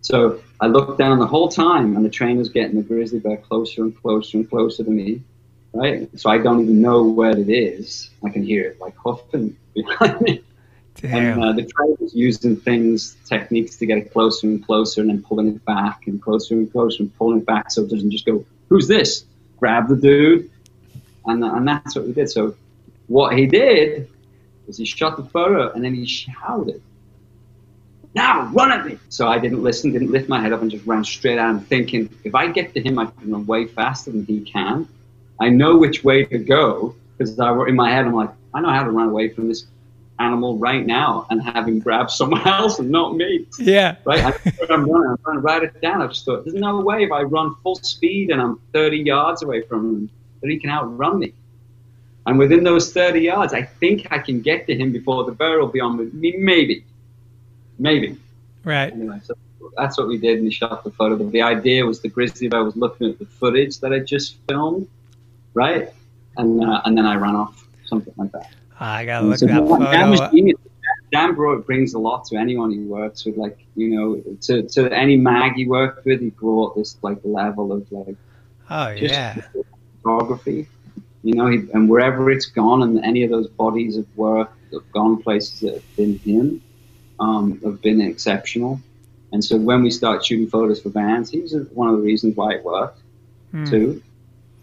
So 0.00 0.40
I 0.60 0.66
looked 0.66 0.98
down 0.98 1.18
the 1.18 1.26
whole 1.26 1.48
time, 1.48 1.96
and 1.96 2.04
the 2.04 2.10
trainer's 2.10 2.48
getting 2.48 2.76
the 2.76 2.82
grizzly 2.82 3.18
bear 3.18 3.36
closer 3.36 3.82
and 3.82 4.00
closer 4.00 4.38
and 4.38 4.48
closer 4.48 4.84
to 4.84 4.90
me, 4.90 5.22
right? 5.72 6.08
So 6.18 6.30
I 6.30 6.38
don't 6.38 6.60
even 6.60 6.80
know 6.80 7.04
where 7.04 7.36
it 7.36 7.48
is. 7.48 8.10
I 8.24 8.30
can 8.30 8.42
hear 8.42 8.64
it 8.70 8.80
like 8.80 8.96
huffing 8.96 9.56
behind 9.74 10.20
me. 10.20 10.42
Damn. 11.00 11.42
And 11.42 11.44
uh, 11.44 11.52
the 11.52 11.70
was 12.00 12.14
using 12.14 12.56
things, 12.56 13.16
techniques 13.26 13.76
to 13.76 13.86
get 13.86 13.98
it 13.98 14.12
closer 14.12 14.46
and 14.46 14.64
closer, 14.64 15.00
and 15.00 15.10
then 15.10 15.22
pulling 15.22 15.48
it 15.48 15.64
back 15.64 16.06
and 16.06 16.20
closer 16.20 16.54
and 16.54 16.70
closer 16.70 17.02
and 17.02 17.16
pulling 17.16 17.40
it 17.40 17.46
back 17.46 17.70
so 17.70 17.82
it 17.82 17.90
doesn't 17.90 18.10
just 18.10 18.24
go, 18.24 18.44
"Who's 18.68 18.88
this?" 18.88 19.24
Grab 19.58 19.88
the 19.88 19.96
dude, 19.96 20.50
and 21.26 21.44
and 21.44 21.68
that's 21.68 21.94
what 21.94 22.06
we 22.06 22.12
did. 22.12 22.30
So 22.30 22.56
what 23.08 23.36
he 23.36 23.46
did 23.46 24.08
was 24.66 24.78
he 24.78 24.84
shot 24.84 25.16
the 25.16 25.24
photo 25.24 25.70
and 25.72 25.84
then 25.84 25.94
he 25.94 26.06
shouted 26.06 26.82
now 28.16 28.46
run 28.46 28.72
at 28.72 28.84
me. 28.84 28.98
So 29.10 29.28
I 29.28 29.38
didn't 29.38 29.62
listen, 29.62 29.92
didn't 29.92 30.10
lift 30.10 30.28
my 30.28 30.40
head 30.40 30.52
up, 30.52 30.62
and 30.62 30.70
just 30.70 30.86
ran 30.86 31.04
straight 31.04 31.38
at 31.38 31.48
him, 31.50 31.60
thinking 31.60 32.08
if 32.24 32.34
I 32.34 32.48
get 32.48 32.72
to 32.74 32.80
him, 32.80 32.98
I 32.98 33.06
can 33.06 33.30
run 33.30 33.46
way 33.46 33.66
faster 33.66 34.10
than 34.10 34.24
he 34.24 34.40
can. 34.40 34.88
I 35.38 35.50
know 35.50 35.76
which 35.76 36.02
way 36.02 36.24
to 36.24 36.38
go 36.38 36.96
because 37.16 37.38
I 37.38 37.52
in 37.66 37.76
my 37.76 37.90
head 37.90 38.06
I'm 38.06 38.14
like, 38.14 38.30
I 38.54 38.60
know 38.62 38.70
how 38.70 38.84
to 38.84 38.90
run 38.90 39.10
away 39.10 39.28
from 39.28 39.48
this 39.48 39.66
animal 40.18 40.58
right 40.58 40.84
now 40.86 41.26
and 41.30 41.42
have 41.42 41.68
him 41.68 41.78
grab 41.78 42.10
someone 42.10 42.46
else 42.46 42.78
and 42.78 42.90
not 42.90 43.16
me. 43.16 43.46
Yeah. 43.58 43.96
Right? 44.04 44.24
I 44.24 44.30
know 44.30 44.52
where 44.58 44.72
I'm 44.72 44.90
running. 44.90 45.10
I'm 45.10 45.18
trying 45.18 45.36
to 45.36 45.42
write 45.42 45.62
it 45.62 45.80
down. 45.80 46.02
I 46.02 46.06
just 46.06 46.24
thought, 46.24 46.44
there's 46.44 46.54
no 46.54 46.80
way 46.80 47.04
if 47.04 47.12
I 47.12 47.22
run 47.22 47.54
full 47.62 47.76
speed 47.76 48.30
and 48.30 48.40
I'm 48.40 48.60
30 48.72 48.98
yards 48.98 49.42
away 49.42 49.62
from 49.62 49.84
him 49.84 50.10
that 50.40 50.50
he 50.50 50.58
can 50.58 50.70
outrun 50.70 51.18
me. 51.18 51.32
And 52.26 52.38
within 52.38 52.64
those 52.64 52.92
30 52.92 53.20
yards, 53.20 53.54
I 53.54 53.62
think 53.62 54.08
I 54.10 54.18
can 54.18 54.40
get 54.40 54.66
to 54.66 54.74
him 54.74 54.92
before 54.92 55.24
the 55.24 55.32
bear 55.32 55.60
will 55.60 55.68
be 55.68 55.80
on 55.80 55.96
with 55.96 56.12
me. 56.12 56.34
Maybe. 56.36 56.84
Maybe. 57.78 58.16
Right. 58.64 58.92
Anyway, 58.92 59.20
so 59.22 59.34
that's 59.76 59.96
what 59.96 60.08
we 60.08 60.18
did, 60.18 60.38
and 60.38 60.44
we 60.44 60.50
shot 60.50 60.82
the 60.82 60.90
photo. 60.90 61.16
But 61.16 61.30
the 61.30 61.42
idea 61.42 61.84
was 61.84 62.00
the 62.00 62.08
grizzly 62.08 62.48
bear 62.48 62.64
was 62.64 62.74
looking 62.74 63.10
at 63.10 63.18
the 63.18 63.26
footage 63.26 63.78
that 63.80 63.92
I 63.92 64.00
just 64.00 64.36
filmed, 64.48 64.88
right? 65.54 65.92
And 66.36 66.64
uh, 66.64 66.82
and 66.84 66.98
then 66.98 67.06
I 67.06 67.14
ran 67.14 67.36
off, 67.36 67.64
something 67.84 68.12
like 68.16 68.32
that. 68.32 68.50
I 68.80 69.04
gotta 69.04 69.26
look 69.26 69.38
So 69.38 69.46
that 69.46 69.68
photo 69.68 70.10
was 70.10 70.20
up. 70.20 70.32
Dan 71.12 71.34
brought 71.34 71.66
brings 71.66 71.94
a 71.94 71.98
lot 71.98 72.24
to 72.26 72.36
anyone 72.36 72.70
he 72.70 72.80
works 72.80 73.24
with. 73.24 73.36
Like 73.36 73.58
you 73.74 73.88
know, 73.90 74.22
to 74.42 74.62
to 74.62 74.92
any 74.92 75.16
mag 75.16 75.54
he 75.54 75.66
worked 75.66 76.04
with, 76.04 76.20
he 76.20 76.30
brought 76.30 76.76
this 76.76 76.96
like 77.02 77.18
level 77.24 77.72
of 77.72 77.90
like 77.90 78.16
Oh 78.70 78.90
yeah. 78.90 79.42
photography. 80.02 80.68
You 81.22 81.34
know, 81.34 81.46
he, 81.48 81.58
and 81.74 81.88
wherever 81.88 82.30
it's 82.30 82.46
gone, 82.46 82.82
and 82.82 83.04
any 83.04 83.24
of 83.24 83.30
those 83.30 83.48
bodies 83.48 83.96
of 83.96 84.06
work 84.16 84.52
that 84.70 84.80
have 84.82 84.92
gone 84.92 85.22
places 85.22 85.60
that 85.60 85.74
have 85.74 85.96
been 85.96 86.18
him, 86.24 86.62
um, 87.18 87.60
have 87.64 87.82
been 87.82 88.00
exceptional. 88.00 88.80
And 89.32 89.44
so 89.44 89.56
when 89.56 89.82
we 89.82 89.90
start 89.90 90.24
shooting 90.24 90.48
photos 90.48 90.80
for 90.82 90.90
Vans, 90.90 91.30
he 91.30 91.40
was 91.40 91.54
one 91.72 91.88
of 91.88 91.96
the 91.96 92.02
reasons 92.02 92.36
why 92.36 92.54
it 92.54 92.64
worked 92.64 93.00
Hmm. 93.52 93.64
too, 93.66 94.02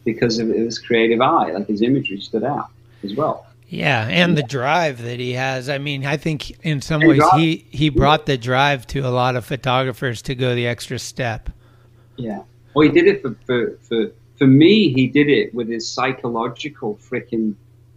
because 0.06 0.40
of 0.40 0.48
his 0.48 0.80
creative 0.80 1.22
eye, 1.22 1.52
like 1.52 1.68
his 1.68 1.82
imagery 1.82 2.20
stood 2.22 2.44
out 2.44 2.70
as 3.04 3.14
well. 3.16 3.46
Yeah, 3.74 4.08
and 4.08 4.38
the 4.38 4.44
drive 4.44 5.02
that 5.02 5.20
he 5.20 5.34
has. 5.34 5.68
I 5.68 5.80
mean, 5.80 6.06
I 6.06 6.16
think 6.16 6.52
in 6.64 6.80
some 6.80 7.02
ways 7.02 7.24
he 7.36 7.66
he 7.72 7.90
brought 7.90 8.28
the 8.28 8.38
drive 8.38 8.86
to 8.88 9.00
a 9.00 9.10
lot 9.10 9.36
of 9.36 9.46
photographers 9.46 10.22
to 10.24 10.36
go 10.36 10.54
the 10.54 10.68
extra 10.68 11.00
step. 11.00 11.50
Yeah. 12.16 12.44
Well, 12.76 12.88
he 12.88 12.94
did 12.94 13.08
it 13.08 13.24
for, 13.24 13.36
for, 13.48 13.78
for, 13.82 14.12
for 14.38 14.46
me, 14.46 14.94
he 14.94 15.08
did 15.08 15.28
it 15.28 15.56
with 15.56 15.70
his 15.70 15.90
psychological 15.90 17.00
freaking 17.10 17.56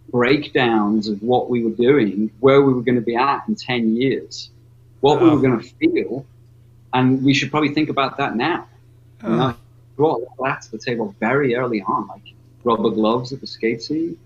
breakdowns 0.09 1.07
of 1.07 1.21
what 1.21 1.47
we 1.47 1.63
were 1.63 1.71
doing, 1.75 2.31
where 2.39 2.63
we 2.63 2.73
were 2.73 2.81
going 2.81 2.95
to 2.95 3.01
be 3.01 3.15
at 3.15 3.47
in 3.47 3.53
10 3.53 3.95
years, 3.95 4.49
what 5.01 5.21
we 5.21 5.29
Oh. 5.29 5.35
were 5.35 5.41
going 5.41 5.59
to 5.59 5.69
feel. 5.75 6.25
And 6.93 7.23
we 7.23 7.35
should 7.35 7.51
probably 7.51 7.73
think 7.75 7.89
about 7.89 8.17
that 8.17 8.35
now. 8.35 8.67
You 9.21 9.29
know, 9.29 9.53
oh. 9.53 9.57
brought 9.95 10.21
that 10.43 10.63
to 10.63 10.71
the 10.71 10.79
table 10.79 11.13
very 11.19 11.53
early 11.53 11.81
on, 11.83 12.07
like 12.07 12.33
rubber 12.63 12.89
gloves 12.89 13.31
at 13.31 13.41
the 13.41 13.47
skate 13.47 13.83
scene, 13.83 14.17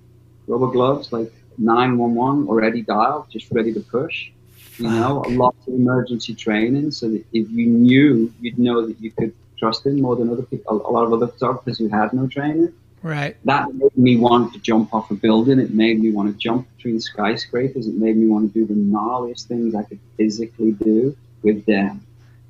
rubber 0.48 0.68
gloves, 0.68 1.11
like 1.11 1.32
911 1.57 2.48
already 2.48 2.82
dialed, 2.82 3.30
just 3.30 3.52
ready 3.52 3.73
to 3.73 3.80
push. 3.80 4.32
You 4.78 4.90
know, 4.90 5.23
a 5.28 5.30
lot 5.30 5.56
of 5.68 5.73
emergency 5.73 6.34
training, 6.34 6.91
so 6.91 7.10
that 7.10 7.23
if 7.34 7.49
you 7.52 7.68
knew, 7.68 8.34
you'd 8.40 8.57
know 8.57 8.88
that 8.88 8.99
you 8.99 9.11
could 9.11 9.34
trust 9.57 9.86
him 9.86 10.02
more 10.02 10.15
than 10.15 10.30
other 10.30 10.44
people. 10.44 10.86
A 10.88 10.91
lot 10.91 11.03
of 11.03 11.14
other 11.14 11.28
photographers 11.28 11.78
who 11.78 11.88
had 11.88 12.14
no 12.14 12.28
training. 12.28 12.73
Right. 13.03 13.36
That 13.45 13.73
made 13.73 13.98
me 13.98 14.18
want 14.18 14.53
to 14.53 14.60
jump 14.60 14.94
off 14.94 15.11
a 15.11 15.15
building. 15.15 15.60
It 15.60 15.73
made 15.73 15.99
me 15.99 16.11
want 16.11 16.32
to 16.32 16.38
jump 16.38 16.68
between 16.78 16.99
skyscrapers. 16.99 17.88
It 17.88 17.95
made 17.95 18.15
me 18.15 18.28
want 18.28 18.53
to 18.53 18.60
do 18.60 18.65
the 18.65 18.80
gnarliest 18.80 19.48
things 19.48 19.73
I 19.76 19.84
could 19.84 19.99
physically 20.18 20.72
do 20.73 21.15
with 21.41 21.65
them. 21.65 22.06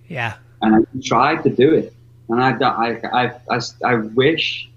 Yeah. 0.07 0.35
And 0.61 0.75
I 0.75 0.79
tried 1.01 1.43
to 1.43 1.49
do 1.49 1.73
it. 1.73 1.93
And 2.29 2.41
I, 2.41 2.51
I, 2.51 3.23
I, 3.23 3.31
I, 3.49 3.59
I 3.85 3.95
wish 3.95 4.69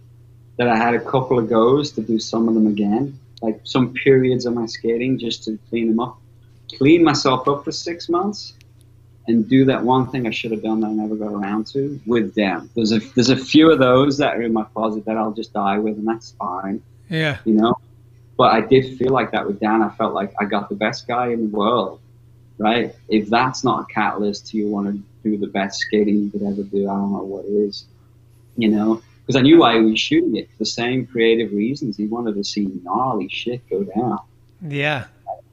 that 0.57 0.69
I 0.69 0.77
had 0.77 0.95
a 0.95 1.01
couple 1.01 1.39
of 1.39 1.49
goes 1.49 1.91
to 1.93 2.03
do 2.03 2.19
some 2.19 2.49
of 2.49 2.55
them 2.55 2.67
again, 2.67 3.19
like 3.45 3.61
some 3.65 3.93
periods 3.93 4.47
of 4.47 4.55
my 4.55 4.67
skating 4.67 5.19
just 5.19 5.45
to 5.45 5.59
clean 5.69 5.89
them 5.89 6.01
up, 6.01 6.19
clean 6.79 7.05
myself 7.05 7.47
up 7.47 7.65
for 7.65 7.73
six 7.73 8.09
months, 8.09 8.55
and 9.27 9.49
do 9.49 9.65
that 9.67 9.83
one 9.83 10.11
thing 10.11 10.27
I 10.27 10.31
should 10.31 10.51
have 10.51 10.63
done 10.63 10.81
that 10.81 10.89
I 10.89 10.93
never 10.93 11.15
got 11.15 11.33
around 11.33 11.67
to 11.69 12.01
with 12.07 12.35
them. 12.35 12.71
There's 12.75 12.93
a 12.93 12.99
there's 13.15 13.31
a 13.31 13.37
few 13.37 13.71
of 13.71 13.79
those 13.79 14.17
that 14.19 14.37
are 14.37 14.43
in 14.43 14.53
my 14.53 14.65
closet 14.65 15.05
that 15.07 15.17
I'll 15.17 15.33
just 15.33 15.53
die 15.53 15.79
with, 15.79 15.97
and 15.99 16.07
that's 16.07 16.33
fine, 16.33 16.83
Yeah. 17.11 17.39
you 17.45 17.55
know. 17.55 17.75
But 18.37 18.53
I 18.53 18.61
did 18.63 18.99
feel 18.99 19.13
like 19.13 19.31
that 19.33 19.47
with 19.47 19.61
Dan. 19.61 19.83
I 19.83 19.91
felt 19.91 20.15
like 20.15 20.33
I 20.41 20.45
got 20.45 20.69
the 20.69 20.75
best 20.75 21.07
guy 21.07 21.29
in 21.29 21.51
the 21.51 21.57
world, 21.57 22.01
right? 22.59 22.95
If 23.09 23.29
that's 23.31 23.63
not 23.63 23.83
a 23.83 23.93
catalyst 23.93 24.49
to 24.49 24.57
you 24.59 24.69
want 24.69 24.87
to 24.89 25.03
do 25.23 25.39
the 25.39 25.47
best 25.47 25.81
skating 25.81 26.17
you 26.25 26.31
could 26.31 26.43
ever 26.43 26.63
do, 26.63 26.89
I 26.89 26.95
don't 26.95 27.13
know 27.13 27.23
what 27.23 27.45
is, 27.45 27.87
you 28.57 28.69
know. 28.69 29.03
Because 29.27 29.39
I 29.39 29.43
knew 29.43 29.59
why 29.59 29.79
he 29.79 29.85
was 29.85 29.99
shooting 29.99 30.37
it 30.37 30.51
for 30.51 30.59
the 30.59 30.67
same 30.67 31.07
creative 31.07 31.53
reasons. 31.53 31.97
He 31.97 32.07
wanted 32.07 32.35
to 32.35 32.45
see 32.45 32.69
gnarly 32.83 33.29
shit 33.29 33.69
go 33.71 33.83
down. 33.85 34.19
Yeah. 34.61 35.07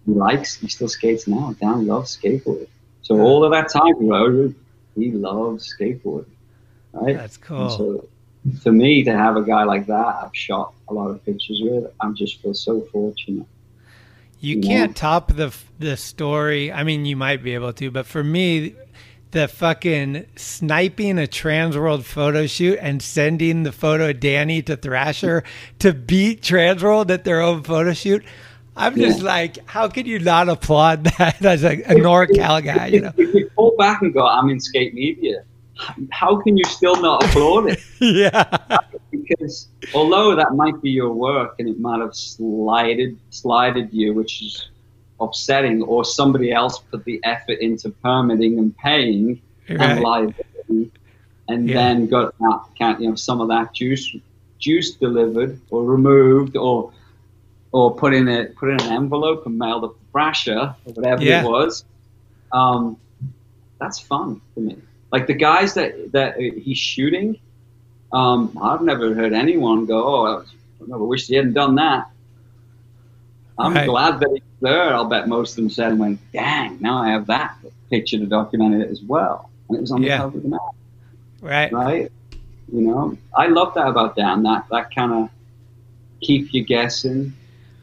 He 0.05 0.13
likes, 0.13 0.55
he 0.57 0.67
still 0.67 0.89
skates 0.89 1.27
now. 1.27 1.55
Dan 1.59 1.87
loves 1.87 2.17
skateboarding. 2.17 2.67
So 3.01 3.19
all 3.19 3.43
of 3.43 3.51
that 3.51 3.69
time 3.69 3.95
he 3.99 4.55
he 5.01 5.11
loves 5.11 5.73
skateboarding, 5.73 6.25
right? 6.93 7.15
That's 7.15 7.37
cool. 7.37 7.61
And 7.61 7.71
so 7.71 8.07
for 8.61 8.71
me 8.71 9.03
to 9.03 9.11
have 9.11 9.37
a 9.37 9.43
guy 9.43 9.63
like 9.63 9.87
that, 9.87 10.19
I've 10.23 10.35
shot 10.35 10.73
a 10.89 10.93
lot 10.93 11.09
of 11.09 11.23
pictures 11.25 11.61
with. 11.63 11.91
I'm 11.99 12.15
just 12.15 12.41
feel 12.41 12.53
so 12.53 12.81
fortunate. 12.91 13.47
You 14.39 14.57
Yeah. 14.57 14.67
can't 14.67 14.95
top 14.95 15.33
the 15.35 15.55
the 15.79 15.95
story. 15.97 16.71
I 16.71 16.83
mean, 16.83 17.05
you 17.05 17.15
might 17.15 17.43
be 17.43 17.53
able 17.53 17.73
to, 17.73 17.91
but 17.91 18.05
for 18.05 18.23
me, 18.23 18.75
the 19.31 19.47
fucking 19.47 20.25
sniping 20.35 21.17
a 21.17 21.23
Transworld 21.27 22.03
photo 22.03 22.47
shoot 22.47 22.77
and 22.81 23.01
sending 23.01 23.63
the 23.63 23.71
photo 23.71 24.09
of 24.09 24.19
Danny 24.19 24.61
to 24.63 24.75
Thrasher 24.75 25.43
to 25.79 25.93
beat 25.93 26.41
Transworld 26.41 27.09
at 27.09 27.23
their 27.23 27.41
own 27.41 27.63
photo 27.63 27.93
shoot. 27.93 28.23
I'm 28.75 28.95
just 28.95 29.19
Yeah. 29.19 29.25
like, 29.25 29.67
how 29.67 29.87
can 29.87 30.05
you 30.05 30.19
not 30.19 30.49
applaud 30.49 31.03
that 31.17 31.43
as 31.43 31.63
a, 31.63 31.81
a 31.81 31.95
NorCal 31.95 32.63
guy? 32.63 32.87
You 32.87 33.01
know? 33.01 33.13
If 33.17 33.33
you 33.33 33.49
pull 33.55 33.75
back 33.77 34.01
and 34.01 34.13
go, 34.13 34.25
I'm 34.25 34.49
in 34.49 34.59
skate 34.59 34.93
media, 34.93 35.43
how 36.11 36.41
can 36.41 36.57
you 36.57 36.63
still 36.65 37.01
not 37.01 37.23
applaud 37.23 37.67
it? 37.69 37.79
yeah. 37.99 38.57
Because 39.11 39.69
although 39.93 40.35
that 40.35 40.55
might 40.55 40.81
be 40.81 40.89
your 40.89 41.11
work 41.13 41.55
and 41.59 41.67
it 41.67 41.79
might 41.79 41.99
have 42.01 42.15
slided 42.15 43.17
slided 43.29 43.91
you, 43.91 44.13
which 44.13 44.41
is 44.41 44.69
upsetting, 45.21 45.81
or 45.83 46.03
somebody 46.05 46.51
else 46.51 46.79
put 46.91 47.03
the 47.05 47.19
effort 47.23 47.59
into 47.59 47.89
permitting 47.89 48.59
and 48.59 48.75
paying 48.77 49.41
Right. 49.69 49.79
and 49.81 49.99
liability, 50.01 50.91
and 51.47 51.67
Yeah. 51.69 51.75
then 51.75 52.07
got 52.07 52.37
that 52.39 52.59
can't 52.77 52.99
you 53.01 53.09
know 53.09 53.15
some 53.15 53.39
of 53.41 53.47
that 53.49 53.73
juice 53.73 54.15
juice 54.59 54.91
delivered 54.95 55.59
or 55.69 55.83
removed 55.83 56.55
or 56.57 56.91
or 57.71 57.95
put 57.95 58.13
in 58.13 58.27
a 58.27 58.45
put 58.59 58.69
in 58.69 58.81
an 58.81 58.91
envelope 58.91 59.45
and 59.45 59.57
mailed 59.57 59.83
up 59.85 59.93
to 59.93 60.05
Thrasher 60.11 60.75
or 60.85 60.93
whatever 60.93 61.23
Yeah. 61.23 61.43
it 61.43 61.47
was. 61.49 61.85
Um, 62.51 62.97
that's 63.79 63.99
fun 63.99 64.41
for 64.53 64.59
me. 64.59 64.75
Like 65.11 65.27
the 65.27 65.33
guys 65.33 65.73
that 65.75 66.11
that 66.11 66.37
he's 66.37 66.77
shooting, 66.77 67.37
um, 68.11 68.57
I've 68.61 68.81
never 68.81 69.13
heard 69.13 69.33
anyone 69.33 69.85
go, 69.85 70.03
"Oh, 70.03 70.25
I 70.39 70.43
never 70.87 71.05
wish 71.05 71.27
he 71.27 71.35
hadn't 71.35 71.53
done 71.53 71.75
that." 71.75 72.07
I'm 73.61 73.73
Right. 73.73 73.87
glad 73.87 74.19
that 74.19 74.29
he's 74.31 74.41
there. 74.61 74.93
I'll 74.93 75.05
bet 75.05 75.27
most 75.27 75.51
of 75.51 75.55
them 75.57 75.69
said, 75.69 75.97
"Went, 75.97 76.19
dang, 76.33 76.77
now 76.81 76.97
I 76.97 77.09
have 77.09 77.27
that 77.27 77.55
picture 77.89 78.17
to 78.17 78.25
document 78.25 78.75
it 78.81 78.89
as 78.89 79.01
well." 79.01 79.49
And 79.69 79.77
it 79.77 79.81
was 79.81 79.91
on 79.91 80.03
Yeah. 80.03 80.17
the 80.17 80.23
cover 80.23 80.37
of 80.37 80.43
the 80.43 80.49
map 80.49 80.59
Right. 81.41 81.71
right? 81.71 82.11
You 82.71 82.81
know, 82.81 83.17
I 83.35 83.47
love 83.47 83.73
that 83.75 83.87
about 83.87 84.15
Dan. 84.15 84.43
That 84.43 84.65
that 84.71 84.93
kind 84.95 85.11
of 85.13 85.29
keep 86.21 86.53
you 86.53 86.63
guessing 86.63 87.33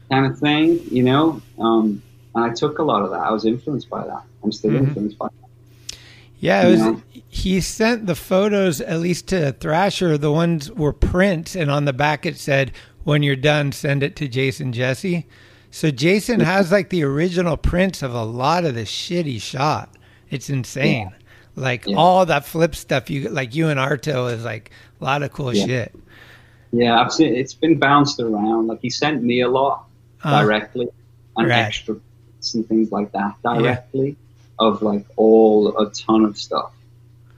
kind 0.09 0.25
of 0.25 0.39
thing. 0.39 0.79
You 0.89 1.03
know, 1.03 1.41
um, 1.59 2.01
and 2.35 2.43
I 2.45 2.49
took 2.53 2.79
a 2.79 2.83
lot 2.83 3.03
of 3.03 3.11
that. 3.11 3.19
I 3.21 3.31
was 3.31 3.45
influenced 3.45 3.89
by 3.89 4.05
that. 4.05 4.21
I'm 4.43 4.51
still 4.51 4.71
Mhm. 4.71 4.79
influenced 4.87 5.17
by 5.17 5.27
that. 5.27 5.97
Yeah, 6.39 6.67
it 6.67 6.71
was. 6.71 6.79
Yeah. 6.79 6.95
He 7.27 7.61
sent 7.61 8.07
the 8.07 8.15
photos 8.15 8.81
at 8.81 8.99
least 9.01 9.27
to 9.27 9.51
Thrasher. 9.51 10.17
The 10.17 10.31
ones 10.31 10.71
were 10.71 10.93
prints, 10.93 11.55
and 11.55 11.69
on 11.69 11.85
the 11.85 11.93
back 11.93 12.25
it 12.25 12.37
said, 12.37 12.71
"When 13.03 13.21
you're 13.23 13.35
done, 13.35 13.71
send 13.71 14.01
it 14.03 14.15
to 14.17 14.27
Jason 14.27 14.71
Jessee." 14.73 15.25
So 15.71 15.91
Jason 15.91 16.39
has 16.39 16.71
like 16.71 16.89
the 16.89 17.03
original 17.03 17.55
prints 17.57 18.01
of 18.01 18.13
a 18.13 18.23
lot 18.23 18.65
of 18.65 18.75
the 18.75 18.85
shit 18.85 19.25
he 19.25 19.39
shot. 19.39 19.89
It's 20.29 20.49
insane. 20.49 21.11
Like 21.55 21.85
Yeah. 21.85 21.97
all 21.97 22.25
that 22.25 22.45
flip 22.45 22.75
stuff 22.75 23.09
you 23.09 23.29
like 23.29 23.53
you 23.55 23.67
and 23.69 23.79
Arto 23.79 24.31
is 24.33 24.43
like 24.43 24.71
a 24.99 25.03
lot 25.03 25.23
of 25.23 25.31
cool 25.31 25.53
Yeah. 25.53 25.65
shit. 25.65 25.95
Yeah, 26.71 26.99
I've 27.01 27.11
seen 27.11 27.33
it's 27.35 27.53
been 27.53 27.77
bounced 27.79 28.19
around. 28.19 28.67
Like 28.67 28.79
he 28.81 28.89
sent 28.89 29.23
me 29.23 29.41
a 29.41 29.49
lot 29.49 29.85
Uh, 30.23 30.41
directly 30.41 30.87
and 31.37 31.47
right. 31.49 31.59
extra 31.59 31.95
and 32.53 32.67
things 32.67 32.91
like 32.91 33.11
that 33.11 33.35
directly 33.43 34.15
of 34.59 34.81
like 34.81 35.05
all 35.17 35.77
a 35.77 35.91
ton 35.91 36.25
of 36.25 36.37
stuff. 36.37 36.71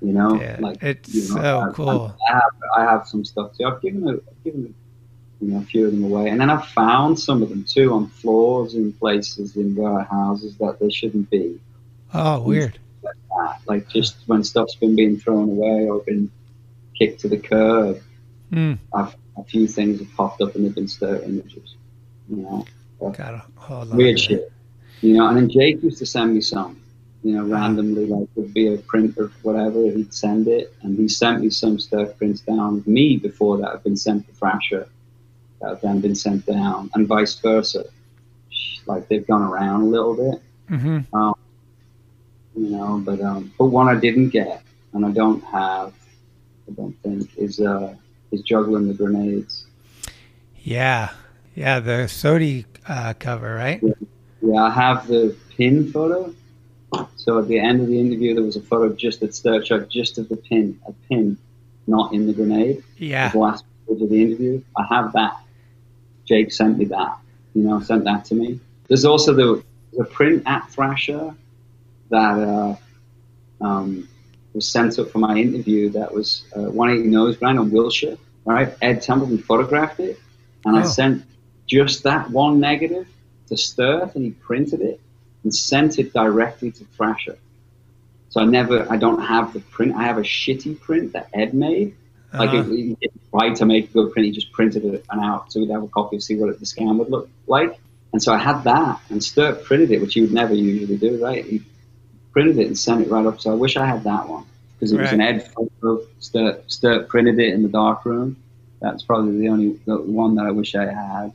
You 0.02 0.14
know, 0.14 0.40
Yeah, 0.42 0.58
like 0.60 0.82
it's 0.82 1.14
you 1.14 1.36
know, 1.36 1.42
so 1.42 1.60
I- 1.62 1.72
cool. 1.74 2.16
I 2.30 2.32
have 2.34 2.52
I 2.78 2.82
have 2.84 3.08
some 3.08 3.24
stuff 3.26 3.56
too. 3.58 3.66
I've 3.66 3.82
given 3.82 4.08
a, 4.08 4.14
I've 4.14 4.44
given 4.44 4.74
you 5.42 5.52
know 5.52 5.60
a 5.60 5.64
few 5.64 5.88
of 5.88 5.92
them 5.92 6.04
away, 6.04 6.30
and 6.30 6.40
then 6.40 6.50
I've 6.50 6.68
found 6.68 7.20
some 7.20 7.42
of 7.42 7.50
them 7.50 7.64
too 7.64 7.94
on 7.94 8.08
floors 8.08 8.76
in 8.76 8.94
places 8.94 9.56
in 9.56 9.76
warehouses 9.76 10.56
that 10.58 10.80
they 10.80 10.90
shouldn't 10.90 11.30
be. 11.30 11.60
Oh, 12.14 12.42
weird. 12.42 12.78
Like 13.04 13.16
that, 13.30 13.60
like 13.66 13.90
just 13.90 14.18
when 14.28 14.44
stuff's 14.44 14.76
been 14.76 14.96
being 14.96 15.18
thrown 15.18 15.50
away 15.50 15.90
or 15.90 16.00
been 16.02 16.32
kicked 16.98 17.22
to 17.22 17.28
the 17.28 17.38
curb. 17.38 18.02
Hmm. 18.52 18.74
I've, 18.94 19.16
a 19.38 19.44
few 19.44 19.68
things 19.68 20.00
have 20.00 20.14
popped 20.16 20.42
up 20.42 20.56
and 20.56 20.66
they've 20.66 20.76
been 20.76 20.88
Sturt 20.88 21.24
images. 21.24 21.76
You 22.30 22.38
know, 22.38 22.66
hold 23.00 23.96
weird 23.96 24.20
shit. 24.20 24.52
You 25.02 25.16
know, 25.16 25.28
and 25.28 25.38
then 25.38 25.50
Jake 25.50 25.82
used 25.82 25.98
to 26.00 26.06
send 26.06 26.34
me 26.34 26.42
some. 26.42 26.80
You 27.24 27.36
know, 27.36 27.46
randomly, 27.46 28.08
like 28.08 28.28
would 28.36 28.54
be 28.54 28.74
a 28.74 28.78
print 28.78 29.16
or 29.18 29.32
whatever. 29.44 29.84
He'd 29.84 30.14
send 30.14 30.48
it, 30.48 30.74
and 30.82 30.98
he 30.98 31.08
sent 31.08 31.42
me 31.42 31.50
some 31.50 31.80
stuff 31.80 32.18
prints 32.18 32.42
down 32.42 32.80
of 32.80 32.88
me 32.88 33.18
before 33.18 33.58
that 33.58 33.72
had 33.72 33.84
been 33.84 33.98
sent 33.98 34.28
to 34.28 34.34
Thrasher, 34.34 34.88
that 35.62 35.70
have 35.70 35.82
then 35.82 36.00
been 36.02 36.16
sent 36.16 36.46
down, 36.46 36.90
and 36.94 37.08
vice 37.08 37.36
versa. 37.36 37.86
Like 38.86 39.08
they've 39.08 39.26
gone 39.26 39.44
around 39.44 39.82
a 39.82 39.86
little 39.86 40.16
bit. 40.16 40.42
Mhm. 40.70 41.06
Um, 41.14 41.36
you 42.56 42.70
know, 42.70 43.02
but 43.04 43.22
um, 43.22 43.54
but 43.58 43.66
one 43.66 43.88
I 43.88 44.00
didn't 44.00 44.30
get, 44.30 44.64
and 44.94 45.06
I 45.06 45.12
don't 45.12 45.44
have, 45.46 45.94
I 46.68 46.72
don't 46.76 46.96
think, 47.04 47.30
is 47.38 47.60
uh, 47.60 47.94
is 48.32 48.42
juggling 48.42 48.88
the 48.88 48.94
grenades. 48.94 49.66
Yeah, 50.64 51.12
yeah. 51.56 51.80
The 51.80 52.08
SOTY 52.08 52.66
uh, 52.88 53.14
cover, 53.20 53.56
right? 53.56 53.82
Yeah, 54.42 54.64
I 54.64 54.70
have 54.72 55.08
the 55.08 55.36
pin 55.56 55.92
photo. 55.92 56.34
So 57.16 57.40
at 57.40 57.48
the 57.48 57.60
end 57.60 57.82
of 57.82 57.88
the 57.88 58.00
interview, 58.00 58.34
there 58.34 58.44
was 58.44 58.58
a 58.58 58.62
photo 58.62 58.94
just 58.94 59.24
at 59.24 59.34
Stir 59.34 59.62
just 59.62 60.18
of 60.18 60.28
the 60.28 60.36
pin, 60.36 60.80
a 60.86 60.92
pin, 61.08 61.38
not 61.88 62.14
in 62.14 62.28
the 62.28 62.34
grenade. 62.34 62.84
Yeah. 62.98 63.30
The 63.30 63.40
last 63.40 63.64
page 63.88 64.02
of 64.02 64.10
the 64.10 64.22
interview, 64.22 64.62
I 64.76 64.86
have 64.90 65.14
that. 65.14 65.41
Jake 66.32 66.54
sent 66.54 66.78
me 66.78 66.86
that. 66.86 67.18
You 67.54 67.64
know, 67.64 67.82
sent 67.82 68.06
that 68.06 68.24
to 68.26 68.36
me. 68.36 68.60
There's 68.88 69.04
also 69.04 69.34
the 69.34 69.64
the 69.98 70.06
print 70.06 70.44
at 70.46 70.70
Thrasher 70.70 71.36
that 72.10 72.36
uh, 72.40 72.76
um, 73.60 74.08
was 74.54 74.66
sent 74.68 74.98
up 75.00 75.10
for 75.12 75.20
my 75.20 75.36
interview. 75.36 75.90
That 75.90 76.14
was 76.14 76.44
uh, 76.56 76.62
180 76.72 77.10
Nose 77.10 77.36
Grind 77.38 77.60
on 77.60 77.70
Wilshire. 77.72 78.18
Right, 78.46 78.74
Ed 78.82 79.02
Templeton 79.02 79.38
photographed 79.40 80.00
it, 80.00 80.18
and 80.66 80.76
I 80.78 80.82
Oh. 80.82 80.86
sent 80.86 81.24
just 81.68 82.04
that 82.04 82.32
one 82.32 82.60
negative 82.60 83.08
to 83.50 83.58
Sturt, 83.58 84.16
and 84.16 84.24
he 84.26 84.32
printed 84.32 84.82
it 84.82 85.00
and 85.44 85.54
sent 85.54 86.00
it 86.00 86.12
directly 86.14 86.72
to 86.72 86.84
Thrasher. 86.96 87.38
So 88.30 88.42
I 88.42 88.46
never, 88.46 88.88
I 88.90 88.96
don't 88.98 89.22
have 89.22 89.52
the 89.54 89.60
print. 89.60 89.96
I 89.96 90.04
have 90.04 90.18
a 90.18 90.22
shitty 90.24 90.80
print 90.80 91.14
that 91.14 91.28
Ed 91.34 91.54
made. 91.54 91.96
Like 92.34 92.50
Uh-huh. 92.50 92.64
he 92.64 92.96
didn't 93.02 93.22
try 93.30 93.54
to 93.54 93.66
make 93.66 93.90
a 93.90 93.94
good 93.94 94.14
print, 94.14 94.26
he 94.28 94.32
just 94.32 94.52
printed 94.52 94.86
it 94.86 95.06
and 95.10 95.22
out 95.22 95.52
so 95.52 95.60
we'd 95.60 95.70
have 95.70 95.84
a 95.84 95.88
copy 95.88 96.18
to 96.18 96.22
see 96.22 96.36
what 96.36 96.58
the 96.60 96.66
scan 96.66 96.98
would 96.98 97.10
look 97.10 97.30
like. 97.48 97.80
And 98.14 98.22
so 98.22 98.34
I 98.34 98.38
had 98.38 98.64
that, 98.66 99.00
and 99.10 99.24
Sturt 99.24 99.64
printed 99.64 99.92
it, 99.92 100.02
which 100.02 100.14
he 100.14 100.22
would 100.22 100.34
never 100.34 100.54
usually 100.54 100.98
do, 100.98 101.24
right? 101.24 101.46
He 101.46 101.62
printed 102.34 102.58
it 102.60 102.68
and 102.68 102.78
sent 102.78 103.02
it 103.02 103.10
right 103.10 103.26
up. 103.26 103.40
So 103.42 103.52
I 103.52 103.56
wish 103.56 103.78
I 103.78 103.86
had 103.86 104.04
that 104.04 104.28
one 104.28 104.46
because 104.76 104.92
it 104.92 105.00
was 105.00 105.12
an 105.12 105.22
Ed 105.22 105.50
photo. 105.54 106.06
Sturt, 106.20 106.72
Sturt 106.72 107.08
printed 107.08 107.40
it 107.40 107.54
in 107.54 107.64
the 107.64 107.70
dark 107.70 108.06
room. 108.06 108.36
That's 108.82 109.04
probably 109.04 109.38
the 109.40 109.48
only 109.50 109.80
the 109.86 109.98
one 109.98 110.36
that 110.36 110.46
I 110.46 110.52
wish 110.52 110.76
I 110.76 110.86
had. 110.86 111.32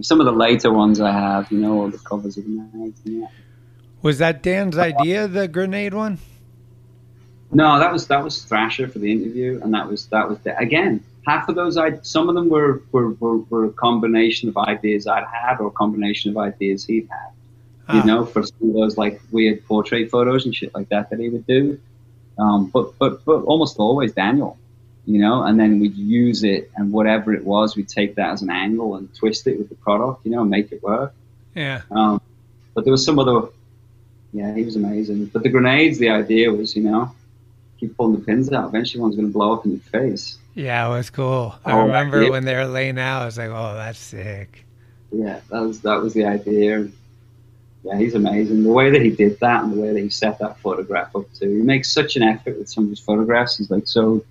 some 0.00 0.20
of 0.20 0.26
the 0.26 0.32
later 0.32 0.72
ones 0.72 1.00
I 1.00 1.10
have, 1.12 1.50
you 1.50 1.58
know, 1.58 1.80
all 1.80 1.88
the 1.88 1.98
covers 1.98 2.38
of 2.38 2.44
the 2.44 2.50
and 2.50 2.94
that. 3.22 3.30
Was 4.00 4.18
that 4.18 4.42
Dan's 4.42 4.78
idea, 4.78 5.26
the 5.26 5.48
grenade 5.48 5.94
one? 5.94 6.18
No, 7.54 7.78
that 7.78 7.92
was 7.92 8.06
that 8.08 8.22
was 8.22 8.42
Thrasher 8.44 8.88
for 8.88 8.98
the 8.98 9.10
interview, 9.10 9.60
and 9.62 9.72
that 9.74 9.88
was 9.88 10.06
that 10.08 10.28
was 10.28 10.38
the, 10.40 10.56
again 10.58 11.02
half 11.26 11.48
of 11.48 11.54
those. 11.54 11.76
I 11.76 11.98
some 12.02 12.28
of 12.28 12.34
them 12.34 12.48
were 12.48 12.82
were, 12.92 13.10
were 13.12 13.38
were 13.38 13.64
a 13.66 13.70
combination 13.72 14.48
of 14.48 14.56
ideas 14.56 15.06
I'd 15.06 15.24
had 15.24 15.58
or 15.60 15.68
a 15.68 15.70
combination 15.70 16.30
of 16.30 16.36
ideas 16.36 16.84
he'd 16.84 17.08
had. 17.10 17.94
You 17.94 18.00
Ah. 18.00 18.04
know, 18.04 18.24
for 18.24 18.42
some 18.42 18.68
of 18.70 18.74
those 18.74 18.96
like 18.96 19.20
weird 19.30 19.64
portrait 19.66 20.10
photos 20.10 20.46
and 20.46 20.54
shit 20.54 20.74
like 20.74 20.88
that 20.88 21.10
that 21.10 21.18
he 21.20 21.28
would 21.28 21.46
do. 21.46 21.78
Um, 22.38 22.70
but 22.72 22.98
but 22.98 23.24
but 23.24 23.42
almost 23.44 23.78
always 23.78 24.12
Daniel, 24.12 24.56
you 25.06 25.20
know, 25.20 25.42
and 25.42 25.60
then 25.60 25.78
we'd 25.80 25.94
use 25.96 26.42
it 26.44 26.70
and 26.76 26.90
whatever 26.92 27.32
it 27.34 27.44
was, 27.44 27.76
we'd 27.76 27.88
take 27.88 28.16
that 28.16 28.30
as 28.32 28.42
an 28.42 28.50
angle 28.50 28.96
and 28.96 29.14
twist 29.14 29.46
it 29.46 29.58
with 29.58 29.68
the 29.68 29.74
product, 29.76 30.24
you 30.24 30.32
know, 30.32 30.40
and 30.40 30.50
make 30.50 30.72
it 30.72 30.82
work. 30.82 31.12
Yeah. 31.54 31.82
Um, 31.90 32.20
but 32.74 32.84
there 32.84 32.90
was 32.90 33.04
some 33.04 33.18
other, 33.20 33.48
yeah, 34.32 34.52
he 34.54 34.64
was 34.64 34.74
amazing. 34.76 35.26
But 35.26 35.42
the 35.44 35.48
grenades, 35.50 35.98
the 35.98 36.08
idea 36.08 36.50
was, 36.52 36.74
you 36.74 36.82
know, 36.82 37.12
keep 37.78 37.96
pulling 37.96 38.18
the 38.18 38.24
pins 38.24 38.52
out. 38.52 38.68
Eventually, 38.68 39.00
one's 39.00 39.16
going 39.16 39.28
to 39.28 39.32
blow 39.32 39.52
up 39.54 39.64
in 39.64 39.72
your 39.72 39.80
face. 39.80 40.38
Yeah, 40.54 40.86
it 40.86 40.90
was 40.90 41.10
cool. 41.10 41.54
I 41.64 41.72
Oh, 41.72 41.82
remember 41.86 42.22
yeah. 42.22 42.30
when 42.30 42.44
they 42.44 42.54
were 42.54 42.66
laying 42.66 42.98
out, 42.98 43.22
I 43.22 43.24
was 43.26 43.38
like, 43.38 43.50
oh, 43.50 43.74
that's 43.74 43.98
sick. 43.98 44.64
Yeah, 45.12 45.40
that 45.50 45.60
was 45.60 45.80
that 45.82 46.00
was 46.02 46.12
the 46.14 46.24
idea. 46.24 46.88
Yeah, 47.84 47.98
he's 47.98 48.14
amazing. 48.14 48.62
The 48.62 48.72
way 48.72 48.90
that 48.90 49.02
he 49.02 49.10
did 49.10 49.38
that 49.40 49.62
and 49.64 49.72
the 49.72 49.80
way 49.80 49.92
that 49.92 50.00
he 50.00 50.08
set 50.08 50.38
that 50.38 50.58
photograph 50.60 51.14
up 51.14 51.26
too. 51.34 51.48
He 51.58 51.62
makes 51.62 51.92
such 51.92 52.16
an 52.16 52.22
effort 52.22 52.58
with 52.58 52.68
some 52.68 52.84
of 52.84 52.90
his 52.90 53.00
photographs. 53.00 53.58
He's 53.58 53.70
like 53.70 53.86
so 53.86 54.24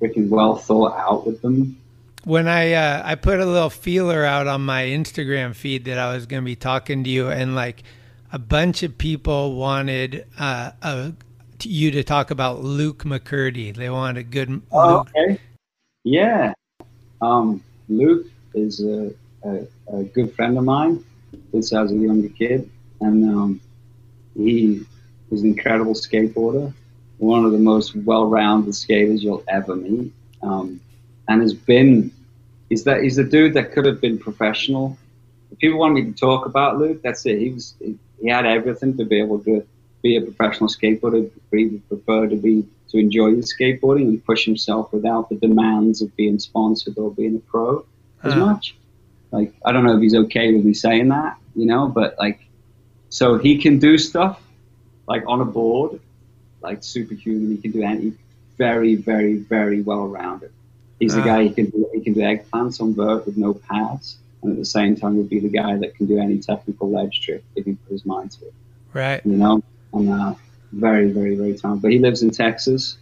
freaking 0.00 0.28
well 0.28 0.56
thought 0.56 0.96
out 0.98 1.26
with 1.26 1.40
them. 1.42 1.78
When 2.24 2.48
I 2.48 2.72
uh, 2.72 3.02
I 3.04 3.14
put 3.16 3.38
a 3.40 3.46
little 3.46 3.70
feeler 3.70 4.24
out 4.24 4.46
on 4.46 4.62
my 4.62 4.82
Instagram 4.84 5.54
feed 5.54 5.84
that 5.84 5.98
I 5.98 6.14
was 6.14 6.26
going 6.26 6.42
to 6.42 6.44
be 6.46 6.56
talking 6.56 7.04
to 7.04 7.10
you, 7.10 7.28
and 7.28 7.54
like 7.54 7.82
a 8.32 8.38
bunch 8.38 8.82
of 8.82 8.98
people 8.98 9.54
wanted 9.56 10.26
uh, 10.38 10.72
a, 10.82 11.12
you 11.62 11.90
to 11.92 12.02
talk 12.04 12.30
about 12.30 12.62
Luke 12.62 13.04
McCurdy. 13.04 13.74
They 13.74 13.90
want 13.90 14.18
a 14.18 14.22
good 14.22 14.62
Oh, 14.72 14.98
Luke. 14.98 15.08
okay. 15.16 15.38
Yeah. 16.04 16.52
Um, 17.20 17.62
Luke 17.88 18.26
is 18.54 18.80
a, 18.84 19.12
a, 19.44 19.66
a 19.88 20.04
good 20.04 20.34
friend 20.34 20.58
of 20.58 20.64
mine 20.64 21.04
since 21.52 21.72
I 21.72 21.82
was 21.82 21.92
a 21.92 21.96
younger 21.96 22.28
kid. 22.28 22.70
And 23.00 23.24
um, 23.28 23.60
he 24.34 24.84
was 25.30 25.42
an 25.42 25.48
incredible 25.48 25.94
skateboarder, 25.94 26.72
one 27.18 27.44
of 27.44 27.52
the 27.52 27.58
most 27.58 27.94
well 27.96 28.26
rounded 28.26 28.74
skaters 28.74 29.22
you'll 29.22 29.44
ever 29.48 29.76
meet. 29.76 30.12
Um, 30.42 30.80
and 31.28 31.40
has 31.40 31.54
been, 31.54 32.12
he's, 32.68 32.84
that, 32.84 33.02
he's 33.02 33.18
a 33.18 33.24
dude 33.24 33.54
that 33.54 33.72
could 33.72 33.86
have 33.86 34.00
been 34.00 34.18
professional. 34.18 34.98
If 35.50 35.58
people 35.58 35.78
want 35.78 35.94
me 35.94 36.04
to 36.04 36.12
talk 36.12 36.46
about 36.46 36.78
Luke, 36.78 37.00
that's 37.02 37.24
it. 37.26 37.38
He, 37.38 37.50
was, 37.50 37.74
he, 37.80 37.98
he 38.20 38.28
had 38.28 38.44
everything 38.44 38.96
to 38.98 39.04
be 39.04 39.20
able 39.20 39.38
to 39.44 39.66
be 40.04 40.16
a 40.16 40.20
professional 40.20 40.68
skateboarder, 40.68 41.28
but 41.50 41.58
he 41.58 41.66
would 41.66 41.88
prefer 41.88 42.28
to 42.28 42.36
be 42.36 42.64
to 42.90 42.98
enjoy 42.98 43.34
his 43.34 43.52
skateboarding 43.52 44.02
and 44.10 44.24
push 44.24 44.44
himself 44.44 44.92
without 44.92 45.28
the 45.30 45.34
demands 45.36 46.00
of 46.02 46.14
being 46.14 46.38
sponsored 46.38 46.96
or 46.98 47.10
being 47.10 47.34
a 47.34 47.40
pro 47.50 47.84
as 48.22 48.36
much. 48.36 48.76
Like 49.32 49.52
I 49.64 49.72
don't 49.72 49.84
know 49.84 49.96
if 49.96 50.02
he's 50.02 50.14
okay 50.14 50.54
with 50.54 50.64
me 50.64 50.74
saying 50.74 51.08
that, 51.08 51.36
you 51.56 51.66
know, 51.66 51.88
but 51.88 52.14
like 52.18 52.38
so 53.08 53.38
he 53.38 53.58
can 53.58 53.78
do 53.78 53.98
stuff 53.98 54.40
like 55.08 55.24
on 55.26 55.40
a 55.40 55.44
board, 55.44 55.98
like 56.62 56.84
superhuman. 56.84 57.56
He 57.56 57.58
can 57.62 57.72
do 57.72 57.82
any 57.82 58.12
very, 58.58 58.94
very, 58.94 59.36
very 59.36 59.80
well 59.82 60.06
rounded. 60.06 60.52
He's 61.00 61.14
the 61.14 61.22
Ah. 61.22 61.24
guy 61.32 61.42
he 61.44 61.50
can 61.50 61.66
do 61.70 61.88
he 61.94 62.00
can 62.00 62.12
do 62.12 62.20
eggplants 62.20 62.80
on 62.80 62.94
vert 62.94 63.24
with 63.26 63.36
no 63.36 63.54
pads, 63.54 64.18
and 64.42 64.52
at 64.52 64.58
the 64.58 64.64
same 64.78 64.94
time 64.96 65.16
would 65.16 65.30
be 65.30 65.40
the 65.40 65.48
guy 65.48 65.76
that 65.78 65.94
can 65.96 66.06
do 66.06 66.18
any 66.18 66.38
technical 66.38 66.90
ledge 66.90 67.20
trick 67.22 67.42
if 67.56 67.64
he 67.64 67.72
put 67.74 67.92
his 67.92 68.04
mind 68.06 68.30
to 68.32 68.44
it 68.44 68.54
Right. 68.92 69.20
you 69.24 69.36
know, 69.36 69.62
and 69.94 70.10
uh, 70.10 70.34
very, 70.72 71.10
very, 71.10 71.34
very 71.36 71.56
talented. 71.56 71.82
But 71.82 71.92
he 71.92 71.98
lives 71.98 72.22
in 72.22 72.30
Texas 72.30 72.98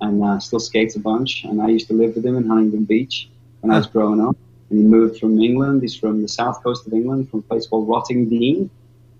and 0.00 0.22
uh, 0.22 0.38
still 0.38 0.60
skates 0.60 0.96
a 0.96 1.00
bunch. 1.00 1.44
And 1.44 1.60
I 1.60 1.68
used 1.68 1.88
to 1.88 1.94
live 1.94 2.14
with 2.14 2.24
him 2.24 2.36
in 2.36 2.46
Huntington 2.46 2.84
Beach 2.84 3.28
when 3.60 3.72
I 3.72 3.78
was 3.78 3.86
growing 3.86 4.20
up. 4.20 4.36
And 4.70 4.78
he 4.78 4.84
moved 4.84 5.20
from 5.20 5.40
England. 5.40 5.82
He's 5.82 5.96
from 5.96 6.22
the 6.22 6.28
south 6.28 6.62
coast 6.62 6.86
of 6.86 6.92
England, 6.92 7.30
from 7.30 7.40
a 7.40 7.42
place 7.42 7.66
called 7.66 7.88
Rottingdean. 7.88 8.68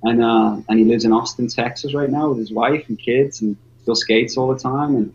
And 0.02 0.22
uh, 0.22 0.60
and 0.68 0.78
he 0.78 0.84
lives 0.84 1.04
in 1.04 1.12
Austin, 1.12 1.48
Texas 1.48 1.94
right 1.94 2.10
now 2.10 2.28
with 2.28 2.38
his 2.38 2.52
wife 2.52 2.88
and 2.88 2.98
kids 2.98 3.40
and 3.42 3.56
still 3.82 3.94
skates 3.94 4.36
all 4.36 4.52
the 4.52 4.58
time. 4.58 4.94
And 4.96 5.14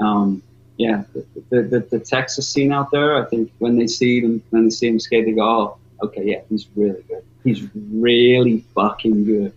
um, 0.00 0.42
yeah, 0.76 1.04
the, 1.12 1.24
the, 1.50 1.62
the, 1.62 1.80
the 1.80 2.00
Texas 2.00 2.48
scene 2.48 2.72
out 2.72 2.90
there, 2.90 3.16
I 3.16 3.28
think 3.28 3.50
when 3.58 3.76
they 3.76 3.86
see 3.86 4.20
him, 4.20 4.42
when 4.50 4.64
they 4.64 4.70
see 4.70 4.88
him 4.88 5.00
skate, 5.00 5.26
they 5.26 5.32
go, 5.32 5.44
oh, 5.44 6.06
okay, 6.06 6.24
yeah, 6.24 6.40
he's 6.48 6.66
really 6.76 7.02
good. 7.08 7.24
He's 7.44 7.66
really 7.74 8.64
fucking 8.74 9.24
good. 9.24 9.52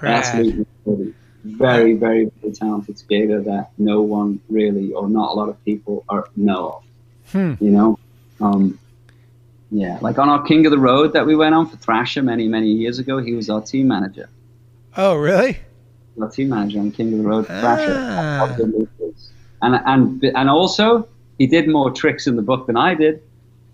Rad. 0.00 0.44
Luke 0.44 0.66
McCurdy. 0.86 1.14
Very, 1.46 1.94
very, 1.94 2.30
very 2.40 2.52
talented 2.52 2.98
skater 2.98 3.40
that 3.42 3.70
no 3.78 4.02
one 4.02 4.40
really, 4.48 4.92
or 4.92 5.08
not 5.08 5.30
a 5.30 5.34
lot 5.34 5.48
of 5.48 5.64
people, 5.64 6.04
are 6.08 6.28
know 6.36 6.68
of. 6.68 6.84
Hmm. 7.32 7.64
You 7.64 7.70
know, 7.70 7.98
um, 8.40 8.78
yeah, 9.70 9.98
like 10.00 10.18
on 10.18 10.28
our 10.28 10.42
King 10.42 10.66
of 10.66 10.72
the 10.72 10.78
Road 10.78 11.12
that 11.12 11.26
we 11.26 11.34
went 11.36 11.54
on 11.54 11.68
for 11.68 11.76
Thrasher 11.76 12.22
many, 12.22 12.48
many 12.48 12.68
years 12.68 12.98
ago, 12.98 13.18
he 13.18 13.34
was 13.34 13.50
our 13.50 13.60
team 13.60 13.88
manager. 13.88 14.28
Oh, 14.96 15.14
really? 15.16 15.58
Our 16.20 16.30
team 16.30 16.48
manager 16.48 16.80
on 16.80 16.90
King 16.92 17.12
of 17.12 17.18
the 17.18 17.28
Road 17.28 17.46
for 17.46 17.60
Thrasher. 17.60 17.94
Ah. 17.94 18.46
That's 18.46 18.50
how 18.50 18.56
good 18.56 18.72
Luke 18.72 18.90
is. 19.00 19.30
And 19.62 19.74
and 19.86 20.24
and 20.24 20.50
also, 20.50 21.08
he 21.38 21.46
did 21.46 21.68
more 21.68 21.90
tricks 21.90 22.26
in 22.26 22.36
the 22.36 22.42
book 22.42 22.66
than 22.66 22.76
I 22.76 22.94
did. 22.94 23.22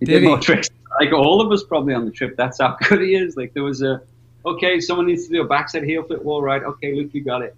He 0.01 0.07
Did 0.07 0.13
did, 0.13 0.23
he? 0.23 0.29
more 0.29 0.39
tricks, 0.39 0.69
like 1.01 1.13
all 1.13 1.41
of 1.41 1.53
us 1.53 1.63
probably 1.63 1.95
on 1.95 2.05
the 2.05 2.11
trip. 2.11 2.37
That's 2.37 2.61
how 2.61 2.77
good 2.89 3.01
he 3.01 3.15
is. 3.15 3.37
Like 3.37 3.55
there 3.55 3.63
was 3.63 3.83
a, 3.83 4.03
okay, 4.45 4.81
someone 4.81 5.07
needs 5.07 5.27
to 5.27 5.33
do 5.33 5.43
a 5.43 5.47
backside 5.47 5.85
heel 5.85 6.03
flip 6.03 6.23
wall 6.23 6.43
right. 6.43 6.63
Okay, 6.63 6.95
Luke, 6.95 7.11
you 7.13 7.23
got 7.23 7.43
it. 7.43 7.55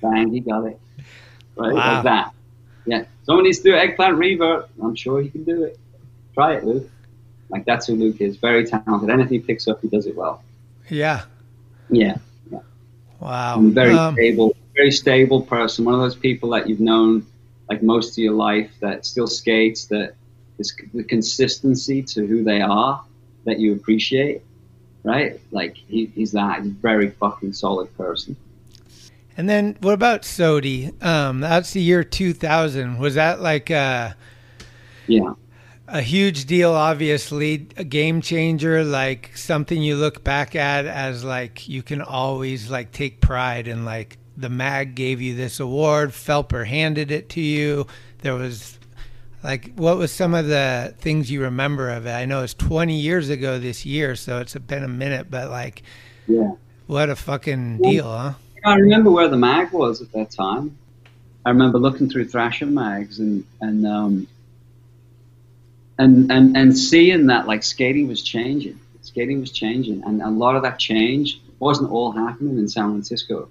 Bang, 0.00 0.30
he 0.32 0.40
got 0.40 0.64
it. 0.64 0.78
Right, 1.56 1.72
Wow. 1.74 1.94
like 1.94 2.04
that. 2.04 2.32
Yeah, 2.86 3.04
someone 3.24 3.44
needs 3.44 3.58
to 3.58 3.64
do 3.64 3.74
eggplant 3.76 4.16
reverb. 4.16 4.68
I'm 4.82 4.94
sure 4.94 5.20
he 5.20 5.28
can 5.28 5.44
do 5.44 5.64
it. 5.64 5.78
Try 6.34 6.54
it, 6.54 6.64
Luke. 6.64 6.88
Like 7.50 7.64
that's 7.64 7.86
who 7.86 7.96
Luke 7.96 8.20
is. 8.20 8.36
Very 8.36 8.64
talented. 8.66 9.10
Anything 9.10 9.40
he 9.40 9.46
picks 9.46 9.66
up, 9.68 9.80
he 9.82 9.88
does 9.88 10.06
it 10.06 10.14
well. 10.16 10.42
Yeah. 10.88 11.22
Yeah. 11.90 12.16
Wow. 13.20 13.58
And 13.58 13.74
very 13.74 13.94
Um, 13.94 14.14
stable, 14.14 14.56
very 14.76 14.92
stable 14.92 15.42
person. 15.42 15.84
One 15.84 15.94
of 15.94 16.00
those 16.00 16.14
people 16.16 16.50
that 16.50 16.68
you've 16.68 16.80
known 16.80 17.26
like 17.68 17.82
most 17.82 18.12
of 18.12 18.18
your 18.18 18.34
life 18.34 18.70
that 18.80 19.04
still 19.04 19.26
skates, 19.26 19.86
that 19.86 20.14
is 20.58 20.74
the 20.94 21.02
consistency 21.04 22.02
to 22.02 22.26
who 22.26 22.42
they 22.44 22.60
are 22.62 23.02
that 23.44 23.58
you 23.58 23.72
appreciate, 23.74 24.42
right? 25.02 25.40
Like 25.50 25.76
he, 25.76 26.06
he's 26.14 26.32
that. 26.32 26.62
He's 26.62 26.70
a 26.70 26.74
very 26.74 27.10
fucking 27.10 27.52
solid 27.52 27.94
person. 27.96 28.36
And 29.38 29.48
then 29.48 29.76
what 29.80 29.94
about 29.94 30.22
SOTY? 30.22 31.00
Um, 31.02 31.38
that's 31.40 31.72
the 31.72 31.80
year 31.80 32.02
2000. 32.02 32.98
Was 32.98 33.14
that 33.14 33.40
like 33.40 33.70
a, 33.70 34.16
Yeah. 35.06 35.34
a 35.86 36.02
huge 36.02 36.46
deal? 36.46 36.72
Obviously, 36.72 37.68
a 37.76 37.84
game 37.84 38.20
changer, 38.20 38.82
like 38.82 39.30
something 39.36 39.80
you 39.80 39.94
look 39.94 40.24
back 40.24 40.56
at 40.56 40.86
as 40.86 41.22
like 41.22 41.68
you 41.68 41.84
can 41.84 42.02
always 42.02 42.68
like 42.68 42.90
take 42.90 43.20
pride 43.20 43.68
in. 43.68 43.84
Like 43.84 44.18
the 44.36 44.48
mag 44.48 44.96
gave 44.96 45.20
you 45.20 45.36
this 45.36 45.60
award, 45.60 46.10
Phelper 46.10 46.66
handed 46.66 47.12
it 47.12 47.28
to 47.30 47.40
you. 47.40 47.86
There 48.22 48.34
was 48.34 48.76
like 49.44 49.72
what 49.76 49.98
was 49.98 50.10
some 50.10 50.34
of 50.34 50.48
the 50.48 50.94
things 50.98 51.30
you 51.30 51.42
remember 51.42 51.90
of 51.90 52.06
it? 52.06 52.10
I 52.12 52.24
know 52.24 52.42
it's 52.42 52.54
20 52.54 52.98
years 52.98 53.28
ago 53.28 53.60
this 53.60 53.86
year, 53.86 54.16
so 54.16 54.40
it's 54.40 54.54
been 54.56 54.82
a 54.82 54.88
minute, 54.88 55.30
but 55.30 55.48
like 55.48 55.84
Yeah. 56.26 56.54
what 56.88 57.08
a 57.08 57.14
fucking 57.14 57.78
deal, 57.82 58.10
huh? 58.10 58.32
I 58.64 58.74
remember 58.74 59.10
where 59.10 59.28
the 59.28 59.36
mag 59.36 59.72
was 59.72 60.00
at 60.02 60.12
that 60.12 60.30
time. 60.30 60.76
I 61.44 61.50
remember 61.50 61.78
looking 61.78 62.10
through 62.10 62.28
Thrasher 62.28 62.66
mags 62.66 63.20
and 63.20 63.44
and 63.60 63.86
um, 63.86 64.28
and 65.98 66.30
and 66.30 66.56
and 66.56 66.76
seeing 66.76 67.26
that 67.26 67.46
like 67.46 67.62
skating 67.62 68.08
was 68.08 68.22
changing. 68.22 68.78
Skating 69.02 69.40
was 69.40 69.50
changing, 69.52 70.02
and 70.04 70.20
a 70.22 70.28
lot 70.28 70.56
of 70.56 70.62
that 70.62 70.78
change 70.78 71.40
wasn't 71.58 71.90
all 71.90 72.12
happening 72.12 72.58
in 72.58 72.68
San 72.68 72.90
Francisco. 72.90 73.48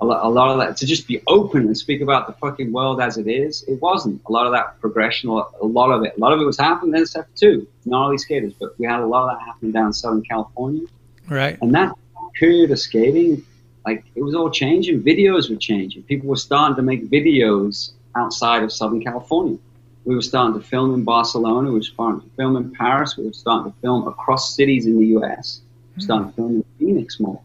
A 0.00 0.04
lot, 0.04 0.24
a 0.24 0.28
lot 0.28 0.50
of 0.50 0.58
that 0.58 0.76
to 0.78 0.86
just 0.86 1.06
be 1.06 1.22
open 1.26 1.62
and 1.66 1.76
speak 1.76 2.00
about 2.00 2.26
the 2.26 2.32
fucking 2.34 2.72
world 2.72 3.00
as 3.00 3.16
it 3.16 3.28
is. 3.28 3.64
It 3.68 3.80
wasn't 3.80 4.22
a 4.26 4.32
lot 4.32 4.46
of 4.46 4.52
that 4.52 4.80
progression. 4.80 5.30
A 5.30 5.34
lot- 5.34 5.52
a 5.60 5.66
lot 5.66 5.90
of 5.90 6.02
it, 6.04 6.14
a 6.16 6.20
lot 6.20 6.32
of 6.32 6.40
it 6.40 6.44
was 6.44 6.58
happening 6.58 6.94
in 6.94 7.02
SF 7.02 7.26
too. 7.36 7.66
Not 7.84 8.06
only 8.06 8.18
skaters, 8.18 8.52
but 8.58 8.78
we 8.78 8.86
had 8.86 9.00
a 9.00 9.06
lot 9.06 9.28
of 9.30 9.38
that 9.38 9.44
happening 9.46 9.72
down 9.72 9.86
in 9.86 9.92
Southern 9.92 10.22
California. 10.22 10.86
Right. 11.28 11.58
And 11.62 11.74
that 11.74 11.96
period 12.34 12.70
of 12.70 12.78
skating, 12.78 13.44
like 13.86 14.04
it 14.14 14.22
was 14.22 14.34
all 14.34 14.50
changing. 14.50 15.02
Videos 15.02 15.50
were 15.50 15.56
changing. 15.56 16.02
People 16.04 16.28
were 16.28 16.36
starting 16.36 16.76
to 16.76 16.82
make 16.82 17.10
videos 17.10 17.92
outside 18.16 18.62
of 18.62 18.72
Southern 18.72 19.02
California. 19.02 19.58
We 20.04 20.14
were 20.14 20.22
starting 20.22 20.60
to 20.60 20.66
film 20.66 20.94
in 20.94 21.04
Barcelona. 21.04 21.68
We 21.70 21.76
were 21.76 21.82
starting 21.82 22.20
to 22.20 22.36
film 22.36 22.56
in 22.56 22.72
Paris. 22.72 23.16
We 23.16 23.24
were 23.24 23.32
starting 23.32 23.72
to 23.72 23.78
film 23.80 24.06
across 24.06 24.54
cities 24.54 24.86
in 24.86 24.98
the 24.98 25.06
U.S. 25.18 25.60
We 25.90 26.00
were 26.00 26.02
starting 26.02 26.28
to 26.28 26.34
film 26.34 26.56
in 26.56 26.64
Phoenix 26.78 27.18
more, 27.20 27.40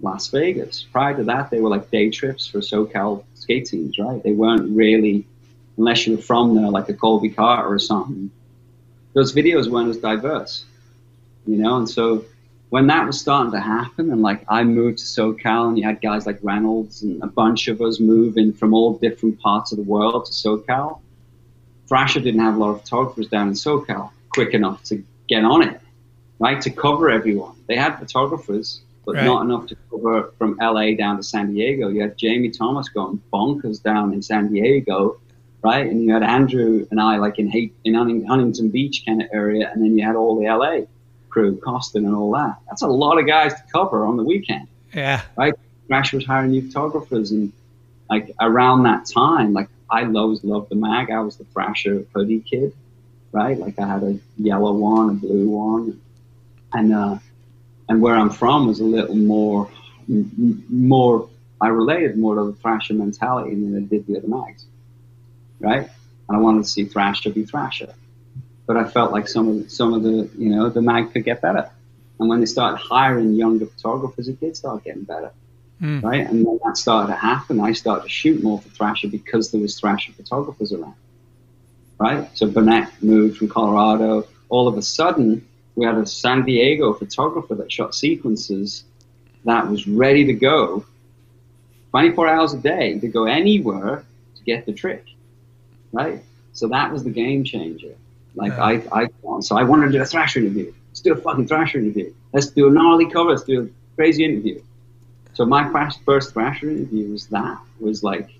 Las 0.00 0.28
Vegas. 0.28 0.86
Prior 0.90 1.16
to 1.16 1.24
that, 1.24 1.50
they 1.50 1.60
were 1.60 1.68
like 1.68 1.90
day 1.90 2.10
trips 2.10 2.46
for 2.46 2.60
SoCal 2.60 3.24
skate 3.34 3.66
teams, 3.66 3.98
right? 3.98 4.22
They 4.22 4.32
weren't 4.32 4.74
really, 4.74 5.26
unless 5.76 6.06
you 6.06 6.16
were 6.16 6.22
from 6.22 6.54
there, 6.54 6.70
like 6.70 6.88
a 6.88 6.94
Colby 6.94 7.30
Carter 7.30 7.68
or 7.68 7.78
something. 7.78 8.30
Those 9.14 9.34
videos 9.34 9.68
weren't 9.68 9.90
as 9.90 9.98
diverse 9.98 10.64
you 11.48 11.56
know. 11.56 11.76
And 11.78 11.88
so 11.88 12.24
when 12.70 12.86
that 12.88 13.06
was 13.06 13.18
starting 13.18 13.52
to 13.52 13.60
happen, 13.60 14.10
and 14.10 14.20
like 14.22 14.44
I 14.48 14.62
moved 14.64 14.98
to 14.98 15.04
SoCal, 15.04 15.68
and 15.68 15.78
you 15.78 15.84
had 15.84 16.00
guys 16.02 16.26
like 16.26 16.38
Reynolds 16.42 17.02
and 17.02 17.22
a 17.22 17.26
bunch 17.26 17.68
of 17.68 17.80
us 17.80 17.98
moving 18.00 18.52
from 18.52 18.74
all 18.74 18.98
different 18.98 19.40
parts 19.40 19.72
of 19.72 19.78
the 19.78 19.84
world 19.84 20.26
to 20.26 20.32
SoCal. 20.32 20.98
Thrasher 21.88 22.20
didn't 22.20 22.40
have 22.40 22.56
a 22.56 22.58
lot 22.58 22.70
of 22.70 22.80
photographers 22.82 23.28
down 23.28 23.48
in 23.48 23.54
SoCal 23.54 24.10
quick 24.34 24.52
enough 24.52 24.82
to 24.84 25.02
get 25.28 25.44
on 25.44 25.62
it, 25.62 25.80
right? 26.38 26.60
To 26.60 26.70
cover 26.70 27.10
everyone. 27.10 27.54
They 27.66 27.76
had 27.76 27.98
photographers, 27.98 28.82
but 29.06 29.14
Right. 29.14 29.24
not 29.24 29.42
enough 29.42 29.66
to 29.68 29.76
cover 29.90 30.32
from 30.36 30.58
LA 30.60 30.94
down 30.94 31.16
to 31.16 31.22
San 31.22 31.54
Diego. 31.54 31.88
You 31.88 32.02
had 32.02 32.18
Jamie 32.18 32.50
Thomas 32.50 32.90
going 32.90 33.22
bonkers 33.32 33.82
down 33.82 34.12
in 34.12 34.20
San 34.20 34.52
Diego, 34.52 35.16
right? 35.62 35.86
And 35.86 36.02
you 36.04 36.12
had 36.12 36.22
Andrew 36.22 36.86
and 36.90 37.00
I 37.00 37.16
like 37.16 37.38
in 37.38 37.50
in 37.84 37.94
Huntington 38.26 38.68
Beach 38.68 39.04
kind 39.06 39.22
of 39.22 39.28
area, 39.32 39.70
and 39.72 39.82
then 39.82 39.96
you 39.96 40.04
had 40.04 40.14
all 40.16 40.38
the 40.38 40.46
LA 40.46 40.82
crew, 41.28 41.56
Costin 41.58 42.04
and 42.06 42.14
all 42.14 42.32
that. 42.32 42.56
That's 42.68 42.82
a 42.82 42.86
lot 42.86 43.18
of 43.18 43.26
guys 43.26 43.54
to 43.54 43.62
cover 43.72 44.04
on 44.04 44.16
the 44.16 44.22
weekend 44.24 44.68
Yeah. 44.94 45.22
right? 45.36 45.54
Thrasher 45.86 46.16
was 46.18 46.26
hiring 46.26 46.50
new 46.50 46.62
photographers, 46.62 47.30
and 47.30 47.52
like 48.10 48.34
around 48.40 48.82
that 48.84 49.06
time, 49.06 49.52
like 49.52 49.68
I 49.90 50.04
always 50.04 50.44
loved 50.44 50.68
the 50.70 50.74
mag. 50.76 51.10
I 51.10 51.20
was 51.20 51.36
the 51.36 51.44
Thrasher 51.44 52.04
hoodie 52.14 52.40
kid, 52.40 52.72
right? 53.32 53.58
Like 53.58 53.78
I 53.78 53.86
had 53.86 54.02
a 54.02 54.18
yellow 54.36 54.72
one, 54.74 55.08
a 55.10 55.12
blue 55.14 55.48
one, 55.48 56.00
and 56.74 56.92
uh, 56.92 57.18
and 57.88 58.02
where 58.02 58.14
I'm 58.14 58.28
from 58.30 58.66
was 58.66 58.80
a 58.80 58.84
little 58.84 59.16
more, 59.16 59.70
m- 60.10 60.30
m- 60.38 60.64
more. 60.68 61.28
I 61.60 61.68
related 61.68 62.18
more 62.18 62.34
to 62.36 62.44
the 62.44 62.52
Thrasher 62.52 62.92
mentality 62.94 63.50
than 63.54 63.74
I 63.76 63.80
did 63.80 64.06
the 64.06 64.18
other 64.18 64.28
mags, 64.28 64.66
right? 65.60 65.88
And 66.28 66.36
I 66.36 66.38
wanted 66.38 66.64
to 66.64 66.68
see 66.68 66.84
Thrasher 66.84 67.30
be 67.30 67.44
Thrasher, 67.46 67.94
but 68.68 68.76
I 68.76 68.84
felt 68.84 69.10
like 69.10 69.26
some 69.26 69.48
of 69.48 69.70
some 69.72 69.92
of 69.94 70.04
the 70.04 70.30
you 70.38 70.50
know 70.50 70.68
the 70.68 70.82
mag 70.82 71.12
could 71.12 71.24
get 71.24 71.42
better. 71.42 71.68
And 72.20 72.28
when 72.28 72.38
they 72.40 72.46
started 72.46 72.76
hiring 72.76 73.34
younger 73.34 73.66
photographers, 73.66 74.28
it 74.28 74.38
did 74.40 74.56
start 74.56 74.84
getting 74.84 75.02
better 75.02 75.32
Mm. 75.80 76.02
right? 76.02 76.28
And 76.28 76.44
when 76.44 76.58
that 76.64 76.76
started 76.76 77.12
to 77.12 77.18
happen, 77.18 77.60
I 77.60 77.72
started 77.72 78.02
to 78.02 78.08
shoot 78.08 78.42
more 78.42 78.60
for 78.60 78.68
Thrasher 78.70 79.08
because 79.08 79.52
there 79.52 79.60
was 79.60 79.78
Thrasher 79.78 80.12
photographers 80.12 80.72
around, 80.72 80.96
right? 81.98 82.28
So 82.36 82.48
Burnett 82.48 83.00
moved 83.00 83.38
from 83.38 83.48
Colorado. 83.48 84.26
All 84.48 84.66
of 84.66 84.76
a 84.76 84.82
sudden, 84.82 85.46
we 85.76 85.84
had 85.86 85.96
a 85.96 86.06
San 86.06 86.44
Diego 86.44 86.92
photographer 86.92 87.54
that 87.56 87.70
shot 87.70 87.94
sequences 87.94 88.84
that 89.44 89.68
was 89.68 89.86
ready 89.86 90.24
to 90.24 90.32
go 90.32 90.84
24 91.90 92.28
hours 92.28 92.54
a 92.54 92.58
day 92.58 92.98
to 92.98 93.06
go 93.06 93.26
anywhere 93.26 94.04
to 94.34 94.42
get 94.42 94.66
the 94.66 94.72
trick, 94.72 95.04
right? 95.92 96.24
So 96.54 96.66
that 96.68 96.92
was 96.92 97.04
the 97.04 97.10
game 97.10 97.44
changer. 97.44 97.94
Like 98.34 98.52
I, 98.52 98.82
I, 98.92 99.08
so 99.40 99.56
I 99.56 99.64
wanted 99.64 99.86
to 99.86 99.92
do 99.92 100.02
a 100.02 100.04
Thrasher 100.04 100.40
interview. 100.40 100.72
Let's 100.90 101.00
do 101.00 101.12
a 101.12 101.16
fucking 101.16 101.48
Thrasher 101.48 101.78
interview. 101.78 102.12
Let's 102.32 102.48
do 102.48 102.68
a 102.68 102.70
gnarly 102.70 103.10
cover. 103.10 103.30
Let's 103.30 103.42
do 103.42 103.62
a 103.64 103.96
crazy 103.96 104.24
interview. 104.24 104.62
So 105.34 105.44
my 105.44 105.70
first, 105.70 106.00
first 106.04 106.32
Thrasher 106.32 106.70
interview 106.70 107.10
was 107.10 107.26
that. 107.28 107.58
Was 107.80 108.02
like, 108.02 108.30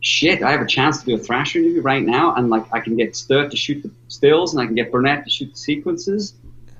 shit, 0.00 0.42
I 0.42 0.50
have 0.50 0.60
a 0.60 0.66
chance 0.66 1.00
to 1.00 1.06
do 1.06 1.14
a 1.14 1.18
Thrasher 1.18 1.58
interview 1.58 1.82
right 1.82 2.02
now, 2.02 2.34
and 2.34 2.50
like 2.50 2.64
I 2.72 2.80
can 2.80 2.96
get 2.96 3.16
Sturt 3.16 3.50
to 3.50 3.56
shoot 3.56 3.82
the 3.82 3.90
stills, 4.08 4.52
and 4.52 4.62
I 4.62 4.66
can 4.66 4.74
get 4.74 4.92
Burnett 4.92 5.24
to 5.24 5.30
shoot 5.30 5.50
the 5.52 5.58
sequences, 5.58 6.34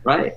right? 0.04 0.34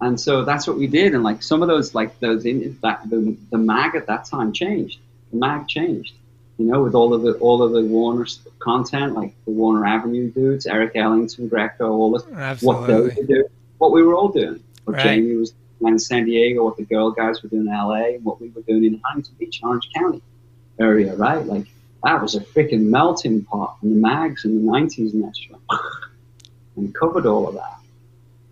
And 0.00 0.20
so 0.20 0.44
that's 0.44 0.66
what 0.66 0.78
we 0.78 0.86
did. 0.88 1.14
And 1.14 1.22
like 1.22 1.42
some 1.42 1.62
of 1.62 1.68
those, 1.68 1.94
like 1.94 2.18
those 2.20 2.44
in 2.44 2.76
that 2.82 3.08
the, 3.08 3.36
the 3.50 3.58
mag 3.58 3.94
at 3.94 4.06
that 4.08 4.24
time 4.24 4.52
changed. 4.52 4.98
The 5.32 5.38
mag 5.38 5.68
changed, 5.68 6.14
you 6.58 6.66
know, 6.66 6.82
with 6.82 6.94
all 6.94 7.14
of 7.14 7.22
the 7.22 7.32
all 7.34 7.62
of 7.62 7.72
the 7.72 7.82
Warner 7.82 8.26
content, 8.58 9.14
like 9.14 9.34
the 9.44 9.50
Warner 9.50 9.86
Avenue 9.86 10.30
dudes, 10.30 10.66
Eric 10.66 10.92
Ellington, 10.94 11.48
Greco, 11.48 11.90
all 11.90 12.12
this, 12.12 12.24
what 12.62 12.86
they 12.86 12.94
were 12.94 13.10
doing, 13.26 13.44
what 13.78 13.92
we 13.92 14.02
were 14.02 14.14
all 14.14 14.28
doing. 14.28 14.62
What 14.84 14.96
Right. 14.96 15.04
Jamie 15.04 15.36
was 15.36 15.52
doing 15.80 15.94
in 15.94 15.98
San 15.98 16.24
Diego, 16.26 16.64
what 16.64 16.76
the 16.76 16.84
girl 16.84 17.10
guys 17.10 17.42
were 17.42 17.48
doing 17.48 17.66
in 17.66 17.72
LA, 17.72 18.18
what 18.22 18.40
we 18.40 18.48
were 18.50 18.62
doing 18.62 18.84
in 18.84 19.00
Huntington 19.04 19.34
Beach, 19.38 19.60
Orange 19.62 19.88
County 19.94 20.22
area, 20.78 21.14
right? 21.14 21.44
Like 21.44 21.66
that 22.04 22.20
was 22.20 22.34
a 22.34 22.40
freaking 22.40 22.82
melting 22.86 23.44
pot 23.44 23.76
in 23.82 23.90
the 23.90 23.96
mags 23.96 24.44
in 24.44 24.64
the 24.64 24.72
nineties 24.72 25.14
and 25.14 25.24
that 25.24 25.36
shit. 25.36 25.56
And 26.74 26.94
covered 26.94 27.26
all 27.26 27.48
of 27.48 27.54
that. 27.54 27.78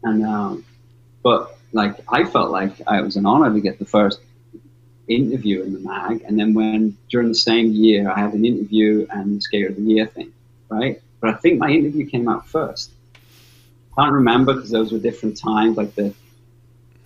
And 0.02 0.26
um 0.26 0.64
but 1.22 1.56
like 1.72 1.96
I 2.08 2.24
felt 2.24 2.50
like 2.50 2.72
I, 2.86 2.98
it 2.98 3.02
was 3.02 3.16
an 3.16 3.24
honor 3.24 3.50
to 3.52 3.60
get 3.60 3.78
the 3.78 3.86
first 3.86 4.20
interview 5.10 5.62
in 5.62 5.72
the 5.72 5.80
mag 5.80 6.22
and 6.26 6.38
then 6.38 6.54
when 6.54 6.96
during 7.10 7.28
the 7.28 7.34
same 7.50 7.72
year 7.72 8.10
I 8.10 8.20
had 8.20 8.32
an 8.32 8.44
interview 8.44 9.06
and 9.10 9.42
skater 9.42 9.68
of 9.68 9.76
the 9.76 9.82
year 9.82 10.06
thing, 10.06 10.32
right? 10.68 11.00
But 11.20 11.30
I 11.34 11.36
think 11.38 11.58
my 11.58 11.70
interview 11.70 12.06
came 12.08 12.28
out 12.28 12.46
first. 12.46 12.90
Can't 13.96 14.12
remember 14.12 14.54
because 14.54 14.70
those 14.70 14.92
were 14.92 14.98
different 14.98 15.36
times. 15.36 15.76
Like 15.76 15.94
the 15.94 16.14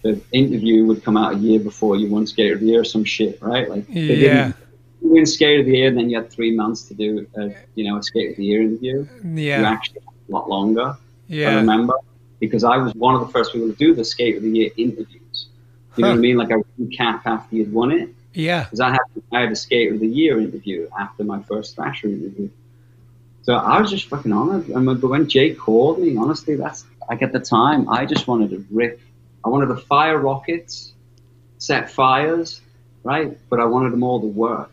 the 0.03 0.21
interview 0.33 0.85
would 0.85 1.03
come 1.03 1.17
out 1.17 1.35
a 1.35 1.39
year 1.39 1.59
before 1.59 1.97
you 1.97 2.11
won 2.11 2.27
skater 2.27 2.55
of 2.55 2.61
the 2.61 2.67
year 2.67 2.81
or 2.83 2.85
some 2.85 3.05
shit, 3.05 3.41
right? 3.41 3.69
Like 3.71 3.87
they 3.87 4.17
Yeah. 4.17 4.17
didn't 4.19 4.57
you 5.01 5.09
win 5.15 5.27
skater 5.27 5.61
of 5.61 5.67
the 5.67 5.77
year, 5.79 5.89
and 5.89 5.97
then 5.99 6.11
you 6.11 6.17
had 6.21 6.31
three 6.31 6.55
months 6.55 6.83
to 6.89 6.95
do 6.95 7.27
a 7.37 7.43
you 7.75 7.85
know 7.87 7.97
a 7.99 8.03
skater 8.03 8.31
of 8.31 8.37
the 8.37 8.45
year 8.45 8.61
interview. 8.63 9.07
Yeah. 9.25 9.61
You 9.61 9.65
actually 9.67 10.01
had 10.01 10.15
a 10.29 10.33
lot 10.37 10.49
longer. 10.49 10.97
Yeah, 11.29 11.51
I 11.51 11.55
remember 11.55 11.95
because 12.39 12.65
I 12.65 12.77
was 12.77 12.93
one 12.95 13.15
of 13.15 13.23
the 13.27 13.33
first 13.33 13.53
people 13.53 13.69
to 13.69 13.79
do 13.87 13.95
the 13.95 14.05
skate 14.05 14.37
of 14.37 14.43
the 14.43 14.51
year 14.59 14.71
interviews. 14.77 15.23
You 15.97 16.03
know 16.03 16.11
what 16.11 16.17
I 16.17 16.21
mean? 16.21 16.37
Like 16.37 16.51
I 16.51 16.57
recap 16.81 17.23
after 17.25 17.57
you'd 17.57 17.73
won 17.73 17.93
it. 17.93 18.11
Yeah. 18.33 18.65
Because 18.65 18.81
I 18.81 18.91
had 18.91 19.01
I 19.33 19.41
had 19.41 19.53
a 19.53 19.57
skate 19.57 19.93
of 19.93 20.01
the 20.01 20.09
year 20.09 20.41
interview 20.41 20.89
after 20.99 21.25
my 21.25 21.43
first 21.43 21.77
Thrasher 21.77 22.09
interview. 22.09 22.51
So 23.43 23.55
I 23.55 23.81
was 23.81 23.91
just 23.91 24.09
fucking 24.09 24.33
honored. 24.33 24.73
I 24.73 24.81
mean, 24.81 24.99
but 24.99 25.09
when 25.09 25.29
Jake 25.29 25.59
called 25.59 25.99
me, 25.99 26.17
honestly, 26.17 26.57
that's 26.57 26.85
like 27.09 27.23
at 27.23 27.33
the 27.33 27.41
time 27.41 27.89
I 27.89 28.07
just 28.07 28.27
wanted 28.27 28.51
to 28.51 28.65
rip. 28.71 29.01
I 29.45 29.51
wanted 29.51 29.67
to 29.67 29.77
fire 29.77 30.19
rockets, 30.19 30.93
set 31.59 31.91
fires, 31.91 32.61
right? 33.03 33.39
But 33.51 33.61
I 33.61 33.67
wanted 33.67 33.93
them 33.93 34.03
all 34.03 34.21
to 34.21 34.27
work, 34.27 34.73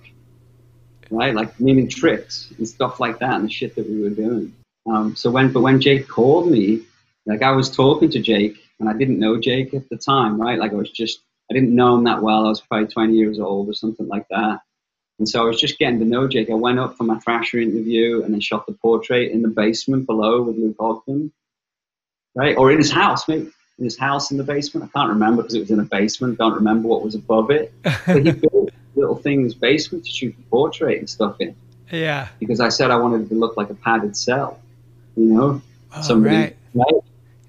right? 1.09 1.35
Like 1.35 1.59
meaning 1.59 1.89
tricks 1.89 2.51
and 2.57 2.67
stuff 2.67 2.99
like 2.99 3.19
that, 3.19 3.35
and 3.35 3.45
the 3.45 3.51
shit 3.51 3.75
that 3.75 3.87
we 3.87 4.01
were 4.01 4.09
doing. 4.09 4.53
Um, 4.89 5.15
so 5.15 5.29
when, 5.29 5.51
but 5.51 5.61
when 5.61 5.79
Jake 5.79 6.07
called 6.07 6.49
me, 6.49 6.81
like 7.25 7.43
I 7.43 7.51
was 7.51 7.69
talking 7.69 8.09
to 8.11 8.19
Jake, 8.19 8.60
and 8.81 8.89
I 8.89 8.93
didn't 8.93 9.19
know 9.19 9.39
Jake 9.39 9.73
at 9.73 9.87
the 9.89 9.95
time, 9.95 10.41
right? 10.41 10.57
Like 10.59 10.71
I 10.71 10.75
was 10.75 10.89
just, 10.89 11.21
I 11.49 11.53
didn't 11.53 11.73
know 11.75 11.95
him 11.95 12.03
that 12.05 12.21
well. 12.21 12.45
I 12.45 12.49
was 12.49 12.59
probably 12.61 12.87
20 12.87 13.13
years 13.13 13.39
old 13.39 13.69
or 13.69 13.73
something 13.73 14.07
like 14.07 14.25
that. 14.29 14.59
And 15.19 15.29
so 15.29 15.41
I 15.43 15.45
was 15.45 15.59
just 15.61 15.77
getting 15.77 15.99
to 15.99 16.05
know 16.05 16.27
Jake. 16.27 16.49
I 16.49 16.55
went 16.55 16.79
up 16.79 16.97
for 16.97 17.03
my 17.03 17.19
Thrasher 17.19 17.59
interview 17.59 18.23
and 18.23 18.33
then 18.33 18.41
shot 18.41 18.65
the 18.65 18.73
portrait 18.73 19.31
in 19.31 19.43
the 19.43 19.49
basement 19.49 20.07
below 20.07 20.41
with 20.41 20.57
Luke 20.57 20.77
Ogden, 20.79 21.31
right? 22.35 22.57
Or 22.57 22.71
in 22.71 22.79
his 22.79 22.91
house, 22.91 23.27
maybe 23.27 23.51
in 23.77 23.85
his 23.85 23.97
house 23.99 24.31
in 24.31 24.37
the 24.37 24.43
basement. 24.43 24.89
I 24.93 24.97
can't 24.99 25.09
remember 25.09 25.43
because 25.43 25.53
it 25.55 25.59
was 25.59 25.71
in 25.71 25.79
a 25.79 25.83
basement. 25.85 26.39
Don't 26.39 26.55
remember 26.55 26.87
what 26.87 27.03
was 27.03 27.13
above 27.15 27.51
it. 27.51 27.71
But 28.07 28.25
he 28.25 28.31
built 28.31 28.71
little 28.95 29.15
things 29.15 29.53
in 29.53 29.59
basement 29.59 30.05
to 30.05 30.11
shoot 30.11 30.35
the 30.35 30.43
portrait 30.49 30.97
and 30.97 31.09
stuff 31.09 31.35
in 31.39 31.55
Yeah. 31.91 32.27
because 32.39 32.59
I 32.59 32.69
said 32.69 32.89
I 32.91 32.97
wanted 32.97 33.21
it 33.21 33.29
to 33.29 33.35
look 33.35 33.55
like 33.57 33.69
a 33.69 33.75
padded 33.75 34.17
cell, 34.17 34.59
you 35.15 35.25
know? 35.25 35.61
Oh, 35.95 36.01
Somebody, 36.01 36.35
right. 36.35 36.55
right? 36.73 36.93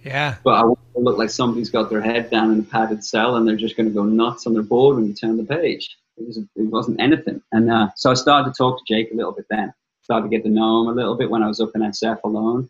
Yeah. 0.03 0.37
But 0.43 0.55
I 0.55 0.65
want 0.65 0.79
to 0.95 1.01
look 1.01 1.19
like 1.19 1.31
somebody's 1.31 1.71
got 1.71 1.91
their 1.91 2.01
head 2.01 2.31
down 2.31 2.53
in 2.53 2.61
a 2.61 2.63
padded 2.63 3.05
cell 3.05 3.37
and 3.37 3.47
they're 3.47 3.57
just 3.57 3.77
going 3.77 3.89
to 3.89 3.95
go 3.95 4.05
nuts 4.05 4.47
on 4.47 4.55
their 4.55 4.63
board 4.63 4.97
when 4.97 5.07
you 5.07 5.15
turn 5.15 5.37
the 5.37 5.45
page. 5.45 5.97
It, 6.17 6.27
was, 6.27 6.41
wasn't 6.57 7.01
anything. 7.01 7.41
And 7.53 7.71
uh, 7.71 7.89
so 7.97 8.11
I 8.11 8.15
started 8.15 8.51
to 8.51 8.57
talk 8.57 8.79
to 8.79 8.95
Jake 8.95 9.13
a 9.13 9.17
little 9.17 9.33
bit 9.33 9.47
then. 9.49 9.73
Started 10.03 10.29
to 10.29 10.37
get 10.37 10.45
to 10.45 10.51
know 10.51 10.83
him 10.83 10.89
a 10.89 10.93
little 10.93 11.17
bit 11.17 11.31
when 11.31 11.43
I 11.43 11.49
was 11.49 11.61
up 11.61 11.71
in 11.75 11.83
SF 11.83 12.23
alone. 12.25 12.69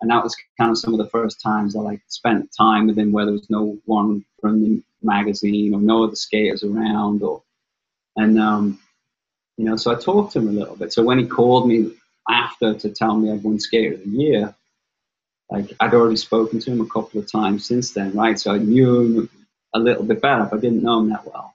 And 0.00 0.10
that 0.10 0.22
was 0.22 0.36
kind 0.58 0.70
of 0.70 0.78
some 0.78 0.92
of 0.92 0.98
the 0.98 1.08
first 1.08 1.40
times 1.40 1.74
I 1.74 1.80
like 1.80 2.02
spent 2.08 2.50
time 2.56 2.86
with 2.86 2.98
him 2.98 3.12
where 3.12 3.24
there 3.24 3.32
was 3.32 3.48
no 3.48 3.78
one 3.86 4.24
from 4.40 4.62
the 4.62 4.82
magazine 5.02 5.74
or 5.74 5.80
no 5.80 6.04
other 6.04 6.16
skaters 6.16 6.62
around 6.62 7.22
or 7.22 7.42
and 8.16 8.38
um, 8.38 8.78
you 9.56 9.64
know, 9.64 9.76
so 9.76 9.92
I 9.92 9.96
talked 9.96 10.32
to 10.32 10.40
him 10.40 10.48
a 10.48 10.52
little 10.52 10.76
bit. 10.76 10.92
So 10.92 11.02
when 11.02 11.18
he 11.18 11.26
called 11.26 11.68
me 11.68 11.92
after 12.28 12.74
to 12.74 12.88
tell 12.90 13.16
me 13.16 13.30
I'd 13.30 13.42
won 13.42 13.58
Skater 13.58 13.94
of 13.94 14.04
the 14.04 14.10
Year, 14.10 14.54
like 15.50 15.72
I'd 15.80 15.94
already 15.94 16.16
spoken 16.16 16.58
to 16.60 16.72
him 16.72 16.80
a 16.80 16.86
couple 16.86 17.20
of 17.20 17.30
times 17.30 17.66
since 17.66 17.92
then, 17.92 18.12
right? 18.14 18.38
So 18.38 18.52
I 18.52 18.58
knew 18.58 19.00
him 19.00 19.30
a 19.74 19.78
little 19.78 20.04
bit 20.04 20.22
better, 20.22 20.44
but 20.44 20.58
I 20.58 20.60
didn't 20.60 20.82
know 20.82 21.00
him 21.00 21.10
that 21.10 21.26
well. 21.26 21.54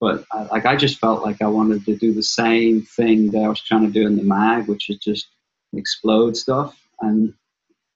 But 0.00 0.24
I, 0.32 0.44
like 0.44 0.66
I 0.66 0.76
just 0.76 0.98
felt 0.98 1.22
like 1.24 1.42
I 1.42 1.48
wanted 1.48 1.84
to 1.86 1.96
do 1.96 2.12
the 2.14 2.22
same 2.22 2.82
thing 2.82 3.32
that 3.32 3.42
I 3.42 3.48
was 3.48 3.60
trying 3.60 3.86
to 3.86 3.92
do 3.92 4.06
in 4.06 4.16
the 4.16 4.22
mag, 4.22 4.68
which 4.68 4.90
is 4.90 4.98
just 4.98 5.26
explode 5.72 6.36
stuff, 6.36 6.78
and 7.00 7.34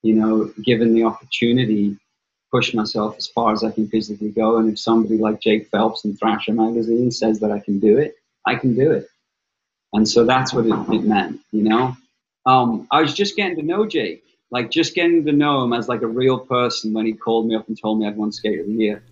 you 0.03 0.15
know, 0.15 0.51
given 0.61 0.93
the 0.93 1.05
opportunity, 1.05 1.97
push 2.51 2.73
myself 2.73 3.15
as 3.17 3.27
far 3.27 3.53
as 3.53 3.63
I 3.63 3.71
can 3.71 3.87
physically 3.87 4.29
go. 4.29 4.57
And 4.57 4.71
if 4.71 4.79
somebody 4.79 5.17
like 5.17 5.41
Jake 5.41 5.69
Phelps 5.69 6.05
in 6.05 6.15
Thrasher 6.15 6.53
magazine 6.53 7.09
says 7.09 7.39
that 7.39 7.51
I 7.51 7.59
can 7.59 7.79
do 7.79 7.97
it, 7.97 8.15
I 8.45 8.55
can 8.55 8.75
do 8.75 8.91
it. 8.91 9.07
And 9.93 10.07
so 10.07 10.25
that's 10.25 10.53
what 10.53 10.65
it, 10.65 10.93
it 10.93 11.03
meant, 11.03 11.39
you 11.51 11.63
know. 11.63 11.95
Um, 12.45 12.87
I 12.91 13.01
was 13.01 13.13
just 13.13 13.35
getting 13.35 13.55
to 13.57 13.63
know 13.63 13.85
Jake, 13.85 14.23
like 14.53 14.69
just 14.71 14.93
getting 14.95 15.25
to 15.25 15.33
know 15.33 15.63
him 15.63 15.73
as 15.73 15.89
like 15.89 16.03
a 16.03 16.07
real 16.07 16.39
person 16.39 16.93
when 16.93 17.07
he 17.07 17.13
called 17.13 17.47
me 17.47 17.55
up 17.55 17.67
and 17.67 17.81
told 17.81 17.99
me 17.99 18.07
I'd 18.07 18.15
won 18.15 18.31
Skate 18.31 18.59
of 18.59 18.67
the 18.67 18.73
Year. 18.73 19.03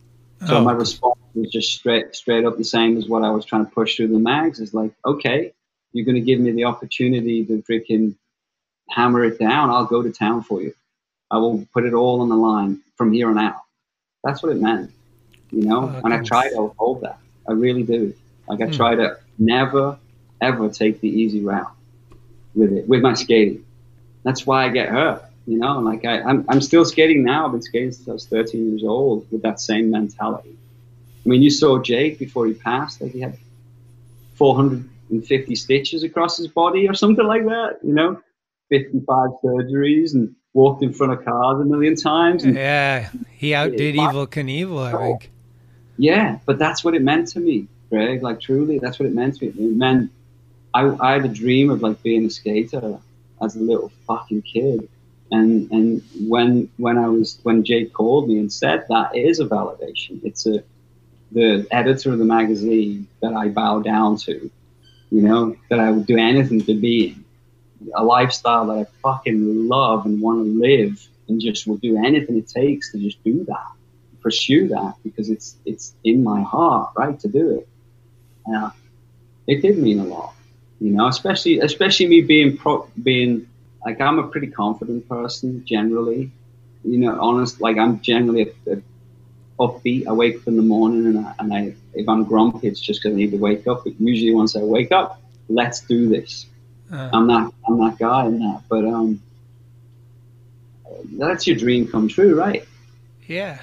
So 0.43 0.59
Oh. 0.59 0.63
my 0.63 0.73
response 0.73 1.18
was 1.34 1.49
just 1.51 1.73
straight, 1.73 2.15
straight 2.15 2.45
up 2.45 2.57
the 2.57 2.63
same 2.63 2.97
as 2.97 3.07
what 3.07 3.23
I 3.23 3.31
was 3.31 3.43
trying 3.45 3.65
to 3.65 3.72
push 3.72 3.97
through 3.97 4.09
the 4.09 4.19
mags. 4.19 4.59
Is 4.59 4.76
like, 4.76 4.93
okay, 5.05 5.53
you're 5.93 6.05
going 6.05 6.15
to 6.15 6.22
give 6.22 6.39
me 6.39 6.51
the 6.51 6.65
opportunity 6.65 7.43
to 7.45 7.63
freaking 7.63 8.15
hammer 8.89 9.26
it 9.26 9.39
down. 9.39 9.72
I'll 9.72 9.85
go 9.85 10.03
to 10.03 10.11
town 10.11 10.43
for 10.43 10.61
you. 10.61 10.76
I 11.31 11.38
will 11.39 11.65
put 11.73 11.85
it 11.85 11.93
all 11.93 12.22
on 12.22 12.30
the 12.30 12.35
line 12.38 12.81
from 12.95 13.11
here 13.13 13.30
on 13.30 13.39
out. 13.39 13.61
That's 14.23 14.43
what 14.43 14.51
it 14.51 14.61
meant, 14.61 14.91
you 15.51 15.63
know. 15.63 15.95
Oh, 15.95 16.01
and 16.03 16.13
I 16.13 16.19
try 16.19 16.49
to 16.49 16.73
hold 16.77 17.01
that. 17.01 17.19
I 17.49 17.53
really 17.53 17.84
do. 17.84 18.13
Like 18.47 18.61
I 18.61 18.68
Hmm. 18.68 18.72
try 18.72 18.95
to 18.95 19.18
never, 19.39 19.99
ever 20.41 20.69
take 20.69 21.01
the 21.01 21.09
easy 21.09 21.41
route 21.41 21.72
with 22.55 22.73
it, 22.73 22.88
with 22.88 23.01
my 23.01 23.15
skating. 23.15 23.65
That's 24.23 24.45
why 24.45 24.65
I 24.65 24.69
get 24.69 24.89
hurt. 24.89 25.23
You 25.47 25.57
know, 25.57 25.80
like 25.80 26.05
I, 26.05 26.22
I'm, 26.22 26.45
I'm 26.49 26.61
still 26.61 26.85
skating 26.85 27.23
now. 27.23 27.45
I've 27.45 27.51
been 27.51 27.61
skating 27.61 27.91
since 27.91 28.07
I 28.07 28.13
was 28.13 28.27
13 28.27 28.69
years 28.69 28.84
old 28.84 29.26
with 29.31 29.41
that 29.41 29.59
same 29.59 29.89
mentality. 29.89 30.55
I 31.26 31.30
mean, 31.30 31.41
you 31.41 31.49
saw 31.49 31.80
Jake 31.81 32.19
before 32.19 32.45
he 32.47 32.53
passed. 32.53 33.01
Like 33.01 33.11
he 33.11 33.22
had 33.22 33.38
450 34.35 35.55
stitches 35.55 36.03
across 36.03 36.38
his 36.38 36.47
body 36.47 36.88
or 36.88 36.93
something 36.93 37.26
like 37.26 37.45
that. 37.45 37.80
You 37.84 37.93
know, 37.93 38.22
55 38.69 39.30
surgeries 39.43 40.13
and 40.13 40.35
walked 40.53 40.84
in 40.84 40.93
front 40.93 41.13
of 41.13 41.23
cars 41.26 41.61
a 41.61 41.65
million 41.65 41.95
times. 41.95 42.43
And 42.43 42.55
Yeah, 42.55 43.09
he 43.35 43.53
outdid 43.53 43.95
Evel 43.95 44.27
Knievel, 44.27 44.93
I 44.93 45.01
think. 45.07 45.31
yeah, 45.97 46.39
but 46.45 46.59
that's 46.59 46.84
what 46.84 46.93
it 46.95 47.01
meant 47.01 47.27
to 47.30 47.39
me, 47.39 47.68
Greg. 47.89 48.22
Like 48.23 48.39
truly, 48.39 48.80
that's 48.80 48.99
what 48.99 49.07
it 49.07 49.13
meant 49.13 49.38
to 49.38 49.45
me. 49.45 49.51
It 49.51 49.76
meant 49.76 50.11
I, 50.73 50.95
I 50.99 51.13
had 51.13 51.26
a 51.26 51.30
dream 51.30 51.69
of 51.69 51.81
like 51.81 52.01
being 52.01 52.26
a 52.26 52.30
skater 52.30 52.99
as 53.41 53.55
a 53.55 53.59
little 53.59 53.91
fucking 54.07 54.43
kid, 54.43 54.88
and 55.31 55.71
and 55.71 56.01
when 56.27 56.69
when 56.77 56.97
I 56.97 57.07
was 57.07 57.39
when 57.43 57.63
Jake 57.63 57.93
called 57.93 58.27
me 58.29 58.37
and 58.39 58.51
said 58.51 58.85
that 58.89 59.15
is 59.15 59.39
a 59.39 59.45
validation. 59.45 60.23
It's 60.23 60.45
a 60.45 60.63
the 61.31 61.65
editor 61.71 62.11
of 62.11 62.19
the 62.19 62.25
magazine 62.25 63.07
that 63.21 63.33
I 63.33 63.47
bow 63.47 63.79
down 63.79 64.17
to, 64.17 64.51
you 65.09 65.21
know, 65.21 65.55
that 65.69 65.79
I 65.79 65.89
would 65.89 66.05
do 66.05 66.17
anything 66.17 66.61
to 66.65 66.73
be 66.73 67.15
in, 67.79 67.91
a 67.95 68.03
lifestyle 68.03 68.67
that 68.67 68.77
I 68.79 68.85
fucking 69.01 69.67
love 69.69 70.05
and 70.05 70.21
want 70.21 70.45
to 70.45 70.59
live, 70.59 71.07
and 71.29 71.39
just 71.39 71.65
will 71.65 71.77
do 71.77 71.97
anything 71.97 72.37
it 72.37 72.49
takes 72.49 72.91
to 72.91 72.99
just 72.99 73.23
do 73.23 73.45
that 73.45 73.71
pursue 74.21 74.67
that 74.69 74.95
because 75.03 75.29
it's 75.29 75.55
it's 75.65 75.93
in 76.03 76.23
my 76.23 76.41
heart, 76.41 76.91
right, 76.95 77.19
to 77.19 77.27
do 77.27 77.57
it. 77.57 77.67
Yeah, 78.47 78.71
it 79.47 79.61
did 79.61 79.77
mean 79.77 79.99
a 79.99 80.05
lot, 80.05 80.33
you 80.79 80.91
know, 80.91 81.07
especially 81.07 81.59
especially 81.59 82.07
me 82.07 82.21
being 82.21 82.57
pro, 82.57 82.87
being 83.01 83.47
like 83.85 83.99
I'm 83.99 84.19
a 84.19 84.27
pretty 84.27 84.47
confident 84.47 85.07
person 85.09 85.65
generally, 85.65 86.31
you 86.83 86.97
know, 86.97 87.19
honest. 87.19 87.61
Like 87.61 87.77
I'm 87.77 88.01
generally 88.01 88.53
a, 88.67 88.73
a 88.73 88.81
upbeat. 89.59 90.07
I 90.07 90.13
wake 90.13 90.37
up 90.37 90.47
in 90.47 90.55
the 90.55 90.63
morning 90.63 91.05
and 91.07 91.25
I, 91.25 91.33
and 91.39 91.53
I 91.53 91.75
if 91.93 92.07
I'm 92.07 92.23
grumpy, 92.23 92.67
it's 92.67 92.79
just 92.79 93.01
because 93.01 93.15
I 93.15 93.17
need 93.17 93.31
to 93.31 93.37
wake 93.37 93.67
up. 93.67 93.83
But 93.83 93.99
usually 93.99 94.33
once 94.33 94.55
I 94.55 94.61
wake 94.61 94.91
up, 94.91 95.21
let's 95.49 95.81
do 95.81 96.07
this. 96.09 96.45
Uh, 96.91 97.09
I'm 97.13 97.27
not 97.27 97.53
I'm 97.67 97.77
that 97.79 97.97
guy 97.97 98.25
in 98.25 98.39
that, 98.39 98.63
but 98.69 98.85
um, 98.85 99.21
that's 101.17 101.47
your 101.47 101.55
dream 101.55 101.87
come 101.87 102.07
true, 102.07 102.35
right? 102.35 102.67
yeah. 103.27 103.59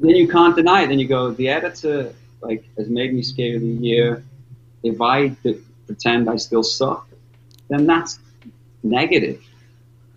then 0.00 0.16
you 0.16 0.28
can't 0.28 0.56
deny 0.56 0.82
it. 0.82 0.88
Then 0.88 0.98
you 0.98 1.08
go, 1.08 1.30
the 1.30 1.48
editor 1.48 2.12
like 2.40 2.64
has 2.76 2.88
made 2.88 3.14
me 3.14 3.22
scared 3.22 3.56
of 3.56 3.62
the 3.62 3.68
year. 3.68 4.24
If 4.82 5.00
I 5.00 5.28
d- 5.28 5.60
pretend 5.86 6.28
I 6.28 6.36
still 6.36 6.64
suck, 6.64 7.08
then 7.68 7.86
that's 7.86 8.18
negative. 8.82 9.40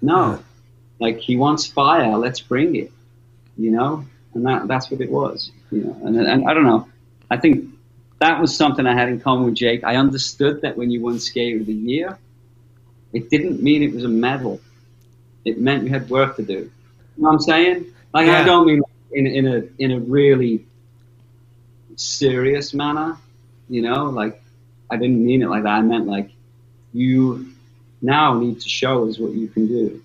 No, 0.02 0.40
like 1.00 1.20
he 1.20 1.36
wants 1.36 1.66
fire, 1.66 2.18
let's 2.18 2.40
bring 2.40 2.76
it. 2.76 2.92
You 3.58 3.72
know, 3.72 4.06
and 4.34 4.46
that 4.46 4.68
that's 4.68 4.92
what 4.92 5.02
it 5.02 5.10
was. 5.10 5.52
You 5.72 5.86
know, 5.86 5.98
and 6.04 6.18
and 6.18 6.50
I 6.50 6.54
don't 6.54 6.66
know. 6.66 6.88
I 7.30 7.38
think 7.38 7.70
that 8.20 8.40
was 8.40 8.56
something 8.56 8.86
I 8.86 8.94
had 8.94 9.10
in 9.10 9.20
common 9.20 9.46
with 9.46 9.56
Jake. 9.56 9.84
I 9.84 9.96
understood 9.96 10.62
that 10.62 10.78
when 10.78 10.92
you 10.92 11.02
won 11.02 11.20
Skate 11.20 11.60
of 11.60 11.66
the 11.66 11.74
year, 11.74 12.18
it 13.14 13.30
didn't 13.30 13.62
mean 13.62 13.84
it 13.84 13.94
was 13.94 14.04
a 14.04 14.10
medal. 14.10 14.60
It 15.44 15.60
meant 15.60 15.84
you 15.84 15.90
had 15.90 16.10
work 16.10 16.36
to 16.38 16.44
do. 16.44 16.54
You 16.54 16.72
know 17.18 17.30
what 17.30 17.34
I'm 17.34 17.40
saying? 17.40 17.86
Like 18.14 18.28
I 18.30 18.44
don't 18.44 18.66
mean 18.66 18.82
in 19.12 19.28
in 19.28 19.48
a 19.48 19.64
in 19.80 19.92
a 19.92 20.00
really 20.00 20.66
serious 21.96 22.74
manner. 22.74 23.18
You 23.70 23.82
know, 23.82 24.06
like 24.06 24.42
I 24.90 24.98
didn't 24.98 25.26
mean 25.26 25.42
it 25.42 25.50
like 25.50 25.64
that. 25.64 25.70
I 25.70 25.82
meant 25.82 26.08
like 26.08 26.30
you 26.94 27.52
now 28.06 28.38
need 28.38 28.62
to 28.62 28.70
show 28.70 29.08
us 29.08 29.18
what 29.18 29.34
you 29.34 29.48
can 29.48 29.68
do, 29.68 30.02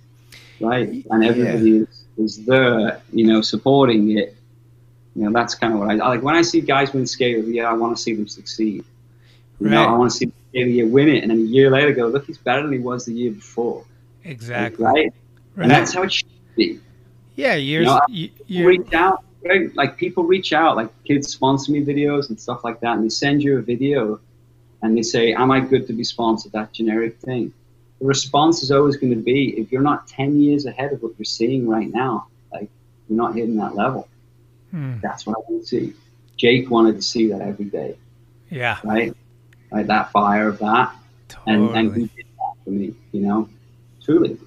right? 0.60 1.04
And 1.10 1.24
everybody 1.24 1.78
is, 1.78 2.04
is 2.16 2.44
there, 2.44 3.00
you 3.12 3.26
know, 3.26 3.40
supporting 3.42 4.18
it. 4.18 4.36
You 5.14 5.24
know, 5.24 5.32
that's 5.32 5.54
kind 5.54 5.72
of 5.72 5.80
what 5.80 5.90
I 5.90 5.94
like. 5.94 6.22
When 6.22 6.36
I 6.36 6.42
see 6.42 6.60
guys 6.60 6.92
win 6.92 7.06
skater 7.06 7.40
of 7.40 7.46
the 7.46 7.52
year, 7.52 7.66
I 7.66 7.72
want 7.72 7.96
to 7.96 8.02
see 8.02 8.14
them 8.14 8.28
succeed. 8.28 8.84
You 9.60 9.68
know, 9.68 9.84
Right. 9.84 9.88
I 9.88 9.96
want 9.96 10.10
to 10.12 10.16
see 10.16 10.26
of 10.26 10.32
the 10.52 10.72
year 10.72 10.86
win 10.86 11.08
it, 11.08 11.22
and 11.22 11.30
then 11.30 11.38
a 11.38 11.42
year 11.42 11.70
later 11.70 11.92
go, 11.92 12.08
look, 12.08 12.26
he's 12.26 12.38
better 12.38 12.62
than 12.62 12.72
he 12.72 12.78
was 12.78 13.04
the 13.04 13.12
year 13.12 13.30
before. 13.30 13.84
Exactly. 14.24 14.84
Right? 14.84 15.12
Right. 15.54 15.62
And 15.62 15.70
that's 15.70 15.94
how 15.94 16.02
it 16.02 16.12
should 16.12 16.28
be. 16.56 16.80
Yeah, 17.36 17.54
years. 17.54 17.86
you're, 17.86 17.94
know, 17.94 18.30
you, 18.46 18.66
reach 18.66 18.92
out, 18.92 19.24
right? 19.44 19.74
Like 19.76 19.96
people 19.96 20.24
reach 20.24 20.52
out, 20.52 20.76
like 20.76 20.88
kids 21.04 21.28
sponsor 21.28 21.72
me 21.72 21.84
videos 21.84 22.28
and 22.28 22.40
stuff 22.40 22.64
like 22.64 22.80
that, 22.80 22.96
and 22.96 23.04
they 23.04 23.08
send 23.08 23.42
you 23.42 23.58
a 23.58 23.62
video, 23.62 24.20
and 24.82 24.96
they 24.96 25.02
say, 25.02 25.32
"Am 25.32 25.50
I 25.50 25.60
good 25.60 25.86
to 25.86 25.92
be 25.92 26.04
sponsored?" 26.04 26.52
That 26.52 26.72
generic 26.72 27.18
thing. 27.20 27.52
The 28.00 28.06
response 28.06 28.62
is 28.62 28.70
always 28.70 28.96
going 28.96 29.14
to 29.14 29.22
be, 29.22 29.54
if 29.58 29.70
you're 29.70 29.82
not 29.82 30.06
ten 30.06 30.40
years 30.40 30.66
ahead 30.66 30.92
of 30.92 31.02
what 31.02 31.12
you're 31.18 31.24
seeing 31.24 31.68
right 31.68 31.92
now, 31.92 32.28
like 32.52 32.70
you're 33.08 33.18
not 33.18 33.34
hitting 33.34 33.56
that 33.56 33.74
level. 33.74 34.08
Hmm. 34.70 34.98
That's 35.02 35.26
what 35.26 35.36
I 35.36 35.40
want 35.50 35.62
to 35.62 35.68
see. 35.68 35.94
Jake 36.36 36.70
wanted 36.70 36.96
to 36.96 37.02
see 37.02 37.28
that 37.28 37.42
every 37.42 37.66
day, 37.66 37.96
yeah, 38.50 38.78
right? 38.82 39.14
Like 39.70 39.86
that 39.88 40.10
fire 40.10 40.48
of 40.48 40.58
that, 40.60 40.94
and 41.46 41.76
and 41.76 41.94
he 41.94 42.02
did 42.02 42.26
that 42.38 42.64
for 42.64 42.70
me, 42.70 42.94
you 43.12 43.20
know, 43.20 43.48
truly. 44.02 44.38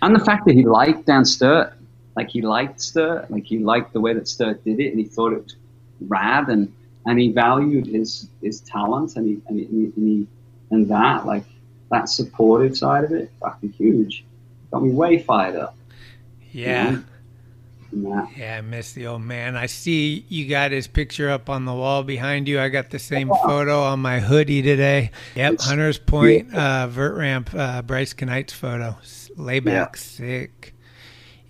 And 0.00 0.16
the 0.16 0.24
fact 0.24 0.46
that 0.46 0.54
he 0.54 0.64
liked 0.64 1.06
Dan 1.06 1.24
Sturt, 1.24 1.74
like 2.16 2.28
he 2.28 2.42
liked 2.42 2.80
Sturt, 2.80 3.30
like 3.30 3.44
he 3.44 3.58
liked 3.58 3.92
the 3.92 4.00
way 4.00 4.14
that 4.14 4.26
Sturt 4.26 4.64
did 4.64 4.80
it, 4.80 4.88
and 4.88 4.98
he 4.98 5.04
thought 5.04 5.32
it 5.32 5.44
was 5.44 5.54
rad, 6.00 6.48
and 6.48 6.74
and 7.06 7.20
he 7.20 7.30
valued 7.30 7.86
his 7.86 8.28
his 8.42 8.60
talent, 8.60 9.14
and 9.14 9.28
he 9.28 9.40
and 9.46 9.60
he, 9.60 9.66
and, 9.66 9.92
he, 9.96 10.26
and 10.72 10.88
that 10.88 11.24
like 11.24 11.44
that 11.92 12.08
supportive 12.08 12.76
side 12.76 13.04
of 13.04 13.12
it, 13.12 13.30
fucking 13.40 13.70
huge, 13.72 14.24
got 14.72 14.82
me 14.82 14.90
way 14.90 15.18
fired 15.22 15.54
up. 15.56 15.76
yeah. 16.50 16.90
you 16.90 16.96
know? 16.96 17.02
And 18.26 18.36
Yeah, 18.38 18.56
I 18.56 18.60
miss 18.62 18.92
the 18.94 19.06
old 19.06 19.20
man. 19.22 19.54
I 19.54 19.66
see 19.66 20.24
you 20.30 20.48
got 20.48 20.72
his 20.72 20.86
picture 20.88 21.28
up 21.30 21.50
on 21.50 21.66
the 21.66 21.74
wall 21.74 22.02
behind 22.02 22.48
you. 22.48 22.58
I 22.58 22.70
got 22.70 22.88
the 22.90 22.98
same 22.98 23.28
photo 23.28 23.82
on 23.82 24.00
my 24.00 24.18
hoodie 24.20 24.62
today. 24.62 25.10
Yep, 25.36 25.60
Hunter's 25.60 25.98
Point, 25.98 26.54
uh, 26.54 26.86
vert 26.88 27.16
ramp, 27.18 27.50
uh, 27.54 27.82
Bryce 27.82 28.14
Kanights' 28.14 28.50
photo. 28.52 28.96
Layback, 29.36 29.66
Yeah. 29.94 29.98
sick. 30.00 30.74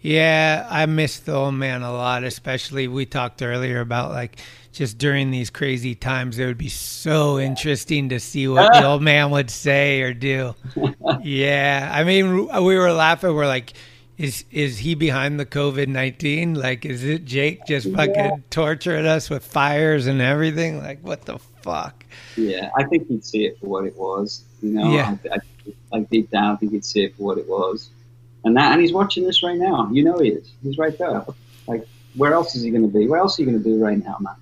Yeah, 0.01 0.67
I 0.69 0.87
miss 0.87 1.21
the 1.21 1.33
old 1.33 1.55
man 1.55 1.83
a 1.83 1.93
lot, 1.93 2.25
especially 2.25 2.89
we 2.89 3.07
talked 3.07 3.41
earlier 3.41 3.79
about 3.81 4.11
like 4.11 4.37
just 4.73 4.97
during 4.99 5.31
these 5.31 5.51
crazy 5.51 5.95
times, 5.95 6.39
it 6.39 6.47
would 6.47 6.59
be 6.59 6.69
so 6.71 7.39
interesting 7.39 8.09
to 8.09 8.19
see 8.19 8.49
what 8.49 8.73
the 8.73 8.85
old 8.85 9.03
man 9.03 9.31
would 9.31 9.51
say 9.51 10.01
or 10.03 10.15
do. 10.15 10.55
Yeah, 11.23 11.91
I 11.93 12.05
mean, 12.05 12.47
we 12.47 12.77
were 12.79 12.93
laughing. 12.93 13.35
We're 13.35 13.47
like, 13.47 13.75
is 14.17 14.45
is 14.51 14.79
he 14.79 14.95
behind 14.95 15.39
the 15.39 15.47
COVID 15.47 15.89
nineteen? 15.89 16.55
Like, 16.55 16.85
is 16.87 17.05
it 17.05 17.25
Jake 17.25 17.67
just 17.67 17.91
fucking 17.93 18.15
Yeah. 18.15 18.37
torturing 18.51 19.07
us 19.07 19.29
with 19.31 19.45
fires 19.45 20.07
and 20.07 20.21
everything? 20.21 20.79
Like, 20.79 21.01
what 21.03 21.23
the 21.27 21.39
fuck? 21.63 22.05
Yeah, 22.37 22.71
I 22.77 22.85
think 22.85 23.09
he'd 23.09 23.25
see 23.25 23.45
it 23.45 23.59
for 23.61 23.67
what 23.67 23.85
it 23.85 23.97
was. 23.97 24.43
You 24.63 24.71
know, 24.71 24.93
Yeah. 24.93 25.17
I, 25.31 25.35
I, 25.37 25.39
like 25.99 26.11
deep 26.11 26.31
down, 26.31 26.55
I 26.55 26.57
think 26.57 26.73
he'd 26.73 26.85
see 26.85 27.05
it 27.05 27.17
for 27.17 27.25
what 27.25 27.39
it 27.39 27.49
was. 27.49 27.91
And 28.45 28.57
that, 28.57 28.73
and 28.73 28.81
he's 28.81 28.93
watching 28.93 29.25
this 29.25 29.43
right 29.43 29.59
now. 29.59 29.89
You 29.93 30.05
know, 30.05 30.19
he 30.19 30.31
is. 30.31 30.51
He's 30.63 30.79
right 30.79 30.97
there. 30.99 31.25
Like, 31.67 31.87
where 32.15 32.33
else 32.33 32.55
is 32.55 32.63
he 32.63 32.71
going 32.71 32.83
to 32.83 32.89
be? 32.99 33.07
Where 33.07 33.21
else 33.21 33.39
are 33.39 33.43
you 33.43 33.51
going 33.51 33.63
to 33.63 33.69
do 33.69 33.83
right 33.83 34.03
now, 34.03 34.17
man? 34.21 34.35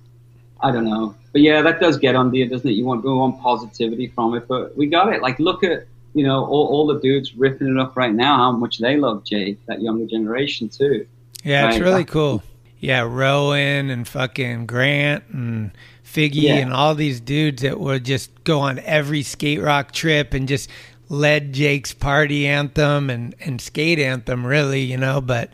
I 0.63 0.71
don't 0.71 0.85
know. 0.85 1.15
But 1.31 1.41
yeah, 1.41 1.61
that 1.61 1.79
does 1.79 1.97
get 1.97 2.15
on 2.15 2.33
you, 2.33 2.47
doesn't 2.47 2.69
it? 2.69 2.73
You 2.73 2.85
want, 2.85 3.03
we 3.03 3.11
want 3.13 3.39
positivity 3.41 4.07
from 4.07 4.35
it, 4.35 4.47
but 4.47 4.75
we 4.77 4.87
got 4.87 5.11
it. 5.13 5.21
Like, 5.21 5.39
look 5.39 5.63
at 5.63 5.87
you 6.13 6.25
know 6.25 6.43
all, 6.45 6.67
all 6.67 6.87
the 6.87 6.99
dudes 6.99 7.33
ripping 7.35 7.67
it 7.69 7.79
up 7.79 7.95
right 7.95 8.13
now. 8.13 8.35
How 8.37 8.51
much 8.51 8.79
they 8.79 8.97
love 8.97 9.23
Jake, 9.23 9.65
that 9.67 9.81
younger 9.81 10.05
generation 10.05 10.69
too. 10.69 11.07
Yeah, 11.43 11.67
it's 11.69 11.77
Right. 11.79 11.83
really 11.83 12.05
cool. 12.05 12.43
Yeah, 12.79 13.01
Rowan 13.01 13.89
and 13.89 14.07
fucking 14.07 14.65
Grant 14.65 15.23
and 15.31 15.71
Figgy 16.05 16.41
Yeah. 16.43 16.55
and 16.57 16.73
all 16.73 16.95
these 16.95 17.21
dudes 17.21 17.61
that 17.61 17.79
would 17.79 18.03
just 18.03 18.43
go 18.43 18.59
on 18.59 18.79
every 18.79 19.21
skate 19.23 19.61
rock 19.61 19.91
trip 19.93 20.33
and 20.33 20.47
just 20.47 20.69
led 21.07 21.53
Jake's 21.53 21.93
party 21.93 22.47
anthem 22.47 23.09
and, 23.09 23.35
and 23.39 23.61
skate 23.61 23.99
anthem, 23.99 24.45
really, 24.45 24.81
you 24.81 24.97
know. 24.97 25.21
But 25.21 25.49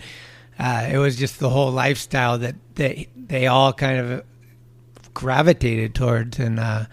uh, 0.57 0.87
it 0.91 0.97
was 0.97 1.15
just 1.17 1.39
the 1.39 1.49
whole 1.49 1.71
lifestyle 1.71 2.37
that, 2.39 2.55
that 2.75 2.97
they 3.15 3.45
all 3.47 3.73
kind 3.73 3.99
of 3.99 4.23
gravitated 5.17 5.95
towards. 5.95 6.37
And 6.37 6.59
uh, 6.59 6.85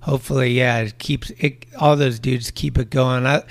hopefully, 0.00 0.52
yeah, 0.52 0.78
it 0.78 0.98
keeps 0.98 1.30
it, 1.30 1.66
all 1.76 1.96
those 1.96 2.20
dudes 2.20 2.52
keep 2.52 2.78
it 2.78 2.90
going. 2.90 3.26
I, 3.26 3.42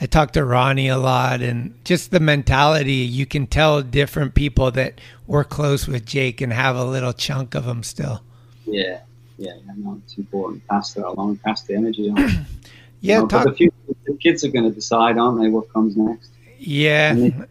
I 0.00 0.06
talked 0.06 0.34
to 0.34 0.44
Ronnie 0.44 0.88
a 0.88 0.96
lot 0.96 1.42
and 1.42 1.74
just 1.84 2.10
the 2.10 2.18
mentality. 2.20 2.94
You 2.94 3.26
can 3.26 3.46
tell 3.46 3.82
different 3.82 4.34
people 4.34 4.70
that 4.70 5.00
were 5.26 5.44
close 5.44 5.86
with 5.86 6.06
Jake 6.06 6.40
and 6.40 6.50
have 6.50 6.76
a 6.76 6.84
little 6.84 7.12
chunk 7.12 7.54
of 7.54 7.66
him 7.66 7.82
still. 7.82 8.22
Yeah, 8.64 9.00
yeah, 9.36 9.52
yeah 9.66 9.72
no, 9.76 10.00
it's 10.02 10.16
important. 10.16 10.66
Pass 10.66 10.94
that 10.94 11.06
along, 11.06 11.36
pass 11.38 11.62
the 11.62 11.74
energy 11.74 12.10
on. 12.10 12.46
Yeah, 13.00 13.14
You 13.14 13.20
know, 13.20 13.26
but 13.28 13.30
talk- 13.30 13.46
the, 13.46 13.52
future, 13.54 13.76
the 14.06 14.14
kids 14.14 14.44
are 14.44 14.48
going 14.48 14.64
to 14.64 14.72
decide, 14.72 15.18
aren't 15.18 15.40
they, 15.40 15.48
what 15.48 15.72
comes 15.72 15.96
next? 15.96 16.30
Yeah. 16.58 17.12
And 17.12 17.22
they, 17.22 17.44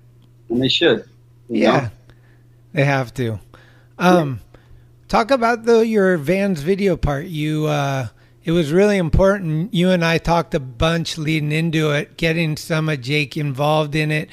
and 0.49 0.61
they 0.61 0.67
should. 0.67 1.07
Yeah. 1.47 1.71
know? 1.79 1.89
They 2.73 2.83
have 2.83 3.13
to. 3.13 3.39
Um, 3.97 4.41
talk 5.07 5.31
about 5.31 5.63
the 5.63 5.85
your 5.85 6.17
Vans 6.17 6.61
video 6.61 6.97
part. 6.97 7.25
You, 7.25 7.65
uh, 7.65 8.07
it 8.43 8.51
was 8.51 8.71
really 8.71 8.97
important. 8.97 9.73
You 9.73 9.89
and 9.89 10.03
I 10.03 10.17
talked 10.17 10.53
a 10.55 10.59
bunch 10.59 11.17
leading 11.17 11.51
into 11.51 11.91
it, 11.91 12.17
getting 12.17 12.57
some 12.57 12.89
of 12.89 13.01
Jake 13.01 13.37
involved 13.37 13.95
in 13.95 14.11
it. 14.11 14.29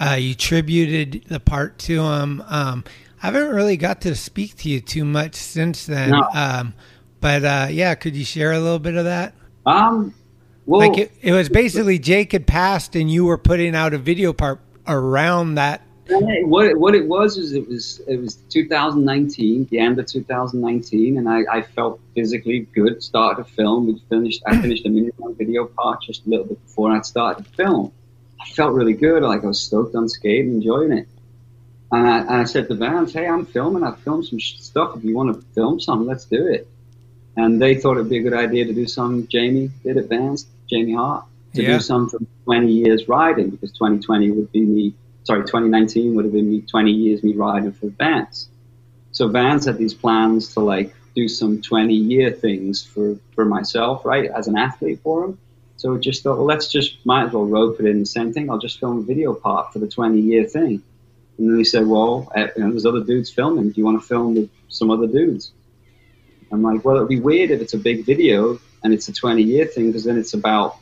Uh, 0.00 0.14
you 0.14 0.34
tributed 0.34 1.24
the 1.28 1.40
part 1.40 1.78
to 1.80 2.02
him. 2.02 2.42
Um, 2.46 2.84
I 3.22 3.26
haven't 3.26 3.54
really 3.54 3.76
got 3.76 4.00
to 4.02 4.14
speak 4.14 4.56
to 4.58 4.68
you 4.68 4.80
too 4.80 5.04
much 5.04 5.34
since 5.34 5.86
then. 5.86 6.10
No. 6.10 6.28
Um, 6.32 6.74
but 7.20 7.44
uh, 7.44 7.66
yeah, 7.70 7.94
could 7.96 8.14
you 8.14 8.24
share 8.24 8.52
a 8.52 8.60
little 8.60 8.78
bit 8.78 8.94
of 8.94 9.06
that? 9.06 9.34
Um, 9.66 10.14
well, 10.66 10.80
like 10.80 10.98
it, 10.98 11.12
it 11.20 11.32
was 11.32 11.48
basically 11.48 11.98
Jake 11.98 12.32
had 12.32 12.46
passed, 12.46 12.94
and 12.94 13.10
you 13.10 13.24
were 13.24 13.38
putting 13.38 13.74
out 13.74 13.92
a 13.92 13.98
video 13.98 14.32
part 14.32 14.60
around 14.86 15.56
that. 15.56 15.82
What 16.08 16.66
it, 16.66 16.78
what 16.78 16.94
it 16.94 17.06
was 17.06 17.36
is 17.36 17.52
it 17.52 17.68
was 17.68 18.00
it 18.06 18.16
was 18.20 18.36
2019, 18.50 19.66
the 19.70 19.78
end 19.78 19.98
of 19.98 20.06
2019, 20.06 21.18
and 21.18 21.28
I, 21.28 21.42
I 21.50 21.62
felt 21.62 22.00
physically 22.14 22.60
good. 22.74 23.02
Started 23.02 23.44
to 23.44 23.50
film. 23.52 23.86
We 23.86 24.02
finished. 24.08 24.42
I 24.46 24.60
finished 24.60 24.86
a 24.86 24.88
long 25.18 25.34
video 25.34 25.66
part 25.66 26.02
just 26.02 26.26
a 26.26 26.30
little 26.30 26.46
bit 26.46 26.64
before 26.64 26.92
I 26.92 27.00
started 27.02 27.44
to 27.44 27.50
film. 27.52 27.92
I 28.40 28.48
felt 28.50 28.72
really 28.72 28.94
good. 28.94 29.22
Like 29.22 29.44
I 29.44 29.48
was 29.48 29.60
stoked 29.60 29.94
on 29.94 30.08
skate 30.08 30.44
and 30.46 30.54
enjoying 30.56 30.92
it. 30.92 31.08
And 31.90 32.06
I, 32.06 32.18
and 32.20 32.30
I 32.30 32.44
said 32.44 32.68
to 32.68 32.74
Vans, 32.74 33.12
"Hey, 33.12 33.26
I'm 33.26 33.44
filming. 33.46 33.82
I've 33.82 33.98
filmed 34.00 34.26
some 34.26 34.38
sh- 34.38 34.58
stuff. 34.60 34.96
If 34.96 35.04
you 35.04 35.14
want 35.14 35.34
to 35.34 35.46
film 35.54 35.80
some, 35.80 36.06
let's 36.06 36.24
do 36.24 36.46
it." 36.46 36.68
And 37.36 37.60
they 37.60 37.74
thought 37.76 37.96
it'd 37.98 38.10
be 38.10 38.18
a 38.18 38.22
good 38.22 38.34
idea 38.34 38.64
to 38.64 38.72
do 38.72 38.86
some. 38.86 39.26
Jamie 39.28 39.70
did 39.84 39.96
it, 39.96 40.08
Vans, 40.08 40.46
Jamie 40.68 40.94
Hart, 40.94 41.24
to 41.54 41.62
Yeah. 41.62 41.74
do 41.74 41.80
some 41.80 42.08
from 42.08 42.26
20 42.44 42.72
years 42.72 43.08
riding 43.08 43.50
because 43.50 43.70
2020 43.72 44.30
would 44.32 44.50
be 44.52 44.62
me. 44.62 44.94
Sorry, 45.28 45.42
2019 45.42 46.14
would 46.14 46.24
have 46.24 46.32
been 46.32 46.48
me 46.50 46.62
20 46.62 46.90
years 46.90 47.22
me 47.22 47.34
riding 47.34 47.70
for 47.70 47.88
Vans. 47.88 48.48
So 49.12 49.28
Vans 49.28 49.66
had 49.66 49.76
these 49.76 49.92
plans 49.92 50.54
to 50.54 50.60
like 50.60 50.94
do 51.14 51.28
some 51.28 51.60
20 51.60 51.92
year 51.92 52.30
things 52.30 52.82
for 52.82 53.14
for 53.34 53.44
myself, 53.44 54.06
right, 54.06 54.30
as 54.30 54.48
an 54.48 54.56
athlete 54.56 55.00
for 55.02 55.26
him. 55.26 55.38
So 55.76 55.98
just 55.98 56.22
thought, 56.22 56.38
well, 56.38 56.46
let's 56.46 56.68
just 56.68 57.04
might 57.04 57.26
as 57.26 57.32
well 57.34 57.44
rope 57.44 57.78
it 57.78 57.84
in 57.84 58.00
the 58.00 58.06
same 58.06 58.32
thing. 58.32 58.48
I'll 58.48 58.56
just 58.56 58.80
film 58.80 59.00
a 59.00 59.02
video 59.02 59.34
part 59.34 59.70
for 59.70 59.80
the 59.80 59.86
20 59.86 60.18
year 60.18 60.44
thing. 60.44 60.82
And 61.36 61.50
then 61.50 61.58
he 61.58 61.64
said, 61.64 61.86
well, 61.86 62.32
uh, 62.34 62.46
you 62.56 62.64
know, 62.64 62.70
there's 62.70 62.86
other 62.86 63.04
dudes 63.04 63.28
filming. 63.30 63.68
Do 63.68 63.74
you 63.76 63.84
want 63.84 64.00
to 64.00 64.08
film 64.08 64.34
with 64.34 64.48
some 64.68 64.90
other 64.90 65.06
dudes? 65.06 65.52
I'm 66.50 66.62
like, 66.62 66.86
well, 66.86 66.96
it'd 66.96 67.08
be 67.08 67.20
weird 67.20 67.50
if 67.50 67.60
it's 67.60 67.74
a 67.74 67.78
big 67.78 68.06
video 68.06 68.58
and 68.82 68.94
it's 68.94 69.08
a 69.08 69.12
20 69.12 69.42
year 69.42 69.66
thing 69.66 69.88
because 69.88 70.04
then 70.04 70.16
it's 70.16 70.32
about, 70.32 70.78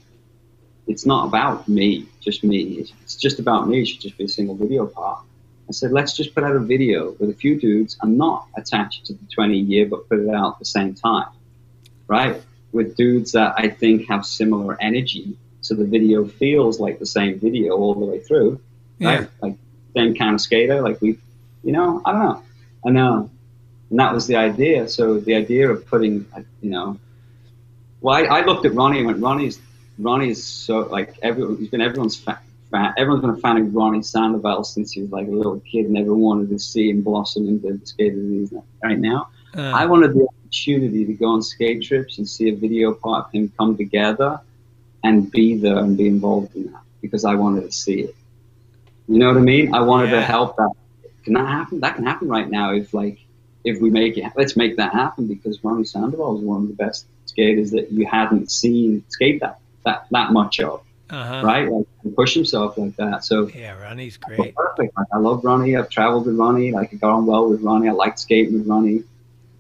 it's 0.87 1.05
not 1.05 1.27
about 1.27 1.69
me, 1.69 2.07
just 2.21 2.45
me. 2.45 2.87
It's, 3.03 3.17
just 3.17 3.39
about 3.39 3.69
me. 3.69 3.83
It 3.83 3.87
should 3.87 4.01
just 4.01 4.17
be 4.17 4.25
a 4.25 4.29
single 4.29 4.55
video 4.55 4.87
part. 4.87 5.21
I 5.69 5.73
said, 5.73 5.91
let's 5.91 6.17
just 6.17 6.35
put 6.35 6.45
out 6.45 6.55
a 6.55 6.61
video 6.61 7.13
with 7.19 7.31
a 7.31 7.35
few 7.35 7.59
dudes 7.59 7.97
and 8.01 8.17
not 8.17 8.47
attach 8.57 8.99
it 8.99 9.07
to 9.07 9.15
the 9.15 9.27
20 9.35 9.59
year, 9.59 9.87
but 9.87 10.09
put 10.09 10.21
it 10.21 10.29
out 10.29 10.55
at 10.55 10.59
the 10.61 10.65
same 10.65 10.95
time, 10.95 11.29
right? 12.07 12.41
With 12.73 12.97
dudes 12.97 13.33
that 13.33 13.55
I 13.59 13.69
think 13.69 14.09
have 14.09 14.25
similar 14.25 14.81
energy. 14.81 15.37
So 15.63 15.75
the 15.75 15.85
video 15.85 16.27
feels 16.27 16.79
like 16.79 17.01
the 17.01 17.07
same 17.07 17.41
video 17.41 17.77
all 17.77 17.95
the 17.95 18.05
way 18.05 18.21
through, 18.21 18.61
right? 19.01 19.23
Yeah. 19.23 19.27
Like 19.41 19.57
same 19.97 20.15
kind 20.15 20.35
of 20.35 20.41
skater, 20.41 20.83
like 20.83 21.01
we, 21.01 21.19
you 21.65 21.73
know, 21.73 22.01
I 22.05 22.13
don't 22.13 22.23
know. 22.23 22.43
I 22.87 22.91
know. 22.91 23.31
And 23.91 23.99
that 23.99 24.15
was 24.15 24.29
the 24.29 24.37
idea. 24.37 24.89
So 24.89 25.19
the 25.19 25.35
idea 25.35 25.69
of 25.69 25.87
putting, 25.87 26.27
you 26.61 26.71
know, 26.71 27.01
well, 28.01 28.15
I, 28.15 28.23
I 28.23 28.45
looked 28.45 28.67
at 28.67 28.75
Ronnie 28.75 28.99
and 28.99 29.07
went, 29.07 29.21
Ronnie's, 29.21 29.59
Ronnie's 29.98 30.43
so 30.44 30.81
like 30.81 31.14
everyone, 31.23 31.56
he's 31.56 31.68
been 31.68 31.81
everyone's 31.81 32.16
fan. 32.16 32.39
fan 32.70 32.94
everyone's 32.97 33.23
been 33.23 33.31
a 33.31 33.36
fan 33.39 33.56
of 33.59 33.74
Ronnie 33.74 34.02
Sandoval 34.02 34.64
since 34.64 34.93
he 34.93 35.02
was 35.02 35.10
like 35.10 35.27
a 35.27 35.31
little 35.31 35.60
kid 35.60 35.86
and 35.86 35.97
everyone 35.97 36.20
wanted 36.20 36.51
to 36.51 36.59
see 36.59 36.90
him 36.90 37.02
blossom 37.02 37.48
into 37.48 37.73
the 37.73 37.86
skater 37.86 38.16
that 38.16 38.23
he 38.23 38.43
is 38.43 38.55
right 38.82 38.98
now. 38.98 39.28
Uh, 39.56 39.73
I 39.74 39.86
wanted 39.86 40.12
the 40.14 40.27
opportunity 40.28 41.06
to 41.06 41.12
go 41.14 41.28
on 41.28 41.43
skate 41.43 41.82
trips 41.82 42.18
and 42.18 42.28
see 42.28 42.51
a 42.51 42.55
video 42.55 42.93
part 42.93 43.27
of 43.27 43.32
him 43.32 43.52
come 43.56 43.77
together 43.77 44.40
and 45.02 45.31
be 45.31 45.56
there 45.56 45.78
and 45.78 45.97
be 45.97 46.09
involved 46.09 46.55
in 46.56 46.73
that 46.73 46.82
because 47.01 47.24
I 47.24 47.35
wanted 47.35 47.62
to 47.62 47.73
see 47.73 48.02
it. 48.02 48.16
You 49.09 49.18
know 49.18 49.28
what 49.28 49.36
I 49.36 49.40
mean? 49.40 49.74
I 49.74 49.81
wanted 49.81 50.10
to 50.10 50.20
help 50.20 50.56
that. 50.56 50.73
Can 51.24 51.35
that 51.35 51.47
happen? 51.47 51.81
That 51.81 51.97
can 51.97 52.05
happen 52.05 52.28
right 52.28 52.48
now 52.48 52.73
if 52.73 52.93
like 52.93 53.18
if 53.64 53.81
we 53.81 53.90
make 53.90 54.18
it. 54.18 54.32
Let's 54.36 54.56
make 54.56 54.77
that 54.77 54.93
happen 54.93 55.27
because 55.27 55.62
Ronnie 55.64 55.85
Sandoval 55.85 56.39
is 56.39 56.44
one 56.44 56.62
of 56.62 56.68
the 56.68 56.74
best 56.74 57.06
skaters 57.27 57.70
that 57.70 57.90
you 57.90 58.06
hadn't 58.06 58.51
seen 58.51 59.05
skate 59.09 59.40
that 59.40 59.59
that 59.87 60.07
that 60.11 60.33
much 60.33 60.61
of, 60.61 60.83
uh-huh. 61.09 61.43
right? 61.45 61.71
Like 61.71 61.87
push 62.15 62.35
himself 62.35 62.77
like 62.77 62.95
that. 62.97 63.25
So 63.25 63.49
Yeah, 63.49 63.81
Ronnie's 63.81 64.19
great. 64.19 64.55
perfect. 64.55 64.97
Like, 64.97 65.07
I 65.13 65.19
love 65.19 65.45
Ronnie. 65.45 65.75
I've 65.77 65.89
traveled 65.89 66.27
with 66.27 66.37
Ronnie. 66.37 66.73
Like 66.73 66.93
I 66.93 66.97
got 66.97 67.13
on 67.13 67.25
well 67.27 67.49
with 67.49 67.63
Ronnie. 67.63 67.89
I 67.89 67.93
liked 67.93 68.19
skating 68.19 68.53
with 68.59 68.67
Ronnie 68.69 69.03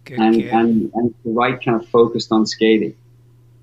Good 0.04 0.18
and, 0.20 0.34
kid. 0.36 0.52
and 0.52 0.92
and 0.94 1.14
the 1.24 1.30
right 1.32 1.58
kind 1.64 1.80
of 1.80 1.88
focused 1.88 2.30
on 2.30 2.44
skating, 2.46 2.94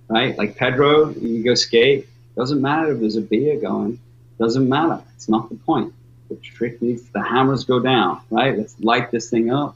right? 0.10 0.36
Like 0.38 0.56
Pedro, 0.58 1.12
you 1.12 1.44
go 1.44 1.54
skate. 1.56 2.08
Doesn't 2.36 2.62
matter 2.62 2.92
if 2.94 3.00
there's 3.00 3.16
a 3.16 3.22
beer 3.22 3.60
going. 3.60 4.00
Doesn't 4.40 4.68
matter. 4.68 5.00
It's 5.16 5.30
not 5.30 5.50
the 5.50 5.56
point. 5.56 5.94
The 6.30 6.36
trick 6.38 6.82
needs 6.82 7.04
the 7.12 7.22
hammers 7.22 7.64
go 7.64 7.80
down, 7.80 8.22
right? 8.32 8.58
Let's 8.58 8.76
light 8.80 9.12
this 9.12 9.30
thing 9.30 9.52
up. 9.54 9.76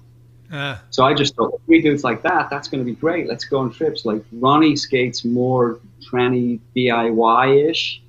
Uh, 0.51 0.77
So 0.89 1.03
I 1.05 1.13
just 1.13 1.35
thought, 1.35 1.53
if 1.53 1.61
we 1.67 1.81
do 1.81 1.93
it 1.93 2.03
like 2.03 2.23
that, 2.23 2.49
that's 2.49 2.67
going 2.67 2.81
to 2.83 2.85
be 2.85 2.95
great. 2.95 3.27
Let's 3.27 3.45
go 3.45 3.59
on 3.59 3.71
trips. 3.71 4.05
Like 4.05 4.23
Ronnie 4.31 4.75
skates 4.75 5.23
more 5.23 5.79
tranny 6.01 6.59
DIY 6.75 7.69
ish. 7.69 8.01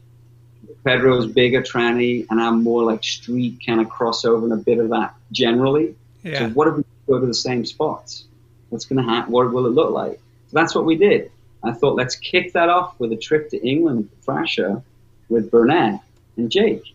Pedro's 0.84 1.26
bigger 1.26 1.60
tranny, 1.60 2.26
and 2.30 2.40
I'm 2.40 2.62
more 2.62 2.84
like 2.84 3.02
street 3.04 3.60
kind 3.66 3.80
of 3.80 3.88
crossover 3.88 4.44
and 4.44 4.52
a 4.52 4.56
bit 4.56 4.78
of 4.78 4.90
that 4.90 5.14
generally. 5.32 5.96
So 6.24 6.48
what 6.50 6.68
if 6.68 6.76
we 6.76 6.84
go 7.06 7.18
to 7.18 7.26
the 7.26 7.34
same 7.34 7.64
spots? 7.64 8.24
What's 8.68 8.84
going 8.84 9.04
to 9.04 9.10
happen? 9.10 9.32
What 9.32 9.52
will 9.52 9.66
it 9.66 9.70
look 9.70 9.90
like? 9.90 10.20
So 10.48 10.58
that's 10.58 10.74
what 10.74 10.84
we 10.84 10.96
did. 10.96 11.30
I 11.62 11.72
thought 11.72 11.96
let's 11.96 12.16
kick 12.16 12.52
that 12.52 12.68
off 12.68 12.98
with 13.00 13.12
a 13.12 13.16
trip 13.16 13.50
to 13.50 13.66
England, 13.66 14.10
Thrasher, 14.22 14.82
with 15.28 15.50
Burnett 15.50 16.00
and 16.36 16.50
Jake, 16.50 16.94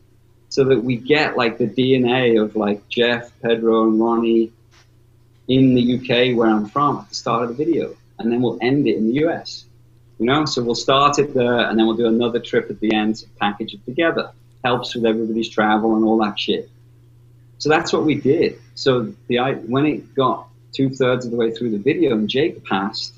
so 0.50 0.64
that 0.66 0.84
we 0.84 0.98
get 0.98 1.36
like 1.38 1.58
the 1.58 1.68
DNA 1.68 2.42
of 2.42 2.56
like 2.56 2.88
Geoff, 2.90 3.32
Pedro, 3.42 3.84
and 3.84 4.00
Ronnie 4.00 4.52
in 5.48 5.76
the 5.76 5.96
UK 5.98 6.38
where 6.38 6.50
I'm 6.50 6.68
from 6.68 7.00
at 7.00 7.10
the 7.10 7.16
start 7.16 7.44
of 7.44 7.50
the 7.50 7.66
video, 7.66 7.96
and 8.18 8.32
then 8.32 8.42
we'll 8.42 8.58
end 8.62 8.88
it 8.88 8.96
in 8.98 9.08
the 9.08 9.26
US. 9.26 9.66
You 10.24 10.28
know, 10.28 10.46
so 10.46 10.64
we'll 10.64 10.74
start 10.74 11.20
it 11.20 11.34
there, 11.34 11.68
and 11.68 11.78
then 11.78 11.86
we'll 11.86 11.98
do 11.98 12.08
another 12.08 12.40
trip 12.40 12.70
at 12.70 12.80
the 12.80 12.94
end 12.94 13.18
to 13.18 13.28
package 13.42 13.74
it 13.74 13.84
together. 13.84 14.32
Helps 14.64 14.96
with 14.96 15.06
everybody's 15.06 15.50
travel 15.50 15.98
and 15.98 16.06
all 16.06 16.18
that 16.20 16.40
shit. 16.40 16.70
So 17.58 17.68
that's 17.68 17.92
what 17.92 18.06
we 18.06 18.16
did. 18.16 18.58
So 18.74 19.14
the 19.28 19.40
I 19.40 19.56
when 19.56 19.86
it 19.86 20.16
got 20.16 20.48
two 20.72 20.92
thirds 20.92 21.26
of 21.26 21.32
the 21.32 21.36
way 21.36 21.52
through 21.52 21.72
the 21.72 21.78
video 21.78 22.14
and 22.14 22.30
Jake 22.30 22.64
passed, 22.64 23.14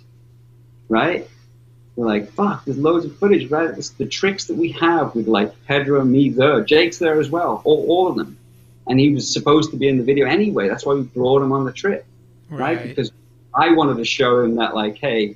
right? 0.89 1.29
We're 1.95 2.07
like, 2.07 2.31
fuck, 2.31 2.65
there's 2.65 2.79
loads 2.79 3.05
of 3.05 3.15
footage, 3.17 3.51
right? 3.51 3.69
It's 3.69 3.91
the 3.91 4.07
tricks 4.07 4.45
that 4.45 4.55
we 4.55 4.71
have 4.71 5.13
with 5.13 5.27
like 5.27 5.53
Pedro, 5.67 6.03
me 6.03 6.29
there, 6.29 6.61
Jake's 6.61 6.97
there 6.97 7.19
as 7.19 7.29
well, 7.29 7.61
all, 7.65 7.85
all 7.87 8.07
of 8.07 8.15
them. 8.15 8.35
And 8.87 8.99
he 8.99 9.11
was 9.11 9.31
supposed 9.31 9.69
to 9.69 9.77
be 9.77 9.87
in 9.87 9.99
the 9.99 10.03
video 10.03 10.25
anyway. 10.25 10.69
That's 10.69 10.87
why 10.87 10.95
we 10.95 11.03
brought 11.03 11.43
him 11.43 11.51
on 11.51 11.65
the 11.65 11.71
trip, 11.71 12.03
right? 12.49 12.79
Right. 12.79 12.87
Because 12.87 13.11
I 13.53 13.73
wanted 13.73 13.97
to 13.97 14.05
show 14.05 14.39
him 14.43 14.55
that, 14.55 14.73
like, 14.73 14.97
hey, 14.97 15.35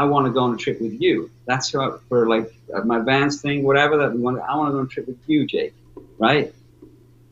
I 0.00 0.04
want 0.04 0.24
to 0.26 0.32
go 0.32 0.44
on 0.44 0.54
a 0.54 0.56
trip 0.56 0.80
with 0.80 0.98
you. 0.98 1.30
That's 1.44 1.74
what, 1.74 2.00
for 2.08 2.26
like 2.26 2.50
uh, 2.74 2.80
my 2.80 3.00
Vans 3.00 3.42
thing, 3.42 3.64
whatever. 3.64 3.98
That 3.98 4.14
want, 4.14 4.40
I 4.40 4.56
want 4.56 4.68
to 4.68 4.72
go 4.72 4.78
on 4.78 4.86
a 4.86 4.88
trip 4.88 5.06
with 5.06 5.18
you, 5.26 5.46
Jake, 5.46 5.74
right? 6.16 6.54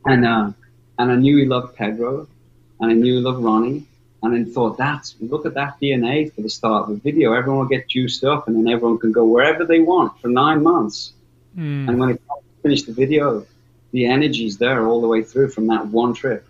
And 0.05 0.23
uh, 0.23 0.51
and 0.99 1.11
I 1.11 1.15
knew 1.15 1.35
he 1.37 1.45
loved 1.45 1.75
Pedro, 1.75 2.27
and 2.79 2.91
I 2.91 2.93
knew 2.93 3.15
he 3.15 3.21
loved 3.21 3.43
Ronnie, 3.43 3.87
and 4.21 4.33
then 4.33 4.53
thought 4.53 4.77
that's 4.77 5.15
look 5.19 5.47
at 5.47 5.55
that 5.55 5.79
DNA 5.81 6.31
for 6.31 6.41
the 6.41 6.49
start 6.49 6.83
of 6.83 6.89
the 6.89 7.11
video. 7.11 7.33
Everyone 7.33 7.61
will 7.61 7.75
get 7.77 7.87
juiced 7.87 8.23
up, 8.23 8.47
and 8.47 8.55
then 8.55 8.71
everyone 8.71 8.99
can 8.99 9.11
go 9.11 9.25
wherever 9.25 9.65
they 9.65 9.79
want 9.79 10.21
for 10.21 10.27
nine 10.27 10.61
months. 10.61 11.13
Mm. 11.57 11.89
And 11.89 11.99
when 11.99 12.09
it 12.11 12.21
finished 12.61 12.85
the 12.85 12.93
video, 12.93 13.47
the 13.93 14.05
energy's 14.05 14.59
there 14.59 14.85
all 14.85 15.01
the 15.01 15.07
way 15.07 15.23
through 15.23 15.49
from 15.49 15.65
that 15.67 15.87
one 15.87 16.13
trip. 16.13 16.45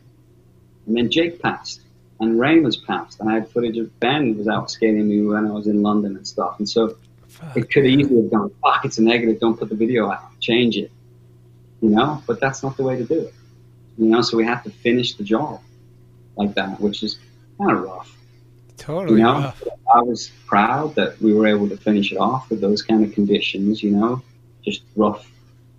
And 0.86 0.98
then 0.98 1.10
Jake 1.10 1.42
passed, 1.42 1.80
and 2.20 2.40
Raemers 2.40 2.86
passed, 2.86 3.20
and 3.20 3.30
I 3.30 3.36
had 3.36 3.50
footage 3.50 3.78
of 3.78 4.00
Ben 4.00 4.38
was 4.38 4.48
out 4.48 4.70
skating 4.70 5.08
me 5.08 5.22
when 5.22 5.46
I 5.48 5.52
was 5.52 5.68
in 5.68 5.82
London 5.82 6.16
and 6.16 6.28
stuff. 6.28 6.60
And 6.60 6.70
so 6.70 6.98
it 7.56 7.72
could 7.72 7.86
easily 7.86 8.24
have 8.24 8.32
gone, 8.32 8.52
fuck, 8.62 8.84
it's 8.86 8.98
a 8.98 9.04
negative, 9.04 9.40
don't 9.40 9.58
put 9.58 9.70
the 9.70 9.76
video 9.76 10.12
out, 10.12 10.40
change 10.40 10.78
it. 10.78 10.92
You 11.82 11.90
know? 11.90 12.22
But 12.28 12.40
that's 12.40 12.62
not 12.62 12.76
the 12.76 12.84
way 12.84 12.98
to 12.98 13.06
do 13.06 13.22
it. 13.22 13.34
You 13.98 14.08
know, 14.08 14.22
so 14.22 14.38
we 14.38 14.46
have 14.46 14.64
to 14.64 14.70
finish 14.70 15.16
the 15.16 15.24
job 15.24 15.62
like 16.36 16.54
that, 16.56 16.80
which 16.80 17.04
is 17.04 17.18
kind 17.58 17.72
of 17.72 17.84
rough. 17.84 18.16
Totally 18.78 19.20
You 19.20 19.24
know, 19.24 19.34
rough. 19.34 19.64
I 19.94 20.02
was 20.02 20.32
proud 20.46 20.96
that 20.96 21.22
we 21.22 21.34
were 21.34 21.48
able 21.48 21.68
to 21.70 21.78
finish 21.78 22.12
it 22.12 22.18
off 22.18 22.50
with 22.50 22.62
those 22.62 22.82
kind 22.82 23.04
of 23.04 23.14
conditions. 23.14 23.84
You 23.84 23.92
know, 23.92 24.22
just 24.64 24.84
rough 24.96 25.30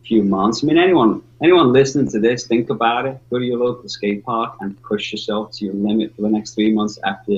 few 0.04 0.22
months. 0.22 0.62
I 0.62 0.66
mean, 0.66 0.76
anyone 0.76 1.22
anyone 1.42 1.72
listening 1.72 2.08
to 2.10 2.20
this, 2.20 2.46
think 2.46 2.70
about 2.70 3.06
it. 3.06 3.18
Go 3.30 3.38
to 3.38 3.44
your 3.44 3.58
local 3.58 3.88
skate 3.88 4.24
park 4.24 4.56
and 4.60 4.80
push 4.82 5.12
yourself 5.12 5.52
to 5.52 5.64
your 5.66 5.74
limit 5.74 6.14
for 6.16 6.22
the 6.22 6.28
next 6.28 6.54
three 6.54 6.72
months 6.72 6.98
after 7.04 7.32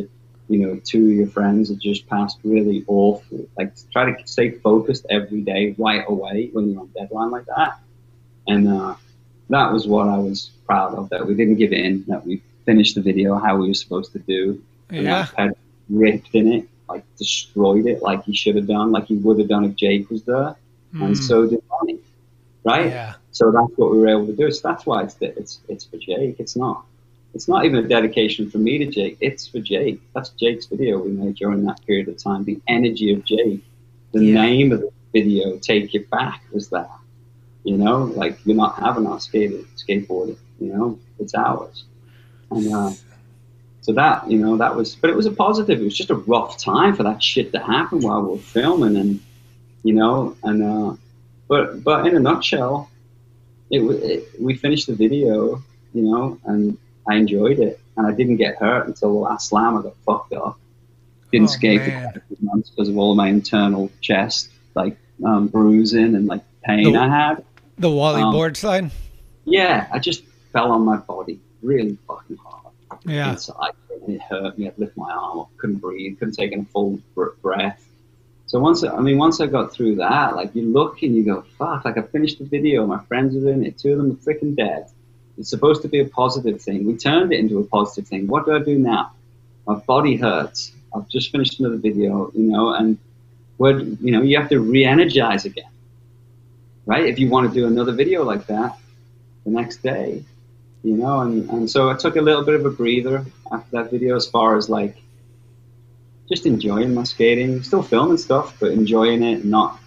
you 0.49 0.59
know 0.59 0.81
two 0.85 1.05
of 1.05 1.13
your 1.13 1.27
friends 1.29 1.69
have 1.71 1.79
just 1.79 2.07
passed 2.09 2.39
really 2.45 2.85
awful. 2.87 3.47
Like 3.57 3.73
try 3.91 4.13
to 4.13 4.27
stay 4.27 4.51
focused 4.51 5.07
every 5.11 5.41
day, 5.43 5.75
right 5.79 6.05
away 6.07 6.51
when 6.53 6.71
you're 6.71 6.81
on 6.81 6.91
deadline 6.97 7.31
like 7.31 7.47
that. 7.47 7.79
And 8.47 8.69
uh, 8.69 8.97
that 9.51 9.73
was 9.73 9.87
what 9.87 10.09
I 10.09 10.19
was 10.19 10.51
proud 10.67 10.95
of. 10.95 11.09
That 11.11 11.27
we 11.27 11.35
didn't 11.35 11.57
give 11.57 11.73
in. 11.73 12.05
That 12.09 12.27
we 12.27 12.43
finished 12.67 12.95
the 12.97 13.03
video 13.03 13.37
how 13.39 13.57
we 13.57 13.69
were 13.69 13.75
supposed 13.75 14.13
to 14.13 14.19
do. 14.19 14.63
And 14.91 15.05
Yeah. 15.05 15.27
Ped 15.37 15.57
ripped 15.89 16.35
in 16.35 16.53
it, 16.53 16.69
like 16.89 17.05
destroyed 17.17 17.87
it, 17.87 18.03
like 18.03 18.25
he 18.25 18.35
should 18.35 18.57
have 18.57 18.67
done, 18.67 18.93
like 18.93 19.07
he 19.07 19.17
would 19.17 19.39
have 19.39 19.49
done 19.49 19.65
if 19.65 19.75
Jake 19.77 20.09
was 20.11 20.23
there, 20.25 20.55
Mm. 20.95 21.05
and 21.05 21.19
so 21.19 21.47
did 21.47 21.63
Ronnie, 21.71 21.99
right? 22.65 22.87
Yeah. 22.87 23.15
So 23.33 23.51
that's 23.51 23.73
what 23.77 23.91
we 23.93 23.99
were 23.99 24.09
able 24.09 24.27
to 24.27 24.37
do. 24.37 24.51
So 24.53 24.69
that's 24.69 24.87
why 24.87 25.03
it's 25.05 25.17
it's 25.21 25.61
it's 25.69 25.85
for 25.85 25.97
Jake. 25.97 26.37
It's 26.39 26.57
not. 26.57 26.85
It's 27.35 27.49
not 27.49 27.65
even 27.65 27.83
a 27.85 27.89
dedication 27.89 28.51
from 28.51 28.63
me 28.65 28.77
to 28.79 28.87
Jake. 28.87 29.17
It's 29.21 29.49
for 29.49 29.59
Jake. 29.59 30.01
That's 30.15 30.31
Jake's 30.31 30.67
video 30.67 30.99
we 30.99 31.11
made 31.13 31.37
during 31.37 31.65
that 31.65 31.81
period 31.87 32.09
of 32.09 32.19
time. 32.23 32.45
The 32.45 32.61
energy 32.69 33.13
of 33.15 33.25
Jake. 33.25 33.63
The 34.13 34.23
Yeah. 34.25 34.43
name 34.43 34.73
of 34.73 34.81
the 34.81 34.91
video, 35.15 35.57
"Take 35.57 35.95
It 35.95 36.11
Back," 36.11 36.43
was 36.53 36.69
that. 36.69 36.91
You 37.65 37.79
know, 37.79 38.05
like 38.17 38.39
you're 38.45 38.57
not 38.57 38.79
having 38.79 39.07
our 39.07 39.19
skate 39.21 39.53
skateboarding. 39.77 40.37
You 40.61 40.69
know, 40.75 40.99
it's 41.19 41.35
ours. 41.35 41.85
And 42.51 42.73
uh, 42.75 42.91
so 43.81 43.93
that 43.95 44.31
you 44.31 44.39
know 44.39 44.59
that 44.59 44.77
was, 44.77 44.95
but 44.95 45.09
it 45.09 45.17
was 45.17 45.27
a 45.27 45.33
positive. 45.33 45.81
It 45.81 45.85
was 45.85 45.97
just 45.97 46.11
a 46.11 46.17
rough 46.17 46.59
time 46.59 46.95
for 46.95 47.03
that 47.05 47.23
shit 47.23 47.53
to 47.53 47.59
happen 47.61 48.01
while 48.01 48.21
we 48.23 48.33
were 48.33 48.39
filming, 48.39 48.97
and 48.97 49.21
you 49.85 49.95
know, 49.95 50.37
and 50.43 50.63
uh, 50.63 50.97
but 51.49 51.83
but 51.83 52.07
in 52.07 52.15
a 52.15 52.21
nutshell, 52.21 52.91
it, 53.73 53.81
it 53.83 54.29
we 54.41 54.55
finished 54.55 54.87
the 54.87 54.95
video, 54.95 55.63
you 55.95 56.03
know, 56.03 56.39
and 56.45 56.79
I 57.09 57.17
enjoyed 57.17 57.59
it, 57.59 57.81
and 57.97 58.07
I 58.07 58.13
didn't 58.13 58.37
get 58.37 58.57
hurt 58.57 58.87
until 58.87 59.13
the 59.15 59.19
last 59.19 59.49
slam. 59.49 59.77
I 59.79 59.83
got 59.83 59.97
fucked 60.07 60.33
up. 60.35 60.59
Didn't 61.33 61.49
Oh, 61.49 61.53
skate 61.53 61.81
for 61.83 61.89
man. 61.89 62.23
a 62.41 62.45
months 62.45 62.71
because 62.71 62.89
of 62.89 62.97
all 62.99 63.15
my 63.15 63.29
internal 63.29 63.91
chest, 64.01 64.51
like 64.75 64.97
um, 65.25 65.49
bruising 65.49 66.15
and 66.15 66.27
like 66.27 66.43
pain 66.63 66.93
The- 66.93 66.99
I 67.01 67.09
had. 67.09 67.45
The 67.79 67.91
Wally 67.91 68.23
Um, 68.23 68.33
board 68.33 68.57
slide. 68.57 68.91
Yeah, 69.45 69.89
I 69.91 69.99
just 69.99 70.23
fell 70.53 70.71
on 70.71 70.85
my 70.85 70.99
body 70.99 71.41
really 71.63 71.97
fucking 72.07 72.37
hard 72.37 72.73
Yeah. 73.07 73.33
inside. 73.33 73.73
And 74.07 74.17
it 74.17 74.21
hurt 74.23 74.59
me. 74.59 74.67
I'd 74.69 74.79
lift 74.79 74.97
my 74.97 75.11
arm 75.11 75.41
up, 75.41 75.49
couldn't 75.57 75.77
breathe, 75.77 76.19
couldn't 76.19 76.35
take 76.35 76.53
in 76.53 76.61
a 76.61 76.65
full 76.67 77.01
br- 77.15 77.31
breath. 77.41 77.83
So 78.53 78.61
once, 78.61 78.85
I 78.85 79.01
mean, 79.01 79.17
once 79.17 79.41
I 79.41 79.47
got 79.47 79.73
through 79.73 79.95
that, 79.95 80.37
like 80.37 80.55
you 80.55 80.71
look 80.71 81.03
and 81.03 81.17
you 81.17 81.25
go, 81.25 81.41
fuck, 81.57 81.87
like 81.87 81.97
I 81.97 82.03
finished 82.03 82.39
the 82.39 82.45
video, 82.45 82.87
my 82.87 83.03
friends 83.05 83.35
are 83.35 83.51
in 83.51 83.65
it, 83.65 83.79
two 83.79 83.93
of 83.93 83.97
them 83.97 84.11
are 84.11 84.15
freaking 84.17 84.55
dead. 84.55 84.91
It's 85.39 85.49
supposed 85.49 85.81
to 85.81 85.89
be 85.89 86.01
a 86.01 86.05
positive 86.05 86.61
thing. 86.61 86.87
We 86.87 86.99
turned 86.99 87.33
it 87.33 87.41
into 87.41 87.61
a 87.61 87.65
positive 87.65 88.07
thing. 88.07 88.27
What 88.27 88.45
do 88.45 88.55
I 88.55 88.59
do 88.59 88.79
now? 88.79 89.13
My 89.67 89.77
body 89.77 90.17
hurts. 90.17 90.71
I've 90.95 91.09
just 91.09 91.33
finished 91.33 91.61
another 91.61 91.79
video, 91.79 92.31
you 92.35 92.43
know, 92.43 92.75
and 92.75 92.99
what, 93.57 93.77
you 94.03 94.13
know, 94.13 94.21
you 94.21 94.37
have 94.39 94.51
to 94.51 94.61
re-energize 94.61 95.47
again, 95.47 95.71
right? 96.85 97.07
If 97.07 97.19
you 97.19 97.31
want 97.31 97.49
to 97.49 97.55
do 97.59 97.67
another 97.67 97.93
video 97.93 98.23
like 98.23 98.49
that 98.49 98.77
the 99.47 99.51
next 99.51 99.83
day, 99.83 100.23
you 100.83 100.99
know, 100.99 101.21
and, 101.21 101.49
and 101.49 101.71
so 101.71 101.89
I 101.89 101.95
took 101.95 102.17
a 102.17 102.21
little 102.21 102.45
bit 102.45 102.57
of 102.57 102.67
a 102.67 102.71
breather 102.71 103.25
after 103.51 103.71
that 103.79 103.91
video 103.91 104.15
as 104.15 104.27
far 104.27 104.59
as 104.59 104.69
like 104.69 105.02
just 106.33 106.47
enjoying 106.47 106.95
my 106.95 107.05
skating, 107.05 107.63
still 107.63 107.83
filming 107.83 108.17
stuff, 108.17 108.57
but 108.59 108.73
enjoying 108.73 109.23
it 109.23 109.43
and 109.43 109.51
not. 109.51 109.79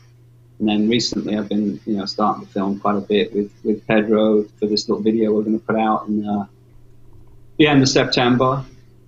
And 0.60 0.70
then 0.70 0.88
recently 0.88 1.36
I've 1.36 1.50
been, 1.50 1.80
you 1.88 1.98
know, 1.98 2.06
starting 2.06 2.46
to 2.46 2.52
film 2.52 2.80
quite 2.80 2.98
a 2.98 3.02
bit 3.02 3.34
with, 3.34 3.52
with 3.64 3.86
Pedro 3.88 4.44
for 4.60 4.68
this 4.68 4.88
little 4.88 5.04
video 5.04 5.34
we're 5.34 5.42
going 5.42 5.60
to 5.60 5.66
put 5.66 5.76
out 5.76 6.08
in 6.08 6.24
uh, 6.28 6.46
the 7.58 7.68
end 7.68 7.82
of 7.82 7.90
September. 7.90 8.64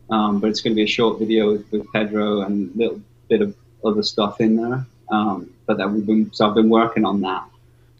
Um, 0.09 0.39
but 0.39 0.49
it's 0.49 0.61
going 0.61 0.71
to 0.71 0.75
be 0.75 0.83
a 0.83 0.87
short 0.87 1.19
video 1.19 1.51
with, 1.51 1.71
with 1.71 1.91
Pedro 1.93 2.41
and 2.41 2.73
a 2.73 2.77
little 2.77 3.01
bit 3.29 3.41
of 3.41 3.55
other 3.85 4.01
stuff 4.01 4.41
in 4.41 4.55
there. 4.55 4.85
Um, 5.09 5.53
but 5.67 5.77
that 5.77 5.91
we've 5.91 6.05
been, 6.05 6.33
so 6.33 6.47
I've 6.47 6.55
been 6.55 6.69
working 6.69 7.05
on 7.05 7.21
that. 7.21 7.45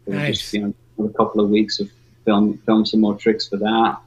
So 0.06 0.14
Nice. 0.14 0.40
Just, 0.40 0.54
you 0.54 0.62
know, 0.98 1.06
a 1.06 1.10
couple 1.10 1.42
of 1.42 1.50
weeks 1.52 1.80
of 1.80 1.92
film, 2.26 2.58
film 2.66 2.86
some 2.88 3.02
more 3.02 3.16
tricks 3.16 3.48
for 3.48 3.58
that, 3.58 4.00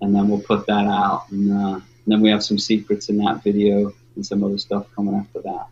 and 0.00 0.14
then 0.14 0.28
we'll 0.28 0.40
put 0.40 0.66
that 0.66 0.86
out. 0.86 1.24
And, 1.32 1.50
uh, 1.50 1.74
and 1.74 1.82
then 2.06 2.20
we 2.20 2.30
have 2.30 2.44
some 2.44 2.58
secrets 2.58 3.08
in 3.08 3.16
that 3.18 3.42
video 3.42 3.92
and 4.16 4.24
some 4.24 4.42
other 4.44 4.58
stuff 4.58 4.86
coming 4.94 5.14
after 5.14 5.40
that. 5.42 5.66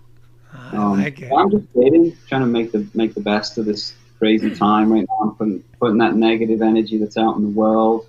Um, 0.73 1.01
like 1.01 1.21
it. 1.21 1.33
I'm 1.33 1.51
just 1.51 1.67
waiting, 1.75 2.17
trying 2.29 2.43
to 2.43 2.47
make 2.47 2.73
the 2.73 2.87
make 2.95 3.15
the 3.15 3.21
best 3.21 3.59
of 3.59 3.65
this 3.65 3.95
crazy 4.19 4.55
time 4.55 4.93
right 4.93 5.07
now. 5.09 5.19
I'm 5.23 5.35
putting 5.35 5.63
putting 5.81 5.99
that 5.99 6.15
negative 6.15 6.63
energy 6.63 6.99
that's 6.99 7.17
out 7.17 7.37
in 7.37 7.43
the 7.43 7.49
world, 7.49 8.07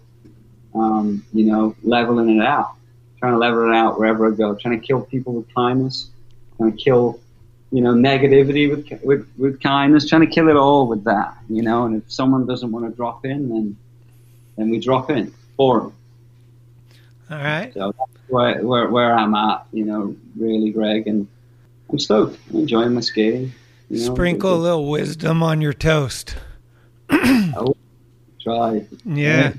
um, 0.76 1.26
you 1.34 1.46
know, 1.46 1.76
leveling 1.84 2.38
it 2.38 2.46
out, 2.46 2.76
trying 3.20 3.34
to 3.34 3.38
level 3.38 3.70
it 3.70 3.76
out 3.76 3.98
wherever 3.98 4.32
I 4.32 4.36
go, 4.36 4.56
trying 4.56 4.80
to 4.80 4.86
kill 4.86 5.02
people 5.02 5.34
with 5.34 5.54
kindness, 5.54 6.10
trying 6.58 6.76
to 6.76 6.78
kill, 6.78 7.20
you 7.72 7.82
know, 7.82 7.94
negativity 7.94 8.70
with 8.70 9.02
with 9.04 9.28
with 9.38 9.62
kindness, 9.62 10.10
trying 10.10 10.28
to 10.28 10.34
kill 10.34 10.50
it 10.50 10.56
all 10.56 10.88
with 10.88 11.06
that, 11.06 11.38
you 11.50 11.62
know. 11.62 11.86
And 11.86 12.02
if 12.02 12.12
someone 12.12 12.46
doesn't 12.46 12.72
want 12.72 12.90
to 12.90 12.96
drop 12.96 13.26
in, 13.26 13.50
then 13.50 13.78
then 14.58 14.70
we 14.70 14.80
drop 14.80 15.10
in 15.10 15.34
for 15.56 15.80
them. 15.80 15.94
All 17.34 17.40
right. 17.44 17.74
So 17.74 17.94
that's 17.98 18.12
where, 18.28 18.62
where, 18.66 18.90
where 18.90 19.16
I'm 19.16 19.34
at, 19.34 19.66
you 19.72 19.86
know, 19.86 20.16
really, 20.36 20.70
Greg. 20.70 21.08
And 21.08 21.28
I'm 21.90 21.98
stoked. 21.98 22.38
I'm 22.52 22.60
enjoying 22.60 22.94
my 22.94 23.02
skating. 23.02 23.52
You 23.90 24.06
know, 24.08 24.14
Sprinkle 24.14 24.54
a 24.54 24.58
little 24.58 24.90
wisdom 24.90 25.42
on 25.42 25.62
your 25.62 25.74
toast. 25.74 26.36
Oh, 27.56 27.76
try. 28.42 28.86
Yeah. 29.06 29.54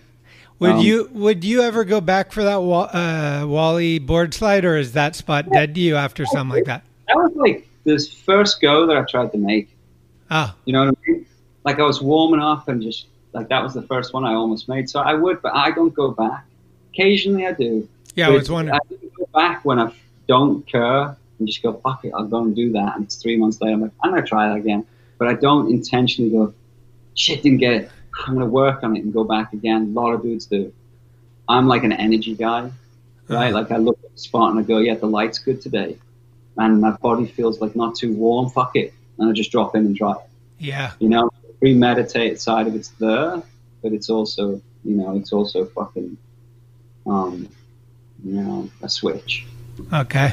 Would 0.59 0.70
Um, 0.70 0.80
you 0.80 1.10
would 1.12 1.44
you 1.44 1.62
ever 1.62 1.84
go 1.84 2.01
back 2.01 2.32
for 2.32 2.42
that 2.42 2.59
uh, 2.59 3.46
Wally 3.46 3.98
board 3.98 4.34
slide, 4.34 4.64
or 4.64 4.76
is 4.76 4.92
that 4.92 5.14
spot 5.14 5.51
dead 5.51 5.74
to 5.74 5.80
you 5.80 5.96
after 5.96 6.26
something 6.26 6.56
like 6.56 6.64
that? 6.64 6.84
That 7.09 7.16
was 7.16 7.32
like 7.36 7.68
this 7.84 8.12
first 8.12 8.60
go 8.60 8.86
that 8.86 8.96
I 8.96 9.02
tried 9.02 9.30
to 9.32 9.38
make. 9.38 9.76
Ah, 10.30 10.55
You 10.64 10.72
know 10.72 10.86
what 10.86 10.98
I 11.06 11.10
mean? 11.10 11.26
Like 11.64 11.78
I 11.78 11.82
was 11.82 12.02
warming 12.02 12.40
up 12.40 12.68
and 12.68 12.82
just 12.82 13.06
like 13.32 13.48
that 13.48 13.62
was 13.62 13.74
the 13.74 13.82
first 13.82 14.12
one 14.12 14.24
I 14.24 14.34
almost 14.34 14.68
made. 14.68 14.88
So 14.88 15.01
I 15.01 15.14
would, 15.14 15.42
but 15.42 15.55
I 15.55 15.70
don't 15.70 15.94
go 15.94 16.10
back. 16.10 16.44
Occasionally 16.94 17.46
I 17.46 17.52
do. 17.52 17.88
Yeah, 18.14 18.28
I 18.28 18.30
was 18.30 18.50
wondering. 18.50 18.74
I 18.76 18.94
go 19.16 19.28
back 19.34 19.64
when 19.64 19.78
I 19.78 19.92
don't 20.28 20.66
care 20.66 21.16
and 21.38 21.48
just 21.48 21.62
go 21.62 21.74
fuck 21.74 22.04
it. 22.04 22.12
I'll 22.14 22.26
go 22.26 22.42
and 22.42 22.54
do 22.54 22.72
that. 22.72 22.96
And 22.96 23.04
it's 23.04 23.16
three 23.16 23.36
months 23.36 23.60
later. 23.60 23.74
I'm 23.74 23.82
like, 23.82 23.90
I'm 24.02 24.10
gonna 24.10 24.26
try 24.26 24.48
that 24.48 24.56
again. 24.56 24.86
But 25.18 25.28
I 25.28 25.34
don't 25.34 25.70
intentionally 25.70 26.30
go, 26.30 26.54
shit, 27.14 27.42
didn't 27.42 27.58
get 27.58 27.72
it. 27.74 27.90
I'm 28.26 28.34
gonna 28.34 28.46
work 28.46 28.82
on 28.82 28.96
it 28.96 29.04
and 29.04 29.12
go 29.12 29.24
back 29.24 29.52
again. 29.52 29.82
A 29.96 30.00
lot 30.00 30.12
of 30.12 30.22
dudes 30.22 30.46
do. 30.46 30.72
I'm 31.48 31.66
like 31.66 31.84
an 31.84 31.92
energy 31.92 32.34
guy, 32.34 32.60
uh-huh. 32.60 33.34
right? 33.34 33.52
Like 33.52 33.70
I 33.70 33.76
look 33.76 33.98
at 34.04 34.12
the 34.12 34.18
spot 34.18 34.50
and 34.50 34.60
I 34.60 34.62
go, 34.62 34.78
yeah, 34.78 34.94
the 34.94 35.06
light's 35.06 35.38
good 35.38 35.60
today, 35.60 35.98
and 36.56 36.80
my 36.80 36.92
body 36.92 37.26
feels 37.26 37.60
like 37.60 37.74
not 37.76 37.96
too 37.96 38.14
warm. 38.14 38.50
Fuck 38.50 38.76
it, 38.76 38.94
and 39.18 39.28
I 39.28 39.32
just 39.32 39.50
drop 39.50 39.74
in 39.74 39.84
and 39.86 39.96
try 39.96 40.12
it. 40.12 40.18
Yeah. 40.58 40.92
You 41.00 41.08
know, 41.08 41.30
premeditated 41.58 42.40
side 42.40 42.66
of 42.66 42.74
it's 42.74 42.90
there, 43.00 43.42
but 43.82 43.92
it's 43.92 44.08
also, 44.08 44.60
you 44.84 44.96
know, 44.96 45.16
it's 45.16 45.32
also 45.32 45.66
fucking, 45.66 46.16
um, 47.06 47.48
you 48.24 48.32
know, 48.40 48.70
a 48.82 48.89
switch. 48.89 49.44
Okay. 49.93 50.32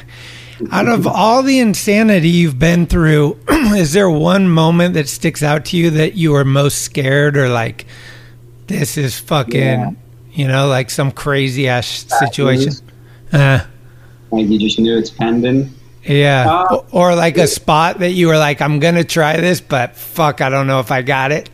Out 0.70 0.86
of 0.88 1.06
all 1.06 1.42
the 1.42 1.58
insanity 1.58 2.28
you've 2.28 2.58
been 2.58 2.86
through, 2.86 3.38
is 3.48 3.92
there 3.92 4.08
one 4.08 4.48
moment 4.48 4.94
that 4.94 5.08
sticks 5.08 5.42
out 5.42 5.64
to 5.66 5.76
you 5.76 5.90
that 5.90 6.14
you 6.14 6.32
were 6.32 6.44
most 6.44 6.78
scared 6.82 7.36
or 7.36 7.48
like, 7.48 7.86
this 8.68 8.96
is 8.96 9.18
fucking, 9.18 9.60
Yeah. 9.60 9.90
you 10.32 10.46
know, 10.46 10.68
like 10.68 10.90
some 10.90 11.10
crazy 11.10 11.66
ass 11.68 12.06
situation? 12.20 12.72
Uh, 13.32 13.60
Like 14.30 14.46
you 14.46 14.58
just 14.58 14.78
knew 14.78 14.96
it's 14.96 15.10
pending. 15.10 15.74
yeah. 16.04 16.48
Uh, 16.48 16.84
or 16.92 17.14
like 17.16 17.36
a 17.36 17.46
spot 17.48 17.98
that 17.98 18.12
you 18.12 18.28
were 18.28 18.38
like, 18.38 18.60
I'm 18.62 18.78
going 18.78 18.94
to 18.94 19.04
try 19.04 19.36
this, 19.38 19.60
but 19.60 19.96
fuck, 19.96 20.40
I 20.40 20.48
don't 20.48 20.66
know 20.68 20.78
if 20.80 20.92
I 20.92 21.02
got 21.02 21.32
it. 21.32 21.50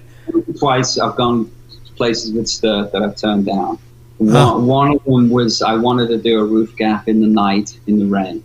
Twice 0.59 0.99
I've 0.99 1.17
gone 1.17 1.51
places 1.97 2.33
with 2.33 2.49
Sturt 2.49 2.93
that 2.93 3.03
I've 3.03 3.17
turned 3.17 3.47
down. 3.47 3.79
One, 4.19 4.37
Oh. 4.37 4.59
one 4.59 4.91
of 4.97 5.05
them 5.05 5.31
was 5.31 5.63
I 5.63 5.77
wanted 5.77 6.09
to 6.09 6.19
do 6.19 6.39
a 6.41 6.45
roof 6.45 6.75
gap 6.77 7.09
in 7.09 7.21
the 7.21 7.29
night 7.29 7.79
in 7.87 7.99
the 7.99 8.07
rain. 8.07 8.43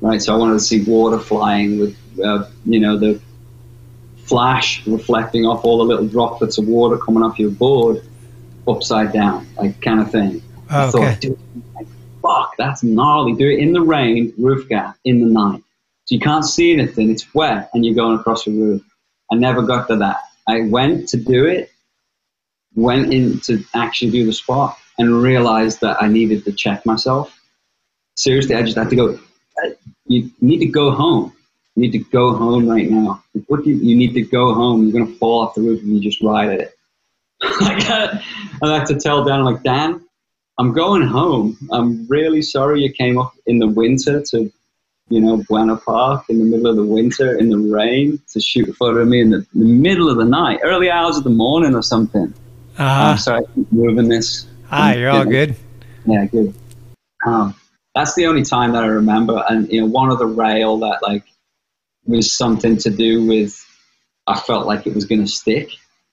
Right, 0.00 0.20
so 0.20 0.34
I 0.34 0.36
wanted 0.36 0.54
to 0.54 0.60
see 0.60 0.84
water 0.84 1.18
flying 1.18 1.78
with, 1.80 1.96
uh, 2.22 2.44
you 2.66 2.78
know, 2.78 2.98
the 2.98 3.18
flash 4.18 4.86
reflecting 4.86 5.46
off 5.46 5.64
all 5.64 5.78
the 5.78 5.84
little 5.84 6.06
droplets 6.06 6.58
of 6.58 6.66
water 6.68 6.98
coming 6.98 7.22
off 7.22 7.38
your 7.38 7.50
board 7.50 8.02
upside 8.68 9.12
down, 9.12 9.46
like 9.56 9.80
kind 9.80 10.00
of 10.00 10.10
thing. 10.10 10.42
I 10.68 10.86
Okay. 10.86 10.90
thought, 10.92 11.20
dude, 11.20 11.38
like, 11.74 11.86
fuck, 12.20 12.56
that's 12.58 12.82
gnarly. 12.82 13.32
Do 13.34 13.48
it 13.48 13.58
in 13.58 13.72
the 13.72 13.80
rain, 13.80 14.32
roof 14.36 14.68
gap, 14.68 14.96
in 15.04 15.20
the 15.20 15.26
night. 15.26 15.62
So 16.04 16.14
you 16.14 16.20
can't 16.20 16.44
see 16.44 16.72
anything, 16.72 17.10
it's 17.10 17.32
wet, 17.34 17.70
and 17.72 17.84
you're 17.86 17.94
going 17.94 18.18
across 18.18 18.44
the 18.44 18.50
roof. 18.50 18.82
I 19.32 19.36
never 19.36 19.62
got 19.62 19.88
to 19.88 19.96
that. 19.96 20.18
I 20.46 20.62
went 20.62 21.08
to 21.08 21.16
do 21.16 21.46
it, 21.46 21.70
went 22.76 23.12
in 23.12 23.40
to 23.40 23.64
actually 23.74 24.12
do 24.12 24.24
the 24.24 24.32
spot, 24.32 24.78
and 24.98 25.22
realized 25.22 25.80
that 25.80 26.00
I 26.02 26.08
needed 26.08 26.44
to 26.44 26.52
check 26.52 26.86
myself. 26.86 27.38
Seriously, 28.14 28.54
I 28.54 28.62
just 28.62 28.76
had 28.76 28.90
to 28.90 28.96
go, 28.96 29.18
"Uh, 29.62 29.70
you 30.06 30.30
need 30.40 30.58
to 30.58 30.66
go 30.66 30.90
home. 30.92 31.32
You 31.74 31.82
need 31.82 31.92
to 31.92 31.98
go 31.98 32.34
home 32.34 32.68
right 32.68 32.90
now. 32.90 33.22
What 33.48 33.64
do 33.64 33.70
you, 33.70 33.76
you 33.76 33.96
need 33.96 34.14
to 34.14 34.22
go 34.22 34.54
home. 34.54 34.82
You're 34.82 34.92
going 34.92 35.12
to 35.12 35.18
fall 35.18 35.42
off 35.42 35.54
the 35.54 35.60
roof 35.60 35.80
if 35.80 35.86
you 35.86 36.00
just 36.00 36.22
ride 36.22 36.50
at 36.50 36.60
it. 36.60 36.72
I 37.42 38.22
had 38.62 38.86
to 38.86 38.94
tell 38.98 39.24
Dan, 39.24 39.44
like, 39.44 39.62
Dan, 39.62 40.02
I'm 40.58 40.72
going 40.72 41.02
home. 41.02 41.58
I'm 41.70 42.06
really 42.06 42.40
sorry 42.40 42.82
you 42.82 42.90
came 42.90 43.18
up 43.18 43.34
in 43.44 43.58
the 43.58 43.68
winter 43.68 44.22
to, 44.30 44.50
you 45.10 45.20
know, 45.20 45.44
Buena 45.48 45.76
Park 45.76 46.24
in 46.30 46.38
the 46.38 46.44
middle 46.44 46.66
of 46.68 46.76
the 46.76 46.84
winter 46.84 47.36
in 47.36 47.50
the 47.50 47.58
rain 47.58 48.18
to 48.32 48.40
shoot 48.40 48.70
a 48.70 48.72
photo 48.72 49.00
of 49.00 49.08
me 49.08 49.20
in 49.20 49.30
the, 49.30 49.46
the 49.54 49.64
middle 49.64 50.08
of 50.08 50.16
the 50.16 50.24
night, 50.24 50.60
early 50.62 50.90
hours 50.90 51.18
of 51.18 51.24
the 51.24 51.30
morning 51.30 51.74
or 51.74 51.82
something. 51.82 52.32
Uh-huh. 52.78 53.10
I'm 53.10 53.18
sorry, 53.18 53.44
I 53.44 53.54
keep 53.54 53.72
moving 53.72 54.08
this. 54.08 54.46
Ah, 54.70 54.92
you're 54.92 55.10
all 55.10 55.24
good. 55.24 55.56
Yeah, 56.04 56.26
good. 56.26 56.54
Um, 57.24 57.54
that's 57.94 58.14
the 58.14 58.26
only 58.26 58.42
time 58.42 58.72
that 58.72 58.84
I 58.84 58.88
remember. 58.88 59.42
And 59.48 59.70
you 59.72 59.80
know, 59.80 59.86
one 59.86 60.10
of 60.10 60.18
the 60.18 60.26
rail 60.26 60.78
that 60.78 61.02
like 61.02 61.24
was 62.04 62.36
something 62.36 62.76
to 62.78 62.90
do 62.90 63.26
with 63.26 63.64
I 64.26 64.38
felt 64.38 64.66
like 64.66 64.86
it 64.86 64.94
was 64.94 65.04
going 65.04 65.22
to 65.24 65.30
stick, 65.30 65.70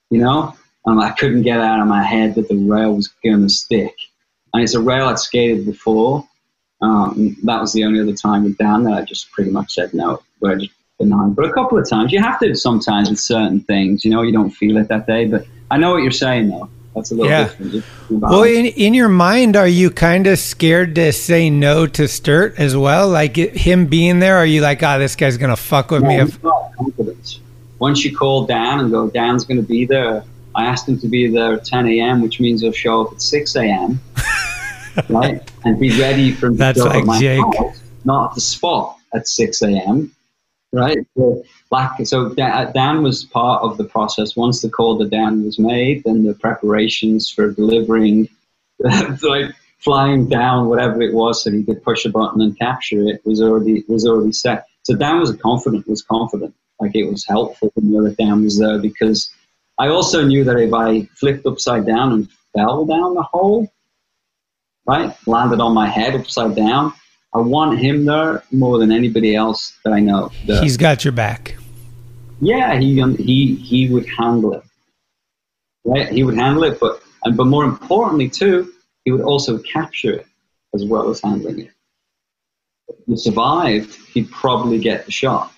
you 0.09 0.19
know, 0.19 0.55
and 0.85 1.01
I 1.01 1.11
couldn't 1.11 1.41
get 1.41 1.59
out 1.59 1.81
of 1.81 1.87
my 1.87 2.03
head 2.03 2.35
that 2.35 2.47
the 2.47 2.55
rail 2.55 2.95
was 2.95 3.07
going 3.23 3.41
to 3.41 3.49
stick. 3.49 3.95
And 4.53 4.63
it's 4.63 4.75
a 4.75 4.81
rail 4.81 5.07
I'd 5.07 5.19
skated 5.19 5.65
before. 5.65 6.27
Um, 6.81 7.37
that 7.43 7.59
was 7.59 7.73
the 7.73 7.85
only 7.85 8.01
other 8.01 8.13
time 8.13 8.43
with 8.43 8.57
Dan 8.57 8.83
that 8.83 8.93
I 8.93 9.01
just 9.01 9.31
pretty 9.31 9.49
much 9.49 9.73
said 9.73 9.93
no. 9.93 10.21
Where 10.39 10.53
I 10.53 10.55
just 10.55 10.73
benign. 10.99 11.33
But 11.33 11.45
a 11.45 11.53
couple 11.53 11.77
of 11.77 11.89
times 11.89 12.11
you 12.11 12.19
have 12.19 12.39
to 12.39 12.53
sometimes 12.55 13.09
with 13.09 13.19
certain 13.19 13.61
things, 13.61 14.05
you 14.05 14.11
know, 14.11 14.21
you 14.21 14.31
don't 14.31 14.51
feel 14.51 14.77
it 14.77 14.89
that 14.89 15.07
day. 15.07 15.25
But 15.25 15.45
I 15.73 15.77
know 15.77 15.91
what 15.91 16.03
you're 16.03 16.11
saying 16.11 16.49
though. 16.49 16.69
That's 16.93 17.09
a 17.09 17.15
little 17.15 17.31
Yeah. 17.31 17.45
different. 17.45 17.83
Well, 18.11 18.43
in, 18.43 18.67
in 18.67 18.93
your 18.93 19.09
mind, 19.09 19.55
are 19.55 19.67
you 19.67 19.89
kind 19.89 20.27
of 20.27 20.37
scared 20.37 20.93
to 20.95 21.11
say 21.11 21.49
no 21.49 21.87
to 21.87 22.07
Sturt 22.07 22.59
as 22.59 22.77
well? 22.77 23.09
Like 23.09 23.39
it, 23.39 23.57
him 23.57 23.87
being 23.87 24.19
there, 24.19 24.37
are 24.37 24.45
you 24.45 24.61
like, 24.61 24.83
ah, 24.83 24.99
this 24.99 25.15
guy's 25.15 25.37
gonna 25.37 25.55
fuck 25.55 25.89
with 25.89 26.03
me? 26.03 26.19
If, 26.19 26.39
confidence. 26.77 27.39
Once 27.79 28.05
you 28.05 28.15
call 28.15 28.45
Dan 28.45 28.81
and 28.81 28.91
go, 28.91 29.09
Dan's 29.09 29.45
going 29.45 29.57
to 29.57 29.67
be 29.67 29.85
there. 29.85 30.23
I 30.55 30.65
asked 30.65 30.87
him 30.87 30.99
to 30.99 31.07
be 31.07 31.27
there 31.29 31.53
at 31.53 31.65
10 31.65 31.87
a.m., 31.87 32.21
which 32.21 32.39
means 32.39 32.61
he'll 32.61 32.71
show 32.71 33.01
up 33.01 33.11
at 33.13 33.21
6 33.21 33.55
a.m. 33.55 33.99
right, 35.09 35.41
and 35.65 35.79
be 35.79 35.99
ready 35.99 36.31
for 36.31 36.47
him 36.47 36.53
to 36.53 36.59
That's 36.59 36.79
like 36.79 36.99
at 37.01 37.05
my 37.05 37.19
Jake. 37.19 37.41
house, 37.57 37.81
not 38.05 38.29
at 38.29 38.35
the 38.35 38.41
spot 38.41 38.97
at 39.15 39.27
6 39.27 39.61
a.m. 39.63 40.11
Right, 40.75 40.97
so, 41.15 41.43
so, 42.03 42.33
uh, 42.35 42.71
Dan 42.71 43.03
was 43.03 43.25
part 43.25 43.61
of 43.61 43.77
the 43.77 43.83
process. 43.83 44.35
Once 44.35 44.63
the 44.63 44.71
call 44.71 44.97
to 44.97 45.07
Dan 45.07 45.45
was 45.45 45.59
made, 45.59 46.03
then 46.03 46.23
the 46.23 46.33
preparations 46.33 47.29
for 47.29 47.51
delivering, 47.51 48.27
like 48.79 49.53
flying 49.77 50.27
down 50.27 50.69
whatever 50.69 51.03
it 51.03 51.13
was, 51.13 51.43
so 51.43 51.51
he 51.51 51.63
could 51.63 51.83
push 51.83 52.05
a 52.05 52.09
button 52.09 52.41
and 52.41 52.57
capture 52.57 53.07
it 53.07 53.21
was 53.23 53.39
already 53.39 53.83
was 53.87 54.07
already 54.07 54.31
set. 54.31 54.65
So 54.81 54.95
Dan 54.95 55.19
was 55.19 55.35
confident. 55.35 55.87
Was 55.87 56.01
confident. 56.01 56.55
Like 56.79 56.95
it 56.95 57.05
was 57.05 57.23
helpful 57.23 57.69
to 57.77 57.85
know 57.85 58.03
that 58.05 58.17
Dan 58.17 58.43
was 58.43 58.57
there 58.57 58.79
because 58.79 59.31
I 59.77 59.89
also 59.89 60.25
knew 60.25 60.43
that 60.43 60.57
if 60.57 60.73
I 60.73 61.03
flipped 61.13 61.45
upside 61.45 61.85
down 61.85 62.13
and 62.13 62.29
fell 62.55 62.87
down 62.87 63.13
the 63.13 63.21
hole, 63.21 63.71
right, 64.87 65.15
landed 65.27 65.59
on 65.59 65.75
my 65.75 65.87
head 65.87 66.15
upside 66.15 66.55
down, 66.55 66.93
I 67.33 67.39
want 67.39 67.79
him 67.79 68.05
there 68.05 68.43
more 68.51 68.77
than 68.77 68.91
anybody 68.91 69.35
else 69.35 69.77
that 69.83 69.93
I 69.93 69.99
know. 69.99 70.29
he's 70.45 70.77
got 70.77 71.03
your 71.03 71.13
back. 71.13 71.55
Yeah, 72.39 72.77
he 72.79 73.01
he 73.15 73.55
he 73.55 73.89
would 73.89 74.07
handle 74.07 74.53
it. 74.53 74.63
Right, 75.85 76.09
he 76.09 76.23
would 76.23 76.35
handle 76.35 76.63
it, 76.63 76.79
but 76.79 77.01
and 77.23 77.35
but 77.35 77.47
more 77.47 77.63
importantly 77.63 78.29
too, 78.29 78.73
he 79.05 79.11
would 79.11 79.21
also 79.21 79.57
capture 79.59 80.13
it 80.13 80.27
as 80.73 80.85
well 80.85 81.09
as 81.09 81.21
handling 81.21 81.59
it. 81.59 81.71
If 82.87 82.95
he 83.07 83.17
survived, 83.17 83.95
he'd 84.13 84.29
probably 84.31 84.79
get 84.79 85.05
the 85.05 85.11
shot 85.11 85.51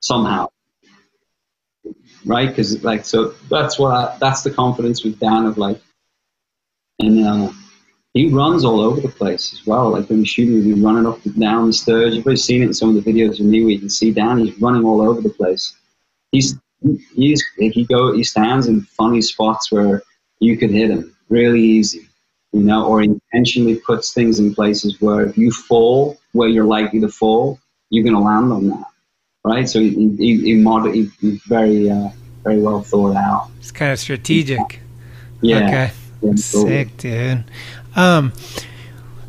somehow. 0.00 0.48
Right, 2.24 2.48
because 2.48 2.84
like 2.84 3.04
so 3.04 3.34
that's 3.48 3.78
what 3.78 3.92
I, 3.92 4.16
that's 4.18 4.42
the 4.42 4.50
confidence 4.50 5.02
with 5.04 5.18
Dan 5.18 5.46
of 5.46 5.58
like, 5.58 5.80
and 6.98 7.26
uh, 7.26 7.52
he 8.14 8.28
runs 8.28 8.64
all 8.64 8.80
over 8.80 9.00
the 9.00 9.08
place 9.08 9.52
as 9.52 9.66
well. 9.66 9.90
Like 9.90 10.08
when 10.08 10.18
he's 10.18 10.28
shooting, 10.28 10.62
he's 10.62 10.80
running 10.80 11.06
up 11.06 11.24
and 11.24 11.38
down 11.40 11.66
the 11.66 11.72
stairs. 11.72 12.14
You've 12.14 12.24
probably 12.24 12.36
seen 12.36 12.62
it 12.62 12.66
in 12.66 12.74
some 12.74 12.94
of 12.94 13.02
the 13.02 13.12
videos 13.12 13.40
of 13.40 13.46
me 13.46 13.62
where 13.62 13.70
you 13.70 13.78
can 13.78 13.90
see 13.90 14.12
Dan. 14.12 14.38
He's 14.38 14.60
running 14.60 14.84
all 14.84 15.00
over 15.00 15.20
the 15.20 15.30
place. 15.30 15.74
He's 16.30 16.58
he's 17.14 17.42
he 17.56 17.84
go 17.84 18.12
he 18.12 18.24
stands 18.24 18.66
in 18.66 18.82
funny 18.82 19.22
spots 19.22 19.72
where 19.72 20.02
you 20.40 20.56
could 20.56 20.70
hit 20.70 20.90
him 20.90 21.14
really 21.28 21.60
easy, 21.60 22.08
you 22.52 22.62
know, 22.62 22.86
or 22.86 23.02
intentionally 23.02 23.76
puts 23.76 24.12
things 24.12 24.38
in 24.40 24.54
places 24.54 25.00
where 25.00 25.24
if 25.24 25.38
you 25.38 25.50
fall 25.50 26.18
where 26.32 26.48
you're 26.48 26.64
likely 26.64 27.00
to 27.00 27.08
fall, 27.08 27.58
you're 27.90 28.04
going 28.04 28.16
to 28.16 28.20
land 28.20 28.52
on 28.52 28.68
that, 28.68 28.86
right? 29.44 29.68
So 29.68 29.80
he 29.80 30.14
he, 30.16 30.40
he, 30.40 30.54
mod- 30.54 30.94
he 30.94 31.10
he's 31.20 31.42
very 31.44 31.90
uh, 31.90 32.08
very 32.44 32.60
well 32.60 32.82
thought 32.82 33.16
out. 33.16 33.50
It's 33.58 33.70
kind 33.70 33.92
of 33.92 33.98
strategic. 33.98 34.80
Yeah. 35.40 35.66
Okay. 35.66 35.92
Sick, 36.36 36.96
dude. 36.96 37.44
Um, 37.96 38.32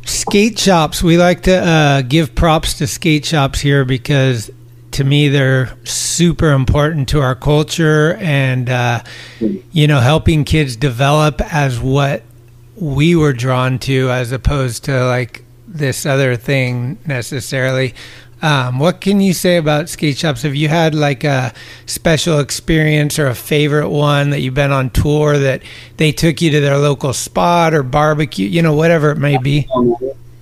skate 0.04 0.58
shops. 0.58 1.02
We 1.02 1.18
like 1.18 1.42
to 1.42 1.56
uh, 1.56 2.02
give 2.02 2.34
props 2.34 2.74
to 2.74 2.86
skate 2.86 3.24
shops 3.24 3.60
here 3.60 3.84
because 3.84 4.50
to 4.92 5.04
me 5.04 5.28
they're 5.28 5.76
super 5.84 6.52
important 6.52 7.08
to 7.08 7.20
our 7.20 7.34
culture 7.34 8.14
and 8.14 8.70
uh, 8.70 9.02
you 9.40 9.88
know 9.88 9.98
helping 9.98 10.44
kids 10.44 10.76
develop 10.76 11.40
as 11.52 11.80
what 11.80 12.22
we 12.76 13.16
were 13.16 13.32
drawn 13.32 13.78
to 13.80 14.10
as 14.10 14.30
opposed 14.32 14.84
to 14.84 15.04
like 15.06 15.44
this 15.66 16.06
other 16.06 16.36
thing 16.36 16.98
necessarily. 17.06 17.94
Um, 18.42 18.78
what 18.78 19.00
can 19.00 19.20
you 19.20 19.32
say 19.32 19.56
about 19.56 19.88
skate 19.88 20.18
shops? 20.18 20.42
Have 20.42 20.54
you 20.54 20.68
had 20.68 20.94
like 20.94 21.24
a 21.24 21.52
special 21.86 22.40
experience 22.40 23.18
or 23.18 23.26
a 23.26 23.34
favorite 23.34 23.88
one 23.88 24.30
that 24.30 24.40
you've 24.40 24.54
been 24.54 24.72
on 24.72 24.90
tour 24.90 25.38
that 25.38 25.62
they 25.96 26.12
took 26.12 26.42
you 26.42 26.50
to 26.50 26.60
their 26.60 26.76
local 26.78 27.12
spot 27.12 27.72
or 27.74 27.82
barbecue, 27.82 28.48
you 28.48 28.62
know, 28.62 28.74
whatever 28.74 29.10
it 29.10 29.18
may 29.18 29.38
be? 29.38 29.68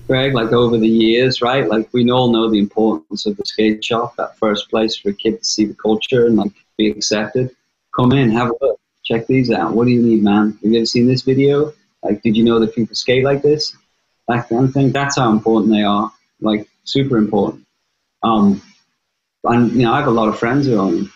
Greg, 0.09 0.35
like 0.35 0.53
over 0.53 0.77
the 0.77 0.89
years, 0.89 1.41
right? 1.41 1.69
Like 1.69 1.89
we 1.93 2.11
all 2.11 2.33
know 2.33 2.51
the 2.51 2.59
importance 2.59 3.25
of 3.27 3.37
the 3.37 3.45
skate 3.47 3.85
shop, 3.85 4.17
that 4.17 4.37
first 4.39 4.69
place 4.69 4.97
for 4.97 5.11
a 5.11 5.15
kid 5.15 5.39
to 5.39 5.45
see 5.45 5.65
the 5.65 5.75
culture 5.75 6.27
and 6.27 6.37
like 6.37 6.53
be 6.77 6.91
accepted. 6.91 7.55
Come 7.95 8.13
in, 8.13 8.31
have 8.31 8.51
a 8.51 8.55
look, 8.61 8.81
check 9.05 9.27
these 9.27 9.51
out. 9.51 9.75
What 9.75 9.85
do 9.85 9.91
you 9.91 10.03
need, 10.03 10.23
man? 10.23 10.59
Have 10.63 10.73
you 10.73 10.79
ever 10.79 10.87
seen 10.87 11.07
this 11.07 11.23
video? 11.23 11.73
Like, 12.03 12.23
did 12.23 12.37
you 12.37 12.45
know 12.45 12.59
that 12.59 12.75
people 12.75 12.95
skate 12.95 13.25
like 13.25 13.43
this? 13.43 13.75
Of 14.29 14.73
thing. 14.73 14.93
That's 14.93 15.19
how 15.19 15.31
important 15.31 15.73
they 15.73 15.83
are. 15.83 16.11
Like, 16.41 16.67
super 16.85 17.19
important. 17.19 17.67
Um, 18.23 18.63
and 19.45 19.73
you 19.73 19.83
know, 19.83 19.93
I 19.93 19.99
have 19.99 20.09
a 20.09 20.13
lot 20.13 20.29
of 20.29 20.39
friends 20.39 20.67
who 20.67 20.77
own 20.77 21.11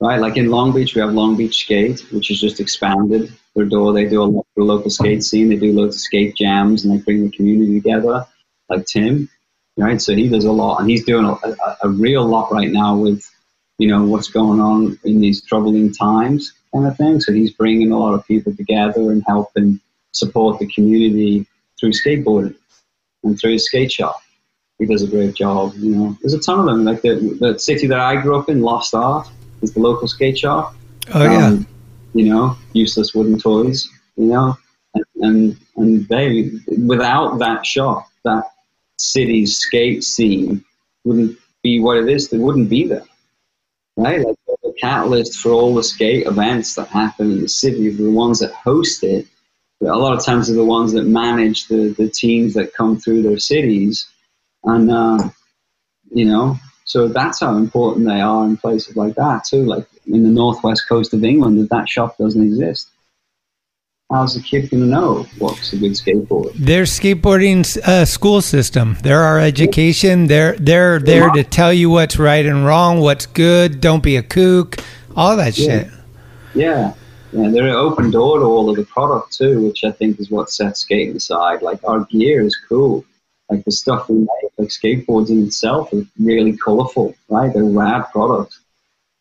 right? 0.00 0.20
Like 0.20 0.36
in 0.36 0.50
Long 0.50 0.72
Beach, 0.72 0.94
we 0.94 1.00
have 1.00 1.12
Long 1.12 1.36
Beach 1.36 1.56
Skate, 1.64 2.00
which 2.12 2.28
has 2.28 2.40
just 2.40 2.60
expanded 2.60 3.32
their 3.54 3.64
door. 3.64 3.92
They 3.92 4.08
do 4.08 4.22
a 4.22 4.24
lot 4.24 4.46
the 4.56 4.64
local 4.64 4.90
skate 4.90 5.22
scene. 5.22 5.48
They 5.48 5.56
do 5.56 5.72
loads 5.72 5.96
of 5.96 6.00
skate 6.00 6.34
jams 6.36 6.84
and 6.84 6.92
they 6.92 7.02
bring 7.02 7.24
the 7.24 7.36
community 7.36 7.80
together. 7.80 8.26
Like 8.68 8.86
Tim, 8.86 9.28
right? 9.76 10.00
So 10.00 10.14
he 10.14 10.28
does 10.28 10.44
a 10.44 10.52
lot, 10.52 10.80
and 10.80 10.90
he's 10.90 11.04
doing 11.04 11.24
a, 11.24 11.32
a, 11.32 11.76
a 11.84 11.88
real 11.88 12.26
lot 12.26 12.52
right 12.52 12.70
now 12.70 12.96
with, 12.96 13.22
you 13.78 13.88
know, 13.88 14.04
what's 14.04 14.28
going 14.28 14.60
on 14.60 14.98
in 15.04 15.20
these 15.20 15.42
troubling 15.42 15.92
times, 15.92 16.52
kind 16.74 16.86
of 16.86 16.96
thing. 16.96 17.20
So 17.20 17.32
he's 17.32 17.52
bringing 17.52 17.92
a 17.92 17.98
lot 17.98 18.14
of 18.14 18.26
people 18.26 18.54
together 18.56 19.12
and 19.12 19.22
helping 19.26 19.80
support 20.12 20.58
the 20.58 20.66
community 20.66 21.46
through 21.78 21.92
skateboarding 21.92 22.56
and 23.22 23.38
through 23.38 23.52
his 23.52 23.66
skate 23.66 23.92
shop 23.92 24.20
he 24.78 24.86
does 24.86 25.02
a 25.02 25.06
great 25.06 25.34
job. 25.34 25.74
You 25.76 25.94
know, 25.94 26.18
there's 26.20 26.34
a 26.34 26.40
ton 26.40 26.60
of 26.60 26.66
them. 26.66 26.84
Like 26.84 27.02
the 27.02 27.36
the 27.40 27.58
city 27.58 27.86
that 27.86 27.98
I 27.98 28.20
grew 28.20 28.38
up 28.38 28.48
in, 28.48 28.60
Lost 28.62 28.94
Art, 28.94 29.28
is 29.62 29.72
the 29.72 29.80
local 29.80 30.08
skate 30.08 30.38
shop. 30.38 30.74
Oh 31.14 31.22
yeah. 31.22 31.46
Um, 31.46 31.66
you 32.14 32.28
know, 32.28 32.56
useless 32.72 33.14
wooden 33.14 33.38
toys. 33.38 33.88
You 34.16 34.26
know, 34.26 34.58
and 34.94 35.04
and, 35.16 35.56
and 35.76 36.08
they 36.08 36.50
without 36.86 37.38
that 37.38 37.64
shop, 37.64 38.08
that 38.24 38.44
city's 38.98 39.58
skate 39.58 40.04
scene 40.04 40.64
wouldn't 41.04 41.38
be 41.62 41.80
what 41.80 41.98
it 41.98 42.08
is. 42.08 42.28
They 42.28 42.38
wouldn't 42.38 42.68
be 42.68 42.86
there, 42.86 43.04
right? 43.96 44.20
Like 44.20 44.36
the 44.62 44.74
catalyst 44.80 45.38
for 45.38 45.52
all 45.52 45.74
the 45.74 45.82
skate 45.82 46.26
events 46.26 46.74
that 46.74 46.88
happen 46.88 47.30
in 47.30 47.40
the 47.40 47.48
city, 47.48 47.90
the 47.90 48.10
ones 48.10 48.40
that 48.40 48.52
host 48.52 49.02
it. 49.04 49.26
A 49.82 49.84
lot 49.88 50.16
of 50.16 50.24
times, 50.24 50.48
are 50.48 50.54
the 50.54 50.64
ones 50.64 50.92
that 50.92 51.02
manage 51.02 51.68
the, 51.68 51.94
the 51.98 52.08
teams 52.08 52.54
that 52.54 52.72
come 52.72 52.98
through 52.98 53.20
their 53.20 53.38
cities 53.38 54.08
and 54.66 54.90
uh, 54.90 55.18
you 56.10 56.24
know 56.24 56.56
so 56.84 57.08
that's 57.08 57.40
how 57.40 57.56
important 57.56 58.06
they 58.06 58.20
are 58.20 58.44
in 58.44 58.56
places 58.56 58.96
like 58.96 59.14
that 59.16 59.44
too 59.44 59.64
like 59.64 59.86
in 60.06 60.22
the 60.22 60.30
northwest 60.30 60.82
coast 60.88 61.12
of 61.14 61.24
england 61.24 61.58
if 61.58 61.68
that 61.68 61.88
shop 61.88 62.16
doesn't 62.18 62.42
exist 62.44 62.88
how's 64.10 64.34
the 64.34 64.40
kid 64.40 64.70
going 64.70 64.82
to 64.82 64.88
know 64.88 65.26
what's 65.38 65.72
a 65.72 65.76
good 65.76 65.92
skateboard 65.92 66.52
Their 66.54 66.84
skateboarding 66.84 67.60
uh, 67.88 68.04
school 68.04 68.40
system. 68.40 68.96
They're 69.02 69.24
our 69.30 69.40
education. 69.40 70.28
They're 70.28 70.54
they're 70.56 71.00
there 71.00 71.28
to 71.30 71.42
tell 71.42 71.72
you 71.72 71.90
what's 71.90 72.16
right 72.16 72.46
and 72.46 72.64
wrong, 72.64 73.00
what's 73.00 73.26
good. 73.26 73.80
Don't 73.80 74.04
be 74.04 74.14
a 74.16 74.22
kook. 74.22 74.76
All 75.16 75.36
that 75.36 75.58
Yeah. 75.58 75.66
shit. 75.66 75.88
yeah 76.54 76.94
yeah 77.32 77.48
they're 77.50 77.66
an 77.66 77.74
open 77.74 78.12
door 78.12 78.38
to 78.38 78.44
all 78.44 78.70
of 78.70 78.76
the 78.76 78.84
product 78.84 79.32
too 79.36 79.66
which 79.66 79.82
i 79.82 79.90
think 79.90 80.20
is 80.20 80.30
what 80.30 80.48
sets 80.48 80.80
skating 80.82 81.16
aside 81.16 81.60
like 81.60 81.80
our 81.90 82.04
gear 82.04 82.42
is 82.48 82.54
cool 82.68 83.04
like 83.48 83.64
the 83.64 83.72
stuff 83.72 84.08
we 84.08 84.18
make 84.18 84.52
like 84.58 84.68
skateboards 84.68 85.30
in 85.30 85.44
itself 85.44 85.92
are 85.92 86.02
really 86.18 86.56
colorful 86.56 87.14
right? 87.28 87.52
They're 87.52 87.64
rad 87.64 88.04
products 88.12 88.60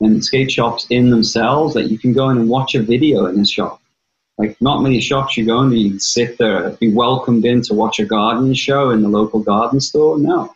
and 0.01 0.23
skate 0.23 0.51
shops 0.51 0.87
in 0.89 1.09
themselves 1.09 1.73
that 1.73 1.89
you 1.89 1.97
can 1.97 2.13
go 2.13 2.29
in 2.29 2.37
and 2.37 2.49
watch 2.49 2.75
a 2.75 2.81
video 2.81 3.27
in 3.27 3.39
a 3.39 3.45
shop. 3.45 3.81
Like 4.37 4.59
not 4.61 4.81
many 4.81 4.99
shops 4.99 5.37
you 5.37 5.45
go 5.45 5.61
into 5.61 5.77
you 5.77 5.99
sit 5.99 6.37
there 6.37 6.71
be 6.71 6.93
welcomed 6.93 7.45
in 7.45 7.61
to 7.63 7.73
watch 7.73 7.99
a 7.99 8.05
garden 8.05 8.53
show 8.53 8.89
in 8.91 9.01
the 9.01 9.09
local 9.09 9.39
garden 9.39 9.79
store. 9.79 10.19
No. 10.19 10.53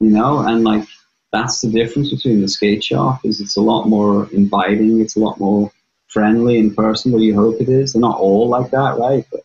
You 0.00 0.10
know? 0.10 0.40
And 0.40 0.64
like 0.64 0.86
that's 1.32 1.60
the 1.60 1.70
difference 1.70 2.10
between 2.10 2.40
the 2.40 2.48
skate 2.48 2.82
shop 2.82 3.24
is 3.24 3.40
it's 3.40 3.56
a 3.56 3.60
lot 3.60 3.86
more 3.86 4.28
inviting 4.32 5.00
it's 5.00 5.16
a 5.16 5.20
lot 5.20 5.38
more 5.38 5.70
friendly 6.08 6.58
and 6.58 6.74
personal 6.74 7.20
you 7.20 7.34
hope 7.34 7.60
it 7.60 7.68
is. 7.68 7.92
They're 7.92 8.00
not 8.00 8.18
all 8.18 8.48
like 8.48 8.70
that 8.72 8.98
right? 8.98 9.24
But 9.30 9.44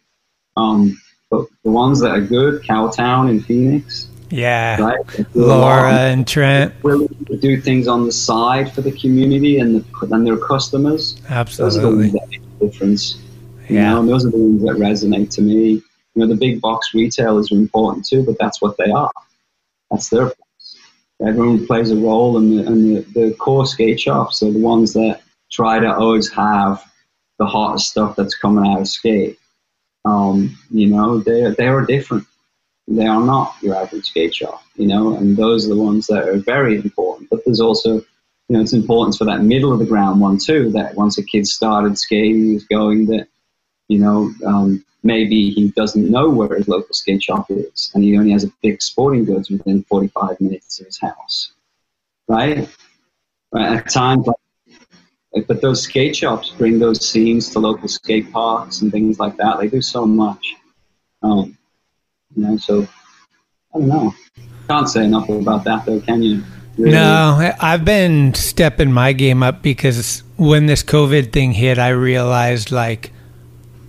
um 0.58 1.00
But 1.32 1.46
the 1.64 1.72
ones 1.72 2.02
that 2.02 2.12
are 2.12 2.22
good, 2.22 2.62
Cowtown 2.62 3.30
in 3.30 3.40
Phoenix, 3.42 4.08
Yeah. 4.30 4.80
right? 4.82 5.08
They 5.08 5.24
do 5.24 5.46
a 5.46 5.46
Laura 5.46 5.82
lot. 5.84 5.94
and 5.94 6.28
Trent. 6.28 6.74
willing 6.84 7.08
to 7.28 7.38
do 7.38 7.60
things 7.60 7.88
on 7.88 8.06
the 8.06 8.12
side 8.12 8.72
for 8.74 8.82
the 8.82 8.92
community 8.92 9.60
and 9.60 9.76
the, 9.78 10.14
and 10.14 10.28
their 10.28 10.38
customers. 10.38 11.16
Absolutely, 11.30 11.64
Those 11.66 11.78
are 11.78 11.82
the 11.82 11.88
Absolutely. 11.88 12.04
ones 12.04 12.14
that 12.14 12.30
make 12.30 12.42
a 12.42 12.66
difference. 12.66 13.18
You 13.70 13.76
Yeah. 13.78 13.92
know, 13.94 14.00
and 14.02 14.10
those 14.10 14.26
are 14.26 14.30
the 14.32 14.38
ones 14.38 14.62
that 14.64 14.76
resonate 14.76 15.30
to 15.32 15.42
me. 15.42 15.70
You 15.70 15.82
know, 16.16 16.28
the 16.28 16.36
big 16.36 16.60
box 16.60 16.94
retailers 16.94 17.52
are 17.54 17.56
important 17.56 18.06
too, 18.06 18.24
but 18.24 18.36
that's 18.38 18.62
what 18.62 18.76
they 18.78 18.92
are. 18.92 19.12
That's 19.90 20.10
their 20.10 20.26
place. 20.26 20.76
Everyone 21.26 21.66
plays 21.66 21.92
a 21.92 21.96
role, 21.96 22.38
and 22.38 22.52
the, 22.60 22.66
and 22.68 22.98
the, 22.98 23.02
the 23.20 23.34
core 23.36 23.66
skate 23.66 24.00
shops 24.02 24.44
are 24.44 24.52
the 24.52 24.60
ones 24.60 24.92
that 24.94 25.22
try 25.52 25.80
to 25.80 25.96
always 25.96 26.30
have 26.34 26.84
the 27.40 27.46
hottest 27.46 27.92
stuff 27.92 28.16
that's 28.18 28.36
coming 28.36 28.66
out 28.70 28.82
of 28.82 28.88
skate. 28.88 29.38
Um, 30.06 30.58
you 30.70 30.88
know, 30.88 31.20
they 31.20 31.50
they 31.58 31.68
are 31.68 31.86
different. 31.86 32.26
They 32.88 33.06
are 33.06 33.24
not 33.24 33.56
your 33.62 33.76
average 33.76 34.06
skate 34.06 34.34
shop. 34.36 34.64
You 34.76 34.88
know, 34.88 35.16
and 35.16 35.38
those 35.38 35.66
are 35.66 35.74
the 35.76 35.82
ones 35.82 36.08
that 36.08 36.28
are 36.28 36.38
very 36.38 36.76
important. 36.76 37.30
But 37.30 37.46
there's 37.46 37.62
also 37.62 38.02
you 38.52 38.58
know, 38.58 38.64
it's 38.64 38.74
important 38.74 39.16
for 39.16 39.24
that 39.24 39.44
middle 39.44 39.72
of 39.72 39.80
the 39.80 39.86
ground 39.86 40.20
one 40.20 40.38
too. 40.38 40.72
That 40.72 40.96
once 40.96 41.18
a 41.18 41.24
kid 41.24 41.48
started 41.48 41.98
skating, 41.98 42.52
he's 42.52 42.66
going 42.66 43.06
that, 43.06 43.30
you 43.88 43.98
know, 43.98 44.30
um, 44.46 44.84
maybe 45.04 45.52
he 45.52 45.70
doesn't 45.70 46.12
know 46.12 46.30
where 46.30 46.58
his 46.58 46.68
local 46.68 46.94
skate 46.94 47.24
shop 47.24 47.46
is, 47.50 47.92
and 47.94 48.04
he 48.04 48.18
only 48.18 48.32
has 48.32 48.44
a 48.44 48.52
big 48.62 48.82
sporting 48.82 49.24
goods 49.24 49.50
within 49.50 49.84
45 49.84 50.42
minutes 50.42 50.82
of 50.82 50.88
his 50.88 51.00
house, 51.00 51.54
right? 52.28 52.68
right 53.54 53.78
at 53.78 53.90
times, 53.90 54.28
like, 54.28 54.36
but 55.48 55.62
those 55.62 55.84
skate 55.84 56.16
shops 56.16 56.50
bring 56.50 56.80
those 56.80 57.08
scenes 57.08 57.50
to 57.52 57.60
local 57.60 57.88
skate 57.88 58.32
parks 58.32 58.82
and 58.82 58.92
things 58.92 59.20
like 59.20 59.38
that. 59.38 59.60
They 59.60 59.68
do 59.68 59.82
so 59.82 60.06
much, 60.06 60.56
um, 61.24 61.58
you 62.36 62.44
know. 62.44 62.58
So 62.58 62.88
I 63.74 63.80
don't 63.80 63.88
know. 63.88 64.14
Can't 64.68 64.90
say 64.90 65.06
enough 65.06 65.30
about 65.30 65.64
that 65.64 65.86
though, 65.86 66.02
can 66.02 66.22
you? 66.22 66.44
Really? 66.78 66.92
No, 66.92 67.54
I've 67.60 67.86
been 67.86 68.34
stepping 68.34 68.92
my 68.92 69.14
game 69.14 69.44
up 69.44 69.62
because 69.62 70.24
when 70.38 70.66
this 70.66 70.84
COVID 70.84 71.32
thing 71.32 71.52
hit, 71.52 71.78
I 71.78 71.90
realized 71.90 72.72
like 72.72 73.12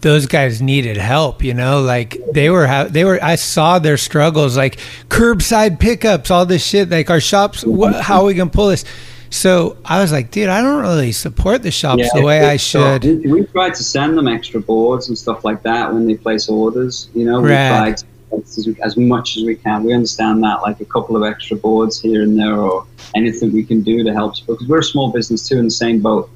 those 0.01 0.27
guys 0.27 0.61
needed 0.61 0.97
help. 0.97 1.43
You 1.43 1.55
know, 1.55 1.81
like 1.81 2.19
they 2.33 2.51
were 2.51 2.67
ha- 2.67 2.89
they 2.89 3.05
were. 3.05 3.23
I 3.23 3.37
saw 3.37 3.79
their 3.79 3.97
struggles, 3.97 4.57
like 4.57 4.79
curbside 5.09 5.81
pickups, 5.81 6.31
all 6.31 6.47
this 6.47 6.65
shit. 6.65 6.91
Like 6.91 7.11
our 7.11 7.21
shops, 7.21 7.65
how 8.01 8.21
are 8.21 8.25
we 8.25 8.35
gonna 8.35 8.51
pull 8.51 8.69
this? 8.69 8.85
So 9.33 9.79
I 9.85 10.01
was 10.01 10.13
like, 10.13 10.31
dude, 10.31 10.51
I 10.51 10.61
don't 10.61 10.83
really 10.83 11.11
support 11.13 11.63
the 11.63 11.71
shops 11.71 12.13
the 12.13 12.23
way 12.23 12.45
I 12.45 12.59
should. 12.59 13.03
We, 13.03 13.17
we 13.33 13.47
tried 13.47 13.75
to 13.75 13.83
send 13.83 14.17
them 14.17 14.29
extra 14.29 14.61
boards 14.61 15.09
and 15.09 15.17
stuff 15.17 15.43
like 15.43 15.63
that 15.63 15.93
when 15.93 16.07
they 16.07 16.17
place 16.17 16.49
orders. 16.49 17.09
You 17.15 17.25
know, 17.25 17.41
we 17.41 17.51
Right. 17.51 17.97
to, 17.97 18.07
as, 18.37 18.69
as 18.83 18.97
much 18.97 19.39
as 19.39 19.45
we 19.45 19.57
can. 19.57 19.85
We 19.85 19.95
understand 19.95 20.43
that, 20.45 20.61
like 20.61 20.81
a 20.81 20.85
couple 20.85 21.17
of 21.17 21.23
extra 21.23 21.57
boards 21.57 21.99
here 21.99 22.23
and 22.23 22.39
there, 22.39 22.57
or 22.57 22.87
anything 23.15 23.53
we 23.53 23.65
can 23.65 23.81
do 23.81 24.05
to 24.05 24.13
help. 24.13 24.35
Because 24.47 24.69
we're 24.69 24.81
a 24.81 24.85
small 24.85 25.11
business 25.11 25.49
too, 25.49 25.59
in 25.59 25.65
the 25.65 25.71
same 25.71 26.01
boat. 26.01 26.29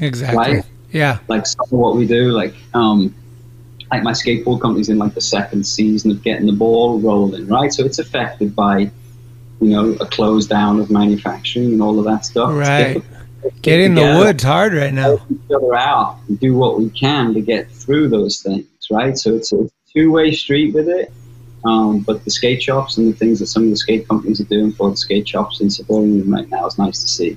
Exactly. 0.00 0.36
Right? 0.36 0.64
Yeah. 0.90 1.20
Like 1.28 1.46
some 1.46 1.64
of 1.64 1.72
what 1.72 1.96
we 1.96 2.06
do, 2.06 2.32
like 2.32 2.54
um, 2.74 3.14
like 3.90 4.02
my 4.02 4.12
skateboard 4.12 4.60
company's 4.60 4.90
in 4.90 4.98
like 4.98 5.14
the 5.14 5.20
second 5.22 5.66
season 5.66 6.10
of 6.10 6.22
getting 6.22 6.46
the 6.46 6.52
ball 6.52 7.00
rolling, 7.00 7.46
right? 7.48 7.72
So 7.72 7.84
it's 7.84 7.98
affected 7.98 8.54
by, 8.54 8.90
you 9.62 9.70
know, 9.70 9.92
a 10.00 10.06
close 10.06 10.46
down 10.46 10.80
of 10.80 10.90
manufacturing 10.90 11.72
and 11.72 11.82
all 11.82 11.98
of 11.98 12.04
that 12.04 12.24
stuff. 12.24 12.52
Right. 12.52 13.02
Get 13.62 13.80
in 13.80 13.94
the 13.94 14.02
woods 14.18 14.42
hard 14.42 14.72
right 14.72 14.92
now. 14.94 15.02
help 15.16 15.22
each 15.30 15.50
other 15.54 15.74
out 15.74 16.18
and 16.28 16.38
do 16.38 16.54
what 16.54 16.78
we 16.78 16.88
can 16.90 17.34
to 17.34 17.40
get 17.40 17.68
through 17.70 18.08
those 18.08 18.40
things, 18.40 18.66
right? 18.90 19.18
So 19.18 19.34
it's 19.34 19.52
a 19.52 19.68
two 19.92 20.12
way 20.12 20.30
street 20.32 20.74
with 20.74 20.88
it. 20.88 21.12
Um, 21.64 22.00
but 22.00 22.24
the 22.24 22.30
skate 22.30 22.62
shops 22.62 22.98
and 22.98 23.12
the 23.12 23.16
things 23.16 23.40
that 23.40 23.46
some 23.46 23.64
of 23.64 23.70
the 23.70 23.76
skate 23.76 24.06
companies 24.08 24.40
are 24.40 24.44
doing 24.44 24.72
for 24.72 24.90
the 24.90 24.96
skate 24.96 25.28
shops 25.28 25.60
and 25.60 25.72
supporting 25.72 26.18
them 26.20 26.32
right 26.32 26.48
now 26.50 26.66
is 26.66 26.78
nice 26.78 27.02
to 27.02 27.08
see. 27.08 27.36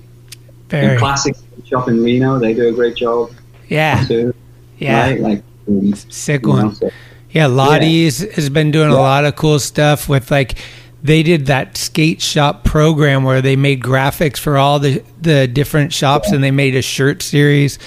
Very. 0.69 0.87
And 0.87 0.99
Classic 0.99 1.35
Shop 1.65 1.87
in 1.87 2.03
Reno, 2.03 2.37
they 2.39 2.53
do 2.53 2.67
a 2.69 2.71
great 2.71 2.95
job 2.95 3.31
Yeah. 3.67 4.03
too. 4.05 4.33
Yeah. 4.77 5.09
Right? 5.09 5.19
Like, 5.21 5.43
um, 5.67 5.93
Sick 5.95 6.41
you 6.43 6.49
know, 6.49 6.53
one. 6.65 6.75
so- 6.75 6.89
Yeah, 7.31 7.47
Lottie's 7.47 8.19
has 8.35 8.49
been 8.49 8.69
doing 8.71 8.89
a 8.91 8.95
lot 8.95 9.25
of 9.25 9.35
cool 9.35 9.57
stuff 9.59 10.07
with 10.07 10.29
like 10.31 10.55
they 11.05 11.23
did 11.23 11.45
that 11.47 11.77
skate 11.77 12.21
shop 12.21 12.63
program 12.63 13.23
where 13.23 13.41
they 13.41 13.55
made 13.55 13.81
graphics 13.81 14.37
for 14.37 14.57
all 14.57 14.79
the 14.79 15.03
the 15.21 15.47
different 15.47 15.93
shops 15.93 16.31
and 16.31 16.43
they 16.43 16.51
made 16.51 16.75
a 16.75 16.81
shirt 16.81 17.21
series. 17.21 17.77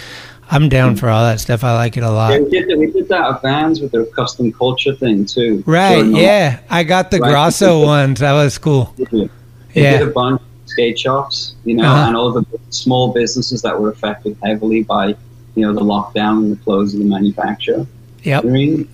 I'm 0.51 0.71
down 0.71 0.97
for 0.97 1.11
all 1.11 1.25
that 1.25 1.41
stuff. 1.41 1.63
I 1.63 1.75
like 1.75 1.97
it 1.99 2.03
a 2.03 2.11
lot. 2.11 2.33
Yeah, 2.33 2.39
we 2.41 2.49
did, 2.51 2.69
that, 2.71 2.79
we 2.79 2.91
did 2.91 3.09
that 3.09 3.35
at 3.35 3.43
Vans 3.43 3.81
with 3.83 3.93
their 3.93 4.07
custom 4.07 4.51
culture 4.51 4.95
thing 4.95 5.27
too. 5.27 5.63
Right, 5.67 6.07
yeah. 6.07 6.61
I 6.71 6.85
got 6.85 7.11
the 7.11 7.19
Right. 7.19 7.31
Grasso 7.31 7.85
ones. 7.85 8.21
That 8.21 8.33
was 8.33 8.57
cool. 8.57 8.95
They 8.97 9.29
Yeah. 9.75 9.99
did 9.99 10.09
a 10.09 10.11
bunch 10.11 10.41
of 10.41 10.47
skate 10.65 10.99
shops, 10.99 11.55
you 11.67 11.75
know, 11.75 11.85
Uh-huh. 11.85 12.07
and 12.07 12.17
all 12.17 12.33
the 12.33 12.47
small 12.71 13.13
businesses 13.13 13.61
that 13.61 13.79
were 13.79 13.91
affected 13.91 14.39
heavily 14.43 14.85
by, 14.85 15.09
you 15.55 15.67
know, 15.67 15.75
the 15.75 15.83
lockdown 15.83 16.39
and 16.45 16.53
the 16.53 16.57
close 16.57 16.95
of 16.95 17.01
the 17.01 17.05
manufacturer. 17.07 17.87
Yep. 18.23 18.45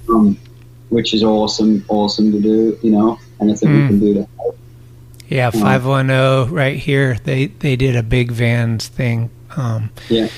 Um, 0.08 0.36
which 0.88 1.14
is 1.14 1.22
awesome, 1.22 1.84
awesome 1.88 2.32
to 2.32 2.40
do, 2.40 2.76
you 2.82 2.90
know, 2.90 3.18
Mm. 3.46 3.82
we 3.82 3.88
can 3.88 4.00
do 4.00 4.14
to 4.14 4.28
help. 4.36 4.58
Yeah, 5.28 5.50
510 5.50 6.54
right 6.54 6.76
here. 6.76 7.18
They 7.24 7.46
they 7.46 7.76
did 7.76 7.96
a 7.96 8.02
big 8.02 8.30
Vans 8.30 8.88
thing. 8.88 9.30
Um 9.56 9.90
Yeah. 10.08 10.28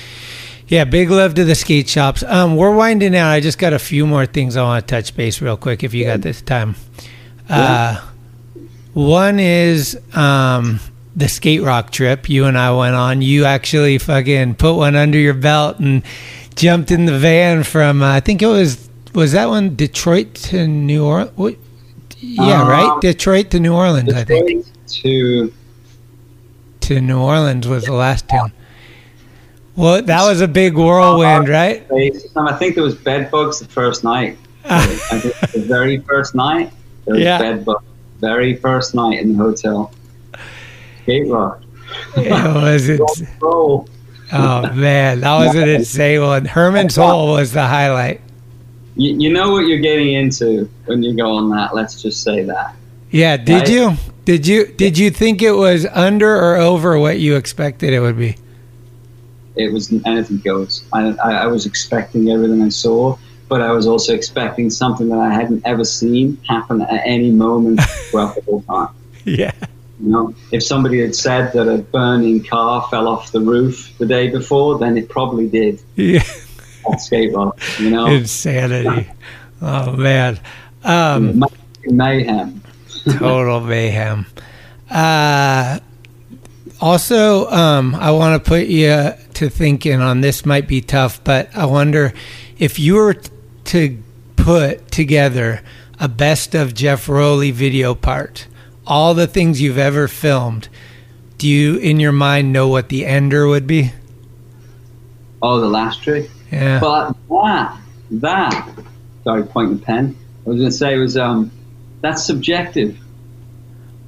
Yeah, 0.67 0.83
big 0.83 1.09
love 1.09 1.33
to 1.35 1.45
the 1.45 1.55
skate 1.55 1.87
shops. 1.87 2.23
Um, 2.23 2.57
we're 2.57 2.75
winding 2.75 3.13
down. 3.13 3.29
I 3.29 3.39
just 3.39 3.57
got 3.57 3.71
a 3.71 3.79
few 3.79 4.05
more 4.05 4.25
things 4.25 4.57
I 4.57 4.63
want 4.63 4.85
to 4.85 4.95
touch 4.95 5.15
base 5.15 5.41
real 5.41 5.55
quick 5.55 5.81
if 5.81 5.93
you 5.93 6.03
got 6.03 6.19
this 6.19 6.41
time. 6.41 6.75
Uh, 7.49 8.01
one 8.93 9.39
is 9.39 9.97
um, 10.13 10.81
the 11.15 11.29
skate 11.29 11.61
rock 11.61 11.91
trip 11.91 12.29
you 12.29 12.45
and 12.45 12.57
I 12.57 12.75
went 12.75 12.95
on. 12.95 13.21
You 13.21 13.45
actually 13.45 13.97
fucking 13.97 14.55
put 14.55 14.73
one 14.73 14.97
under 14.97 15.17
your 15.17 15.33
belt 15.33 15.79
and 15.79 16.03
jumped 16.55 16.91
in 16.91 17.05
the 17.05 17.17
van 17.17 17.63
from 17.63 18.01
uh, 18.01 18.15
I 18.15 18.19
think 18.19 18.41
it 18.41 18.47
was 18.47 18.89
was 19.13 19.31
that 19.31 19.47
one 19.47 19.75
Detroit 19.75 20.33
to 20.35 20.67
New 20.67 21.05
Orleans. 21.05 21.57
Yeah, 22.19 22.63
Uh, 22.63 22.69
right. 22.69 23.01
Detroit 23.01 23.49
to 23.51 23.59
New 23.59 23.73
Orleans. 23.73 24.13
I 24.13 24.23
think 24.23 24.65
To 25.03 25.53
to 26.81 27.01
New 27.01 27.19
Orleans 27.19 27.67
was 27.67 27.83
the 27.85 27.93
last 27.93 28.27
town. 28.29 28.51
Well, 29.75 30.01
that 30.01 30.25
was 30.25 30.41
a 30.41 30.47
big 30.47 30.75
whirlwind, 30.75 31.49
right? 31.49 31.85
Um, 31.91 32.47
I 32.47 32.53
think 32.53 32.75
there 32.75 32.83
was 32.83 32.95
bed 32.95 33.29
bugs 33.29 33.59
the 33.59 33.65
first 33.65 34.03
night. 34.03 34.37
The 34.67 35.63
very 35.67 35.99
first 35.99 36.33
night, 36.35 36.71
there 37.05 37.15
was 37.15 37.23
Yeah. 37.23 37.37
bed 37.39 37.65
bugs. 37.65 37.83
Very 38.19 38.55
first 38.55 38.95
night 38.95 39.19
in 39.21 39.37
the 39.37 39.43
hotel. 39.43 39.91
Skate 41.03 41.27
rock. 41.29 41.61
It 42.15 42.31
was 42.31 42.89
ins- 42.89 43.23
oh 43.41 43.85
man, 44.73 45.21
that 45.21 45.37
was 45.45 45.55
an 45.55 45.69
insane 45.77 46.21
one. 46.21 46.45
Herman's 46.45 46.95
Hole 46.95 47.27
was 47.33 47.51
the 47.53 47.65
highlight. 47.65 48.21
You, 48.97 49.17
you 49.19 49.31
know 49.33 49.51
what 49.51 49.67
you're 49.67 49.79
getting 49.79 50.13
into 50.13 50.69
when 50.85 51.03
you 51.03 51.15
go 51.15 51.31
on 51.35 51.49
that. 51.49 51.73
Let's 51.75 52.01
just 52.01 52.23
say 52.23 52.43
that. 52.43 52.75
Yeah, 53.11 53.37
did 53.37 53.53
Right. 53.61 53.69
you? 53.69 53.93
Did 54.25 54.45
you 54.45 54.65
did 54.67 54.97
you 54.97 55.09
think 55.11 55.41
it 55.41 55.53
was 55.53 55.85
under 55.85 56.35
or 56.35 56.57
over 56.57 56.99
what 56.99 57.19
you 57.19 57.35
expected 57.37 57.93
it 57.93 58.01
would 58.01 58.17
be? 58.17 58.35
It 59.55 59.71
was 59.71 59.91
anything 60.05 60.39
goes. 60.39 60.83
I, 60.91 61.11
I, 61.23 61.31
I 61.43 61.45
was 61.47 61.65
expecting 61.65 62.29
everything 62.29 62.61
I 62.61 62.69
saw, 62.69 63.17
but 63.47 63.61
I 63.61 63.71
was 63.71 63.87
also 63.87 64.13
expecting 64.13 64.69
something 64.69 65.07
that 65.09 65.19
I 65.19 65.33
hadn't 65.33 65.61
ever 65.65 65.83
seen 65.85 66.37
happen 66.47 66.81
at 66.81 67.01
any 67.05 67.31
moment 67.31 67.81
throughout 68.11 68.35
the 68.35 68.41
whole 68.41 68.61
time. 68.63 68.89
Yeah. 69.23 69.53
You 69.99 70.09
know, 70.09 70.35
if 70.51 70.61
somebody 70.63 70.99
had 71.01 71.15
said 71.15 71.53
that 71.53 71.67
a 71.67 71.77
burning 71.79 72.43
car 72.43 72.87
fell 72.91 73.07
off 73.07 73.31
the 73.31 73.39
roof 73.41 73.93
the 73.97 74.05
day 74.05 74.27
before, 74.29 74.77
then 74.77 74.95
it 74.97 75.09
probably 75.09 75.47
did. 75.47 75.81
Yeah. 75.95 76.23
At 76.91 77.01
skate 77.01 77.33
rock, 77.33 77.59
you 77.79 77.89
know, 77.89 78.05
Insanity. 78.07 79.09
Oh 79.61 79.91
man. 79.93 80.39
Um 80.83 81.43
mayhem. 81.85 82.61
total 83.17 83.61
mayhem. 83.61 84.25
Uh, 84.89 85.79
also, 86.79 87.49
um, 87.49 87.95
I 87.95 88.11
want 88.11 88.41
to 88.41 88.49
put 88.49 88.67
you 88.67 89.13
to 89.33 89.49
thinking 89.49 90.01
on 90.01 90.21
this. 90.21 90.45
Might 90.45 90.67
be 90.67 90.81
tough, 90.81 91.23
but 91.23 91.49
I 91.55 91.65
wonder 91.65 92.13
if 92.57 92.79
you 92.79 92.95
were 92.95 93.15
to 93.65 94.03
put 94.35 94.91
together 94.91 95.61
a 95.99 96.07
best 96.07 96.53
of 96.55 96.73
Geoff 96.73 97.09
Rowley 97.09 97.51
video 97.51 97.95
part, 97.95 98.47
all 98.85 99.13
the 99.13 99.27
things 99.27 99.61
you've 99.61 99.77
ever 99.77 100.07
filmed. 100.07 100.69
Do 101.37 101.47
you, 101.47 101.77
in 101.77 101.99
your 101.99 102.11
mind, 102.11 102.53
know 102.53 102.67
what 102.67 102.89
the 102.89 103.05
ender 103.05 103.47
would 103.47 103.67
be? 103.67 103.91
Oh, 105.41 105.59
the 105.59 105.67
last 105.67 106.03
trick. 106.03 106.29
Yeah. 106.51 106.79
But 106.79 107.15
that, 107.29 107.77
that, 108.11 108.69
sorry, 109.23 109.43
pointing 109.43 109.77
the 109.77 109.83
pen. 109.83 110.15
I 110.45 110.49
was 110.49 110.57
going 110.59 110.69
to 110.69 110.75
say 110.75 110.97
was 110.97 111.17
um, 111.17 111.51
that's 112.01 112.23
subjective. 112.25 112.97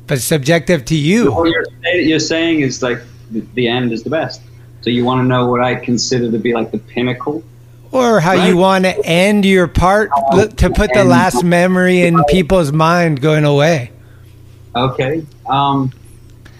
But 0.07 0.21
subjective 0.21 0.85
to 0.85 0.95
you. 0.95 1.31
What 1.31 1.49
you're, 1.49 1.65
you're 1.95 2.19
saying 2.19 2.61
is 2.61 2.81
like 2.81 2.99
the, 3.29 3.41
the 3.53 3.67
end 3.67 3.91
is 3.91 4.03
the 4.03 4.09
best. 4.09 4.41
So 4.81 4.89
you 4.89 5.03
want 5.03 5.19
to 5.19 5.27
know 5.27 5.47
what 5.47 5.61
I 5.61 5.75
consider 5.75 6.31
to 6.31 6.39
be 6.39 6.53
like 6.53 6.71
the 6.71 6.77
pinnacle 6.77 7.43
Or 7.91 8.19
how 8.19 8.33
you 8.33 8.55
want 8.55 8.85
to 8.85 9.05
end 9.05 9.45
your 9.45 9.67
part 9.67 10.11
to 10.29 10.69
put 10.69 10.93
the 10.93 11.03
last 11.03 11.43
memory 11.43 12.01
in 12.01 12.23
people's 12.25 12.71
mind 12.71 13.19
going 13.19 13.45
away. 13.45 13.91
Okay. 14.75 15.25
Um, 15.47 15.91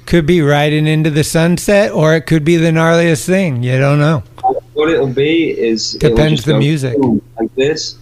Could 0.08 0.26
be 0.26 0.42
riding 0.42 0.88
into 0.88 1.12
the 1.12 1.24
sunset, 1.24 1.92
or 1.92 2.16
it 2.16 2.22
could 2.22 2.44
be 2.44 2.58
the 2.58 2.72
gnarliest 2.72 3.26
thing. 3.26 3.62
You 3.62 3.78
don't 3.78 4.00
know. 4.00 4.24
What 4.80 4.90
it'll 4.90 5.08
be 5.08 5.52
is 5.58 5.96
it'll 5.96 6.10
Depends 6.16 6.44
the 6.46 6.58
music. 6.58 6.98
like 7.40 7.54
this, 7.56 7.98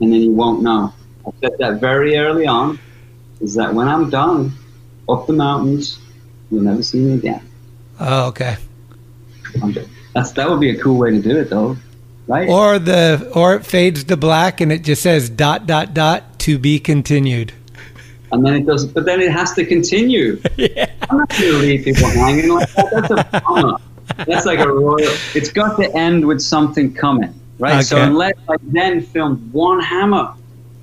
and 0.00 0.12
then 0.12 0.20
you 0.22 0.32
won't 0.32 0.62
know. 0.62 0.92
I 1.26 1.30
said 1.40 1.52
that 1.58 1.80
very 1.80 2.16
early 2.16 2.46
on. 2.46 2.78
Is 3.40 3.54
that 3.54 3.74
when 3.74 3.88
I'm 3.88 4.08
done 4.10 4.52
up 5.08 5.26
the 5.26 5.32
mountains, 5.32 5.98
you'll 6.50 6.62
never 6.62 6.82
see 6.82 6.98
me 6.98 7.14
again. 7.14 7.42
Oh, 8.00 8.28
okay. 8.28 8.56
That's 10.14 10.32
that 10.32 10.48
would 10.48 10.60
be 10.60 10.70
a 10.70 10.80
cool 10.80 10.98
way 10.98 11.10
to 11.10 11.20
do 11.20 11.36
it, 11.38 11.50
though, 11.50 11.76
right? 12.26 12.48
Or 12.48 12.78
the 12.78 13.30
or 13.34 13.54
it 13.56 13.66
fades 13.66 14.04
to 14.04 14.16
black 14.16 14.60
and 14.60 14.72
it 14.72 14.82
just 14.84 15.02
says 15.02 15.28
dot 15.28 15.66
dot 15.66 15.94
dot 15.94 16.38
to 16.40 16.58
be 16.58 16.78
continued. 16.78 17.52
and 18.32 18.44
then 18.44 18.54
it 18.54 18.66
does, 18.66 18.86
but 18.86 19.04
then 19.04 19.20
it 19.20 19.30
has 19.32 19.52
to 19.54 19.64
continue. 19.64 20.40
I'm 21.10 21.18
not 21.18 21.28
going 21.30 21.42
to 21.52 21.58
leave 21.58 21.84
people 21.84 22.08
hanging 22.08 22.48
like 22.50 22.70
that. 22.72 22.90
That's 23.08 23.10
a 23.10 23.40
bummer. 23.40 23.78
That's 24.26 24.46
like 24.46 24.58
a 24.58 24.68
royal. 24.70 25.16
It's 25.34 25.50
got 25.50 25.76
to 25.78 25.94
end 25.96 26.26
with 26.26 26.40
something 26.40 26.94
coming, 26.94 27.32
right? 27.58 27.84
So 27.84 28.00
unless 28.02 28.34
I 28.48 28.56
then 28.62 29.00
filmed 29.02 29.52
one 29.52 29.80
hammer 29.80 30.34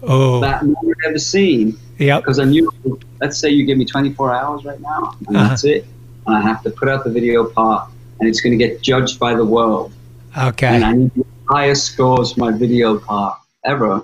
Oh, 0.03 0.39
that 0.41 0.65
no 0.65 0.73
one 0.81 0.95
ever 1.07 1.19
seen, 1.19 1.77
yep. 1.99 2.21
because 2.23 2.39
I 2.39 2.45
knew, 2.45 2.71
let's 3.19 3.37
say 3.37 3.49
you 3.49 3.65
give 3.65 3.77
me 3.77 3.85
24 3.85 4.33
hours 4.33 4.65
right 4.65 4.81
now, 4.81 5.15
and 5.27 5.37
Uh-huh. 5.37 5.49
that's 5.49 5.63
it, 5.63 5.85
and 6.25 6.35
I 6.35 6.41
have 6.41 6.63
to 6.63 6.71
put 6.71 6.89
out 6.89 7.03
the 7.03 7.11
video 7.11 7.45
part, 7.45 7.89
and 8.19 8.27
it's 8.27 8.41
going 8.41 8.57
to 8.57 8.65
get 8.65 8.81
judged 8.81 9.19
by 9.19 9.35
the 9.35 9.45
world, 9.45 9.93
Okay. 10.35 10.67
and 10.67 10.83
I 10.83 10.93
need 10.93 11.11
the 11.13 11.25
highest 11.49 11.85
scores 11.85 12.33
for 12.33 12.39
my 12.39 12.51
video 12.51 12.97
part 12.97 13.37
ever, 13.63 14.03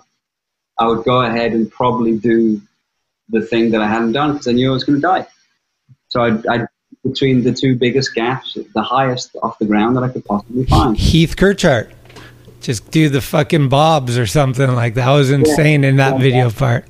I 0.78 0.86
would 0.86 1.04
go 1.04 1.22
ahead 1.24 1.54
and 1.54 1.70
probably 1.72 2.16
do 2.18 2.62
the 3.30 3.42
thing 3.42 3.72
that 3.72 3.82
I 3.82 3.88
hadn't 3.88 4.12
done 4.12 4.34
because 4.34 4.48
I 4.48 4.52
knew 4.52 4.70
I 4.70 4.74
was 4.74 4.84
going 4.84 5.02
to 5.02 5.08
die. 5.08 5.26
So 6.10 6.22
I, 6.22 6.30
I, 6.54 6.68
between 7.04 7.44
the 7.44 7.54
two 7.54 7.76
biggest 7.76 8.14
gaps, 8.16 8.58
the 8.74 8.82
highest 8.82 9.36
off 9.44 9.58
the 9.60 9.66
ground 9.66 9.96
that 9.96 10.04
I 10.04 10.10
could 10.10 10.26
possibly 10.26 10.66
find. 10.66 10.98
Heath 10.98 11.36
Kirchart. 11.36 11.92
Just 12.62 12.90
do 12.92 13.08
the 13.10 13.22
fucking 13.22 13.70
bobs 13.70 14.18
or 14.18 14.26
something 14.26 14.74
like 14.74 14.96
that. 14.96 15.06
That 15.06 15.12
was 15.14 15.32
insane 15.32 15.84
in 15.84 15.98
that 15.98 16.14
Yeah. 16.16 16.22
video 16.22 16.50
part. 16.50 16.86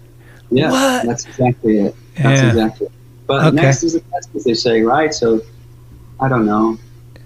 Yeah, 0.49 0.71
What? 0.71 1.05
that's 1.05 1.25
exactly 1.25 1.79
it. 1.79 1.95
That's 2.15 2.41
Yeah. 2.41 2.47
exactly 2.49 2.87
it. 2.87 2.91
But 3.27 3.45
Okay. 3.47 3.55
next 3.57 3.83
is 3.83 3.93
the 3.93 3.99
best, 4.11 4.29
as 4.35 4.43
they 4.45 4.53
say, 4.53 4.81
right? 4.81 5.13
So 5.13 5.41
I 6.19 6.29
don't 6.29 6.45
know. 6.45 6.77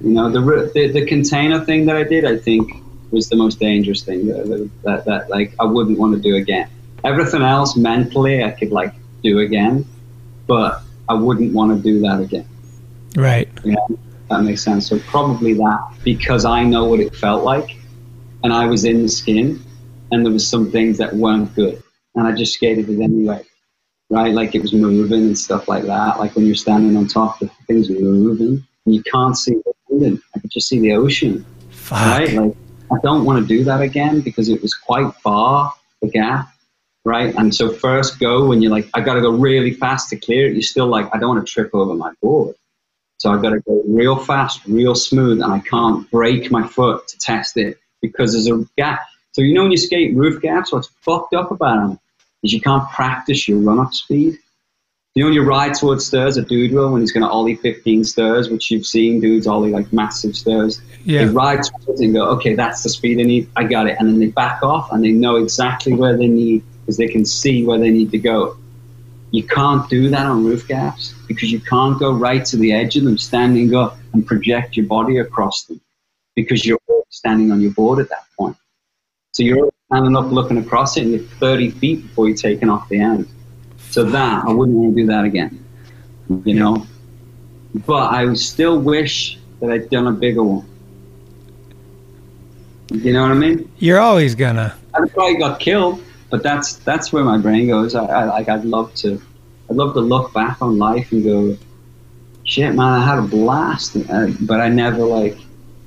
You 0.02 0.10
know, 0.10 0.30
the, 0.31 0.72
the 0.73 0.91
the 0.91 1.06
container 1.06 1.64
thing 1.64 1.85
that 1.85 1.95
I 1.95 2.03
did, 2.03 2.26
I 2.26 2.35
think, 2.35 2.72
was 3.11 3.30
the 3.30 3.35
most 3.35 3.60
dangerous 3.60 4.02
thing 4.02 4.26
that, 4.27 4.48
that, 4.48 4.69
that, 4.84 5.06
that 5.06 5.30
like 5.30 5.53
I 5.60 5.65
wouldn't 5.65 5.99
want 5.99 6.15
to 6.15 6.19
do 6.19 6.35
again. 6.35 6.68
Everything 7.03 7.43
else 7.43 7.77
mentally, 7.77 8.43
I 8.43 8.52
could 8.52 8.72
like 8.72 8.93
do 9.23 9.39
again, 9.39 9.85
but 10.48 10.81
I 11.07 11.14
wouldn't 11.14 11.53
want 11.53 11.76
to 11.76 11.81
do 11.81 11.99
that 12.02 12.19
again. 12.19 12.45
Right. 13.15 13.49
Yeah, 13.63 13.75
that 14.29 14.43
makes 14.43 14.63
sense. 14.63 14.88
So 14.88 14.99
probably 14.99 15.53
that 15.53 15.93
because 16.03 16.45
I 16.45 16.63
know 16.63 16.85
what 16.85 16.99
it 16.99 17.15
felt 17.15 17.43
like, 17.43 17.77
and 18.43 18.53
I 18.53 18.65
was 18.65 18.85
in 18.85 19.03
the 19.03 19.09
skin, 19.09 19.61
and 20.11 20.25
there 20.25 20.33
was 20.33 20.47
some 20.47 20.71
things 20.71 20.97
that 20.97 21.13
weren't 21.13 21.53
good, 21.55 21.81
and 22.15 22.27
I 22.27 22.31
just 22.31 22.53
skated 22.53 22.89
it 22.89 23.01
anyway, 23.01 23.43
right? 24.09 24.33
Like 24.33 24.55
it 24.55 24.61
was 24.61 24.73
moving 24.73 25.21
and 25.21 25.38
stuff 25.38 25.67
like 25.67 25.83
that. 25.83 26.19
Like 26.19 26.35
when 26.35 26.45
you're 26.45 26.55
standing 26.55 26.95
on 26.97 27.07
top, 27.07 27.39
the 27.39 27.49
things 27.67 27.89
are 27.89 27.93
moving, 27.93 28.65
and 28.85 28.95
you 28.95 29.03
can't 29.03 29.38
see 29.38 29.53
the 29.53 29.73
landing. 29.89 30.21
I 30.35 30.39
could 30.39 30.51
just 30.51 30.67
see 30.67 30.79
the 30.79 30.93
ocean, 30.93 31.45
right? 31.91 32.31
Like 32.31 32.55
I 32.91 32.95
don't 33.03 33.25
want 33.25 33.39
to 33.39 33.47
do 33.47 33.63
that 33.65 33.81
again 33.81 34.21
because 34.21 34.49
it 34.49 34.61
was 34.61 34.73
quite 34.73 35.13
far 35.15 35.73
the 36.01 36.09
gap. 36.09 36.47
Right, 37.03 37.33
and 37.33 37.53
so 37.53 37.71
first 37.71 38.19
go 38.19 38.45
when 38.45 38.61
you're 38.61 38.69
like, 38.69 38.88
I 38.93 39.01
got 39.01 39.15
to 39.15 39.21
go 39.21 39.31
really 39.31 39.73
fast 39.73 40.09
to 40.09 40.17
clear 40.17 40.45
it. 40.45 40.53
You're 40.53 40.61
still 40.61 40.85
like, 40.85 41.09
I 41.11 41.17
don't 41.17 41.35
want 41.35 41.47
to 41.47 41.51
trip 41.51 41.71
over 41.73 41.95
my 41.95 42.13
board. 42.21 42.53
So 43.22 43.31
I've 43.31 43.43
got 43.43 43.52
to 43.52 43.60
go 43.60 43.84
real 43.85 44.15
fast, 44.15 44.65
real 44.65 44.95
smooth, 44.95 45.43
and 45.43 45.53
I 45.53 45.60
can't 45.60 46.10
break 46.10 46.49
my 46.49 46.68
foot 46.68 47.07
to 47.07 47.19
test 47.19 47.56
it 47.56 47.77
because 48.02 48.31
there's 48.31 48.48
a 48.48 48.68
gap. 48.80 49.02
So 49.34 49.43
you 49.43 49.53
know 49.53 49.61
when 49.61 49.69
you 49.69 49.77
skate 49.77 50.15
roof 50.15 50.41
gaps, 50.41 50.73
what's 50.73 50.89
fucked 51.02 51.35
up 51.35 51.52
about 51.52 51.88
them 51.88 51.99
is 52.41 52.52
you 52.52 52.60
can't 52.60 52.89
practice 52.89 53.48
your 53.48 53.60
run-up 53.60 53.93
speed. 53.93 54.39
You 55.14 55.22
know 55.22 55.27
when 55.27 55.35
you 55.35 55.43
ride 55.43 55.76
towards 55.76 56.03
stairs, 56.03 56.38
a 56.38 56.41
dude 56.41 56.72
will 56.72 56.93
when 56.93 57.02
he's 57.02 57.11
going 57.11 57.22
to 57.22 57.30
ollie 57.30 57.57
15 57.57 58.06
stairs, 58.06 58.49
which 58.49 58.72
you've 58.72 58.88
seen 58.88 59.19
dudes 59.19 59.45
ollie 59.45 59.69
like 59.69 59.93
massive 59.93 60.35
stairs. 60.35 60.81
Yeah. 61.06 61.26
They 61.26 61.31
ride 61.31 61.61
towards 61.64 62.02
it 62.02 62.06
and 62.06 62.15
go, 62.15 62.26
okay, 62.38 62.56
that's 62.56 62.81
the 62.81 62.89
speed 62.89 63.19
I 63.19 63.23
need. 63.23 63.48
I 63.56 63.65
got 63.65 63.85
it. 63.85 63.98
And 63.99 64.10
then 64.10 64.18
they 64.18 64.30
back 64.30 64.64
off 64.64 64.91
and 64.91 65.03
they 65.03 65.11
know 65.11 65.35
exactly 65.35 65.93
where 65.93 66.18
they 66.18 66.27
need 66.27 66.64
because 66.80 66.98
they 66.98 67.07
can 67.07 67.26
see 67.26 67.64
where 67.64 67.77
they 67.77 67.91
need 67.91 68.10
to 68.10 68.18
go. 68.18 68.57
You 69.31 69.43
can't 69.43 69.89
do 69.89 70.09
that 70.09 70.25
on 70.25 70.45
roof 70.45 70.67
gaps 70.67 71.13
because 71.27 71.51
you 71.51 71.59
can't 71.59 71.97
go 71.97 72.11
right 72.11 72.43
to 72.45 72.57
the 72.57 72.73
edge 72.73 72.97
of 72.97 73.05
them, 73.05 73.17
standing 73.17 73.73
up 73.73 73.97
and 74.13 74.25
project 74.27 74.75
your 74.75 74.85
body 74.85 75.17
across 75.17 75.63
them 75.63 75.79
because 76.35 76.65
you're 76.65 76.79
standing 77.09 77.51
on 77.51 77.61
your 77.61 77.71
board 77.71 77.99
at 77.99 78.09
that 78.09 78.25
point. 78.37 78.57
So 79.31 79.43
you're 79.43 79.71
standing 79.87 80.15
up 80.17 80.31
looking 80.31 80.57
across 80.57 80.97
it 80.97 81.03
and 81.03 81.11
you're 81.11 81.23
30 81.23 81.71
feet 81.71 82.01
before 82.03 82.27
you're 82.27 82.37
taking 82.37 82.69
off 82.69 82.89
the 82.89 82.99
end. 82.99 83.27
So 83.89 84.03
that, 84.03 84.45
I 84.45 84.51
wouldn't 84.51 84.77
want 84.77 84.95
to 84.95 85.01
do 85.01 85.07
that 85.07 85.23
again, 85.23 85.65
you 86.45 86.53
know? 86.53 86.85
But 87.73 88.13
I 88.13 88.33
still 88.33 88.79
wish 88.79 89.37
that 89.61 89.71
I'd 89.71 89.89
done 89.89 90.07
a 90.07 90.11
bigger 90.11 90.43
one. 90.43 90.67
You 92.93 93.13
know 93.13 93.21
what 93.21 93.31
I 93.31 93.35
mean? 93.35 93.71
You're 93.79 93.99
always 93.99 94.35
gonna. 94.35 94.75
I 94.93 95.07
probably 95.07 95.37
got 95.37 95.61
killed, 95.61 96.03
but 96.31 96.41
that's 96.41 96.77
that's 96.77 97.13
where 97.13 97.23
my 97.23 97.37
brain 97.37 97.67
goes. 97.67 97.93
I, 97.93 98.05
I 98.05 98.23
like 98.23 98.49
I'd 98.49 98.65
love 98.65 98.95
to, 98.95 99.21
I'd 99.69 99.75
love 99.75 99.93
to 99.93 99.99
look 99.99 100.33
back 100.33 100.61
on 100.61 100.79
life 100.79 101.11
and 101.11 101.23
go, 101.23 101.57
shit, 102.45 102.73
man, 102.73 102.79
I 102.79 103.05
had 103.05 103.19
a 103.19 103.21
blast, 103.21 103.97
but 104.47 104.61
I 104.61 104.69
never 104.69 105.03
like, 105.03 105.37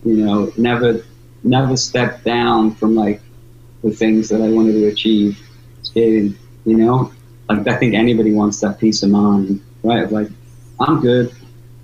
you 0.04 0.16
know, 0.16 0.52
never, 0.56 1.04
never 1.42 1.76
stepped 1.76 2.24
down 2.24 2.74
from 2.74 2.94
like 2.94 3.22
the 3.82 3.90
things 3.90 4.28
that 4.28 4.42
I 4.42 4.50
wanted 4.50 4.72
to 4.72 4.86
achieve 4.86 5.40
skating. 5.82 6.38
You 6.66 6.76
know, 6.76 7.12
like 7.48 7.66
I 7.66 7.76
think 7.78 7.94
anybody 7.94 8.32
wants 8.32 8.60
that 8.60 8.78
peace 8.78 9.02
of 9.02 9.10
mind, 9.10 9.62
right? 9.82 10.10
Like 10.12 10.28
I'm 10.78 11.00
good, 11.00 11.34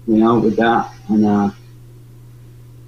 you 0.07 0.19
know, 0.19 0.39
with 0.39 0.57
that, 0.57 0.95
and 1.09 1.25
uh, 1.25 1.51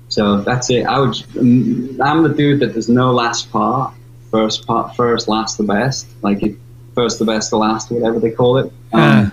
so 0.08 0.42
that's 0.42 0.68
it. 0.68 0.84
I 0.84 0.98
would. 0.98 1.16
I'm 1.34 2.22
the 2.22 2.34
dude 2.36 2.60
that 2.60 2.74
there's 2.74 2.90
no 2.90 3.12
last 3.12 3.50
part. 3.50 3.94
First 4.32 4.66
part, 4.66 4.96
first, 4.96 5.28
last, 5.28 5.58
the 5.58 5.64
best. 5.64 6.06
Like 6.22 6.42
it, 6.42 6.56
first, 6.94 7.18
the 7.18 7.24
best, 7.24 7.50
the 7.50 7.58
last, 7.58 7.90
whatever 7.90 8.18
they 8.18 8.30
call 8.30 8.56
it. 8.58 8.72
Um, 8.92 9.30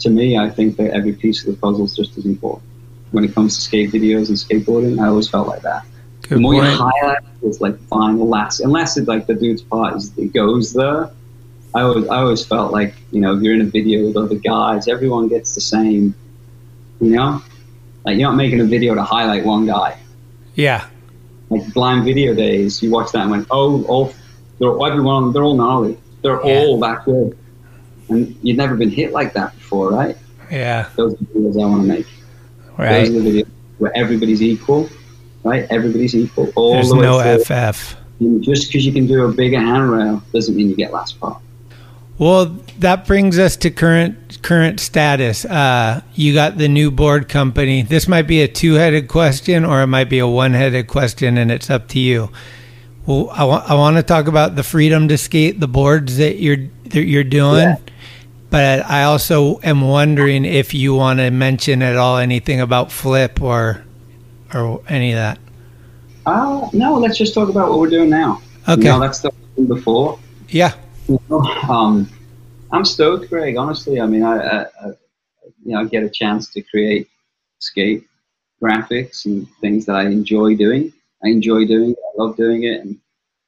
to 0.00 0.10
me, 0.10 0.36
I 0.38 0.48
think 0.50 0.76
that 0.78 0.90
every 0.92 1.12
piece 1.12 1.46
of 1.46 1.54
the 1.54 1.60
puzzle 1.60 1.84
is 1.84 1.94
just 1.94 2.18
as 2.18 2.24
important. 2.24 2.64
When 3.12 3.24
it 3.24 3.34
comes 3.34 3.54
to 3.56 3.60
skate 3.62 3.92
videos 3.92 4.28
and 4.28 4.38
skateboarding, 4.38 4.98
I 5.00 5.08
always 5.08 5.28
felt 5.28 5.46
like 5.48 5.62
that. 5.62 5.84
Good 6.22 6.38
the 6.38 6.40
more 6.40 6.54
point. 6.54 6.66
you 6.66 6.76
highlight, 6.78 7.18
it's 7.42 7.60
like 7.60 7.78
final 7.88 8.26
last, 8.26 8.60
unless 8.60 8.96
it 8.96 9.06
like 9.06 9.26
the 9.26 9.34
dude's 9.34 9.62
part 9.62 9.96
is 9.96 10.16
it 10.16 10.32
goes 10.32 10.72
there. 10.72 11.10
I 11.74 11.82
always, 11.82 12.06
I 12.08 12.16
always 12.18 12.44
felt 12.44 12.72
like 12.72 12.94
you 13.10 13.20
know, 13.20 13.36
if 13.36 13.42
you're 13.42 13.54
in 13.54 13.60
a 13.60 13.64
video 13.66 14.06
with 14.06 14.16
other 14.16 14.36
guys, 14.36 14.88
everyone 14.88 15.28
gets 15.28 15.54
the 15.54 15.60
same. 15.60 16.14
You 17.00 17.10
know, 17.16 17.42
like 18.04 18.18
you're 18.18 18.28
not 18.28 18.36
making 18.36 18.60
a 18.60 18.64
video 18.64 18.94
to 18.94 19.02
highlight 19.02 19.44
one 19.44 19.66
guy 19.66 19.98
Yeah. 20.54 20.86
like 21.50 21.72
blind 21.74 22.04
video 22.04 22.34
days. 22.34 22.82
You 22.82 22.90
watch 22.90 23.10
that 23.12 23.22
and 23.22 23.30
went, 23.30 23.46
oh, 23.50 23.84
all 23.84 24.14
they're 24.62 24.86
everyone, 24.86 25.32
they're 25.32 25.42
all 25.42 25.56
gnarly. 25.56 25.98
They're 26.22 26.40
Yeah. 26.44 26.60
all 26.60 26.78
that 26.80 27.04
good, 27.04 27.36
and 28.08 28.34
you've 28.42 28.56
never 28.56 28.76
been 28.76 28.90
hit 28.90 29.12
like 29.12 29.32
that 29.34 29.54
before, 29.56 29.90
right? 29.90 30.16
Yeah. 30.50 30.86
Those 30.96 31.14
are 31.14 31.16
the 31.16 31.24
videos 31.40 31.60
I 31.60 31.66
want 31.66 31.82
to 31.82 31.88
make. 31.88 32.06
Right. 32.78 33.06
Those 33.06 33.16
are 33.16 33.20
the 33.20 33.30
videos 33.42 33.46
where 33.78 33.96
everybody's 33.96 34.40
equal, 34.40 34.88
right? 35.42 35.66
Everybody's 35.70 36.14
equal. 36.14 36.52
All 36.54 36.74
There's 36.74 36.90
the 36.90 36.96
way 36.96 37.02
no 37.02 37.20
through. 37.20 37.40
FF. 37.44 37.96
And 38.20 38.40
just 38.42 38.68
because 38.68 38.86
you 38.86 38.92
can 38.92 39.06
do 39.08 39.24
a 39.24 39.32
bigger 39.32 39.58
handrail 39.58 40.22
doesn't 40.32 40.54
mean 40.54 40.68
you 40.68 40.76
get 40.76 40.92
last 40.92 41.18
part. 41.18 41.38
Well, 42.18 42.56
that 42.78 43.04
brings 43.06 43.36
us 43.38 43.56
to 43.56 43.70
current 43.70 44.38
current 44.42 44.78
status. 44.78 45.44
Uh, 45.44 46.02
you 46.14 46.34
got 46.34 46.56
the 46.58 46.68
new 46.68 46.90
board 46.92 47.28
company. 47.28 47.82
This 47.82 48.06
might 48.06 48.28
be 48.28 48.42
a 48.42 48.48
two 48.48 48.74
headed 48.74 49.08
question, 49.08 49.64
or 49.64 49.82
it 49.82 49.86
might 49.88 50.08
be 50.08 50.20
a 50.20 50.26
one 50.28 50.52
headed 50.52 50.86
question, 50.86 51.36
and 51.36 51.50
it's 51.50 51.68
up 51.68 51.88
to 51.88 51.98
you. 51.98 52.30
Well, 53.06 53.30
I 53.30 53.44
want 53.44 53.70
I 53.70 53.74
want 53.74 53.96
to 53.96 54.02
talk 54.02 54.28
about 54.28 54.54
the 54.54 54.62
freedom 54.62 55.08
to 55.08 55.18
skate, 55.18 55.58
the 55.58 55.68
boards 55.68 56.18
that 56.18 56.36
you're 56.36 56.68
that 56.90 57.04
you're 57.04 57.24
doing. 57.24 57.62
Yeah. 57.62 57.76
But 58.50 58.84
I 58.84 59.04
also 59.04 59.60
am 59.62 59.80
wondering 59.80 60.44
if 60.44 60.74
you 60.74 60.94
want 60.94 61.18
to 61.18 61.30
mention 61.30 61.82
at 61.82 61.96
all 61.96 62.18
anything 62.18 62.60
about 62.60 62.92
flip 62.92 63.40
or 63.40 63.82
or 64.54 64.82
any 64.88 65.12
of 65.12 65.16
that. 65.16 65.38
Uh, 66.26 66.68
no, 66.72 66.94
let's 66.98 67.18
just 67.18 67.34
talk 67.34 67.48
about 67.48 67.70
what 67.70 67.80
we're 67.80 67.90
doing 67.90 68.10
now. 68.10 68.40
Okay. 68.68 68.82
You 68.82 68.88
know, 68.88 69.00
that's 69.00 69.20
the 69.20 69.32
before. 69.66 70.18
Yeah. 70.48 70.74
Um, 71.68 72.08
I'm 72.72 72.84
stoked, 72.84 73.28
Greg. 73.28 73.56
Honestly, 73.56 74.00
I 74.00 74.06
mean, 74.06 74.22
I, 74.22 74.36
I, 74.38 74.60
I 74.62 74.86
you 75.64 75.72
know 75.72 75.80
I 75.80 75.84
get 75.84 76.02
a 76.02 76.10
chance 76.10 76.48
to 76.50 76.62
create 76.62 77.08
skate 77.58 78.04
graphics 78.62 79.26
and 79.26 79.46
things 79.60 79.84
that 79.86 79.96
I 79.96 80.06
enjoy 80.06 80.56
doing, 80.56 80.92
I 81.24 81.28
enjoy 81.28 81.66
doing 81.66 81.90
it. 81.90 81.98
I 81.98 82.22
love 82.22 82.36
doing 82.36 82.64
it, 82.64 82.80
and 82.80 82.98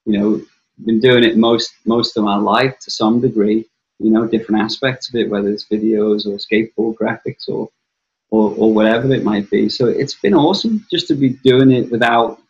you 0.06 0.18
know, 0.18 0.40
been 0.84 1.00
doing 1.00 1.24
it 1.24 1.36
most 1.36 1.72
most 1.84 2.16
of 2.16 2.24
my 2.24 2.36
life 2.36 2.78
to 2.80 2.90
some 2.90 3.20
degree. 3.20 3.66
You 3.98 4.10
know, 4.10 4.26
different 4.26 4.62
aspects 4.62 5.08
of 5.08 5.14
it, 5.14 5.30
whether 5.30 5.48
it's 5.48 5.66
videos 5.66 6.26
or 6.26 6.38
skateboard 6.38 6.96
graphics 6.96 7.48
or 7.48 7.70
or, 8.30 8.54
or 8.56 8.74
whatever 8.74 9.12
it 9.12 9.22
might 9.22 9.48
be. 9.50 9.68
So 9.68 9.86
it's 9.86 10.14
been 10.14 10.34
awesome 10.34 10.84
just 10.90 11.06
to 11.08 11.14
be 11.14 11.30
doing 11.44 11.70
it 11.70 11.90
without 11.90 12.40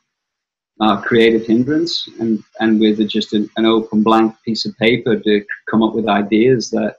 uh, 0.81 1.01
creative 1.01 1.47
hindrance 1.47 2.09
and, 2.21 2.43
and 2.61 2.81
with 2.81 3.07
just 3.09 3.33
an, 3.35 3.49
an, 3.57 3.67
open 3.67 4.03
blank 4.03 4.35
piece 4.45 4.65
of 4.65 4.77
paper 4.79 5.17
to 5.17 5.45
come 5.71 5.83
up 5.83 5.95
with 5.95 6.09
ideas 6.09 6.71
that, 6.71 6.97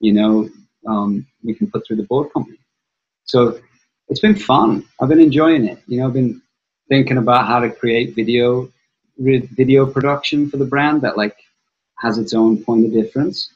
you 0.00 0.12
know, 0.12 0.48
um, 0.88 1.26
we 1.44 1.54
can 1.54 1.70
put 1.70 1.86
through 1.86 1.96
the 1.96 2.02
board 2.04 2.32
company. 2.32 2.58
So 3.24 3.60
it's 4.08 4.20
been 4.20 4.34
fun. 4.34 4.84
I've 5.00 5.08
been 5.08 5.20
enjoying 5.20 5.66
it. 5.66 5.80
You 5.86 5.98
know, 5.98 6.06
I've 6.06 6.14
been 6.14 6.42
thinking 6.88 7.18
about 7.18 7.46
how 7.46 7.60
to 7.60 7.70
create 7.70 8.14
video, 8.14 8.70
video 9.18 9.86
production 9.86 10.48
for 10.48 10.56
the 10.56 10.64
brand 10.64 11.02
that 11.02 11.16
like 11.16 11.36
has 11.98 12.18
its 12.18 12.34
own 12.34 12.62
point 12.62 12.86
of 12.86 12.92
difference. 12.92 13.50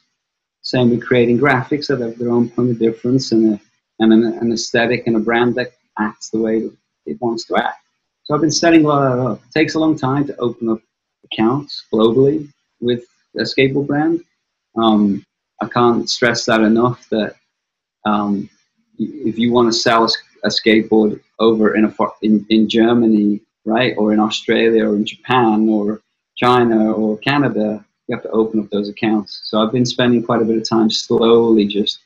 Same 0.61 0.89
with 0.89 1.05
creating 1.05 1.39
graphics 1.39 1.87
that 1.87 1.99
have 1.99 2.17
their 2.17 2.31
own 2.31 2.49
point 2.49 2.71
of 2.71 2.79
difference 2.79 3.31
and 3.31 3.53
a, 3.53 3.61
and 3.99 4.13
an, 4.13 4.23
an 4.41 4.51
aesthetic 4.51 5.07
and 5.07 5.15
a 5.15 5.19
brand 5.19 5.55
that 5.55 5.71
acts 5.99 6.29
the 6.29 6.39
way 6.39 6.69
it 7.05 7.21
wants 7.21 7.45
to 7.45 7.55
act. 7.55 7.81
So 8.23 8.35
I've 8.35 8.41
been 8.41 8.51
setting 8.51 8.83
a 8.83 8.87
lot 8.87 9.11
of 9.11 9.25
up. 9.25 9.41
It 9.45 9.51
takes 9.53 9.75
a 9.75 9.79
long 9.79 9.97
time 9.97 10.27
to 10.27 10.35
open 10.37 10.69
up 10.69 10.79
accounts 11.31 11.85
globally 11.93 12.51
with 12.81 13.05
a 13.37 13.43
skateboard 13.43 13.87
brand. 13.87 14.23
Um, 14.75 15.25
I 15.61 15.67
can't 15.67 16.09
stress 16.09 16.45
that 16.45 16.61
enough 16.61 17.07
that 17.09 17.35
um, 18.05 18.49
if 18.99 19.37
you 19.37 19.51
want 19.51 19.71
to 19.71 19.79
sell 19.79 20.07
a, 20.43 20.49
skateboard 20.49 21.19
over 21.39 21.75
in, 21.75 21.85
a, 21.85 21.93
in, 22.21 22.45
in 22.49 22.69
Germany, 22.69 23.41
right, 23.65 23.95
or 23.97 24.13
in 24.13 24.19
Australia 24.19 24.85
or 24.85 24.95
in 24.95 25.05
Japan 25.05 25.69
or 25.69 26.01
China 26.35 26.91
or 26.91 27.17
Canada, 27.17 27.83
you 28.07 28.15
have 28.15 28.23
to 28.23 28.29
open 28.31 28.59
up 28.59 28.69
those 28.69 28.89
accounts. 28.89 29.41
So 29.45 29.59
I've 29.61 29.71
been 29.71 29.85
spending 29.85 30.23
quite 30.23 30.41
a 30.41 30.45
bit 30.45 30.57
of 30.57 30.67
time 30.67 30.89
slowly 30.89 31.65
just 31.67 31.99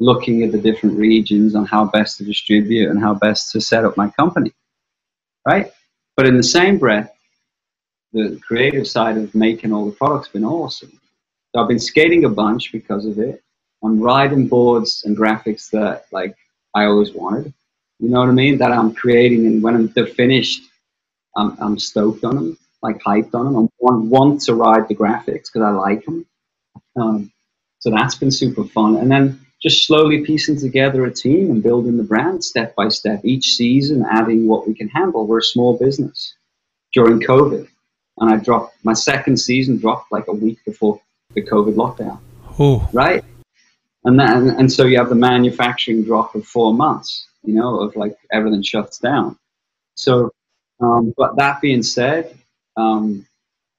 looking 0.00 0.42
at 0.42 0.52
the 0.52 0.58
different 0.58 0.98
regions 0.98 1.54
on 1.54 1.64
how 1.66 1.84
best 1.84 2.18
to 2.18 2.24
distribute 2.24 2.90
and 2.90 3.00
how 3.00 3.14
best 3.14 3.52
to 3.52 3.60
set 3.60 3.84
up 3.84 3.96
my 3.96 4.08
company, 4.10 4.52
right? 5.46 5.70
But 6.16 6.26
in 6.26 6.36
the 6.36 6.42
same 6.42 6.78
breath, 6.78 7.12
the 8.12 8.38
creative 8.46 8.86
side 8.86 9.16
of 9.16 9.34
making 9.34 9.72
all 9.72 9.86
the 9.86 9.92
products 9.92 10.28
been 10.28 10.44
awesome. 10.44 11.00
So 11.54 11.62
I've 11.62 11.68
been 11.68 11.78
skating 11.78 12.24
a 12.24 12.28
bunch 12.28 12.72
because 12.72 13.06
of 13.06 13.18
it. 13.18 13.42
I'm 13.84 14.00
riding 14.00 14.48
boards 14.48 15.04
and 15.04 15.16
graphics 15.16 15.70
that 15.70 16.06
like 16.12 16.36
I 16.74 16.84
always 16.84 17.12
wanted. 17.12 17.52
You 18.02 18.08
know 18.08 18.18
what 18.18 18.30
I 18.30 18.32
mean? 18.32 18.58
That 18.58 18.72
I'm 18.72 18.92
creating, 18.92 19.46
and 19.46 19.62
when 19.62 19.86
they're 19.94 20.08
finished, 20.08 20.62
I'm, 21.36 21.56
I'm 21.60 21.78
stoked 21.78 22.24
on 22.24 22.34
them, 22.34 22.58
like 22.82 22.98
hyped 22.98 23.32
on 23.32 23.44
them. 23.44 23.56
I 23.56 23.68
want, 23.78 24.04
want 24.06 24.40
to 24.42 24.54
ride 24.54 24.88
the 24.88 24.96
graphics 24.96 25.46
because 25.46 25.62
I 25.62 25.70
like 25.70 26.04
them. 26.04 26.26
Um, 26.96 27.30
so 27.78 27.90
that's 27.90 28.16
been 28.16 28.32
super 28.32 28.64
fun. 28.64 28.96
And 28.96 29.08
then 29.08 29.40
just 29.62 29.86
slowly 29.86 30.24
piecing 30.24 30.58
together 30.58 31.04
a 31.04 31.14
team 31.14 31.52
and 31.52 31.62
building 31.62 31.96
the 31.96 32.02
brand 32.02 32.42
step 32.42 32.74
by 32.74 32.88
step. 32.88 33.24
Each 33.24 33.54
season, 33.54 34.04
adding 34.10 34.48
what 34.48 34.66
we 34.66 34.74
can 34.74 34.88
handle. 34.88 35.24
We're 35.24 35.38
a 35.38 35.42
small 35.44 35.78
business 35.78 36.34
during 36.92 37.20
COVID, 37.20 37.68
and 38.18 38.34
I 38.34 38.36
dropped 38.38 38.74
my 38.82 38.94
second 38.94 39.36
season 39.36 39.78
dropped 39.78 40.10
like 40.10 40.26
a 40.26 40.32
week 40.32 40.58
before 40.64 41.00
the 41.34 41.42
COVID 41.42 41.76
lockdown. 41.76 42.18
Oh, 42.58 42.88
right. 42.92 43.24
And 44.04 44.18
then, 44.18 44.50
and 44.50 44.72
so 44.72 44.86
you 44.86 44.98
have 44.98 45.08
the 45.08 45.14
manufacturing 45.14 46.02
drop 46.02 46.34
of 46.34 46.44
four 46.44 46.74
months. 46.74 47.28
You 47.44 47.54
know, 47.54 47.80
of 47.80 47.96
like 47.96 48.16
everything 48.32 48.62
shuts 48.62 48.98
down. 48.98 49.36
So, 49.94 50.30
um, 50.80 51.12
but 51.16 51.36
that 51.36 51.60
being 51.60 51.82
said, 51.82 52.36
um, 52.76 53.26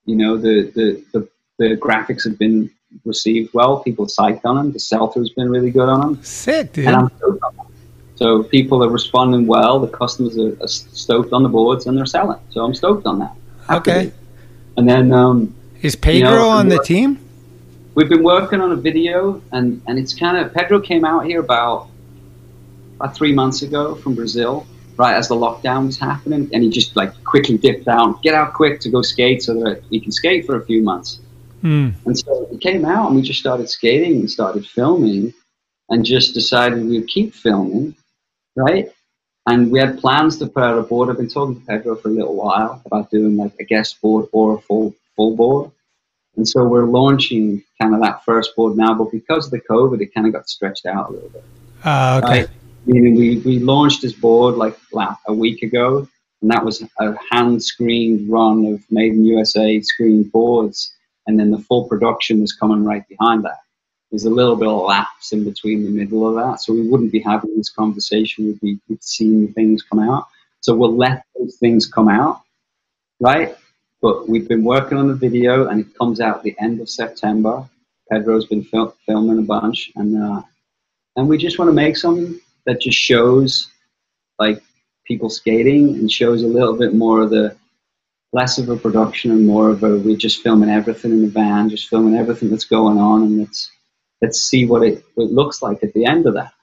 you 0.06 0.16
know, 0.16 0.38
the, 0.38 0.72
the 0.76 1.04
the 1.14 1.30
the 1.58 1.78
graphics 1.78 2.24
have 2.26 2.38
been 2.38 2.70
received 3.06 3.54
well. 3.54 3.80
People 3.80 4.06
psyched 4.06 4.46
on 4.46 4.56
them. 4.56 4.72
The 4.72 4.80
sell-through's 4.80 5.32
been 5.32 5.50
really 5.50 5.72
good 5.72 5.90
on 5.90 6.02
them. 6.02 6.24
Sick, 6.24 6.74
dude. 6.74 6.88
And 6.88 6.96
I'm 6.96 7.12
stoked 7.18 7.44
on 7.44 7.56
them. 7.56 7.68
So 8.16 8.44
people 8.44 8.84
are 8.84 8.90
responding 8.90 9.48
well. 9.48 9.80
The 9.80 9.88
customers 9.88 10.38
are, 10.38 10.56
are, 10.62 10.68
stoked 10.68 11.34
on 11.34 11.44
the 11.44 11.50
boards 11.50 11.88
and 11.88 11.98
they're 11.98 12.06
selling. 12.06 12.40
So 12.52 12.64
I'm 12.64 12.74
stoked 12.74 13.06
on 13.06 13.20
that. 13.20 13.36
Okay. 13.70 14.12
And 14.78 14.88
then 14.88 15.12
um, 15.12 15.56
is 15.82 15.96
Pedro 15.96 16.18
you 16.18 16.24
know, 16.24 16.50
on 16.50 16.68
the 16.70 16.80
team? 16.80 17.20
We've 17.96 18.10
been 18.10 18.24
working 18.24 18.60
on 18.60 18.72
a 18.72 18.76
video, 18.76 19.42
and 19.52 19.82
and 19.88 20.00
it's 20.00 20.14
kind 20.16 20.38
of 20.38 20.54
Pedro 20.54 20.80
came 20.80 21.06
out 21.06 21.26
here 21.26 21.40
about 21.40 21.90
about 22.96 23.16
three 23.16 23.34
months 23.34 23.62
ago 23.62 23.96
from 23.96 24.16
Brazil, 24.16 24.66
right 24.98 25.16
as 25.16 25.28
the 25.28 25.36
lockdown 25.36 25.88
was 25.88 25.98
happening, 25.98 26.50
and 26.54 26.64
he 26.64 26.70
just 26.70 26.96
like 26.96 27.12
quickly 27.24 27.58
dipped 27.58 27.88
out, 27.88 28.22
get 28.22 28.34
out 28.34 28.54
quick 28.54 28.80
to 28.82 28.90
go 28.90 29.02
skate 29.02 29.44
so 29.44 29.54
that 29.56 29.84
he 29.90 30.00
can 30.00 30.12
skate 30.12 30.46
for 30.46 30.58
a 30.58 30.66
few 30.66 30.82
months. 30.82 31.20
Mm. 31.64 31.94
And 32.06 32.18
so 32.18 32.48
he 32.52 32.58
came 32.58 32.86
out 32.86 33.08
and 33.08 33.16
we 33.16 33.22
just 33.22 33.40
started 33.40 33.70
skating 33.70 34.20
and 34.20 34.30
started 34.30 34.66
filming 34.66 35.34
and 35.90 36.06
just 36.06 36.34
decided 36.34 36.84
we 36.84 37.00
would 37.00 37.08
keep 37.08 37.34
filming, 37.34 37.96
right? 38.56 38.92
And 39.48 39.72
we 39.72 39.80
had 39.80 40.00
plans 40.00 40.38
to 40.38 40.48
put 40.48 40.64
out 40.64 40.78
a 40.78 40.84
board. 40.84 41.10
I've 41.10 41.18
been 41.18 41.30
talking 41.30 41.60
to 41.60 41.66
Pedro 41.66 41.96
for 41.96 42.10
a 42.10 42.12
little 42.12 42.36
while 42.36 42.82
about 42.86 43.12
doing 43.12 43.38
like 43.38 43.54
a 43.60 43.64
guest 43.64 44.02
board 44.02 44.28
or 44.32 44.56
a 44.56 44.62
full 44.62 44.96
full 45.16 45.36
board. 45.36 45.72
And 46.36 46.48
so 46.48 46.66
we're 46.66 46.86
launching 46.86 47.64
kind 47.80 47.94
of 47.94 48.02
that 48.02 48.24
first 48.26 48.56
board 48.56 48.76
now, 48.76 48.94
but 48.96 49.12
because 49.12 49.46
of 49.46 49.52
the 49.52 49.62
COVID, 49.62 50.02
it 50.02 50.14
kind 50.14 50.26
of 50.26 50.34
got 50.34 50.50
stretched 50.50 50.86
out 50.86 51.10
a 51.10 51.14
little 51.14 51.30
bit. 51.30 51.44
Uh, 51.84 52.22
okay. 52.24 52.40
Right? 52.42 52.50
Meaning 52.86 53.16
we, 53.16 53.38
we 53.40 53.60
launched 53.60 54.02
this 54.02 54.14
board 54.14 54.56
like 54.56 54.78
a 55.28 55.34
week 55.34 55.62
ago, 55.64 56.08
and 56.42 56.52
that 56.52 56.64
was 56.66 56.84
a 57.00 57.16
hand 57.32 57.64
screened 57.64 58.30
run 58.30 58.66
of 58.66 58.84
Made 58.92 59.14
in 59.14 59.26
USA 59.26 59.80
screened 59.82 60.32
boards 60.32 60.94
and 61.28 61.40
then 61.40 61.52
the 61.52 61.60
full 61.60 61.88
production 61.88 62.42
was 62.42 62.54
coming 62.54 62.84
right 62.84 63.08
behind 63.08 63.44
that. 63.46 63.60
There's 64.12 64.26
a 64.26 64.30
little 64.30 64.56
bit 64.56 64.68
of 64.68 64.82
lapse 64.82 65.32
in 65.32 65.44
between 65.44 65.84
the 65.84 65.90
middle 65.90 66.28
of 66.28 66.36
that, 66.36 66.60
so 66.60 66.74
we 66.74 66.88
wouldn't 66.88 67.12
be 67.12 67.20
having 67.20 67.56
this 67.58 67.70
conversation. 67.70 68.60
We'd 68.62 68.80
be 68.88 68.98
seeing 69.00 69.52
things 69.54 69.82
come 69.82 70.00
out. 70.00 70.28
So 70.62 70.76
we'll 70.76 70.96
let 70.96 71.26
those 71.38 71.56
things 71.58 71.88
come 71.88 72.08
out, 72.08 72.42
right? 73.20 73.56
But 74.02 74.30
we've 74.30 74.48
been 74.48 74.64
working 74.64 74.98
on 74.98 75.08
the 75.08 75.16
video, 75.16 75.68
and 75.68 75.80
it 75.80 75.98
comes 75.98 76.20
out 76.22 76.44
the 76.44 76.56
end 76.60 76.80
of 76.80 76.90
September. 76.90 77.68
Pedro's 78.12 78.46
been 78.46 78.64
fil- 78.64 78.96
filming 79.06 79.40
a 79.40 79.42
bunch, 79.42 79.92
and 79.96 80.22
uh, 80.22 80.42
and 81.16 81.28
we 81.28 81.38
just 81.38 81.58
want 81.58 81.70
to 81.70 81.74
make 81.74 81.98
something 81.98 82.40
that 82.66 82.82
just 82.82 82.98
shows 82.98 83.70
like 84.40 84.64
people 85.06 85.30
skating 85.30 85.90
and 85.96 86.12
shows 86.12 86.44
a 86.44 86.48
little 86.48 86.78
bit 86.78 86.94
more 86.94 87.22
of 87.22 87.30
the 87.30 87.56
less 88.32 88.58
of 88.58 88.70
a 88.70 88.76
production 88.76 89.32
and 89.32 89.46
more 89.46 89.70
of 89.70 89.84
a 89.84 89.98
we're 90.00 90.18
just 90.18 90.42
filming 90.42 90.70
everything 90.70 91.12
in 91.12 91.22
the 91.22 91.28
van, 91.28 91.70
just 91.70 91.88
filming 91.88 92.16
everything 92.16 92.50
that's 92.50 92.66
going 92.66 92.98
on, 92.98 93.24
and 93.24 93.40
let's 93.40 93.72
let's 94.22 94.42
see 94.42 94.66
what 94.66 94.84
it, 94.84 95.04
what 95.16 95.26
it 95.26 95.32
looks 95.32 95.62
like 95.62 95.84
at 95.84 95.94
the 95.94 96.06
end 96.06 96.26
of 96.26 96.34
that. 96.34 96.54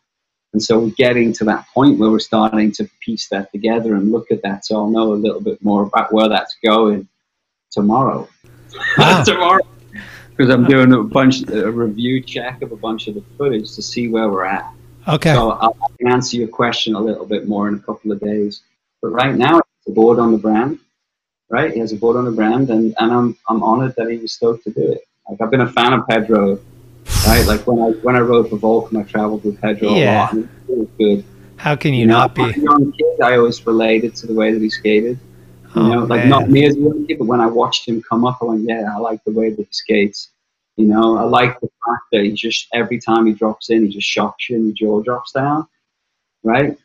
And 0.53 0.63
so 0.63 0.81
we're 0.81 0.91
getting 0.91 1.33
to 1.35 1.45
that 1.45 1.67
point 1.73 1.99
where 1.99 2.11
we're 2.11 2.19
starting 2.19 2.73
to 2.73 2.91
piece 3.01 3.29
that 3.29 3.53
together 3.53 3.95
and 3.95 4.11
look 4.11 4.33
at 4.33 4.43
that. 4.43 4.65
So 4.65 4.77
I'll 4.77 4.91
know 4.91 5.13
a 5.13 5.15
little 5.15 5.41
bit 5.41 5.63
more 5.63 5.85
about 5.85 6.13
where 6.13 6.29
that's 6.29 6.57
going 6.65 7.07
tomorrow. 7.71 8.29
Tomorrow, 9.25 9.63
because 10.31 10.49
I'm 10.49 10.65
doing 10.65 10.93
a 10.93 11.03
bunch 11.03 11.49
a 11.49 11.71
review 11.71 12.23
check 12.23 12.63
of 12.63 12.73
a 12.73 12.77
bunch 12.77 13.09
of 13.09 13.15
the 13.15 13.23
footage 13.37 13.75
to 13.75 13.83
see 13.83 14.09
where 14.09 14.29
we're 14.29 14.45
at. 14.45 14.73
Okay. 15.09 15.35
So 15.35 15.51
I'll, 15.51 15.77
I 15.83 15.97
can 15.99 16.09
answer 16.09 16.37
your 16.37 16.49
question 16.49 16.95
a 16.95 17.01
little 17.01 17.27
bit 17.27 17.49
more 17.49 17.69
in 17.69 17.75
a 17.75 17.79
couple 17.79 18.13
of 18.13 18.21
days. 18.21 18.63
But 19.03 19.09
right 19.09 19.35
now, 19.35 19.59
it's 19.59 19.89
a 19.89 19.93
board 19.93 20.19
on 20.19 20.33
the 20.33 20.39
brand 20.39 20.79
right? 21.51 21.73
He 21.73 21.81
has 21.81 21.93
a 21.93 21.97
board 21.97 22.17
on 22.17 22.25
the 22.25 22.31
brand, 22.31 22.71
and, 22.71 22.95
and 22.99 23.13
I'm 23.13 23.37
I'm 23.49 23.63
honored 23.63 23.95
that 23.97 24.09
he 24.09 24.17
was 24.17 24.33
stoked 24.33 24.65
to 24.65 24.71
do 24.71 24.93
it. 24.93 25.03
Like 25.29 25.43
I've 25.43 25.51
been 25.51 25.61
a 25.61 25.71
fan 25.71 25.93
of 25.93 26.07
Pedro, 26.09 26.59
right? 27.27 27.45
Like 27.47 27.67
when 27.67 27.81
I 27.81 27.91
when 27.99 28.17
I 28.17 28.21
rode 28.21 28.49
for 28.49 28.57
Volcom, 28.57 28.99
I 28.99 29.03
traveled 29.03 29.45
with 29.45 29.61
Pedro 29.61 29.91
yeah. 29.91 30.13
a 30.13 30.17
lot, 30.21 30.33
and 30.33 30.49
it 30.69 30.79
was 30.79 30.89
good. 30.97 31.25
How 31.57 31.77
can 31.77 31.93
you, 31.93 32.01
you 32.01 32.07
not 32.07 32.37
know, 32.37 32.53
be? 32.53 32.61
Young 32.61 32.93
kid, 32.93 33.21
I 33.23 33.37
always 33.37 33.67
related 33.67 34.17
to 34.17 34.27
the 34.27 34.33
way 34.33 34.53
that 34.53 34.63
he 34.63 34.71
skated. 34.71 35.19
You 35.75 35.83
oh, 35.83 35.89
know, 35.89 36.05
like 36.05 36.21
man. 36.21 36.29
not 36.31 36.51
me 36.51 36.65
as 36.65 36.75
a 36.75 36.81
young 36.81 37.07
kid, 37.07 37.19
but 37.19 37.27
when 37.27 37.41
I 37.41 37.47
watched 37.47 37.87
him 37.87 38.03
come 38.03 38.25
up, 38.25 38.39
I 38.41 38.47
went, 38.47 38.63
yeah, 38.63 38.93
I 38.93 38.99
like 38.99 39.23
the 39.25 39.31
way 39.33 39.51
that 39.51 39.59
he 39.59 39.69
skates. 39.71 40.31
You 40.81 40.87
know, 40.87 41.19
I 41.19 41.25
like 41.25 41.61
the 41.61 41.69
fact 41.85 42.05
that 42.13 42.23
he 42.23 42.33
just 42.33 42.67
every 42.73 42.99
time 42.99 43.27
he 43.27 43.35
drops 43.35 43.69
in, 43.69 43.85
he 43.85 43.93
just 43.93 44.09
shocks 44.09 44.49
you 44.49 44.57
and 44.57 44.75
your 44.79 45.03
jaw 45.03 45.05
drops 45.05 45.33
down, 45.33 45.69
right? 46.43 46.79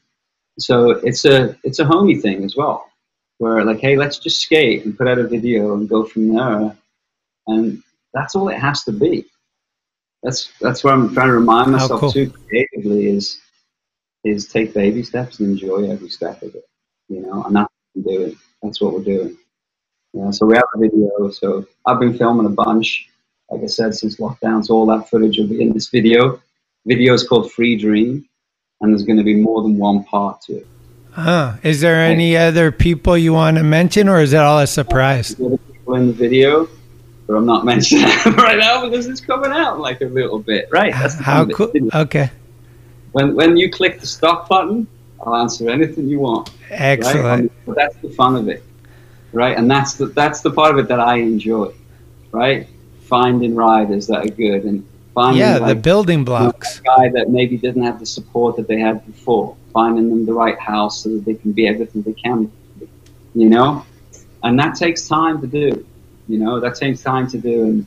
So 0.59 0.89
it's 0.89 1.23
a 1.23 1.57
it's 1.63 1.79
a 1.79 1.85
homie 1.85 2.21
thing 2.21 2.43
as 2.43 2.57
well 2.57 2.89
where 3.37 3.63
like, 3.63 3.79
hey, 3.79 3.95
let's 3.95 4.19
just 4.19 4.41
skate 4.41 4.83
and 4.83 4.97
put 4.97 5.07
out 5.07 5.17
a 5.17 5.27
video 5.27 5.75
and 5.75 5.87
go 5.87 6.03
from 6.03 6.33
there. 6.35 6.75
And 7.47 7.81
that's 8.13 8.35
all 8.35 8.49
it 8.49 8.59
has 8.59 8.83
to 8.83 8.91
be. 8.91 9.25
That's 10.23 10.51
that's 10.59 10.83
what 10.83 10.93
I'm 10.93 11.13
trying 11.13 11.27
to 11.27 11.33
remind 11.33 11.69
oh, 11.69 11.71
myself 11.71 11.99
cool. 12.01 12.11
too 12.11 12.29
creatively 12.31 13.07
is 13.07 13.39
is 14.25 14.47
take 14.47 14.73
baby 14.73 15.03
steps 15.03 15.39
and 15.39 15.51
enjoy 15.51 15.89
every 15.89 16.09
step 16.09 16.41
of 16.41 16.53
it. 16.53 16.65
You 17.07 17.21
know, 17.21 17.43
and 17.43 17.55
that's 17.55 17.69
what 17.71 17.95
we're 17.95 18.17
doing. 18.17 18.37
That's 18.61 18.81
what 18.81 18.93
we're 18.93 19.03
doing. 19.03 19.37
Yeah, 20.13 20.31
so 20.31 20.45
we 20.45 20.55
have 20.55 20.65
a 20.75 20.79
video. 20.79 21.29
So 21.29 21.65
I've 21.85 21.99
been 21.99 22.17
filming 22.17 22.45
a 22.45 22.49
bunch, 22.49 23.09
like 23.49 23.63
I 23.63 23.67
said, 23.67 23.93
since 23.93 24.17
lockdown. 24.17 24.65
So 24.65 24.75
all 24.75 24.85
that 24.87 25.09
footage 25.09 25.37
will 25.37 25.47
be 25.47 25.61
in 25.61 25.73
this 25.73 25.89
video. 25.89 26.41
Video 26.85 27.13
is 27.13 27.27
called 27.27 27.51
Free 27.51 27.75
Dream, 27.75 28.27
and 28.81 28.91
there's 28.91 29.03
going 29.03 29.17
to 29.17 29.23
be 29.23 29.35
more 29.35 29.61
than 29.63 29.77
one 29.77 30.03
part 30.03 30.41
to 30.41 30.57
it. 30.57 30.67
Huh. 31.11 31.53
Is 31.63 31.81
there 31.81 31.95
any 32.03 32.35
other 32.35 32.71
people 32.71 33.17
you 33.17 33.33
want 33.33 33.57
to 33.57 33.63
mention, 33.63 34.09
or 34.09 34.19
is 34.19 34.33
it 34.33 34.39
all 34.39 34.59
a 34.59 34.67
surprise? 34.67 35.33
People 35.35 35.59
in 35.95 36.07
the 36.07 36.13
video, 36.13 36.67
but 37.25 37.35
I'm 37.35 37.45
not 37.45 37.63
mentioning 37.63 38.05
them 38.23 38.35
right 38.35 38.59
now 38.59 38.87
because 38.87 39.07
it's 39.07 39.21
coming 39.21 39.51
out 39.51 39.79
like 39.79 40.01
a 40.01 40.05
little 40.05 40.39
bit. 40.39 40.67
Right. 40.71 40.93
That's 40.93 41.15
How 41.15 41.45
cool. 41.45 41.71
Okay. 41.93 42.29
When 43.13 43.33
when 43.33 43.55
you 43.55 43.71
click 43.71 44.01
the 44.01 44.07
stop 44.07 44.49
button, 44.49 44.87
I'll 45.25 45.35
answer 45.37 45.69
anything 45.69 46.07
you 46.09 46.19
want. 46.19 46.49
right? 46.69 46.79
Excellent. 46.81 47.51
But 47.65 47.75
that's 47.77 47.95
the 47.97 48.09
fun 48.09 48.35
of 48.35 48.49
it, 48.49 48.61
right? 49.31 49.57
And 49.57 49.71
that's 49.71 49.93
the 49.93 50.07
that's 50.07 50.41
the 50.41 50.51
part 50.51 50.73
of 50.73 50.79
it 50.79 50.89
that 50.89 50.99
I 50.99 51.15
enjoy, 51.17 51.71
right? 52.31 52.67
Finding 53.07 53.55
riders 53.55 54.07
that 54.07 54.25
are 54.25 54.29
good 54.29 54.63
and 54.63 54.85
finding 55.13 55.39
Yeah, 55.39 55.59
the 55.59 55.73
like, 55.73 55.81
building 55.81 56.19
you 56.19 56.25
know, 56.25 56.51
blocks. 56.51 56.79
guy 56.79 57.09
that 57.09 57.29
maybe 57.29 57.55
didn't 57.57 57.83
have 57.83 57.99
the 57.99 58.05
support 58.05 58.55
that 58.57 58.67
they 58.67 58.79
had 58.79 59.05
before, 59.05 59.55
finding 59.73 60.09
them 60.09 60.25
the 60.25 60.33
right 60.33 60.59
house 60.59 61.03
so 61.03 61.09
that 61.09 61.25
they 61.25 61.35
can 61.35 61.51
be 61.51 61.67
everything 61.67 62.01
they 62.01 62.13
can, 62.13 62.51
be, 62.79 62.87
you 63.35 63.49
know, 63.49 63.85
and 64.43 64.57
that 64.59 64.75
takes 64.75 65.07
time 65.07 65.39
to 65.41 65.47
do, 65.47 65.85
you 66.27 66.37
know, 66.37 66.59
that 66.59 66.75
takes 66.75 67.01
time 67.01 67.27
to 67.29 67.37
do, 67.37 67.63
and 67.63 67.85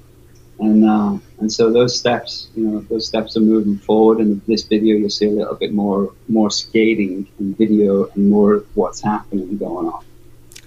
and 0.60 0.84
uh, 0.84 1.18
and 1.40 1.52
so 1.52 1.72
those 1.72 1.98
steps, 1.98 2.48
you 2.56 2.64
know, 2.66 2.80
those 2.90 3.06
steps 3.06 3.36
are 3.36 3.40
moving 3.40 3.78
forward. 3.78 4.18
And 4.18 4.32
in 4.32 4.42
this 4.46 4.62
video, 4.64 4.96
you'll 4.96 5.10
see 5.10 5.26
a 5.26 5.30
little 5.30 5.54
bit 5.54 5.72
more 5.72 6.12
more 6.28 6.50
skating 6.50 7.28
and 7.38 7.56
video 7.56 8.08
and 8.10 8.28
more 8.28 8.64
what's 8.74 9.00
happening 9.00 9.56
going 9.56 9.88
on. 9.88 10.04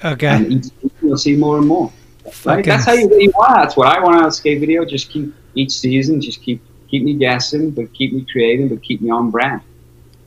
Okay. 0.04 0.28
And 0.28 0.72
you'll 1.02 1.18
see 1.18 1.36
more 1.36 1.58
and 1.58 1.68
more. 1.68 1.92
Fucking 2.32 2.66
That's 2.66 2.86
how 2.86 2.94
you, 2.94 3.10
you 3.20 3.32
want. 3.32 3.56
That's 3.56 3.78
what 3.78 3.88
I 3.88 4.02
want 4.02 4.22
out 4.22 4.28
of 4.28 4.34
skate 4.34 4.60
video. 4.60 4.86
Just 4.86 5.10
keep 5.10 5.34
each 5.56 5.72
season, 5.72 6.22
just 6.22 6.42
keep 6.42 6.64
keep 6.88 7.04
me 7.04 7.14
guessing, 7.14 7.72
but 7.72 7.94
keep 7.94 8.14
me 8.14 8.26
creating, 8.32 8.70
but 8.70 8.82
keep 8.82 9.02
me 9.02 9.10
on 9.10 9.32
brand. 9.32 9.62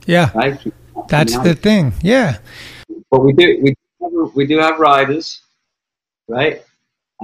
Yeah. 0.05 0.31
Right? 0.35 0.59
That's 1.07 1.37
the 1.39 1.55
thing. 1.55 1.93
Yeah. 2.01 2.37
But 3.09 3.21
we 3.21 3.33
do 3.33 3.59
we 3.61 3.71
do 3.71 4.25
have, 4.25 4.35
we 4.35 4.45
do 4.45 4.57
have 4.59 4.79
riders, 4.79 5.41
right? 6.27 6.63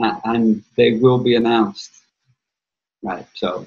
Uh, 0.01 0.19
and 0.25 0.63
they 0.75 0.93
will 0.93 1.19
be 1.19 1.35
announced. 1.35 1.91
Right. 3.03 3.25
So 3.33 3.65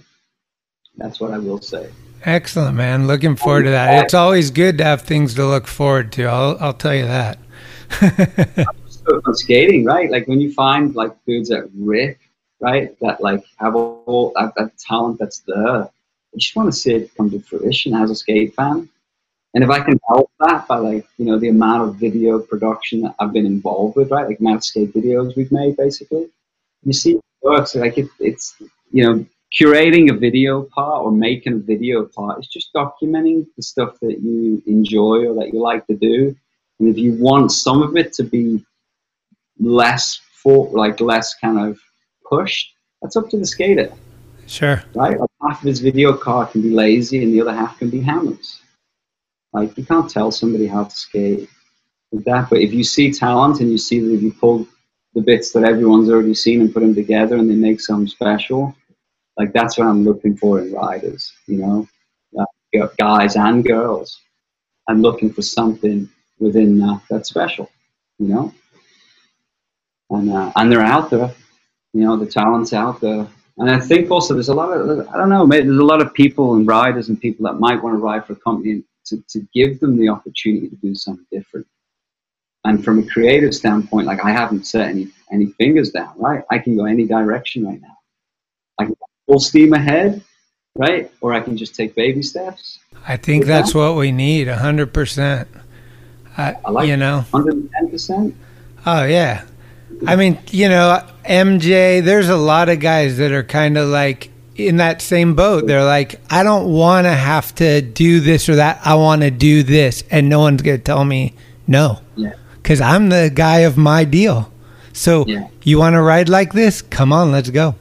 that's 0.96 1.20
what 1.20 1.32
I 1.32 1.38
will 1.38 1.60
say. 1.60 1.90
Excellent, 2.24 2.76
man. 2.76 3.06
Looking 3.06 3.36
forward 3.36 3.64
to 3.64 3.70
that. 3.70 4.04
It's 4.04 4.14
always 4.14 4.50
good 4.50 4.78
to 4.78 4.84
have 4.84 5.02
things 5.02 5.34
to 5.34 5.46
look 5.46 5.66
forward 5.66 6.12
to. 6.12 6.24
I'll, 6.24 6.56
I'll 6.58 6.72
tell 6.72 6.94
you 6.94 7.06
that. 7.06 7.38
On 9.06 9.34
skating, 9.34 9.84
right? 9.84 10.10
Like 10.10 10.26
when 10.28 10.40
you 10.40 10.52
find 10.52 10.94
like 10.94 11.12
dudes 11.26 11.50
that 11.50 11.68
rip, 11.74 12.18
right? 12.60 12.98
That 13.00 13.20
like 13.20 13.44
have 13.58 13.76
all 13.76 14.32
that, 14.36 14.54
that 14.56 14.78
talent 14.78 15.18
that's 15.18 15.40
there. 15.46 15.82
I 15.84 16.36
just 16.38 16.56
want 16.56 16.72
to 16.72 16.78
see 16.78 16.94
it 16.94 17.14
come 17.14 17.30
to 17.30 17.40
fruition 17.40 17.94
as 17.94 18.10
a 18.10 18.14
skate 18.14 18.54
fan. 18.54 18.88
And 19.52 19.62
if 19.62 19.70
I 19.70 19.80
can 19.80 20.00
help 20.08 20.30
that 20.40 20.66
by 20.66 20.78
like, 20.78 21.06
you 21.18 21.26
know, 21.26 21.38
the 21.38 21.48
amount 21.48 21.88
of 21.88 21.96
video 21.96 22.38
production 22.40 23.02
that 23.02 23.14
I've 23.20 23.32
been 23.32 23.46
involved 23.46 23.96
with, 23.96 24.10
right? 24.10 24.26
Like 24.26 24.40
amount 24.40 24.56
of 24.56 24.64
skate 24.64 24.94
videos 24.94 25.36
we've 25.36 25.52
made 25.52 25.76
basically. 25.76 26.30
You 26.82 26.92
see 26.92 27.16
it 27.16 27.24
works. 27.42 27.74
Like 27.74 27.98
it, 27.98 28.08
it's 28.18 28.56
you 28.90 29.04
know, 29.04 29.26
curating 29.58 30.10
a 30.10 30.16
video 30.16 30.62
part 30.62 31.04
or 31.04 31.12
making 31.12 31.52
a 31.52 31.58
video 31.58 32.06
part 32.06 32.40
is 32.40 32.48
just 32.48 32.72
documenting 32.72 33.46
the 33.56 33.62
stuff 33.62 34.00
that 34.00 34.20
you 34.20 34.62
enjoy 34.66 35.26
or 35.26 35.34
that 35.34 35.52
you 35.52 35.60
like 35.60 35.86
to 35.86 35.94
do. 35.94 36.34
And 36.80 36.88
if 36.88 36.96
you 36.96 37.12
want 37.14 37.52
some 37.52 37.82
of 37.82 37.96
it 37.96 38.12
to 38.14 38.24
be 38.24 38.64
less 39.58 40.20
for 40.42 40.68
like 40.70 41.00
less 41.00 41.34
kind 41.34 41.58
of 41.58 41.78
pushed, 42.28 42.74
that's 43.00 43.16
up 43.16 43.28
to 43.30 43.38
the 43.38 43.46
skater, 43.46 43.92
Sure. 44.46 44.82
right? 44.94 45.18
Like 45.18 45.30
half 45.42 45.62
of 45.62 45.68
his 45.68 45.80
video 45.80 46.16
card 46.16 46.50
can 46.50 46.62
be 46.62 46.70
lazy 46.70 47.22
and 47.22 47.32
the 47.32 47.40
other 47.40 47.54
half 47.54 47.78
can 47.78 47.90
be 47.90 48.00
hammers. 48.00 48.60
Like 49.52 49.76
you 49.78 49.84
can't 49.84 50.10
tell 50.10 50.30
somebody 50.30 50.66
how 50.66 50.84
to 50.84 50.94
skate 50.94 51.48
with 52.10 52.24
that. 52.24 52.50
But 52.50 52.60
if 52.60 52.72
you 52.72 52.84
see 52.84 53.12
talent 53.12 53.60
and 53.60 53.70
you 53.70 53.78
see 53.78 54.00
that 54.00 54.12
if 54.12 54.22
you 54.22 54.32
pull 54.32 54.66
the 55.14 55.20
bits 55.20 55.52
that 55.52 55.64
everyone's 55.64 56.10
already 56.10 56.34
seen 56.34 56.60
and 56.60 56.72
put 56.72 56.80
them 56.80 56.94
together 56.94 57.36
and 57.36 57.48
they 57.48 57.54
make 57.54 57.80
something 57.80 58.08
special, 58.08 58.74
like 59.36 59.52
that's 59.52 59.78
what 59.78 59.86
I'm 59.86 60.04
looking 60.04 60.36
for 60.36 60.60
in 60.60 60.72
riders, 60.72 61.32
you 61.46 61.58
know, 61.58 61.88
uh, 62.38 62.88
guys 62.98 63.36
and 63.36 63.64
girls. 63.64 64.20
I'm 64.88 65.00
looking 65.00 65.32
for 65.32 65.42
something 65.42 66.08
within 66.38 66.78
that 66.80 67.00
that's 67.08 67.28
special, 67.28 67.70
you 68.18 68.28
know. 68.28 68.52
And 70.10 70.30
uh, 70.30 70.52
and 70.56 70.70
they're 70.70 70.80
out 70.80 71.10
there, 71.10 71.32
you 71.92 72.02
know, 72.02 72.16
the 72.16 72.26
talent's 72.26 72.72
out 72.72 73.00
there. 73.00 73.26
And 73.56 73.70
I 73.70 73.78
think 73.78 74.10
also 74.10 74.34
there's 74.34 74.48
a 74.48 74.54
lot 74.54 74.70
of 74.72 75.08
I 75.08 75.16
don't 75.16 75.28
know, 75.28 75.46
maybe 75.46 75.66
there's 75.66 75.78
a 75.78 75.84
lot 75.84 76.02
of 76.02 76.12
people 76.12 76.54
and 76.54 76.66
riders 76.66 77.08
and 77.08 77.20
people 77.20 77.46
that 77.46 77.54
might 77.54 77.82
want 77.82 77.94
to 77.94 77.98
ride 77.98 78.26
for 78.26 78.34
a 78.34 78.36
company 78.36 78.82
to, 79.06 79.22
to 79.28 79.46
give 79.54 79.80
them 79.80 79.96
the 79.96 80.08
opportunity 80.08 80.68
to 80.68 80.76
do 80.76 80.94
something 80.94 81.26
different. 81.30 81.66
And 82.64 82.82
from 82.82 82.98
a 82.98 83.06
creative 83.06 83.54
standpoint, 83.54 84.06
like 84.06 84.24
I 84.24 84.30
haven't 84.30 84.66
set 84.66 84.88
any 84.88 85.08
any 85.30 85.46
fingers 85.46 85.90
down, 85.90 86.14
right? 86.16 86.44
I 86.50 86.58
can 86.58 86.76
go 86.76 86.86
any 86.86 87.06
direction 87.06 87.66
right 87.66 87.80
now. 87.80 87.96
I 88.78 88.86
can 88.86 88.96
full 89.26 89.40
steam 89.40 89.72
ahead, 89.72 90.22
right? 90.74 91.12
Or 91.20 91.32
I 91.32 91.40
can 91.40 91.56
just 91.56 91.74
take 91.74 91.94
baby 91.94 92.22
steps. 92.22 92.78
I 93.06 93.16
think 93.16 93.44
that's 93.44 93.74
what 93.74 93.96
we 93.96 94.12
need. 94.12 94.48
A 94.48 94.56
hundred 94.56 94.92
percent. 94.92 95.48
I, 96.36 96.56
I 96.64 96.70
like 96.70 96.88
you 96.88 96.96
know. 96.96 97.24
110%. 97.32 98.34
Oh 98.86 99.04
yeah. 99.04 99.44
I 100.06 100.16
mean, 100.16 100.38
you 100.50 100.68
know, 100.68 101.02
MJ, 101.24 102.02
there's 102.04 102.28
a 102.28 102.36
lot 102.36 102.68
of 102.68 102.80
guys 102.80 103.16
that 103.18 103.32
are 103.32 103.42
kind 103.42 103.76
of 103.78 103.88
like 103.88 104.30
in 104.56 104.76
that 104.78 105.02
same 105.02 105.34
boat. 105.34 105.66
They're 105.66 105.84
like, 105.84 106.20
I 106.30 106.42
don't 106.42 106.72
want 106.72 107.06
to 107.06 107.12
have 107.12 107.54
to 107.56 107.80
do 107.80 108.20
this 108.20 108.48
or 108.48 108.56
that. 108.56 108.80
I 108.84 108.94
want 108.94 109.22
to 109.22 109.30
do 109.30 109.62
this. 109.62 110.04
And 110.10 110.28
no 110.28 110.40
one's 110.40 110.62
going 110.62 110.78
to 110.78 110.82
tell 110.82 111.04
me 111.04 111.34
no. 111.66 112.00
Yeah. 112.16 112.34
Because 112.62 112.80
I'm 112.80 113.08
the 113.08 113.30
guy 113.34 113.60
of 113.60 113.76
my 113.76 114.04
deal. 114.04 114.50
So 114.92 115.24
Yeah. 115.26 115.48
you 115.64 115.78
want 115.78 115.94
to 115.94 116.02
ride 116.02 116.28
like 116.28 116.52
this? 116.52 116.82
Come 116.82 117.12
on, 117.12 117.32
let's 117.32 117.50
go. 117.50 117.74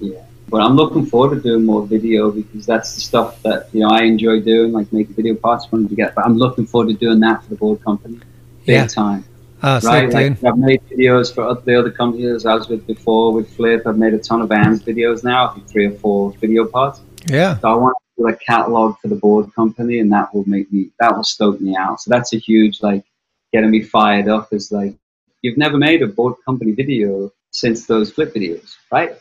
Yeah. 0.00 0.20
But 0.48 0.60
I'm 0.62 0.76
looking 0.76 1.04
forward 1.06 1.34
to 1.36 1.40
doing 1.42 1.64
more 1.64 1.84
video 1.86 2.30
because 2.30 2.66
that's 2.66 2.94
the 2.94 3.00
stuff 3.00 3.42
that, 3.42 3.68
you 3.72 3.80
know, 3.80 3.88
I 3.88 4.02
enjoy 4.02 4.40
doing, 4.40 4.72
like 4.72 4.92
making 4.92 5.14
video 5.16 5.34
parts 5.34 5.66
when 5.72 5.88
to 5.88 5.94
get. 5.94 6.14
But 6.14 6.24
I'm 6.24 6.38
looking 6.38 6.66
forward 6.66 6.88
to 6.88 6.94
doing 6.94 7.18
that 7.20 7.42
for 7.42 7.50
the 7.50 7.56
board 7.56 7.82
company. 7.82 8.18
Big 8.64 8.74
Yeah. 8.74 8.86
time. 8.86 9.24
Oh, 9.68 9.80
right? 9.80 10.12
Like. 10.12 10.44
I've 10.44 10.58
made 10.58 10.80
videos 10.88 11.34
for 11.34 11.42
oth- 11.42 11.64
the 11.64 11.74
other 11.76 11.90
companies 11.90 12.46
I 12.46 12.54
was 12.54 12.68
with 12.68 12.86
before 12.86 13.32
with 13.32 13.52
Flip. 13.56 13.84
I've 13.84 13.98
made 13.98 14.14
a 14.14 14.18
ton 14.18 14.40
of 14.40 14.50
Vans 14.50 14.80
videos 14.80 15.24
now, 15.24 15.48
I 15.48 15.54
think 15.54 15.68
three 15.68 15.86
or 15.86 15.90
four 15.90 16.30
video 16.34 16.66
parts. 16.66 17.00
Yeah. 17.28 17.58
So 17.58 17.68
I 17.68 17.74
want 17.74 17.96
to 17.98 18.22
do 18.22 18.28
a 18.28 18.36
catalog 18.36 18.96
for 19.00 19.08
the 19.08 19.16
board 19.16 19.52
company, 19.56 19.98
and 19.98 20.12
that 20.12 20.32
will 20.32 20.48
make 20.48 20.72
me 20.72 20.90
that 21.00 21.16
will 21.16 21.24
stoke 21.24 21.60
me 21.60 21.74
out. 21.76 22.00
So 22.00 22.10
that's 22.10 22.32
a 22.32 22.38
huge 22.38 22.80
like 22.80 23.04
getting 23.52 23.72
me 23.72 23.82
fired 23.82 24.28
up. 24.28 24.52
Is 24.52 24.70
like 24.70 24.94
you've 25.42 25.58
never 25.58 25.78
made 25.78 26.00
a 26.00 26.06
board 26.06 26.34
company 26.44 26.70
video 26.70 27.32
since 27.50 27.86
those 27.86 28.12
Flip 28.12 28.32
videos, 28.32 28.76
right? 28.92 29.16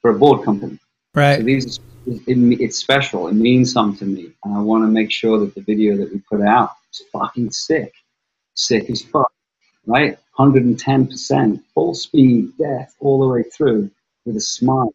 For 0.00 0.12
a 0.12 0.18
board 0.18 0.46
company. 0.46 0.78
Right. 1.14 1.36
So 1.36 1.42
these 1.42 1.78
it, 2.06 2.38
it's 2.64 2.78
special. 2.78 3.28
It 3.28 3.34
means 3.34 3.70
something 3.70 3.98
to 3.98 4.22
me, 4.22 4.32
and 4.44 4.54
I 4.56 4.60
want 4.60 4.82
to 4.84 4.88
make 4.88 5.10
sure 5.10 5.38
that 5.40 5.54
the 5.54 5.60
video 5.60 5.98
that 5.98 6.10
we 6.10 6.20
put 6.20 6.40
out 6.40 6.70
is 6.90 7.02
fucking 7.12 7.50
sick, 7.50 7.92
sick 8.54 8.88
as 8.88 9.02
fuck, 9.02 9.30
right? 9.90 10.18
Hundred 10.32 10.64
and 10.64 10.78
ten 10.78 11.06
percent, 11.06 11.62
full 11.74 11.94
speed, 11.94 12.56
death 12.56 12.94
all 13.00 13.20
the 13.20 13.28
way 13.28 13.42
through 13.42 13.90
with 14.24 14.36
a 14.36 14.40
smile, 14.40 14.94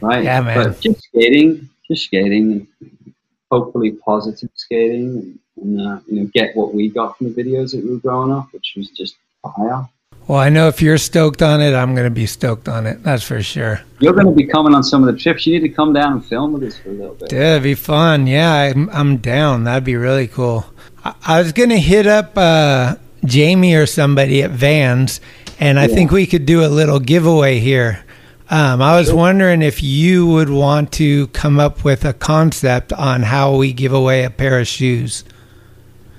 right? 0.00 0.24
Yeah, 0.24 0.40
man. 0.40 0.70
But 0.70 0.80
just 0.80 1.02
skating, 1.04 1.68
just 1.86 2.04
skating, 2.04 2.66
and 2.80 3.14
hopefully 3.50 3.92
positive 3.92 4.50
skating, 4.54 5.38
and, 5.56 5.78
and 5.78 5.80
uh, 5.80 6.00
you 6.06 6.20
know 6.20 6.30
get 6.34 6.56
what 6.56 6.74
we 6.74 6.88
got 6.88 7.16
from 7.16 7.32
the 7.32 7.42
videos 7.42 7.72
that 7.72 7.84
we 7.84 7.90
were 7.90 8.00
growing 8.00 8.32
up, 8.32 8.52
which 8.52 8.74
was 8.76 8.90
just 8.90 9.16
fire. 9.42 9.88
Well, 10.26 10.40
I 10.40 10.48
know 10.48 10.66
if 10.66 10.82
you're 10.82 10.98
stoked 10.98 11.40
on 11.40 11.60
it, 11.60 11.72
I'm 11.72 11.94
going 11.94 12.08
to 12.08 12.10
be 12.10 12.26
stoked 12.26 12.68
on 12.68 12.84
it. 12.84 13.00
That's 13.04 13.22
for 13.22 13.40
sure. 13.40 13.80
You're 14.00 14.12
going 14.12 14.26
to 14.26 14.32
be 14.32 14.44
coming 14.44 14.74
on 14.74 14.82
some 14.82 15.06
of 15.06 15.14
the 15.14 15.20
trips. 15.20 15.46
You 15.46 15.54
need 15.54 15.68
to 15.68 15.72
come 15.72 15.92
down 15.92 16.14
and 16.14 16.26
film 16.26 16.52
with 16.52 16.64
us 16.64 16.76
for 16.76 16.88
a 16.88 16.92
little 16.92 17.14
bit. 17.14 17.28
Dude, 17.28 17.38
it'd 17.38 17.62
be 17.62 17.76
fun. 17.76 18.26
Yeah, 18.26 18.52
I'm, 18.52 18.90
I'm 18.90 19.18
down. 19.18 19.62
That'd 19.64 19.84
be 19.84 19.94
really 19.94 20.26
cool. 20.26 20.66
I, 21.04 21.14
I 21.24 21.38
was 21.40 21.52
gonna 21.52 21.78
hit 21.78 22.08
up 22.08 22.32
uh, 22.36 22.96
Jamie 23.26 23.74
or 23.74 23.86
somebody 23.86 24.42
at 24.42 24.50
Vans, 24.50 25.20
and 25.60 25.78
I 25.78 25.86
Yeah. 25.86 25.94
think 25.94 26.10
we 26.10 26.26
could 26.26 26.46
do 26.46 26.64
a 26.64 26.68
little 26.68 27.00
giveaway 27.00 27.58
here. 27.58 28.00
Um, 28.48 28.80
I 28.80 28.96
was 28.96 29.12
wondering 29.12 29.60
if 29.60 29.82
you 29.82 30.24
would 30.26 30.48
want 30.50 30.92
to 30.92 31.26
come 31.28 31.58
up 31.58 31.84
with 31.84 32.04
a 32.04 32.12
concept 32.12 32.92
on 32.92 33.22
how 33.24 33.56
we 33.56 33.72
give 33.72 33.92
away 33.92 34.22
a 34.24 34.30
pair 34.30 34.60
of 34.60 34.68
shoes 34.68 35.24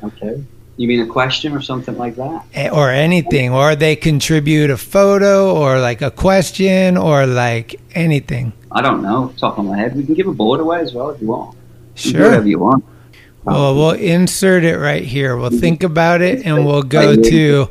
Okay. 0.04 0.44
You 0.76 0.88
mean 0.88 1.00
a 1.02 1.08
question 1.08 1.54
or 1.54 1.62
something 1.62 1.98
like 1.98 2.16
that? 2.18 2.72
or 2.72 2.92
anything, 2.92 3.52
or 3.52 3.76
they 3.76 3.96
contribute 3.96 4.70
a 4.70 4.78
photo 4.78 5.56
or 5.56 5.80
like 5.80 6.04
a 6.04 6.12
question 6.12 6.98
or 6.98 7.26
like 7.26 7.80
anything. 7.96 8.54
I 8.72 8.82
don't 8.84 9.02
know. 9.02 9.34
Top 9.38 9.58
of 9.58 9.66
my 9.66 9.76
head, 9.76 9.96
we 9.96 10.04
can 10.04 10.14
give 10.14 10.28
a 10.28 10.34
board 10.34 10.60
away 10.60 10.82
as 10.82 10.94
well 10.94 11.10
if 11.10 11.20
you 11.20 11.28
want. 11.30 11.56
You 11.96 12.04
can 12.04 12.12
do 12.12 12.18
Sure. 12.20 12.28
Whatever 12.30 12.48
you 12.48 12.60
want. 12.60 12.84
Well, 13.48 13.72
um, 13.72 13.78
we'll 13.78 13.92
insert 13.92 14.66
it 14.66 14.78
right 14.78 15.04
here. 15.04 15.38
We'll 15.38 15.50
think 15.50 15.82
about 15.82 16.20
it 16.22 16.46
and 16.46 16.66
we'll 16.66 16.84
go 16.84 17.16
to, 17.16 17.70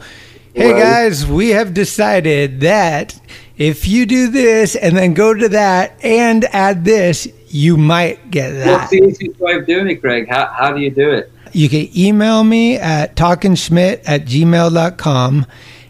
hey 0.55 0.73
guys, 0.73 1.27
we 1.27 1.51
have 1.51 1.75
decided 1.75 2.61
that 2.61 3.21
if 3.59 3.87
you 3.87 4.07
do 4.07 4.31
this 4.31 4.75
and 4.75 4.97
then 4.97 5.13
go 5.13 5.35
to 5.35 5.51
that 5.51 6.03
and 6.03 6.47
add 6.47 6.87
this, 6.87 7.29
you 7.49 7.77
might 7.77 8.31
get 8.31 8.55
What's 8.55 8.65
that. 8.65 8.91
the 8.91 9.05
easiest 9.05 9.39
way 9.39 9.53
of 9.53 9.67
doing 9.67 9.89
it, 9.89 9.97
Greg? 9.97 10.27
How, 10.29 10.47
how 10.47 10.73
do 10.73 10.81
you 10.81 10.91
do 10.91 11.11
it? 11.11 11.31
You 11.53 11.69
can 11.69 11.91
email 11.95 12.43
me 12.43 12.79
at 12.79 13.15
talkingschmidt 13.15 14.03
at 14.07 14.25
gmail.com 14.25 15.47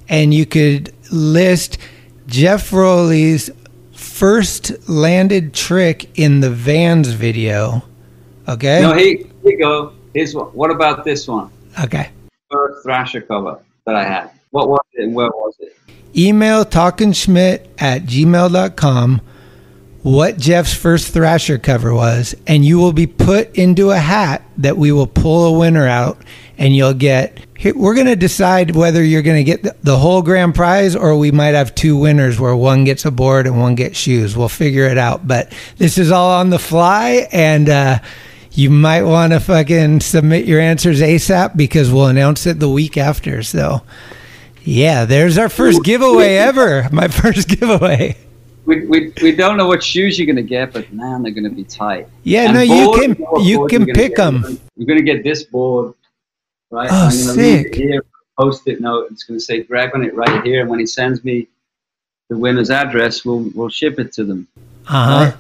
and 0.08 0.34
you 0.34 0.46
could 0.46 0.92
list 1.12 1.78
Geoff 2.26 2.72
Rowley's 2.72 3.50
first 3.92 4.88
landed 4.88 5.54
trick 5.54 6.10
in 6.18 6.40
the 6.40 6.50
Vans 6.50 7.08
video. 7.10 7.84
Okay? 8.48 8.80
No, 8.80 8.94
here, 8.94 9.18
here 9.46 9.58
you 9.58 9.64
go. 9.64 9.92
Here's 10.14 10.34
what. 10.34 10.54
What 10.54 10.70
about 10.70 11.04
this 11.04 11.28
one? 11.28 11.50
Okay. 11.82 12.10
First 12.50 12.82
Thrasher 12.82 13.20
cover 13.20 13.58
that 13.84 13.94
I 13.94 14.04
had. 14.04 14.30
What 14.50 14.68
was 14.68 14.80
it 14.94 15.04
and 15.04 15.14
where 15.14 15.28
was 15.28 15.54
it? 15.60 15.76
Email 16.16 16.64
talkingschmidt 16.64 17.66
at 17.78 18.02
gmail.com 18.02 19.20
what 20.06 20.38
Geoff's 20.38 20.72
first 20.72 21.12
Thrasher 21.12 21.58
cover 21.58 21.92
was, 21.92 22.36
and 22.46 22.64
you 22.64 22.78
will 22.78 22.92
be 22.92 23.08
put 23.08 23.56
into 23.56 23.90
a 23.90 23.98
hat 23.98 24.42
that 24.58 24.76
we 24.76 24.92
will 24.92 25.08
pull 25.08 25.46
a 25.46 25.58
winner 25.58 25.84
out, 25.84 26.22
and 26.58 26.76
you'll 26.76 26.94
get. 26.94 27.40
We're 27.74 27.94
going 27.94 28.06
to 28.06 28.14
decide 28.14 28.76
whether 28.76 29.02
you're 29.02 29.22
going 29.22 29.44
to 29.44 29.56
get 29.56 29.82
the 29.82 29.96
whole 29.98 30.22
grand 30.22 30.54
prize 30.54 30.94
or 30.94 31.16
we 31.16 31.32
might 31.32 31.54
have 31.54 31.74
two 31.74 31.96
winners 31.96 32.38
where 32.38 32.54
one 32.54 32.84
gets 32.84 33.04
a 33.04 33.10
board 33.10 33.48
and 33.48 33.58
one 33.58 33.74
gets 33.74 33.98
shoes. 33.98 34.36
We'll 34.36 34.48
figure 34.48 34.84
it 34.84 34.98
out. 34.98 35.26
But 35.26 35.52
this 35.78 35.98
is 35.98 36.12
all 36.12 36.30
on 36.38 36.50
the 36.50 36.58
fly, 36.60 37.26
and 37.32 37.68
uh, 37.68 37.98
you 38.56 38.70
might 38.70 39.02
want 39.02 39.32
to 39.32 39.40
fucking 39.40 40.00
submit 40.00 40.46
your 40.46 40.60
answers 40.60 41.00
ASAP 41.00 41.56
because 41.56 41.92
we'll 41.92 42.06
announce 42.06 42.46
it 42.46 42.58
the 42.58 42.70
week 42.70 42.96
after. 42.96 43.42
So, 43.42 43.82
yeah, 44.64 45.04
there's 45.04 45.36
our 45.36 45.50
first 45.50 45.84
giveaway 45.84 46.36
ever. 46.36 46.88
My 46.90 47.08
first 47.22 47.48
giveaway. 47.48 48.16
We, 48.64 48.86
we, 48.86 49.12
we 49.22 49.32
don't 49.32 49.58
know 49.58 49.66
what 49.68 49.84
shoes 49.84 50.18
you're 50.18 50.26
going 50.26 50.36
to 50.36 50.42
get, 50.42 50.72
but 50.72 50.90
man, 50.92 51.22
they're 51.22 51.32
going 51.32 51.44
to 51.44 51.54
be 51.54 51.64
tight. 51.64 52.08
Yeah, 52.24 52.44
And 52.44 52.54
no, 52.54 52.62
you 52.62 52.92
can 52.98 53.44
you 53.44 53.66
can 53.68 53.86
pick 53.86 54.16
them. 54.16 54.58
You're 54.76 54.86
going 54.86 54.98
to 54.98 55.04
get 55.04 55.22
this 55.22 55.44
board, 55.44 55.94
right? 56.70 56.88
Oh, 56.90 57.08
I'm 57.08 57.16
gonna 57.16 57.32
leave 57.32 57.62
sick. 57.62 57.66
it 57.66 57.74
Here, 57.76 58.04
post-it 58.38 58.80
note. 58.80 59.08
It's 59.12 59.22
going 59.22 59.38
to 59.38 59.44
say 59.44 59.62
Greg 59.62 59.94
on 59.94 60.02
it 60.02 60.14
right 60.14 60.42
here, 60.42 60.62
and 60.62 60.70
when 60.70 60.80
he 60.80 60.86
sends 60.86 61.22
me 61.22 61.46
the 62.28 62.36
winner's 62.36 62.70
address, 62.70 63.24
we'll 63.24 63.50
we'll 63.54 63.68
ship 63.68 64.00
it 64.00 64.12
to 64.14 64.24
them. 64.24 64.48
Uh 64.88 65.30
huh. 65.30 65.36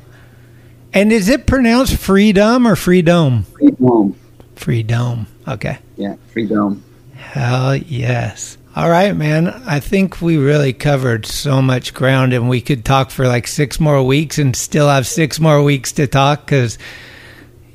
And 0.96 1.12
is 1.12 1.28
it 1.28 1.46
pronounced 1.46 1.98
freedom 1.98 2.66
or 2.66 2.74
freedom? 2.74 3.42
Freedom. 3.42 4.18
Freedom. 4.54 5.26
Okay. 5.46 5.78
Yeah, 5.98 6.16
freedom. 6.32 6.82
Hell 7.14 7.76
yes. 7.76 8.56
All 8.74 8.88
right, 8.88 9.14
man. 9.14 9.48
I 9.66 9.78
think 9.78 10.22
we 10.22 10.38
really 10.38 10.72
covered 10.72 11.26
so 11.26 11.60
much 11.60 11.92
ground, 11.92 12.32
and 12.32 12.48
we 12.48 12.62
could 12.62 12.82
talk 12.82 13.10
for 13.10 13.28
like 13.28 13.46
six 13.46 13.78
more 13.78 14.02
weeks 14.02 14.38
and 14.38 14.56
still 14.56 14.88
have 14.88 15.06
six 15.06 15.38
more 15.38 15.62
weeks 15.62 15.92
to 15.92 16.06
talk 16.06 16.46
because, 16.46 16.78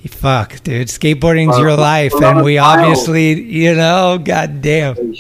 fuck, 0.08 0.60
dude, 0.64 0.88
skateboarding's 0.88 1.60
your 1.60 1.76
life, 1.76 2.16
and 2.16 2.44
we 2.44 2.58
obviously, 2.58 3.40
you 3.40 3.76
know, 3.76 4.18
goddamn. 4.18 5.14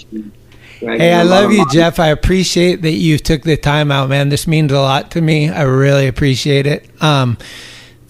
Hey, 0.79 1.13
I 1.13 1.21
love 1.21 1.51
you, 1.51 1.69
Geoff. 1.69 1.99
I 1.99 2.07
appreciate 2.07 2.81
that 2.81 2.93
you 2.93 3.19
took 3.19 3.43
the 3.43 3.57
time 3.57 3.91
out, 3.91 4.09
man. 4.09 4.29
This 4.29 4.47
means 4.47 4.71
a 4.71 4.79
lot 4.79 5.11
to 5.11 5.21
me. 5.21 5.51
I 5.51 5.61
really 5.61 6.07
appreciate 6.07 6.65
it. 6.65 6.89
Um, 6.99 7.37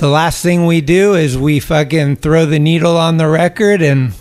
the 0.01 0.07
last 0.07 0.41
thing 0.41 0.65
we 0.65 0.81
do 0.81 1.13
is 1.13 1.37
we 1.37 1.59
fucking 1.59 2.15
throw 2.15 2.47
the 2.47 2.57
needle 2.57 2.97
on 2.97 3.17
the 3.17 3.27
record 3.27 3.83
and 3.83 4.13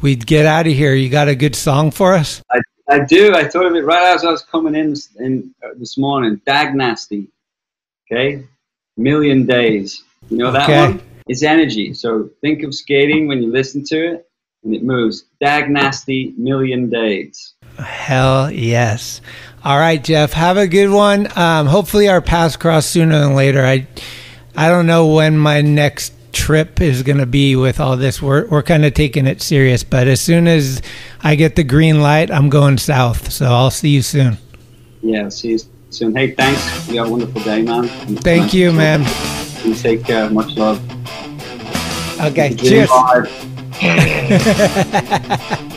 we 0.00 0.16
get 0.16 0.46
out 0.46 0.66
of 0.66 0.72
here. 0.72 0.94
You 0.94 1.10
got 1.10 1.28
a 1.28 1.34
good 1.34 1.54
song 1.54 1.90
for 1.90 2.14
us? 2.14 2.42
I, 2.50 2.60
I 2.88 3.00
do. 3.04 3.34
I 3.34 3.46
thought 3.46 3.66
of 3.66 3.74
it 3.76 3.84
right 3.84 4.14
as 4.14 4.24
I 4.24 4.30
was 4.30 4.40
coming 4.40 4.74
in 4.74 4.88
this, 4.88 5.10
in, 5.18 5.54
uh, 5.62 5.74
this 5.76 5.98
morning. 5.98 6.40
Dag 6.46 6.74
Nasty. 6.74 7.28
Okay? 8.10 8.42
Million 8.96 9.44
Days. 9.44 10.02
You 10.30 10.38
know 10.38 10.52
that 10.52 10.62
Okay. 10.62 10.92
one? 10.92 11.02
It's 11.28 11.42
energy. 11.42 11.92
So 11.92 12.30
think 12.40 12.62
of 12.62 12.74
skating 12.74 13.28
when 13.28 13.42
you 13.42 13.52
listen 13.52 13.84
to 13.88 14.14
it 14.14 14.26
and 14.64 14.74
it 14.74 14.82
moves. 14.82 15.24
Dag 15.38 15.68
Nasty, 15.68 16.32
Million 16.38 16.88
Days. 16.88 17.52
Hell 17.78 18.50
yes. 18.50 19.20
All 19.64 19.78
right, 19.78 20.02
Geoff. 20.02 20.32
Have 20.32 20.56
a 20.56 20.66
good 20.66 20.88
one. 20.88 21.28
Um, 21.36 21.66
hopefully, 21.66 22.08
our 22.08 22.22
paths 22.22 22.56
cross 22.56 22.86
sooner 22.86 23.18
than 23.18 23.34
later. 23.34 23.62
I, 23.66 23.86
I 24.60 24.68
don't 24.68 24.84
know 24.84 25.06
when 25.06 25.38
my 25.38 25.62
next 25.62 26.12
trip 26.34 26.82
is 26.82 27.02
going 27.02 27.16
to 27.16 27.24
be 27.24 27.56
with 27.56 27.80
all 27.80 27.96
this. 27.96 28.20
We're 28.20 28.46
we're 28.46 28.62
kind 28.62 28.84
of 28.84 28.92
taking 28.92 29.26
it 29.26 29.40
serious, 29.40 29.82
but 29.82 30.06
as 30.06 30.20
soon 30.20 30.46
as 30.46 30.82
I 31.22 31.34
get 31.34 31.56
the 31.56 31.64
green 31.64 32.02
light, 32.02 32.30
I'm 32.30 32.50
going 32.50 32.76
south. 32.76 33.32
So 33.32 33.46
I'll 33.46 33.70
see 33.70 33.88
you 33.88 34.02
soon. 34.02 34.36
Yeah, 35.00 35.30
see 35.30 35.52
you 35.52 35.58
soon. 35.88 36.14
Hey, 36.14 36.32
thanks. 36.32 36.90
You 36.90 36.98
have 36.98 37.06
a 37.06 37.10
wonderful 37.10 37.40
day, 37.40 37.62
man. 37.62 37.88
And 37.88 38.22
Thank 38.22 38.42
nice 38.42 38.54
you, 38.54 38.70
man. 38.70 39.00
You 39.64 39.74
take 39.74 40.04
care. 40.04 40.28
Much 40.28 40.54
love. 40.58 40.78
Okay. 42.20 42.54
Cheers. 42.54 42.90